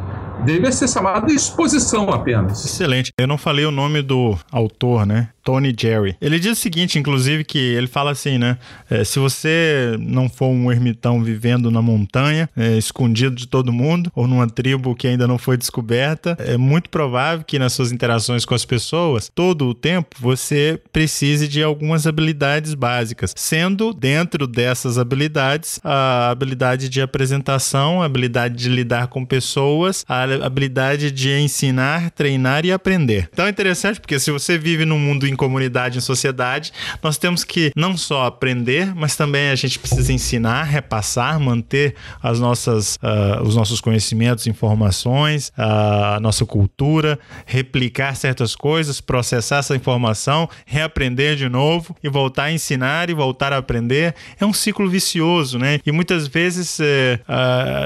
deveria 0.41 0.71
ser 0.71 0.87
chamado 0.87 1.27
de 1.27 1.35
exposição 1.35 2.09
apenas. 2.09 2.65
Excelente. 2.65 3.11
Eu 3.19 3.27
não 3.27 3.37
falei 3.37 3.65
o 3.65 3.71
nome 3.71 4.01
do 4.01 4.37
autor, 4.51 5.05
né? 5.05 5.29
Tony 5.43 5.73
Jerry. 5.77 6.15
Ele 6.21 6.39
diz 6.39 6.57
o 6.57 6.61
seguinte, 6.61 6.99
inclusive, 6.99 7.43
que 7.43 7.57
ele 7.57 7.87
fala 7.87 8.11
assim, 8.11 8.37
né? 8.37 8.57
É, 8.89 9.03
se 9.03 9.19
você 9.19 9.95
não 9.99 10.29
for 10.29 10.47
um 10.47 10.71
ermitão 10.71 11.23
vivendo 11.23 11.71
na 11.71 11.81
montanha, 11.81 12.49
é, 12.55 12.77
escondido 12.77 13.35
de 13.35 13.47
todo 13.47 13.73
mundo, 13.73 14.11
ou 14.15 14.27
numa 14.27 14.47
tribo 14.47 14.95
que 14.95 15.07
ainda 15.07 15.27
não 15.27 15.37
foi 15.37 15.57
descoberta, 15.57 16.35
é 16.39 16.57
muito 16.57 16.89
provável 16.89 17.43
que 17.45 17.59
nas 17.59 17.73
suas 17.73 17.91
interações 17.91 18.45
com 18.45 18.53
as 18.53 18.65
pessoas, 18.65 19.31
todo 19.33 19.67
o 19.67 19.73
tempo, 19.73 20.15
você 20.19 20.79
precise 20.91 21.47
de 21.47 21.63
algumas 21.63 22.05
habilidades 22.05 22.73
básicas, 22.73 23.33
sendo 23.35 23.93
dentro 23.93 24.47
dessas 24.47 24.97
habilidades 24.97 25.79
a 25.83 26.29
habilidade 26.29 26.89
de 26.89 27.01
apresentação, 27.01 28.01
a 28.01 28.05
habilidade 28.05 28.55
de 28.55 28.69
lidar 28.69 29.07
com 29.07 29.25
pessoas, 29.25 30.05
a 30.07 30.23
habilidade 30.23 31.11
de 31.11 31.31
ensinar, 31.39 32.11
treinar 32.11 32.65
e 32.65 32.71
aprender. 32.71 33.29
Então 33.31 33.45
é 33.45 33.49
interessante 33.49 33.99
porque 33.99 34.19
se 34.19 34.31
você 34.31 34.57
vive 34.57 34.85
num 34.85 34.99
mundo 34.99 35.27
em 35.31 35.35
comunidade, 35.35 35.97
em 35.97 36.01
sociedade, 36.01 36.71
nós 37.01 37.17
temos 37.17 37.43
que 37.43 37.71
não 37.75 37.95
só 37.97 38.25
aprender, 38.25 38.93
mas 38.95 39.15
também 39.15 39.49
a 39.49 39.55
gente 39.55 39.79
precisa 39.79 40.11
ensinar, 40.11 40.63
repassar, 40.63 41.39
manter 41.39 41.95
as 42.21 42.39
nossas, 42.39 42.95
uh, 42.95 43.41
os 43.43 43.55
nossos 43.55 43.81
conhecimentos, 43.81 44.47
informações, 44.47 45.51
a 45.57 46.19
nossa 46.21 46.45
cultura, 46.45 47.19
replicar 47.45 48.15
certas 48.15 48.55
coisas, 48.55 49.01
processar 49.01 49.57
essa 49.57 49.75
informação, 49.75 50.49
reaprender 50.65 51.35
de 51.35 51.49
novo 51.49 51.95
e 52.03 52.09
voltar 52.09 52.45
a 52.45 52.51
ensinar 52.51 53.09
e 53.09 53.13
voltar 53.13 53.53
a 53.53 53.57
aprender. 53.57 54.15
É 54.39 54.45
um 54.45 54.53
ciclo 54.53 54.89
vicioso, 54.89 55.57
né? 55.57 55.79
E 55.85 55.91
muitas 55.91 56.27
vezes 56.27 56.79
uh, 56.79 56.83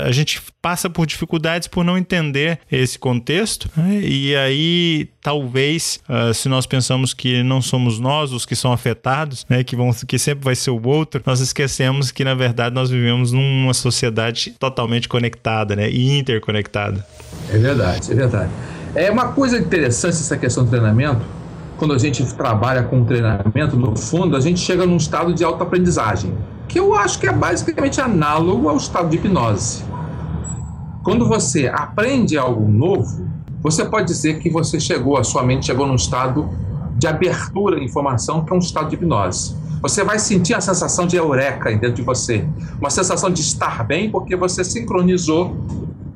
a 0.06 0.12
gente 0.12 0.42
passa 0.66 0.90
por 0.90 1.06
dificuldades 1.06 1.68
por 1.68 1.86
não 1.86 1.96
entender 1.96 2.58
esse 2.72 2.98
contexto, 2.98 3.70
né? 3.78 4.00
e 4.02 4.36
aí 4.36 5.08
talvez, 5.22 6.00
uh, 6.10 6.34
se 6.34 6.50
nós 6.50 6.66
pensamos 6.66 7.14
que 7.14 7.44
não 7.44 7.62
somos 7.62 8.00
nós 8.00 8.32
os 8.32 8.48
que 8.48 8.56
são 8.56 8.74
afetados, 8.74 9.46
né, 9.48 9.64
que, 9.64 9.76
vão, 9.76 9.94
que 9.94 10.18
sempre 10.18 10.44
vai 10.44 10.56
ser 10.56 10.72
o 10.72 10.82
outro, 10.88 11.22
nós 11.24 11.40
esquecemos 11.40 12.10
que 12.10 12.24
na 12.24 12.34
verdade 12.34 12.74
nós 12.74 12.90
vivemos 12.90 13.32
numa 13.32 13.76
sociedade 13.76 14.56
totalmente 14.58 15.08
conectada 15.08 15.76
né, 15.76 15.88
e 15.88 16.18
interconectada. 16.18 17.06
É 17.54 17.60
verdade, 17.60 18.12
é 18.12 18.16
verdade. 18.16 18.50
É 18.96 19.12
uma 19.12 19.28
coisa 19.34 19.60
interessante 19.60 20.14
essa 20.14 20.36
questão 20.36 20.64
do 20.64 20.72
treinamento. 20.72 21.22
Quando 21.78 21.94
a 21.94 22.00
gente 22.00 22.26
trabalha 22.34 22.82
com 22.82 23.06
treinamento, 23.06 23.78
no 23.78 23.96
fundo, 23.96 24.36
a 24.36 24.40
gente 24.40 24.62
chega 24.62 24.84
num 24.84 24.98
estado 24.98 25.32
de 25.32 25.44
autoaprendizagem, 25.44 26.34
que 26.68 26.80
eu 26.80 26.96
acho 26.96 27.20
que 27.20 27.28
é 27.28 27.32
basicamente 27.32 28.02
análogo 28.02 28.68
ao 28.68 28.78
estado 28.78 29.10
de 29.10 29.18
hipnose. 29.18 29.94
Quando 31.06 31.28
você 31.28 31.68
aprende 31.68 32.36
algo 32.36 32.68
novo, 32.68 33.30
você 33.62 33.86
pode 33.86 34.08
dizer 34.08 34.40
que 34.40 34.50
você 34.50 34.80
chegou, 34.80 35.20
a 35.20 35.24
sua 35.24 35.44
mente 35.44 35.68
chegou 35.68 35.86
num 35.86 35.94
estado 35.94 36.50
de 36.98 37.06
abertura 37.06 37.78
à 37.78 37.84
informação, 37.84 38.44
que 38.44 38.52
é 38.52 38.56
um 38.56 38.60
estado 38.60 38.90
de 38.90 38.96
hipnose. 38.96 39.56
Você 39.84 40.04
vai 40.04 40.18
sentir 40.18 40.56
a 40.56 40.62
sensação 40.62 41.06
de 41.06 41.16
eureka 41.16 41.70
dentro 41.78 41.98
de 41.98 42.02
você, 42.02 42.44
uma 42.80 42.90
sensação 42.90 43.30
de 43.30 43.42
estar 43.42 43.84
bem 43.84 44.10
porque 44.10 44.36
você 44.36 44.64
sincronizou 44.64 45.56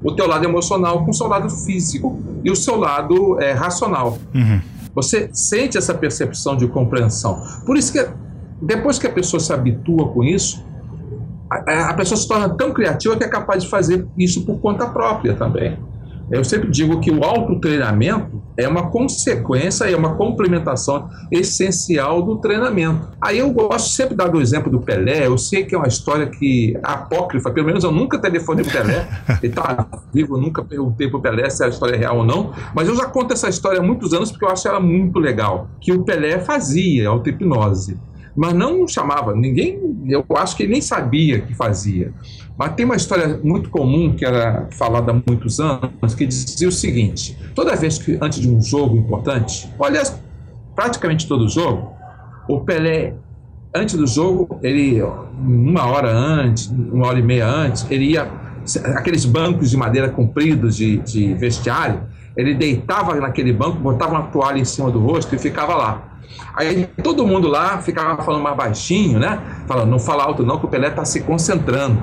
o 0.03 0.11
teu 0.13 0.25
lado 0.25 0.43
emocional 0.43 1.05
com 1.05 1.11
o 1.11 1.13
seu 1.13 1.27
lado 1.27 1.51
físico 1.51 2.19
e 2.43 2.49
o 2.49 2.55
seu 2.55 2.75
lado 2.75 3.39
é, 3.39 3.51
racional. 3.51 4.17
Uhum. 4.33 4.59
Você 4.95 5.29
sente 5.31 5.77
essa 5.77 5.93
percepção 5.93 6.57
de 6.57 6.67
compreensão. 6.67 7.43
Por 7.63 7.77
isso 7.77 7.93
que 7.93 8.03
depois 8.59 8.97
que 8.97 9.05
a 9.05 9.11
pessoa 9.11 9.39
se 9.39 9.53
habitua 9.53 10.07
com 10.07 10.23
isso, 10.23 10.65
a, 11.49 11.89
a 11.89 11.93
pessoa 11.93 12.17
se 12.17 12.27
torna 12.27 12.49
tão 12.49 12.71
criativa 12.71 13.17
que 13.17 13.23
é 13.23 13.27
capaz 13.27 13.63
de 13.63 13.69
fazer 13.69 14.05
isso 14.17 14.45
por 14.45 14.59
conta 14.59 14.87
própria 14.87 15.33
também. 15.33 15.77
Eu 16.31 16.43
sempre 16.43 16.69
digo 16.69 16.99
que 16.99 17.09
o 17.09 17.23
autotreinamento 17.23 18.39
é 18.55 18.67
uma 18.67 18.91
consequência, 18.91 19.85
é 19.85 19.95
uma 19.95 20.15
complementação 20.15 21.09
essencial 21.31 22.21
do 22.21 22.37
treinamento. 22.37 23.09
Aí 23.19 23.39
eu 23.39 23.49
gosto 23.51 23.89
sempre 23.89 24.11
de 24.11 24.17
dar 24.17 24.33
o 24.33 24.39
exemplo 24.39 24.71
do 24.71 24.79
Pelé, 24.79 25.25
eu 25.25 25.39
sei 25.39 25.63
que 25.63 25.73
é 25.73 25.77
uma 25.77 25.87
história 25.87 26.27
que 26.27 26.77
apócrifa, 26.83 27.49
pelo 27.49 27.65
menos 27.65 27.83
eu 27.83 27.91
nunca 27.91 28.19
telefonei 28.19 28.63
pro 28.63 28.73
Pelé, 28.73 29.07
ele 29.41 29.47
está 29.47 29.87
vivo, 30.13 30.37
eu 30.37 30.41
nunca 30.41 30.63
perguntei 30.63 31.09
pro 31.09 31.19
Pelé 31.19 31.49
se 31.49 31.63
a 31.63 31.67
história 31.67 31.95
é 31.95 31.97
real 31.97 32.17
ou 32.17 32.25
não, 32.25 32.53
mas 32.75 32.87
eu 32.87 32.95
já 32.95 33.05
conto 33.05 33.33
essa 33.33 33.49
história 33.49 33.79
há 33.79 33.83
muitos 33.83 34.13
anos 34.13 34.29
porque 34.29 34.45
eu 34.45 34.49
acho 34.49 34.67
ela 34.67 34.79
muito 34.79 35.17
legal, 35.17 35.67
que 35.81 35.91
o 35.91 36.03
Pelé 36.03 36.37
fazia 36.39 37.09
auto-hipnose 37.09 37.97
mas 38.39 38.53
não 38.53 38.87
chamava, 38.87 39.35
ninguém, 39.35 39.77
eu 40.07 40.25
acho 40.37 40.55
que 40.55 40.65
nem 40.65 40.79
sabia 40.79 41.41
que 41.41 41.53
fazia. 41.53 42.13
Mas 42.57 42.73
tem 42.73 42.85
uma 42.85 42.95
história 42.95 43.37
muito 43.43 43.69
comum 43.69 44.15
que 44.15 44.23
era 44.23 44.65
falada 44.71 45.11
há 45.11 45.21
muitos 45.29 45.59
anos, 45.59 46.15
que 46.15 46.25
dizia 46.25 46.69
o 46.69 46.71
seguinte: 46.71 47.37
toda 47.53 47.75
vez 47.75 47.97
que 47.97 48.17
antes 48.21 48.39
de 48.39 48.49
um 48.49 48.61
jogo 48.61 48.95
importante, 48.95 49.69
olha, 49.77 50.01
praticamente 50.73 51.27
todo 51.27 51.49
jogo, 51.49 51.91
o 52.47 52.61
Pelé 52.61 53.13
antes 53.75 53.95
do 53.95 54.07
jogo, 54.07 54.57
ele 54.63 55.01
uma 55.37 55.87
hora 55.87 56.09
antes, 56.09 56.67
uma 56.67 57.07
hora 57.07 57.19
e 57.19 57.21
meia 57.21 57.45
antes, 57.45 57.85
ele 57.91 58.11
ia 58.11 58.31
aqueles 58.95 59.25
bancos 59.25 59.69
de 59.69 59.75
madeira 59.75 60.07
compridos 60.07 60.77
de, 60.77 60.99
de 60.99 61.33
vestiário, 61.33 62.03
ele 62.37 62.55
deitava 62.55 63.15
naquele 63.15 63.51
banco, 63.51 63.79
botava 63.79 64.13
uma 64.13 64.27
toalha 64.27 64.59
em 64.59 64.65
cima 64.65 64.89
do 64.89 64.99
rosto 64.99 65.35
e 65.35 65.37
ficava 65.37 65.75
lá. 65.75 66.08
Aí 66.53 66.87
todo 67.03 67.25
mundo 67.25 67.47
lá 67.47 67.79
ficava 67.79 68.21
falando 68.23 68.41
mais 68.43 68.55
baixinho, 68.55 69.19
né? 69.19 69.41
Falando, 69.67 69.89
não 69.89 69.99
fala 69.99 70.23
alto 70.23 70.43
não, 70.43 70.59
que 70.59 70.65
o 70.65 70.69
Pelé 70.69 70.89
está 70.89 71.05
se 71.05 71.21
concentrando. 71.21 72.01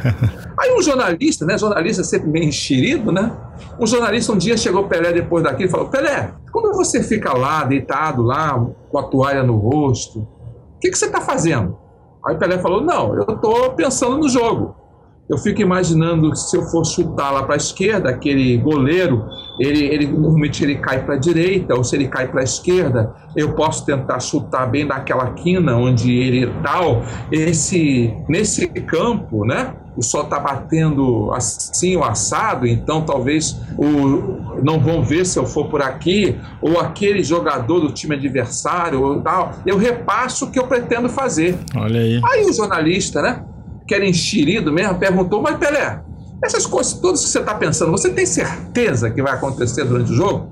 Aí 0.58 0.74
um 0.74 0.82
jornalista, 0.82 1.44
né? 1.44 1.56
Jornalista 1.58 2.04
sempre 2.04 2.28
meio 2.28 2.46
enxerido, 2.46 3.10
né? 3.12 3.32
Um 3.78 3.86
jornalista 3.86 4.32
um 4.32 4.36
dia 4.36 4.56
chegou 4.56 4.82
o 4.82 4.88
Pelé 4.88 5.12
depois 5.12 5.44
daquilo 5.44 5.68
e 5.68 5.70
falou, 5.70 5.88
Pelé, 5.88 6.32
quando 6.52 6.74
você 6.76 7.02
fica 7.02 7.36
lá, 7.36 7.64
deitado 7.64 8.22
lá, 8.22 8.58
com 8.90 8.98
a 8.98 9.02
toalha 9.04 9.42
no 9.42 9.56
rosto, 9.56 10.20
o 10.20 10.78
que, 10.80 10.90
que 10.90 10.98
você 10.98 11.06
está 11.06 11.20
fazendo? 11.20 11.78
Aí 12.26 12.34
o 12.34 12.38
Pelé 12.38 12.58
falou, 12.58 12.82
não, 12.82 13.14
eu 13.14 13.22
estou 13.22 13.72
pensando 13.72 14.18
no 14.18 14.28
jogo. 14.28 14.79
Eu 15.30 15.38
fico 15.38 15.62
imaginando 15.62 16.34
se 16.34 16.56
eu 16.56 16.64
for 16.64 16.84
chutar 16.84 17.30
lá 17.30 17.44
para 17.44 17.54
a 17.54 17.56
esquerda, 17.56 18.10
aquele 18.10 18.56
goleiro, 18.56 19.28
ele, 19.60 19.84
ele 19.84 20.08
normalmente 20.08 20.64
ele 20.64 20.74
cai 20.74 21.04
para 21.04 21.14
a 21.14 21.18
direita, 21.18 21.72
ou 21.76 21.84
se 21.84 21.94
ele 21.94 22.08
cai 22.08 22.26
para 22.26 22.40
a 22.40 22.44
esquerda, 22.44 23.14
eu 23.36 23.52
posso 23.54 23.86
tentar 23.86 24.18
chutar 24.18 24.66
bem 24.66 24.84
naquela 24.84 25.30
quina 25.34 25.76
onde 25.76 26.12
ele 26.12 26.52
tal. 26.64 27.04
Esse 27.30 28.12
nesse 28.28 28.66
campo, 28.66 29.44
né? 29.44 29.74
O 29.96 30.02
sol 30.02 30.22
está 30.22 30.40
batendo 30.40 31.30
assim 31.32 31.96
o 31.96 32.02
assado, 32.02 32.66
então 32.66 33.02
talvez 33.02 33.56
o, 33.76 34.62
não 34.64 34.80
vão 34.80 35.02
ver 35.02 35.24
se 35.26 35.38
eu 35.38 35.46
for 35.46 35.68
por 35.68 35.80
aqui, 35.80 36.36
ou 36.60 36.80
aquele 36.80 37.22
jogador 37.22 37.78
do 37.78 37.92
time 37.92 38.16
adversário, 38.16 39.00
ou 39.00 39.20
tal. 39.20 39.52
Eu 39.64 39.76
repasso 39.76 40.46
o 40.46 40.50
que 40.50 40.58
eu 40.58 40.66
pretendo 40.66 41.08
fazer. 41.08 41.56
Olha 41.76 42.00
aí. 42.00 42.20
Aí 42.24 42.44
o 42.46 42.52
jornalista, 42.52 43.22
né? 43.22 43.44
Que 43.90 43.94
era 43.96 44.06
enxerido 44.06 44.72
mesmo, 44.72 45.00
perguntou: 45.00 45.42
Mas 45.42 45.58
Pelé, 45.58 46.00
essas 46.44 46.64
coisas 46.64 46.92
todas 46.92 47.24
que 47.24 47.28
você 47.28 47.40
está 47.40 47.56
pensando, 47.56 47.90
você 47.90 48.08
tem 48.08 48.24
certeza 48.24 49.10
que 49.10 49.20
vai 49.20 49.32
acontecer 49.32 49.84
durante 49.84 50.12
o 50.12 50.14
jogo? 50.14 50.48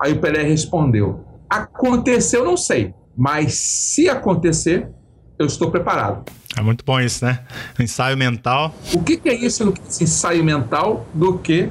Aí 0.00 0.14
o 0.14 0.20
Pelé 0.20 0.42
respondeu: 0.42 1.24
Aconteceu, 1.48 2.44
não 2.44 2.56
sei, 2.56 2.92
mas 3.16 3.54
se 3.54 4.08
acontecer, 4.08 4.88
eu 5.38 5.46
estou 5.46 5.70
preparado. 5.70 6.24
É 6.58 6.60
muito 6.60 6.84
bom 6.84 6.98
isso, 6.98 7.24
né? 7.24 7.38
Ensaio 7.78 8.16
mental. 8.16 8.74
O 8.92 9.00
que, 9.00 9.16
que 9.16 9.28
é 9.28 9.34
isso 9.34 9.64
no 9.64 9.72
ensaio 10.00 10.42
mental 10.42 11.06
do 11.14 11.38
que 11.38 11.68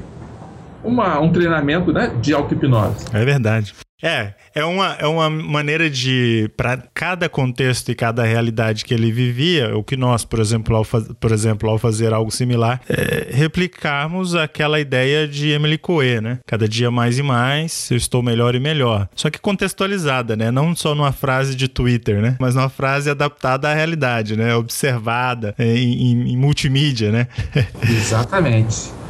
uma, 0.82 1.20
um 1.20 1.30
treinamento 1.30 1.92
né, 1.92 2.16
de 2.22 2.34
auto-hipnose? 2.34 3.06
É 3.12 3.26
verdade. 3.26 3.76
É, 4.02 4.34
é 4.56 4.66
uma, 4.66 4.94
é 5.00 5.06
uma 5.06 5.30
maneira 5.30 5.90
de, 5.90 6.50
para 6.58 6.78
cada 6.94 7.30
contexto 7.30 7.92
e 7.92 7.96
cada 7.96 8.24
realidade 8.24 8.84
que 8.84 8.94
ele 8.94 9.12
vivia, 9.12 9.78
o 9.78 9.84
que 9.84 9.96
nós, 9.96 10.26
por 10.26 10.40
exemplo, 10.40 10.76
ao, 10.76 10.84
faz, 10.84 11.08
por 11.20 11.32
exemplo, 11.32 11.70
ao 11.70 11.78
fazer 11.78 12.14
algo 12.14 12.32
similar, 12.32 12.82
é, 12.90 13.28
replicarmos 13.32 14.36
aquela 14.36 14.80
ideia 14.80 15.28
de 15.28 15.50
Emily 15.50 15.78
Coe, 15.78 16.20
né? 16.20 16.40
Cada 16.48 16.68
dia 16.68 16.90
mais 16.90 17.20
e 17.20 17.24
mais, 17.24 17.90
eu 17.92 17.98
estou 17.98 18.24
melhor 18.24 18.56
e 18.56 18.60
melhor. 18.60 19.08
Só 19.16 19.30
que 19.30 19.40
contextualizada, 19.40 20.36
né? 20.36 20.52
Não 20.52 20.76
só 20.76 20.96
numa 20.96 21.12
frase 21.12 21.56
de 21.56 21.68
Twitter, 21.68 22.22
né? 22.22 22.38
Mas 22.40 22.56
numa 22.56 22.70
frase 22.70 23.10
adaptada 23.10 23.70
à 23.70 23.74
realidade, 23.74 24.36
né? 24.36 24.56
Observada 24.56 25.54
é, 25.58 25.76
em, 25.76 26.12
em, 26.12 26.34
em 26.34 26.38
multimídia, 26.38 27.12
né? 27.12 27.28
Exatamente. 27.88 29.01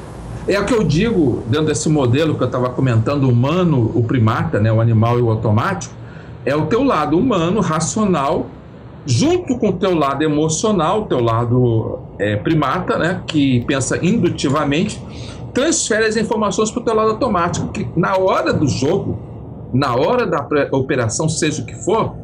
É 0.48 0.60
o 0.60 0.66
que 0.66 0.74
eu 0.74 0.84
digo 0.84 1.44
dentro 1.48 1.68
desse 1.68 1.88
modelo 1.88 2.36
que 2.36 2.42
eu 2.42 2.48
estava 2.48 2.70
comentando, 2.70 3.30
humano, 3.30 3.92
o 3.94 4.04
primata, 4.04 4.60
né, 4.60 4.72
o 4.72 4.82
animal 4.82 5.20
e 5.20 5.22
o 5.22 5.30
automático, 5.30 5.94
é 6.46 6.56
o 6.56 6.66
teu 6.66 6.84
lado 6.84 7.18
humano, 7.18 7.62
racional, 7.62 8.48
junto 9.06 9.58
com 9.58 9.70
o 9.70 9.74
teu 9.74 9.96
lado 9.96 10.24
emocional, 10.24 11.04
o 11.04 11.06
teu 11.06 11.20
lado 11.20 12.00
é, 12.20 12.36
primata, 12.38 12.98
né, 12.98 13.22
que 13.28 13.64
pensa 13.66 14.04
indutivamente, 14.04 15.00
transfere 15.54 16.06
as 16.06 16.18
informações 16.18 16.72
para 16.72 16.82
o 16.82 16.84
teu 16.84 16.96
lado 16.96 17.12
automático, 17.12 17.68
que 17.68 17.88
na 17.96 18.18
hora 18.18 18.52
do 18.52 18.68
jogo, 18.68 19.20
na 19.72 19.96
hora 19.96 20.26
da 20.26 20.48
operação, 20.72 21.30
seja 21.30 21.62
o 21.62 21.66
que 21.66 21.76
for, 21.76 22.16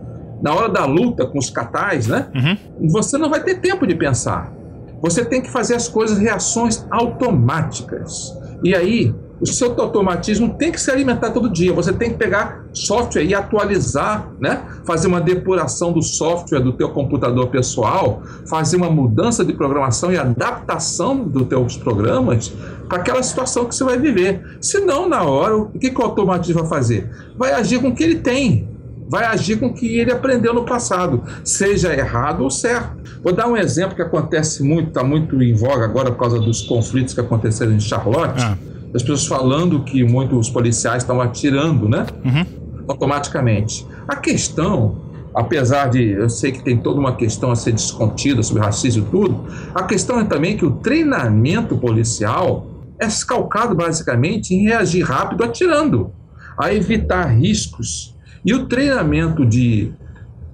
na 0.41 0.53
hora 0.53 0.69
da 0.69 0.85
luta 0.85 1.25
com 1.25 1.37
os 1.37 1.49
catais, 1.49 2.07
né, 2.07 2.27
uhum. 2.33 2.89
você 2.89 3.17
não 3.17 3.29
vai 3.29 3.43
ter 3.43 3.59
tempo 3.59 3.85
de 3.85 3.93
pensar. 3.93 4.56
Você 5.01 5.23
tem 5.23 5.41
que 5.41 5.49
fazer 5.49 5.75
as 5.75 5.87
coisas, 5.87 6.17
reações 6.17 6.85
automáticas. 6.91 8.35
E 8.63 8.75
aí, 8.75 9.13
o 9.39 9.45
seu 9.45 9.79
automatismo 9.79 10.55
tem 10.55 10.71
que 10.71 10.81
se 10.81 10.89
alimentar 10.89 11.29
todo 11.29 11.49
dia. 11.49 11.71
Você 11.73 11.93
tem 11.93 12.11
que 12.11 12.17
pegar 12.17 12.65
software 12.73 13.23
e 13.23 13.35
atualizar, 13.35 14.31
né? 14.39 14.63
Fazer 14.83 15.07
uma 15.07 15.21
depuração 15.21 15.91
do 15.91 16.01
software 16.01 16.59
do 16.59 16.73
teu 16.73 16.89
computador 16.89 17.47
pessoal, 17.47 18.23
fazer 18.47 18.77
uma 18.77 18.89
mudança 18.89 19.45
de 19.45 19.53
programação 19.53 20.11
e 20.11 20.17
adaptação 20.17 21.23
dos 21.23 21.47
teus 21.47 21.77
programas 21.77 22.51
para 22.89 22.97
aquela 22.97 23.21
situação 23.21 23.65
que 23.65 23.75
você 23.75 23.83
vai 23.83 23.99
viver. 23.99 24.57
Senão, 24.59 25.07
na 25.07 25.23
hora, 25.23 25.55
o 25.55 25.69
que, 25.69 25.91
que 25.91 26.01
o 26.01 26.03
automatismo 26.03 26.61
vai 26.61 26.69
fazer? 26.69 27.09
Vai 27.37 27.51
agir 27.53 27.79
com 27.79 27.89
o 27.89 27.95
que 27.95 28.03
ele 28.03 28.15
tem. 28.15 28.76
Vai 29.09 29.25
agir 29.25 29.57
com 29.57 29.67
o 29.67 29.73
que 29.73 29.97
ele 29.97 30.11
aprendeu 30.11 30.53
no 30.53 30.65
passado, 30.65 31.23
seja 31.43 31.93
errado 31.93 32.43
ou 32.43 32.51
certo. 32.51 32.97
Vou 33.23 33.33
dar 33.33 33.47
um 33.47 33.55
exemplo 33.55 33.95
que 33.95 34.01
acontece 34.01 34.63
muito, 34.63 34.89
está 34.89 35.03
muito 35.03 35.41
em 35.41 35.53
voga 35.53 35.85
agora 35.85 36.11
por 36.11 36.19
causa 36.19 36.39
dos 36.39 36.61
conflitos 36.61 37.13
que 37.13 37.21
aconteceram 37.21 37.73
em 37.73 37.79
Charlotte. 37.79 38.43
Ah 38.43 38.57
as 38.93 39.01
pessoas 39.01 39.27
falando 39.27 39.83
que 39.83 40.03
muitos 40.03 40.49
policiais 40.49 41.03
estão 41.03 41.21
atirando, 41.21 41.87
né? 41.89 42.05
Uhum. 42.23 42.83
Automaticamente. 42.87 43.85
A 44.07 44.15
questão, 44.15 45.01
apesar 45.35 45.89
de 45.89 46.11
eu 46.11 46.29
sei 46.29 46.51
que 46.51 46.63
tem 46.63 46.77
toda 46.77 46.99
uma 46.99 47.15
questão 47.15 47.51
a 47.51 47.55
ser 47.55 47.73
discutida 47.73 48.41
sobre 48.41 48.63
racismo 48.63 49.05
e 49.05 49.11
tudo, 49.11 49.45
a 49.75 49.83
questão 49.83 50.19
é 50.19 50.23
também 50.23 50.57
que 50.57 50.65
o 50.65 50.71
treinamento 50.71 51.77
policial 51.77 52.67
é 52.99 53.07
calcado 53.27 53.75
basicamente 53.75 54.55
em 54.55 54.63
reagir 54.63 55.03
rápido 55.03 55.43
atirando, 55.43 56.11
a 56.57 56.73
evitar 56.73 57.25
riscos. 57.25 58.15
E 58.45 58.53
o 58.53 58.65
treinamento 58.67 59.45
de, 59.45 59.91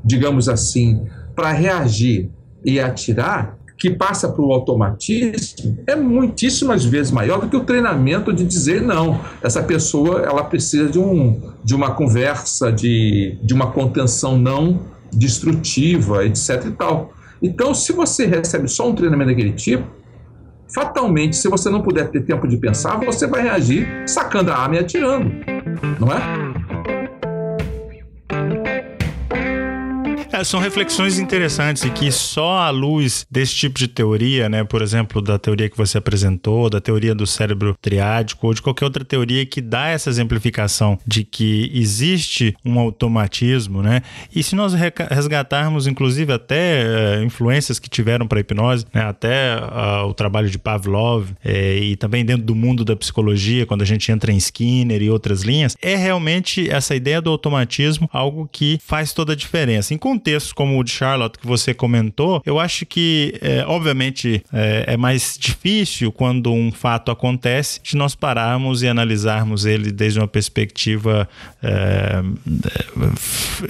digamos 0.04 0.50
assim, 0.50 1.06
para 1.36 1.52
reagir 1.52 2.30
e 2.64 2.80
atirar 2.80 3.58
que 3.78 3.90
passa 3.90 4.30
para 4.30 4.42
o 4.42 4.54
automatismo 4.54 5.78
é 5.86 5.96
muitíssimas 5.96 6.86
vezes 6.86 7.12
maior 7.12 7.42
do 7.42 7.50
que 7.50 7.56
o 7.58 7.66
treinamento 7.66 8.32
de 8.32 8.46
dizer 8.46 8.82
não. 8.82 9.20
Essa 9.42 9.62
pessoa 9.62 10.22
ela 10.22 10.44
precisa 10.44 10.88
de, 10.88 10.98
um, 10.98 11.42
de 11.64 11.76
uma 11.76 11.92
conversa, 11.92 12.72
de, 12.72 13.38
de 13.44 13.54
uma 13.54 13.72
contenção 13.72 14.38
não 14.38 14.80
destrutiva, 15.12 16.26
etc. 16.26 16.66
e 16.68 16.72
tal. 16.72 17.14
Então, 17.42 17.74
se 17.74 17.92
você 17.92 18.26
recebe 18.26 18.70
só 18.70 18.90
um 18.90 18.96
treinamento 18.96 19.32
daquele 19.32 19.52
tipo, 19.52 19.86
fatalmente, 20.74 21.36
se 21.36 21.50
você 21.50 21.70
não 21.70 21.82
puder 21.82 22.10
ter 22.10 22.22
tempo 22.22 22.48
de 22.48 22.58
pensar, 22.58 22.98
você 22.98 23.28
vai 23.28 23.44
reagir 23.44 23.86
sacando 24.08 24.50
a 24.52 24.56
arma 24.56 24.76
e 24.76 24.80
atirando, 24.80 25.30
não 26.00 26.08
é? 26.12 26.62
São 30.44 30.60
reflexões 30.60 31.20
interessantes 31.20 31.84
e 31.84 31.90
que 31.90 32.11
só 32.11 32.60
à 32.60 32.70
luz 32.70 33.26
desse 33.30 33.56
tipo 33.56 33.80
de 33.80 33.88
teoria, 33.88 34.49
né, 34.49 34.64
por 34.64 34.82
exemplo, 34.82 35.22
da 35.22 35.38
teoria 35.38 35.70
que 35.70 35.78
você 35.78 35.98
apresentou, 35.98 36.70
da 36.70 36.82
teoria 36.82 37.15
do 37.15 37.26
cérebro 37.26 37.76
triádico 37.82 38.48
ou 38.48 38.53
de 38.53 38.61
qualquer 38.61 38.86
outra 38.86 39.06
teoria 39.06 39.45
que 39.45 39.61
dá 39.61 39.88
essa 39.88 40.10
exemplificação 40.10 40.99
de 41.06 41.24
que 41.24 41.72
existe 41.74 42.56
um 42.64 42.80
automatismo, 42.80 43.82
né? 43.82 44.02
E 44.36 44.44
se 44.44 44.56
nós 44.56 44.74
resgatarmos, 44.74 45.88
inclusive, 45.88 46.34
até 46.34 46.86
uh, 46.86 47.24
influências 47.24 47.80
que 47.80 47.90
tiveram 47.90 48.28
para 48.28 48.40
a 48.40 48.41
hipnose, 48.41 48.86
né, 48.94 49.02
até 49.02 49.56
uh, 49.56 50.07
o 50.07 50.14
trabalho 50.14 50.49
de 50.49 50.57
Pavlov 50.57 51.30
eh, 51.44 51.78
e 51.78 51.95
também 51.95 52.26
dentro 52.26 52.44
do 52.44 52.56
mundo 52.56 52.84
da 52.84 52.95
psicologia, 52.95 53.65
quando 53.65 53.82
a 53.82 53.86
gente 53.86 54.11
entra 54.11 54.32
em 54.32 54.38
Skinner 54.38 55.02
e 55.02 55.10
outras 55.10 55.41
linhas, 55.41 55.76
é 55.82 55.95
realmente 55.95 56.70
essa 56.70 56.95
ideia 56.95 57.22
do 57.22 57.30
automatismo 57.30 58.10
algo 58.11 58.48
que 58.52 58.80
faz 58.84 59.14
toda 59.14 59.34
a 59.34 59.36
diferença. 59.36 59.94
Em 59.94 59.98
como 60.54 60.80
o 60.80 60.84
de 60.84 60.92
Charlotte 60.92 61.38
que 61.38 61.46
você 61.46 61.74
comentou, 61.74 62.42
eu 62.46 62.60
acho 62.60 62.86
que, 62.86 63.38
é, 63.42 63.64
obviamente, 63.68 64.44
é, 64.52 64.86
é, 64.88 64.98
mais 64.98 65.38
difícil 65.40 66.12
quando 66.12 66.52
um 66.52 66.72
fato 66.72 67.12
acontece 67.12 67.80
de 67.84 67.96
nós 67.96 68.16
pararmos 68.16 68.82
e 68.84 68.88
analisarmos 68.88 69.66
ele 69.66 69.92
desde 69.92 70.20
uma 70.20 70.28
perspectiva 70.28 71.28
é, 71.62 72.24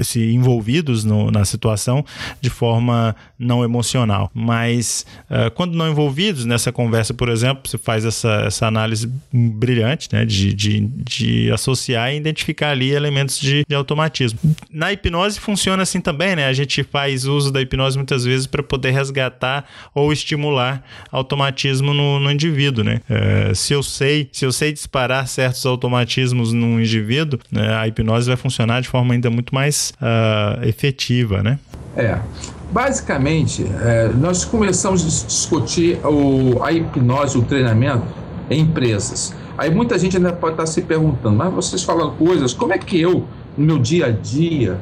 se 0.02 0.32
envolvidos 0.32 1.04
no, 1.04 1.32
na 1.32 1.46
situação 1.46 2.06
de 2.42 2.50
forma 2.50 3.16
não 3.38 3.64
emocional. 3.64 4.32
Mas 4.34 5.06
é, 5.30 5.50
quando 5.50 5.76
não 5.76 5.90
envolvidos 5.90 6.46
nessa 6.46 6.72
conversa, 6.72 7.14
por 7.14 7.30
exemplo, 7.30 7.68
você 7.68 7.78
faz 7.78 8.06
essa, 8.06 8.44
essa 8.48 8.68
análise 8.68 9.12
brilhante 9.32 10.10
né, 10.12 10.26
de, 10.26 10.54
de, 10.54 10.80
de 10.80 11.52
associar 11.52 12.14
e 12.14 12.18
identificar 12.18 12.70
ali 12.70 12.92
elementos 12.92 13.40
de, 13.40 13.64
de 13.68 13.76
automatismo. 13.76 14.40
Na 14.72 14.92
hipnose 14.92 15.40
funciona 15.40 15.84
assim 15.84 16.00
também, 16.00 16.36
né? 16.36 16.43
Né? 16.44 16.48
A 16.48 16.54
gente 16.54 16.84
faz 16.84 17.26
uso 17.26 17.52
da 17.52 17.62
hipnose 17.62 17.98
muitas 17.98 18.26
vezes 18.26 18.46
para 18.46 18.62
poder 18.62 18.92
resgatar 18.92 19.66
ou 19.94 20.12
estimular 20.12 20.84
automatismo 21.12 21.94
no, 21.94 22.20
no 22.20 22.32
indivíduo, 22.32 22.84
né? 22.84 23.02
É, 23.10 23.54
se 23.54 23.74
eu 23.74 23.82
sei, 23.82 24.30
se 24.32 24.46
eu 24.46 24.52
sei 24.52 24.74
disparar 24.74 25.28
certos 25.28 25.66
automatismos 25.66 26.52
num 26.52 26.80
indivíduo, 26.80 27.40
né, 27.52 27.76
a 27.76 27.88
hipnose 27.88 28.28
vai 28.28 28.38
funcionar 28.38 28.82
de 28.82 28.88
forma 28.88 29.14
ainda 29.14 29.30
muito 29.30 29.54
mais 29.54 29.94
uh, 30.02 30.66
efetiva, 30.66 31.42
né? 31.42 31.60
É. 31.96 32.20
Basicamente, 32.72 33.64
é, 33.82 34.10
nós 34.16 34.44
começamos 34.44 35.04
a 35.04 35.28
discutir 35.28 36.00
o, 36.04 36.64
a 36.64 36.72
hipnose, 36.72 37.38
o 37.38 37.44
treinamento 37.44 38.04
em 38.50 38.62
empresas. 38.62 39.36
Aí 39.56 39.70
muita 39.70 40.00
gente 40.00 40.18
ainda 40.18 40.34
pode 40.34 40.54
estar 40.54 40.66
se 40.66 40.82
perguntando, 40.82 41.36
mas 41.36 41.54
vocês 41.54 41.84
falam 41.84 42.16
coisas, 42.16 42.52
como 42.52 42.74
é 42.74 42.80
que 42.80 43.00
eu, 43.00 43.28
no 43.56 43.66
meu 43.66 43.78
dia 43.78 44.08
a 44.08 44.10
dia, 44.10 44.80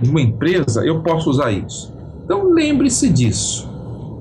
de 0.00 0.10
uma 0.10 0.20
empresa, 0.20 0.84
eu 0.84 1.02
posso 1.02 1.30
usar 1.30 1.50
isso. 1.50 1.94
Então 2.24 2.52
lembre-se 2.52 3.08
disso. 3.08 3.68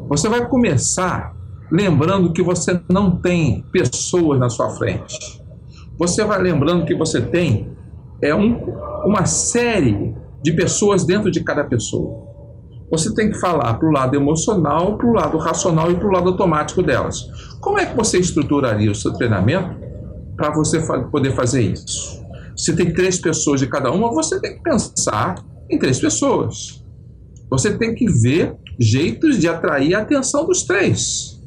Você 0.09 0.29
vai 0.29 0.47
começar 0.47 1.35
lembrando 1.71 2.31
que 2.31 2.41
você 2.41 2.79
não 2.89 3.17
tem 3.17 3.63
pessoas 3.71 4.39
na 4.39 4.49
sua 4.49 4.69
frente. 4.71 5.41
Você 5.97 6.23
vai 6.23 6.41
lembrando 6.41 6.85
que 6.85 6.95
você 6.95 7.21
tem 7.21 7.75
é 8.21 8.33
um, 8.33 8.55
uma 9.05 9.25
série 9.25 10.15
de 10.41 10.53
pessoas 10.53 11.05
dentro 11.05 11.29
de 11.29 11.43
cada 11.43 11.63
pessoa. 11.63 12.25
Você 12.89 13.13
tem 13.13 13.29
que 13.29 13.39
falar 13.39 13.73
para 13.73 13.87
o 13.87 13.91
lado 13.91 14.15
emocional, 14.15 14.97
para 14.97 15.07
o 15.07 15.13
lado 15.13 15.37
racional 15.37 15.91
e 15.91 15.95
para 15.95 16.07
o 16.07 16.11
lado 16.11 16.29
automático 16.29 16.81
delas. 16.81 17.27
Como 17.59 17.77
é 17.77 17.85
que 17.85 17.95
você 17.95 18.17
estruturaria 18.17 18.89
o 18.89 18.95
seu 18.95 19.13
treinamento 19.13 19.75
para 20.37 20.51
você 20.51 20.79
poder 21.11 21.33
fazer 21.33 21.61
isso? 21.61 22.25
Se 22.55 22.75
tem 22.75 22.93
três 22.93 23.19
pessoas 23.19 23.59
de 23.59 23.67
cada 23.67 23.91
uma, 23.91 24.09
você 24.13 24.39
tem 24.39 24.55
que 24.55 24.63
pensar 24.63 25.35
em 25.69 25.77
três 25.77 25.99
pessoas. 25.99 26.83
Você 27.49 27.77
tem 27.77 27.95
que 27.95 28.05
ver 28.21 28.55
jeitos 28.79 29.39
de 29.39 29.47
atrair 29.47 29.95
a 29.95 30.01
atenção 30.01 30.45
dos 30.45 30.63
três. 30.63 31.41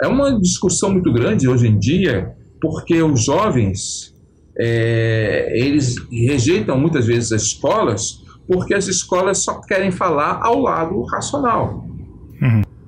É 0.00 0.06
uma 0.06 0.38
discussão 0.38 0.90
muito 0.90 1.12
grande 1.12 1.48
hoje 1.48 1.66
em 1.66 1.78
dia, 1.78 2.32
porque 2.60 3.02
os 3.02 3.24
jovens 3.24 4.14
é, 4.58 5.52
eles 5.56 5.96
rejeitam 6.10 6.78
muitas 6.78 7.06
vezes 7.06 7.32
as 7.32 7.42
escolas, 7.42 8.22
porque 8.46 8.74
as 8.74 8.86
escolas 8.86 9.38
só 9.38 9.60
querem 9.60 9.90
falar 9.90 10.40
ao 10.42 10.60
lado 10.60 11.02
racional. 11.04 11.86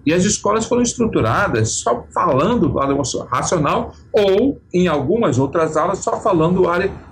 E 0.05 0.15
as 0.15 0.25
escolas 0.25 0.67
foram 0.67 0.83
estruturadas 0.83 1.73
só 1.73 2.05
falando 2.13 2.69
do 2.69 2.75
lado 2.75 2.97
racional, 3.29 3.93
ou 4.13 4.61
em 4.73 4.89
algumas 4.89 5.39
outras 5.39 5.77
aulas 5.77 5.99
só 5.99 6.19
falando 6.21 6.63
do 6.63 6.63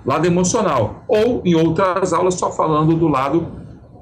lado 0.05 0.25
emocional, 0.25 1.03
ou 1.07 1.41
em 1.45 1.53
outras 1.55 2.13
aulas 2.13 2.35
só 2.35 2.51
falando 2.51 2.95
do 2.95 3.07
lado, 3.07 3.47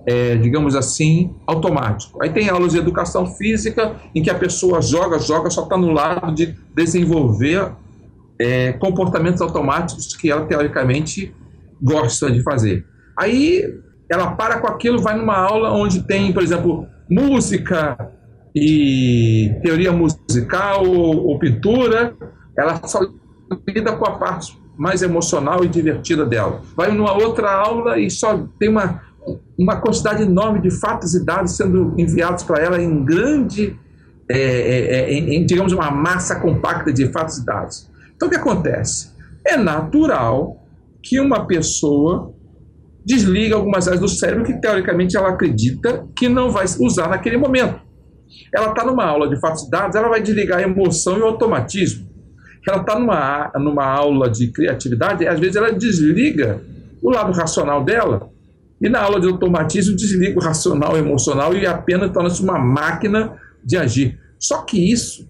é, 0.05 0.35
digamos 0.37 0.75
assim, 0.75 1.35
automático. 1.45 2.21
Aí 2.23 2.29
tem 2.29 2.49
aulas 2.49 2.71
de 2.71 2.77
educação 2.77 3.25
física 3.25 3.95
em 4.15 4.23
que 4.23 4.29
a 4.29 4.35
pessoa 4.35 4.81
joga, 4.81 5.19
joga, 5.19 5.49
só 5.49 5.63
está 5.63 5.77
no 5.77 5.91
lado 5.91 6.33
de 6.33 6.55
desenvolver 6.73 7.71
é, 8.39 8.73
comportamentos 8.73 9.41
automáticos 9.41 10.15
que 10.15 10.31
ela 10.31 10.45
teoricamente 10.45 11.35
gosta 11.81 12.31
de 12.31 12.41
fazer. 12.41 12.85
Aí 13.17 13.63
ela 14.09 14.31
para 14.31 14.59
com 14.59 14.67
aquilo, 14.67 15.01
vai 15.01 15.17
numa 15.17 15.35
aula 15.35 15.71
onde 15.71 16.03
tem, 16.03 16.31
por 16.31 16.41
exemplo, 16.41 16.87
música, 17.09 17.97
e 18.59 19.59
teoria 19.61 19.91
musical 19.91 20.85
ou, 20.85 21.27
ou 21.27 21.39
pintura, 21.39 22.15
ela 22.57 22.81
só 22.87 22.99
lida 23.67 23.93
com 23.93 24.05
a 24.05 24.11
parte 24.17 24.57
mais 24.77 25.01
emocional 25.01 25.63
e 25.63 25.67
divertida 25.67 26.25
dela. 26.25 26.61
Vai 26.75 26.91
numa 26.91 27.13
outra 27.13 27.51
aula 27.51 27.99
e 27.99 28.09
só 28.09 28.47
tem 28.59 28.69
uma, 28.69 29.01
uma 29.57 29.77
quantidade 29.77 30.23
enorme 30.23 30.61
de 30.61 30.71
fatos 30.71 31.15
e 31.15 31.25
dados 31.25 31.57
sendo 31.57 31.93
enviados 31.97 32.43
para 32.43 32.61
ela 32.61 32.81
em 32.81 33.03
grande, 33.03 33.77
é, 34.29 34.37
é, 34.37 34.95
é, 34.99 35.13
em, 35.13 35.45
digamos, 35.45 35.73
uma 35.73 35.89
massa 35.89 36.39
compacta 36.39 36.93
de 36.93 37.11
fatos 37.11 37.37
e 37.37 37.45
dados. 37.45 37.89
Então, 38.15 38.27
o 38.27 38.31
que 38.31 38.37
acontece? 38.37 39.11
É 39.45 39.57
natural 39.57 40.63
que 41.01 41.19
uma 41.19 41.45
pessoa 41.45 42.33
desliga 43.05 43.55
algumas 43.55 43.87
áreas 43.87 44.01
do 44.01 44.07
cérebro 44.09 44.43
que, 44.43 44.59
teoricamente, 44.59 45.15
ela 45.15 45.29
acredita 45.29 46.05
que 46.15 46.27
não 46.27 46.51
vai 46.51 46.65
usar 46.79 47.07
naquele 47.07 47.37
momento. 47.37 47.86
Ela 48.53 48.69
está 48.69 48.85
numa 48.85 49.05
aula 49.05 49.29
de 49.29 49.39
fatos 49.39 49.63
e 49.63 49.69
dados, 49.69 49.95
ela 49.95 50.09
vai 50.09 50.21
desligar 50.21 50.61
emoção 50.61 51.17
e 51.17 51.21
automatismo. 51.21 52.07
Ela 52.67 52.81
está 52.81 52.99
numa, 52.99 53.51
numa 53.55 53.85
aula 53.85 54.29
de 54.29 54.47
criatividade, 54.51 55.27
às 55.27 55.39
vezes 55.39 55.55
ela 55.55 55.71
desliga 55.71 56.61
o 57.01 57.09
lado 57.09 57.31
racional 57.31 57.83
dela, 57.83 58.29
e 58.81 58.89
na 58.89 59.01
aula 59.01 59.19
de 59.19 59.27
automatismo 59.27 59.95
desliga 59.95 60.39
o 60.39 60.43
racional 60.43 60.93
o 60.93 60.97
emocional 60.97 61.53
e 61.55 61.65
apenas 61.65 62.11
torna-se 62.11 62.41
uma 62.43 62.59
máquina 62.59 63.35
de 63.63 63.77
agir. 63.77 64.19
Só 64.37 64.61
que 64.63 64.91
isso 64.91 65.27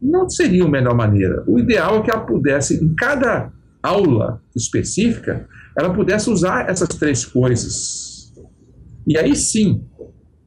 não 0.00 0.28
seria 0.28 0.64
a 0.64 0.68
melhor 0.68 0.94
maneira. 0.94 1.44
O 1.46 1.58
ideal 1.58 1.98
é 1.98 2.02
que 2.02 2.10
ela 2.10 2.20
pudesse, 2.20 2.82
em 2.82 2.94
cada 2.94 3.52
aula 3.82 4.40
específica, 4.56 5.46
ela 5.76 5.92
pudesse 5.92 6.30
usar 6.30 6.68
essas 6.68 6.88
três 6.88 7.24
coisas. 7.24 8.32
E 9.06 9.18
aí 9.18 9.34
sim, 9.36 9.84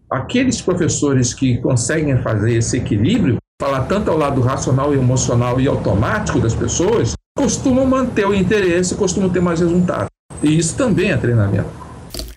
aqueles 0.09 0.61
professores 0.61 1.33
que 1.33 1.57
conseguem 1.57 2.21
fazer 2.21 2.53
esse 2.53 2.77
equilíbrio, 2.77 3.37
falar 3.61 3.81
tanto 3.85 4.11
ao 4.11 4.17
lado 4.17 4.41
racional 4.41 4.93
e 4.93 4.97
emocional 4.97 5.59
e 5.59 5.67
automático 5.67 6.39
das 6.39 6.53
pessoas, 6.53 7.13
costumam 7.37 7.85
manter 7.85 8.25
o 8.25 8.33
interesse, 8.33 8.95
costumam 8.95 9.29
ter 9.29 9.41
mais 9.41 9.59
resultado. 9.59 10.07
E 10.41 10.57
isso 10.57 10.75
também 10.75 11.11
é 11.11 11.17
treinamento. 11.17 11.84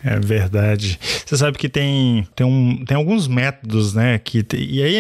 É 0.03 0.19
verdade. 0.19 0.99
Você 1.25 1.37
sabe 1.37 1.59
que 1.59 1.69
tem, 1.69 2.27
tem, 2.35 2.47
um, 2.47 2.85
tem 2.85 2.97
alguns 2.97 3.27
métodos, 3.27 3.95
né? 3.95 4.19
Que, 4.19 4.45
e 4.57 4.83
aí 4.83 4.97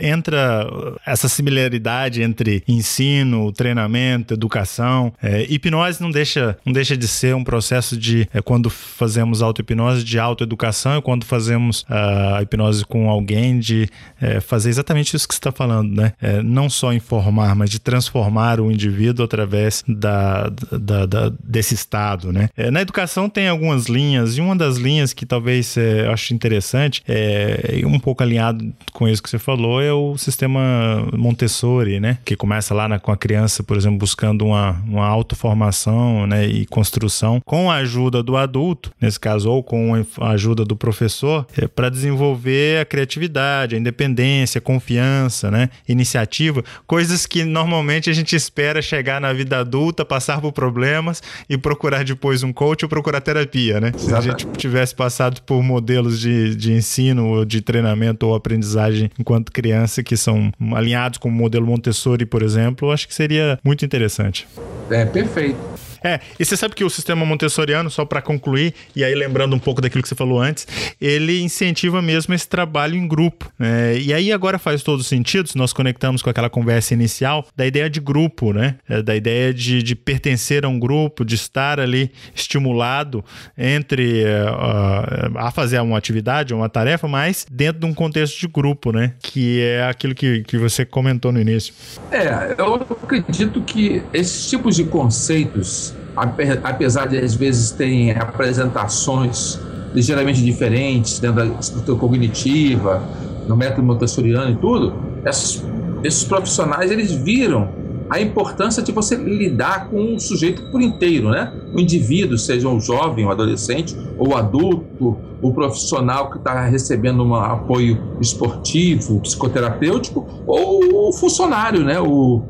entra 0.00 0.66
essa 1.04 1.28
similaridade 1.28 2.22
entre 2.22 2.62
ensino, 2.66 3.52
treinamento, 3.52 4.34
educação. 4.34 5.12
É, 5.22 5.42
hipnose 5.48 6.00
não 6.00 6.10
deixa, 6.10 6.56
não 6.64 6.72
deixa 6.72 6.96
de 6.96 7.08
ser 7.08 7.34
um 7.34 7.44
processo 7.44 7.96
de, 7.96 8.28
é, 8.32 8.40
quando 8.40 8.70
fazemos 8.70 9.42
auto-hipnose, 9.42 10.04
de 10.04 10.18
autoeducação, 10.18 10.98
e 10.98 11.02
quando 11.02 11.24
fazemos 11.24 11.84
a 11.88 12.40
hipnose 12.42 12.84
com 12.84 13.10
alguém, 13.10 13.58
de 13.58 13.88
é, 14.20 14.40
fazer 14.40 14.70
exatamente 14.70 15.16
isso 15.16 15.26
que 15.26 15.34
você 15.34 15.38
está 15.38 15.52
falando, 15.52 15.94
né? 15.94 16.12
É, 16.20 16.42
não 16.42 16.70
só 16.70 16.92
informar, 16.92 17.54
mas 17.54 17.70
de 17.70 17.78
transformar 17.78 18.60
o 18.60 18.70
indivíduo 18.70 19.24
através 19.24 19.84
da, 19.86 20.50
da, 20.70 21.06
da 21.06 21.32
desse 21.42 21.74
estado, 21.74 22.32
né? 22.32 22.48
É, 22.56 22.70
na 22.70 22.80
educação 22.80 23.28
tem 23.28 23.48
algumas 23.48 23.86
linhas 23.86 24.35
e 24.36 24.40
uma 24.40 24.56
das 24.56 24.76
linhas 24.76 25.12
que 25.12 25.24
talvez 25.24 25.76
é, 25.76 26.06
eu 26.06 26.12
acho 26.12 26.34
interessante, 26.34 27.02
é 27.08 27.82
um 27.84 27.98
pouco 27.98 28.22
alinhado 28.22 28.72
com 28.92 29.08
isso 29.08 29.22
que 29.22 29.30
você 29.30 29.38
falou, 29.38 29.82
é 29.82 29.92
o 29.92 30.16
sistema 30.16 31.06
Montessori, 31.12 32.00
né? 32.00 32.18
Que 32.24 32.36
começa 32.36 32.74
lá 32.74 32.88
na, 32.88 32.98
com 32.98 33.12
a 33.12 33.16
criança, 33.16 33.62
por 33.62 33.76
exemplo, 33.76 33.98
buscando 33.98 34.46
uma, 34.46 34.72
uma 34.86 35.06
autoformação 35.06 36.26
né, 36.26 36.46
e 36.46 36.66
construção 36.66 37.40
com 37.44 37.70
a 37.70 37.76
ajuda 37.76 38.22
do 38.22 38.36
adulto, 38.36 38.90
nesse 39.00 39.18
caso, 39.18 39.50
ou 39.50 39.62
com 39.62 40.04
a 40.20 40.30
ajuda 40.30 40.64
do 40.64 40.76
professor, 40.76 41.46
é, 41.56 41.66
para 41.66 41.88
desenvolver 41.88 42.80
a 42.80 42.84
criatividade, 42.84 43.74
a 43.74 43.78
independência, 43.78 44.58
a 44.58 44.62
confiança, 44.62 45.50
né? 45.50 45.70
Iniciativa, 45.88 46.64
coisas 46.86 47.26
que 47.26 47.44
normalmente 47.44 48.10
a 48.10 48.12
gente 48.12 48.34
espera 48.34 48.80
chegar 48.82 49.20
na 49.20 49.32
vida 49.32 49.58
adulta, 49.58 50.04
passar 50.04 50.40
por 50.40 50.52
problemas 50.52 51.22
e 51.48 51.56
procurar 51.56 52.04
depois 52.04 52.42
um 52.42 52.52
coach 52.52 52.84
ou 52.84 52.88
procurar 52.88 53.20
terapia, 53.20 53.80
né? 53.80 53.92
a 54.16 54.20
gente 54.30 54.46
tivesse 54.56 54.94
passado 54.94 55.40
por 55.42 55.62
modelos 55.62 56.20
de, 56.20 56.54
de 56.54 56.72
ensino, 56.72 57.28
ou 57.28 57.44
de 57.44 57.60
treinamento 57.60 58.26
ou 58.26 58.34
aprendizagem 58.34 59.10
enquanto 59.18 59.52
criança 59.52 60.02
que 60.02 60.16
são 60.16 60.52
alinhados 60.74 61.18
com 61.18 61.28
o 61.28 61.32
modelo 61.32 61.66
Montessori, 61.66 62.26
por 62.26 62.42
exemplo, 62.42 62.90
acho 62.90 63.06
que 63.08 63.14
seria 63.14 63.58
muito 63.64 63.84
interessante. 63.84 64.46
É, 64.90 65.04
perfeito. 65.04 65.58
É, 66.06 66.20
e 66.38 66.44
você 66.44 66.56
sabe 66.56 66.76
que 66.76 66.84
o 66.84 66.88
sistema 66.88 67.26
montessoriano, 67.26 67.90
só 67.90 68.04
para 68.04 68.22
concluir, 68.22 68.72
e 68.94 69.02
aí 69.02 69.12
lembrando 69.12 69.56
um 69.56 69.58
pouco 69.58 69.80
daquilo 69.80 70.04
que 70.04 70.08
você 70.08 70.14
falou 70.14 70.40
antes, 70.40 70.64
ele 71.00 71.40
incentiva 71.40 72.00
mesmo 72.00 72.32
esse 72.32 72.48
trabalho 72.48 72.94
em 72.94 73.08
grupo. 73.08 73.50
Né? 73.58 73.98
E 73.98 74.14
aí 74.14 74.30
agora 74.30 74.56
faz 74.56 74.84
todo 74.84 75.02
sentido, 75.02 75.48
se 75.48 75.58
nós 75.58 75.72
conectamos 75.72 76.22
com 76.22 76.30
aquela 76.30 76.48
conversa 76.48 76.94
inicial, 76.94 77.44
da 77.56 77.66
ideia 77.66 77.90
de 77.90 77.98
grupo, 77.98 78.52
né? 78.52 78.76
É, 78.88 79.02
da 79.02 79.16
ideia 79.16 79.52
de, 79.52 79.82
de 79.82 79.96
pertencer 79.96 80.64
a 80.64 80.68
um 80.68 80.78
grupo, 80.78 81.24
de 81.24 81.34
estar 81.34 81.80
ali 81.80 82.12
estimulado 82.32 83.24
entre 83.58 84.24
uh, 84.26 85.36
a 85.38 85.50
fazer 85.50 85.80
uma 85.80 85.98
atividade, 85.98 86.54
uma 86.54 86.68
tarefa, 86.68 87.08
mas 87.08 87.44
dentro 87.50 87.80
de 87.80 87.86
um 87.86 87.94
contexto 87.94 88.38
de 88.38 88.46
grupo, 88.46 88.92
né? 88.92 89.14
Que 89.20 89.60
é 89.60 89.88
aquilo 89.88 90.14
que, 90.14 90.44
que 90.44 90.56
você 90.56 90.84
comentou 90.84 91.32
no 91.32 91.40
início. 91.40 91.74
É, 92.12 92.54
eu 92.56 92.74
acredito 92.74 93.60
que 93.62 94.02
esses 94.12 94.48
tipos 94.48 94.76
de 94.76 94.84
conceitos 94.84 95.95
apesar 96.16 97.06
de 97.06 97.18
às 97.18 97.34
vezes 97.34 97.70
terem 97.70 98.12
apresentações 98.12 99.60
ligeiramente 99.94 100.42
diferentes 100.42 101.18
dentro 101.18 101.36
da 101.36 101.46
estrutura 101.60 101.98
cognitiva, 101.98 103.02
no 103.46 103.56
método 103.56 103.82
montessoriano 103.82 104.52
e 104.52 104.56
tudo, 104.56 104.94
esses, 105.24 106.24
profissionais 106.24 106.90
eles 106.90 107.12
viram 107.12 107.68
a 108.08 108.20
importância 108.20 108.82
de 108.82 108.92
você 108.92 109.16
lidar 109.16 109.88
com 109.88 110.14
o 110.14 110.20
sujeito 110.20 110.70
por 110.70 110.80
inteiro, 110.80 111.30
né? 111.30 111.52
O 111.74 111.80
indivíduo, 111.80 112.38
seja 112.38 112.68
o 112.68 112.78
jovem, 112.78 113.26
o 113.26 113.30
adolescente, 113.30 113.96
ou 114.16 114.28
o 114.28 114.36
adulto, 114.36 115.16
o 115.42 115.52
profissional 115.52 116.30
que 116.30 116.38
está 116.38 116.66
recebendo 116.66 117.24
um 117.24 117.34
apoio 117.34 117.98
esportivo, 118.20 119.20
psicoterapêutico, 119.20 120.24
ou 120.46 121.08
o 121.08 121.12
funcionário, 121.12 121.84
né? 121.84 122.00
O 122.00 122.42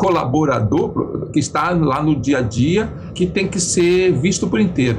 colaborador 0.00 1.28
que 1.30 1.38
está 1.38 1.70
lá 1.72 2.02
no 2.02 2.16
dia 2.16 2.38
a 2.38 2.40
dia, 2.40 2.90
que 3.14 3.26
tem 3.26 3.46
que 3.46 3.60
ser 3.60 4.12
visto 4.12 4.48
por 4.48 4.58
inteiro. 4.58 4.98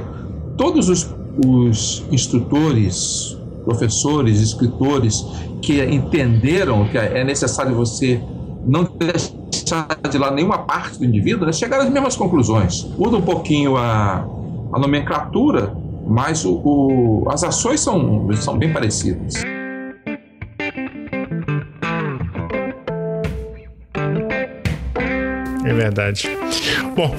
Todos 0.56 0.88
os, 0.88 1.12
os 1.44 2.04
instrutores, 2.12 3.36
professores, 3.64 4.40
escritores 4.40 5.26
que 5.60 5.82
entenderam 5.84 6.86
que 6.88 6.96
é 6.96 7.24
necessário 7.24 7.74
você 7.74 8.22
não 8.64 8.88
deixar 8.96 9.88
de 10.08 10.18
lá 10.18 10.30
nenhuma 10.30 10.58
parte 10.58 11.00
do 11.00 11.04
indivíduo, 11.04 11.46
né, 11.46 11.52
chegaram 11.52 11.82
às 11.82 11.90
mesmas 11.90 12.14
conclusões. 12.14 12.86
Muda 12.96 13.16
um 13.16 13.22
pouquinho 13.22 13.76
a, 13.76 14.24
a 14.72 14.78
nomenclatura, 14.78 15.74
mas 16.06 16.44
o, 16.44 16.60
o, 16.64 17.24
as 17.28 17.42
ações 17.42 17.80
são, 17.80 18.28
são 18.34 18.56
bem 18.56 18.72
parecidas. 18.72 19.42
É 25.72 25.74
verdade. 25.74 26.28
Bom, 26.94 27.16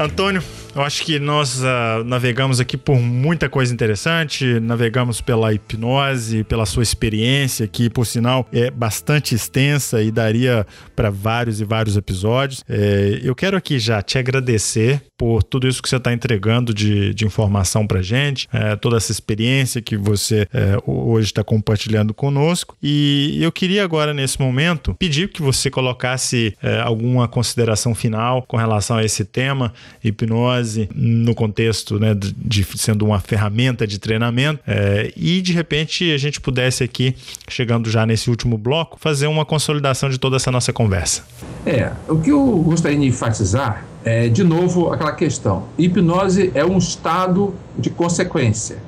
Antônio, 0.00 0.42
eu 0.74 0.82
acho 0.82 1.04
que 1.04 1.18
nós 1.20 1.60
uh, 1.60 2.02
navegamos 2.04 2.58
aqui 2.58 2.76
por 2.76 2.96
muita 2.98 3.48
coisa 3.48 3.72
interessante, 3.72 4.58
navegamos 4.60 5.20
pela 5.20 5.54
hipnose, 5.54 6.42
pela 6.42 6.66
sua 6.66 6.82
experiência, 6.82 7.68
que 7.68 7.88
por 7.88 8.04
sinal 8.04 8.46
é 8.52 8.70
bastante 8.70 9.34
extensa 9.34 10.02
e 10.02 10.10
daria 10.10 10.66
para 10.96 11.10
vários 11.10 11.60
e 11.60 11.64
vários 11.64 11.96
episódios. 11.96 12.64
É, 12.68 13.20
eu 13.22 13.34
quero 13.34 13.56
aqui 13.56 13.78
já 13.78 14.02
te 14.02 14.18
agradecer 14.18 15.00
por 15.16 15.44
tudo 15.44 15.68
isso 15.68 15.80
que 15.80 15.88
você 15.88 15.96
está 15.96 16.12
entregando 16.12 16.74
de, 16.74 17.14
de 17.14 17.24
informação 17.24 17.86
para 17.86 18.02
gente, 18.02 18.48
é, 18.52 18.74
toda 18.74 18.96
essa 18.96 19.12
experiência 19.12 19.80
que 19.80 19.96
você 19.96 20.46
é, 20.52 20.76
hoje 20.84 21.26
está 21.26 21.44
compartilhando 21.44 22.12
conosco. 22.12 22.76
E 22.82 23.38
eu 23.40 23.52
queria 23.52 23.84
agora, 23.84 24.12
nesse 24.12 24.40
momento, 24.40 24.94
pedir 24.98 25.28
que 25.28 25.40
você 25.40 25.70
colocasse 25.70 26.56
é, 26.60 26.80
alguma 26.80 27.28
consideração 27.28 27.94
final 27.94 28.42
com 28.42 28.56
relação 28.56 28.96
a 28.96 29.04
esse 29.04 29.24
tema, 29.24 29.72
hipnose 30.02 30.63
base 30.64 30.88
no 30.94 31.34
contexto 31.34 32.00
né, 32.00 32.16
de 32.18 32.64
sendo 32.76 33.04
uma 33.04 33.20
ferramenta 33.20 33.86
de 33.86 33.98
treinamento 33.98 34.60
é, 34.66 35.12
e 35.14 35.42
de 35.42 35.52
repente 35.52 36.10
a 36.10 36.18
gente 36.18 36.40
pudesse 36.40 36.82
aqui, 36.82 37.14
chegando 37.48 37.90
já 37.90 38.06
nesse 38.06 38.30
último 38.30 38.56
bloco, 38.56 38.96
fazer 38.98 39.26
uma 39.26 39.44
consolidação 39.44 40.08
de 40.08 40.18
toda 40.18 40.36
essa 40.36 40.50
nossa 40.50 40.72
conversa. 40.72 41.22
É, 41.66 41.92
o 42.08 42.18
que 42.18 42.30
eu 42.30 42.44
gostaria 42.58 42.98
de 42.98 43.06
enfatizar 43.06 43.84
é, 44.04 44.28
de 44.28 44.42
novo, 44.42 44.92
aquela 44.92 45.12
questão: 45.12 45.64
hipnose 45.78 46.50
é 46.54 46.64
um 46.64 46.78
estado 46.78 47.54
de 47.78 47.90
consequência. 47.90 48.78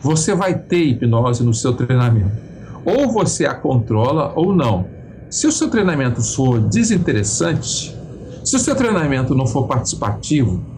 Você 0.00 0.34
vai 0.34 0.54
ter 0.54 0.84
hipnose 0.84 1.42
no 1.42 1.54
seu 1.54 1.72
treinamento. 1.72 2.44
Ou 2.84 3.10
você 3.10 3.46
a 3.46 3.54
controla 3.54 4.32
ou 4.36 4.54
não. 4.54 4.86
Se 5.30 5.46
o 5.46 5.52
seu 5.52 5.70
treinamento 5.70 6.22
for 6.22 6.60
desinteressante, 6.60 7.96
se 8.44 8.56
o 8.56 8.58
seu 8.58 8.74
treinamento 8.74 9.34
não 9.34 9.46
for 9.46 9.66
participativo, 9.66 10.73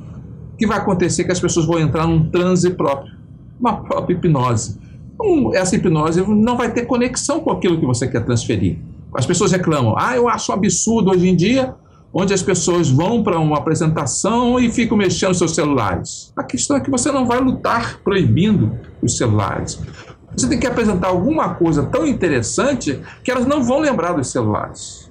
que 0.59 0.67
vai 0.67 0.79
acontecer 0.79 1.25
que 1.25 1.33
as 1.33 1.41
pessoas 1.41 1.67
vão 1.67 1.79
entrar 1.79 2.07
num 2.07 2.31
transe 2.31 2.71
próprio, 2.71 3.13
uma 3.59 3.77
própria 3.83 4.15
hipnose. 4.15 4.79
Então, 5.15 5.55
essa 5.55 5.77
hipnose 5.77 6.23
não 6.23 6.57
vai 6.57 6.73
ter 6.73 6.87
conexão 6.87 7.41
com 7.41 7.51
aquilo 7.51 7.79
que 7.79 7.87
você 7.87 8.07
quer 8.07 8.25
transferir. 8.25 8.79
As 9.15 9.25
pessoas 9.25 9.53
reclamam, 9.53 9.95
ah, 9.99 10.15
eu 10.15 10.29
acho 10.29 10.53
um 10.53 10.55
absurdo 10.55 11.11
hoje 11.11 11.29
em 11.29 11.35
dia, 11.35 11.75
onde 12.13 12.33
as 12.33 12.43
pessoas 12.43 12.89
vão 12.89 13.23
para 13.23 13.39
uma 13.39 13.59
apresentação 13.59 14.59
e 14.59 14.71
ficam 14.71 14.97
mexendo 14.97 15.35
seus 15.35 15.55
celulares. 15.55 16.33
A 16.37 16.43
questão 16.43 16.77
é 16.77 16.81
que 16.81 16.91
você 16.91 17.11
não 17.11 17.27
vai 17.27 17.41
lutar 17.41 18.01
proibindo 18.03 18.73
os 19.03 19.17
celulares. 19.17 19.79
Você 20.37 20.49
tem 20.49 20.59
que 20.59 20.67
apresentar 20.67 21.09
alguma 21.09 21.55
coisa 21.55 21.83
tão 21.85 22.07
interessante 22.07 23.01
que 23.25 23.31
elas 23.31 23.47
não 23.47 23.63
vão 23.63 23.81
lembrar 23.81 24.13
dos 24.13 24.31
celulares. 24.31 25.11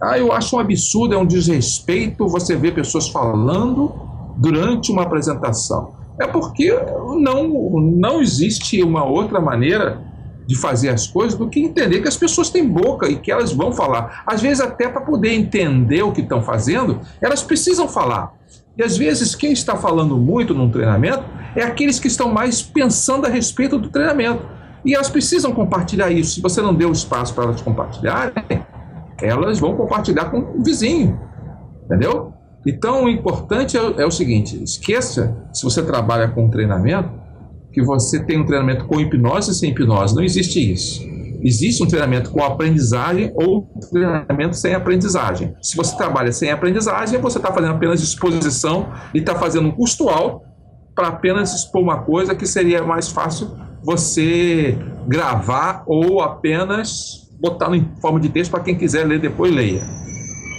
Ah, 0.00 0.18
eu 0.18 0.32
acho 0.32 0.56
um 0.56 0.58
absurdo, 0.60 1.14
é 1.14 1.18
um 1.18 1.26
desrespeito 1.26 2.26
você 2.26 2.56
ver 2.56 2.72
pessoas 2.72 3.08
falando 3.08 4.09
durante 4.36 4.92
uma 4.92 5.02
apresentação. 5.02 5.92
É 6.18 6.26
porque 6.26 6.70
não, 7.18 7.48
não 7.80 8.20
existe 8.20 8.82
uma 8.82 9.04
outra 9.04 9.40
maneira 9.40 10.02
de 10.46 10.56
fazer 10.56 10.88
as 10.88 11.06
coisas 11.06 11.38
do 11.38 11.48
que 11.48 11.60
entender 11.60 12.00
que 12.00 12.08
as 12.08 12.16
pessoas 12.16 12.50
têm 12.50 12.68
boca 12.68 13.08
e 13.08 13.16
que 13.16 13.30
elas 13.30 13.52
vão 13.52 13.72
falar. 13.72 14.24
Às 14.26 14.42
vezes, 14.42 14.60
até 14.60 14.88
para 14.88 15.00
poder 15.00 15.32
entender 15.32 16.02
o 16.02 16.12
que 16.12 16.20
estão 16.20 16.42
fazendo, 16.42 17.00
elas 17.20 17.42
precisam 17.42 17.88
falar. 17.88 18.34
E 18.76 18.82
às 18.82 18.96
vezes, 18.96 19.34
quem 19.34 19.52
está 19.52 19.76
falando 19.76 20.16
muito 20.16 20.52
num 20.52 20.68
treinamento 20.68 21.22
é 21.54 21.62
aqueles 21.62 22.00
que 22.00 22.08
estão 22.08 22.32
mais 22.32 22.60
pensando 22.60 23.26
a 23.26 23.28
respeito 23.28 23.78
do 23.78 23.88
treinamento. 23.88 24.42
E 24.84 24.94
elas 24.94 25.08
precisam 25.08 25.52
compartilhar 25.52 26.10
isso. 26.10 26.34
Se 26.34 26.40
você 26.40 26.60
não 26.60 26.74
deu 26.74 26.90
espaço 26.90 27.32
para 27.34 27.44
elas 27.44 27.62
compartilharem, 27.62 28.32
elas 29.22 29.58
vão 29.58 29.76
compartilhar 29.76 30.26
com 30.26 30.38
o 30.38 30.64
vizinho. 30.64 31.20
Entendeu? 31.84 32.32
Então, 32.66 33.04
o 33.04 33.08
importante 33.08 33.76
é, 33.76 33.80
é 34.02 34.06
o 34.06 34.10
seguinte: 34.10 34.62
esqueça, 34.62 35.36
se 35.52 35.62
você 35.62 35.82
trabalha 35.82 36.28
com 36.28 36.50
treinamento, 36.50 37.20
que 37.72 37.82
você 37.82 38.22
tem 38.22 38.38
um 38.38 38.44
treinamento 38.44 38.84
com 38.86 39.00
hipnose 39.00 39.52
e 39.52 39.54
sem 39.54 39.70
hipnose. 39.70 40.14
Não 40.14 40.22
existe 40.22 40.72
isso. 40.72 41.08
Existe 41.42 41.82
um 41.82 41.86
treinamento 41.86 42.30
com 42.30 42.42
aprendizagem 42.42 43.32
ou 43.34 43.62
treinamento 43.90 44.56
sem 44.56 44.74
aprendizagem. 44.74 45.54
Se 45.62 45.76
você 45.76 45.96
trabalha 45.96 46.32
sem 46.32 46.50
aprendizagem, 46.50 47.18
você 47.18 47.38
está 47.38 47.50
fazendo 47.50 47.72
apenas 47.72 48.02
exposição 48.02 48.92
e 49.14 49.18
está 49.18 49.34
fazendo 49.34 49.68
um 49.68 49.70
custo 49.70 50.08
alto 50.08 50.42
para 50.94 51.08
apenas 51.08 51.54
expor 51.54 51.80
uma 51.80 52.02
coisa 52.02 52.34
que 52.34 52.46
seria 52.46 52.82
mais 52.82 53.08
fácil 53.08 53.50
você 53.82 54.76
gravar 55.08 55.82
ou 55.86 56.20
apenas 56.20 57.30
botar 57.40 57.74
em 57.74 57.90
forma 58.02 58.20
de 58.20 58.28
texto 58.28 58.50
para 58.50 58.60
quem 58.60 58.74
quiser 58.76 59.06
ler 59.06 59.18
depois 59.18 59.54
leia. 59.54 59.80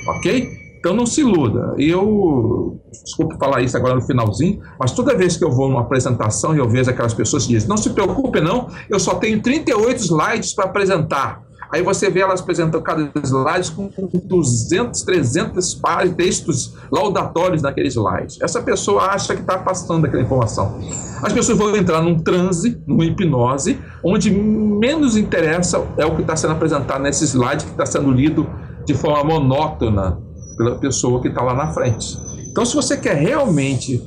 Ok? 0.07 0.60
Então 0.81 0.95
não 0.95 1.05
se 1.05 1.21
iluda. 1.21 1.75
Eu, 1.77 2.81
desculpe 2.91 3.37
falar 3.37 3.61
isso 3.61 3.77
agora 3.77 3.93
no 3.93 4.01
finalzinho, 4.01 4.59
mas 4.79 4.91
toda 4.91 5.15
vez 5.15 5.37
que 5.37 5.45
eu 5.45 5.51
vou 5.51 5.69
numa 5.69 5.81
apresentação 5.81 6.55
e 6.55 6.57
eu 6.57 6.67
vejo 6.67 6.89
aquelas 6.89 7.13
pessoas 7.13 7.45
que 7.45 7.53
dizem, 7.53 7.69
não 7.69 7.77
se 7.77 7.91
preocupe 7.91 8.41
não, 8.41 8.67
eu 8.89 8.99
só 8.99 9.13
tenho 9.13 9.39
38 9.43 9.97
slides 9.99 10.53
para 10.55 10.65
apresentar. 10.65 11.43
Aí 11.71 11.83
você 11.83 12.09
vê 12.09 12.21
elas 12.21 12.41
apresentando 12.41 12.81
cada 12.81 13.11
slide 13.23 13.71
com 13.71 13.89
200, 14.25 15.03
300 15.03 15.75
páginas, 15.75 16.15
textos 16.17 16.73
laudatórios 16.91 17.61
naquele 17.61 17.87
slide. 17.87 18.39
Essa 18.41 18.61
pessoa 18.61 19.03
acha 19.03 19.35
que 19.35 19.41
está 19.41 19.59
passando 19.59 20.05
aquela 20.05 20.23
informação. 20.23 20.79
As 21.21 21.31
pessoas 21.31 21.59
vão 21.59 21.73
entrar 21.75 22.01
num 22.01 22.19
transe, 22.19 22.81
numa 22.87 23.05
hipnose, 23.05 23.79
onde 24.03 24.31
menos 24.31 25.15
interessa 25.15 25.85
é 25.95 26.05
o 26.05 26.15
que 26.15 26.23
está 26.23 26.35
sendo 26.35 26.53
apresentado 26.53 27.03
nesse 27.03 27.23
slide 27.23 27.63
que 27.63 27.71
está 27.71 27.85
sendo 27.85 28.11
lido 28.11 28.49
de 28.83 28.95
forma 28.95 29.23
monótona 29.23 30.30
pela 30.61 30.77
pessoa 30.77 31.19
que 31.19 31.27
está 31.27 31.41
lá 31.41 31.55
na 31.55 31.73
frente. 31.73 32.17
Então, 32.49 32.63
se 32.63 32.75
você 32.75 32.95
quer 32.95 33.15
realmente 33.15 33.99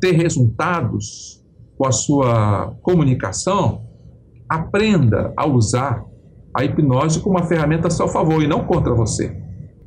ter 0.00 0.12
resultados 0.12 1.40
com 1.76 1.86
a 1.86 1.92
sua 1.92 2.74
comunicação, 2.82 3.84
aprenda 4.48 5.32
a 5.36 5.46
usar 5.46 6.04
a 6.56 6.64
hipnose 6.64 7.20
como 7.20 7.36
uma 7.36 7.46
ferramenta 7.46 7.86
a 7.86 7.90
seu 7.90 8.08
favor 8.08 8.42
e 8.42 8.48
não 8.48 8.64
contra 8.64 8.92
você. 8.92 9.36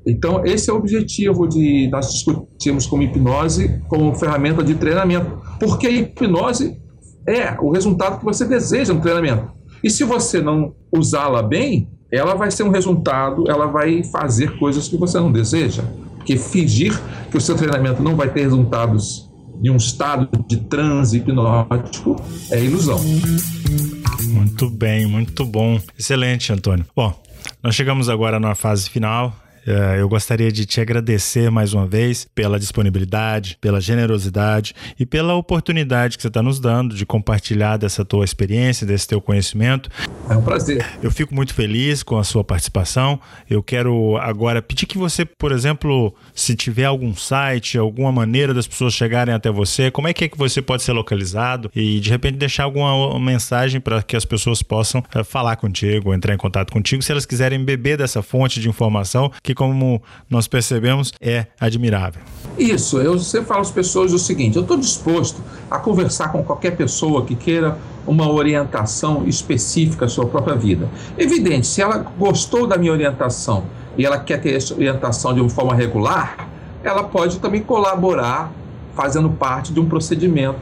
Então, 0.07 0.45
esse 0.45 0.69
é 0.69 0.73
o 0.73 0.77
objetivo 0.77 1.47
de 1.47 1.89
nós 1.91 2.11
discutirmos 2.11 2.87
como 2.87 3.03
hipnose 3.03 3.81
como 3.89 4.15
ferramenta 4.15 4.63
de 4.63 4.75
treinamento, 4.75 5.41
porque 5.59 5.87
a 5.87 5.91
hipnose 5.91 6.79
é 7.27 7.59
o 7.59 7.71
resultado 7.71 8.17
que 8.17 8.25
você 8.25 8.45
deseja 8.45 8.93
no 8.93 9.01
treinamento. 9.01 9.51
E 9.83 9.89
se 9.89 10.03
você 10.03 10.41
não 10.41 10.73
usá-la 10.95 11.43
bem, 11.43 11.89
ela 12.11 12.35
vai 12.35 12.51
ser 12.51 12.63
um 12.63 12.69
resultado, 12.69 13.49
ela 13.49 13.67
vai 13.67 14.03
fazer 14.03 14.57
coisas 14.57 14.87
que 14.87 14.97
você 14.97 15.19
não 15.19 15.31
deseja. 15.31 15.83
Porque 16.17 16.37
fingir 16.37 16.99
que 17.31 17.37
o 17.37 17.41
seu 17.41 17.55
treinamento 17.55 18.03
não 18.03 18.15
vai 18.15 18.29
ter 18.29 18.41
resultados 18.41 19.29
de 19.61 19.69
um 19.69 19.77
estado 19.77 20.29
de 20.47 20.57
transe 20.57 21.17
hipnótico 21.17 22.21
é 22.51 22.63
ilusão. 22.63 22.99
Muito 24.23 24.69
bem, 24.69 25.05
muito 25.05 25.45
bom. 25.45 25.79
Excelente, 25.97 26.51
Antônio. 26.51 26.85
Bom, 26.95 27.13
nós 27.63 27.75
chegamos 27.75 28.09
agora 28.09 28.39
na 28.39 28.55
fase 28.55 28.89
final 28.89 29.33
eu 29.99 30.09
gostaria 30.09 30.51
de 30.51 30.65
te 30.65 30.81
agradecer 30.81 31.51
mais 31.51 31.73
uma 31.73 31.85
vez 31.85 32.27
pela 32.33 32.59
disponibilidade, 32.59 33.57
pela 33.61 33.79
generosidade 33.79 34.73
e 34.99 35.05
pela 35.05 35.35
oportunidade 35.35 36.17
que 36.17 36.21
você 36.21 36.27
está 36.27 36.41
nos 36.41 36.59
dando 36.59 36.95
de 36.95 37.05
compartilhar 37.05 37.77
dessa 37.77 38.03
tua 38.03 38.25
experiência, 38.25 38.87
desse 38.87 39.07
teu 39.07 39.21
conhecimento. 39.21 39.89
É 40.29 40.35
um 40.35 40.41
prazer. 40.41 40.85
Eu 41.01 41.11
fico 41.11 41.35
muito 41.35 41.53
feliz 41.53 42.03
com 42.03 42.17
a 42.17 42.23
sua 42.23 42.43
participação. 42.43 43.19
Eu 43.49 43.61
quero 43.61 44.17
agora 44.17 44.61
pedir 44.61 44.85
que 44.85 44.97
você, 44.97 45.25
por 45.25 45.51
exemplo, 45.51 46.13
se 46.33 46.55
tiver 46.55 46.85
algum 46.85 47.15
site, 47.15 47.77
alguma 47.77 48.11
maneira 48.11 48.53
das 48.53 48.67
pessoas 48.67 48.93
chegarem 48.93 49.33
até 49.33 49.51
você, 49.51 49.91
como 49.91 50.07
é 50.07 50.13
que 50.13 50.25
é 50.25 50.29
que 50.29 50.37
você 50.37 50.61
pode 50.61 50.83
ser 50.83 50.93
localizado 50.93 51.71
e 51.75 51.99
de 51.99 52.09
repente 52.09 52.37
deixar 52.37 52.63
alguma 52.63 53.19
mensagem 53.19 53.79
para 53.79 54.01
que 54.01 54.15
as 54.15 54.25
pessoas 54.25 54.63
possam 54.63 55.03
uh, 55.15 55.23
falar 55.23 55.55
contigo, 55.55 56.13
entrar 56.13 56.33
em 56.33 56.37
contato 56.37 56.71
contigo, 56.71 57.01
se 57.01 57.11
elas 57.11 57.25
quiserem 57.25 57.63
beber 57.63 57.97
dessa 57.97 58.21
fonte 58.21 58.59
de 58.59 58.69
informação 58.69 59.31
que 59.43 59.50
que, 59.51 59.55
como 59.55 60.01
nós 60.29 60.47
percebemos, 60.47 61.11
é 61.21 61.47
admirável. 61.59 62.21
Isso, 62.57 62.99
eu 62.99 63.19
sempre 63.19 63.47
falo 63.47 63.61
às 63.61 63.71
pessoas 63.71 64.13
o 64.13 64.19
seguinte: 64.19 64.55
eu 64.55 64.61
estou 64.61 64.77
disposto 64.77 65.41
a 65.69 65.77
conversar 65.77 66.31
com 66.31 66.43
qualquer 66.43 66.75
pessoa 66.75 67.25
que 67.25 67.35
queira 67.35 67.77
uma 68.07 68.29
orientação 68.29 69.27
específica 69.27 70.05
à 70.05 70.07
sua 70.07 70.25
própria 70.25 70.55
vida. 70.55 70.89
Evidente, 71.17 71.67
se 71.67 71.81
ela 71.81 71.97
gostou 72.17 72.65
da 72.65 72.77
minha 72.77 72.91
orientação 72.91 73.65
e 73.97 74.05
ela 74.05 74.17
quer 74.17 74.39
ter 74.41 74.55
essa 74.55 74.73
orientação 74.73 75.33
de 75.33 75.41
uma 75.41 75.49
forma 75.49 75.75
regular, 75.75 76.47
ela 76.83 77.03
pode 77.03 77.39
também 77.39 77.61
colaborar 77.61 78.51
fazendo 78.95 79.29
parte 79.29 79.71
de 79.71 79.79
um 79.79 79.87
procedimento 79.87 80.59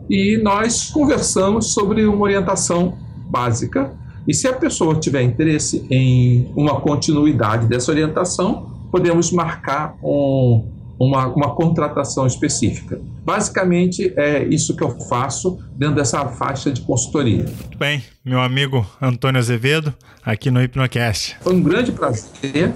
e 0.08 0.38
nós 0.42 0.90
conversamos 0.90 1.72
sobre 1.72 2.04
uma 2.06 2.22
orientação 2.22 2.96
básica. 3.30 3.92
E 4.28 4.34
se 4.34 4.46
a 4.46 4.52
pessoa 4.52 4.94
tiver 4.94 5.22
interesse 5.22 5.86
em 5.90 6.50
uma 6.54 6.80
continuidade 6.80 7.66
dessa 7.66 7.90
orientação, 7.90 8.70
podemos 8.90 9.30
marcar 9.32 9.96
um, 10.02 10.70
uma, 10.98 11.26
uma 11.26 11.54
contratação 11.54 12.26
específica. 12.26 13.00
Basicamente 13.24 14.12
é 14.16 14.44
isso 14.44 14.76
que 14.76 14.82
eu 14.82 14.90
faço 15.08 15.58
dentro 15.76 15.96
dessa 15.96 16.26
faixa 16.28 16.70
de 16.70 16.80
consultoria. 16.82 17.44
Muito 17.44 17.78
bem, 17.78 18.02
meu 18.24 18.40
amigo 18.40 18.86
Antônio 19.00 19.38
Azevedo, 19.38 19.92
aqui 20.24 20.50
no 20.50 20.62
Hipnocast. 20.62 21.36
Foi 21.40 21.54
um 21.54 21.62
grande 21.62 21.92
prazer. 21.92 22.72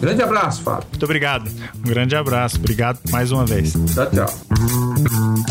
Grande 0.00 0.22
abraço, 0.22 0.62
Fábio. 0.62 0.86
Muito 0.90 1.04
obrigado. 1.04 1.50
Um 1.76 1.88
grande 1.88 2.14
abraço. 2.14 2.56
Obrigado 2.56 3.00
mais 3.10 3.32
uma 3.32 3.44
vez. 3.44 3.72
Tchau, 3.72 4.10
tchau. 4.10 5.46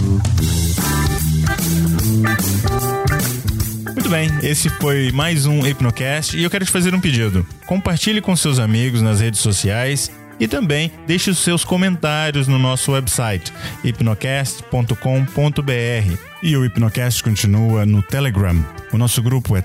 Muito 3.93 4.09
bem, 4.09 4.29
esse 4.43 4.69
foi 4.69 5.11
mais 5.11 5.47
um 5.47 5.65
Hipnocast 5.65 6.37
e 6.37 6.43
eu 6.43 6.49
quero 6.49 6.63
te 6.63 6.71
fazer 6.71 6.93
um 6.93 6.99
pedido. 6.99 7.45
Compartilhe 7.65 8.21
com 8.21 8.35
seus 8.35 8.59
amigos 8.59 9.01
nas 9.01 9.19
redes 9.19 9.39
sociais 9.39 10.11
e 10.39 10.47
também 10.47 10.91
deixe 11.07 11.29
os 11.29 11.39
seus 11.39 11.63
comentários 11.63 12.47
no 12.47 12.59
nosso 12.59 12.91
website 12.91 13.51
hipnocast.com.br. 13.83 16.17
E 16.43 16.55
o 16.55 16.65
Hipnocast 16.65 17.23
continua 17.23 17.85
no 17.85 18.03
Telegram. 18.03 18.63
O 18.93 18.97
nosso 18.97 19.21
grupo 19.21 19.55
é 19.55 19.61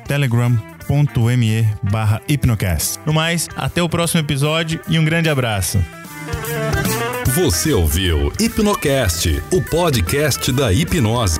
telegram.me 0.91 1.67
barra 1.83 2.21
hipnocast. 2.29 2.99
No 3.07 3.13
mais, 3.13 3.49
até 3.57 3.83
o 3.83 3.89
próximo 3.89 4.21
episódio 4.21 4.81
e 4.89 4.99
um 4.99 5.05
grande 5.05 5.29
abraço. 5.29 5.79
Você 7.35 7.73
ouviu 7.73 8.33
Hipnocast, 8.41 9.41
o 9.53 9.63
podcast 9.63 10.51
da 10.51 10.73
hipnose. 10.73 11.39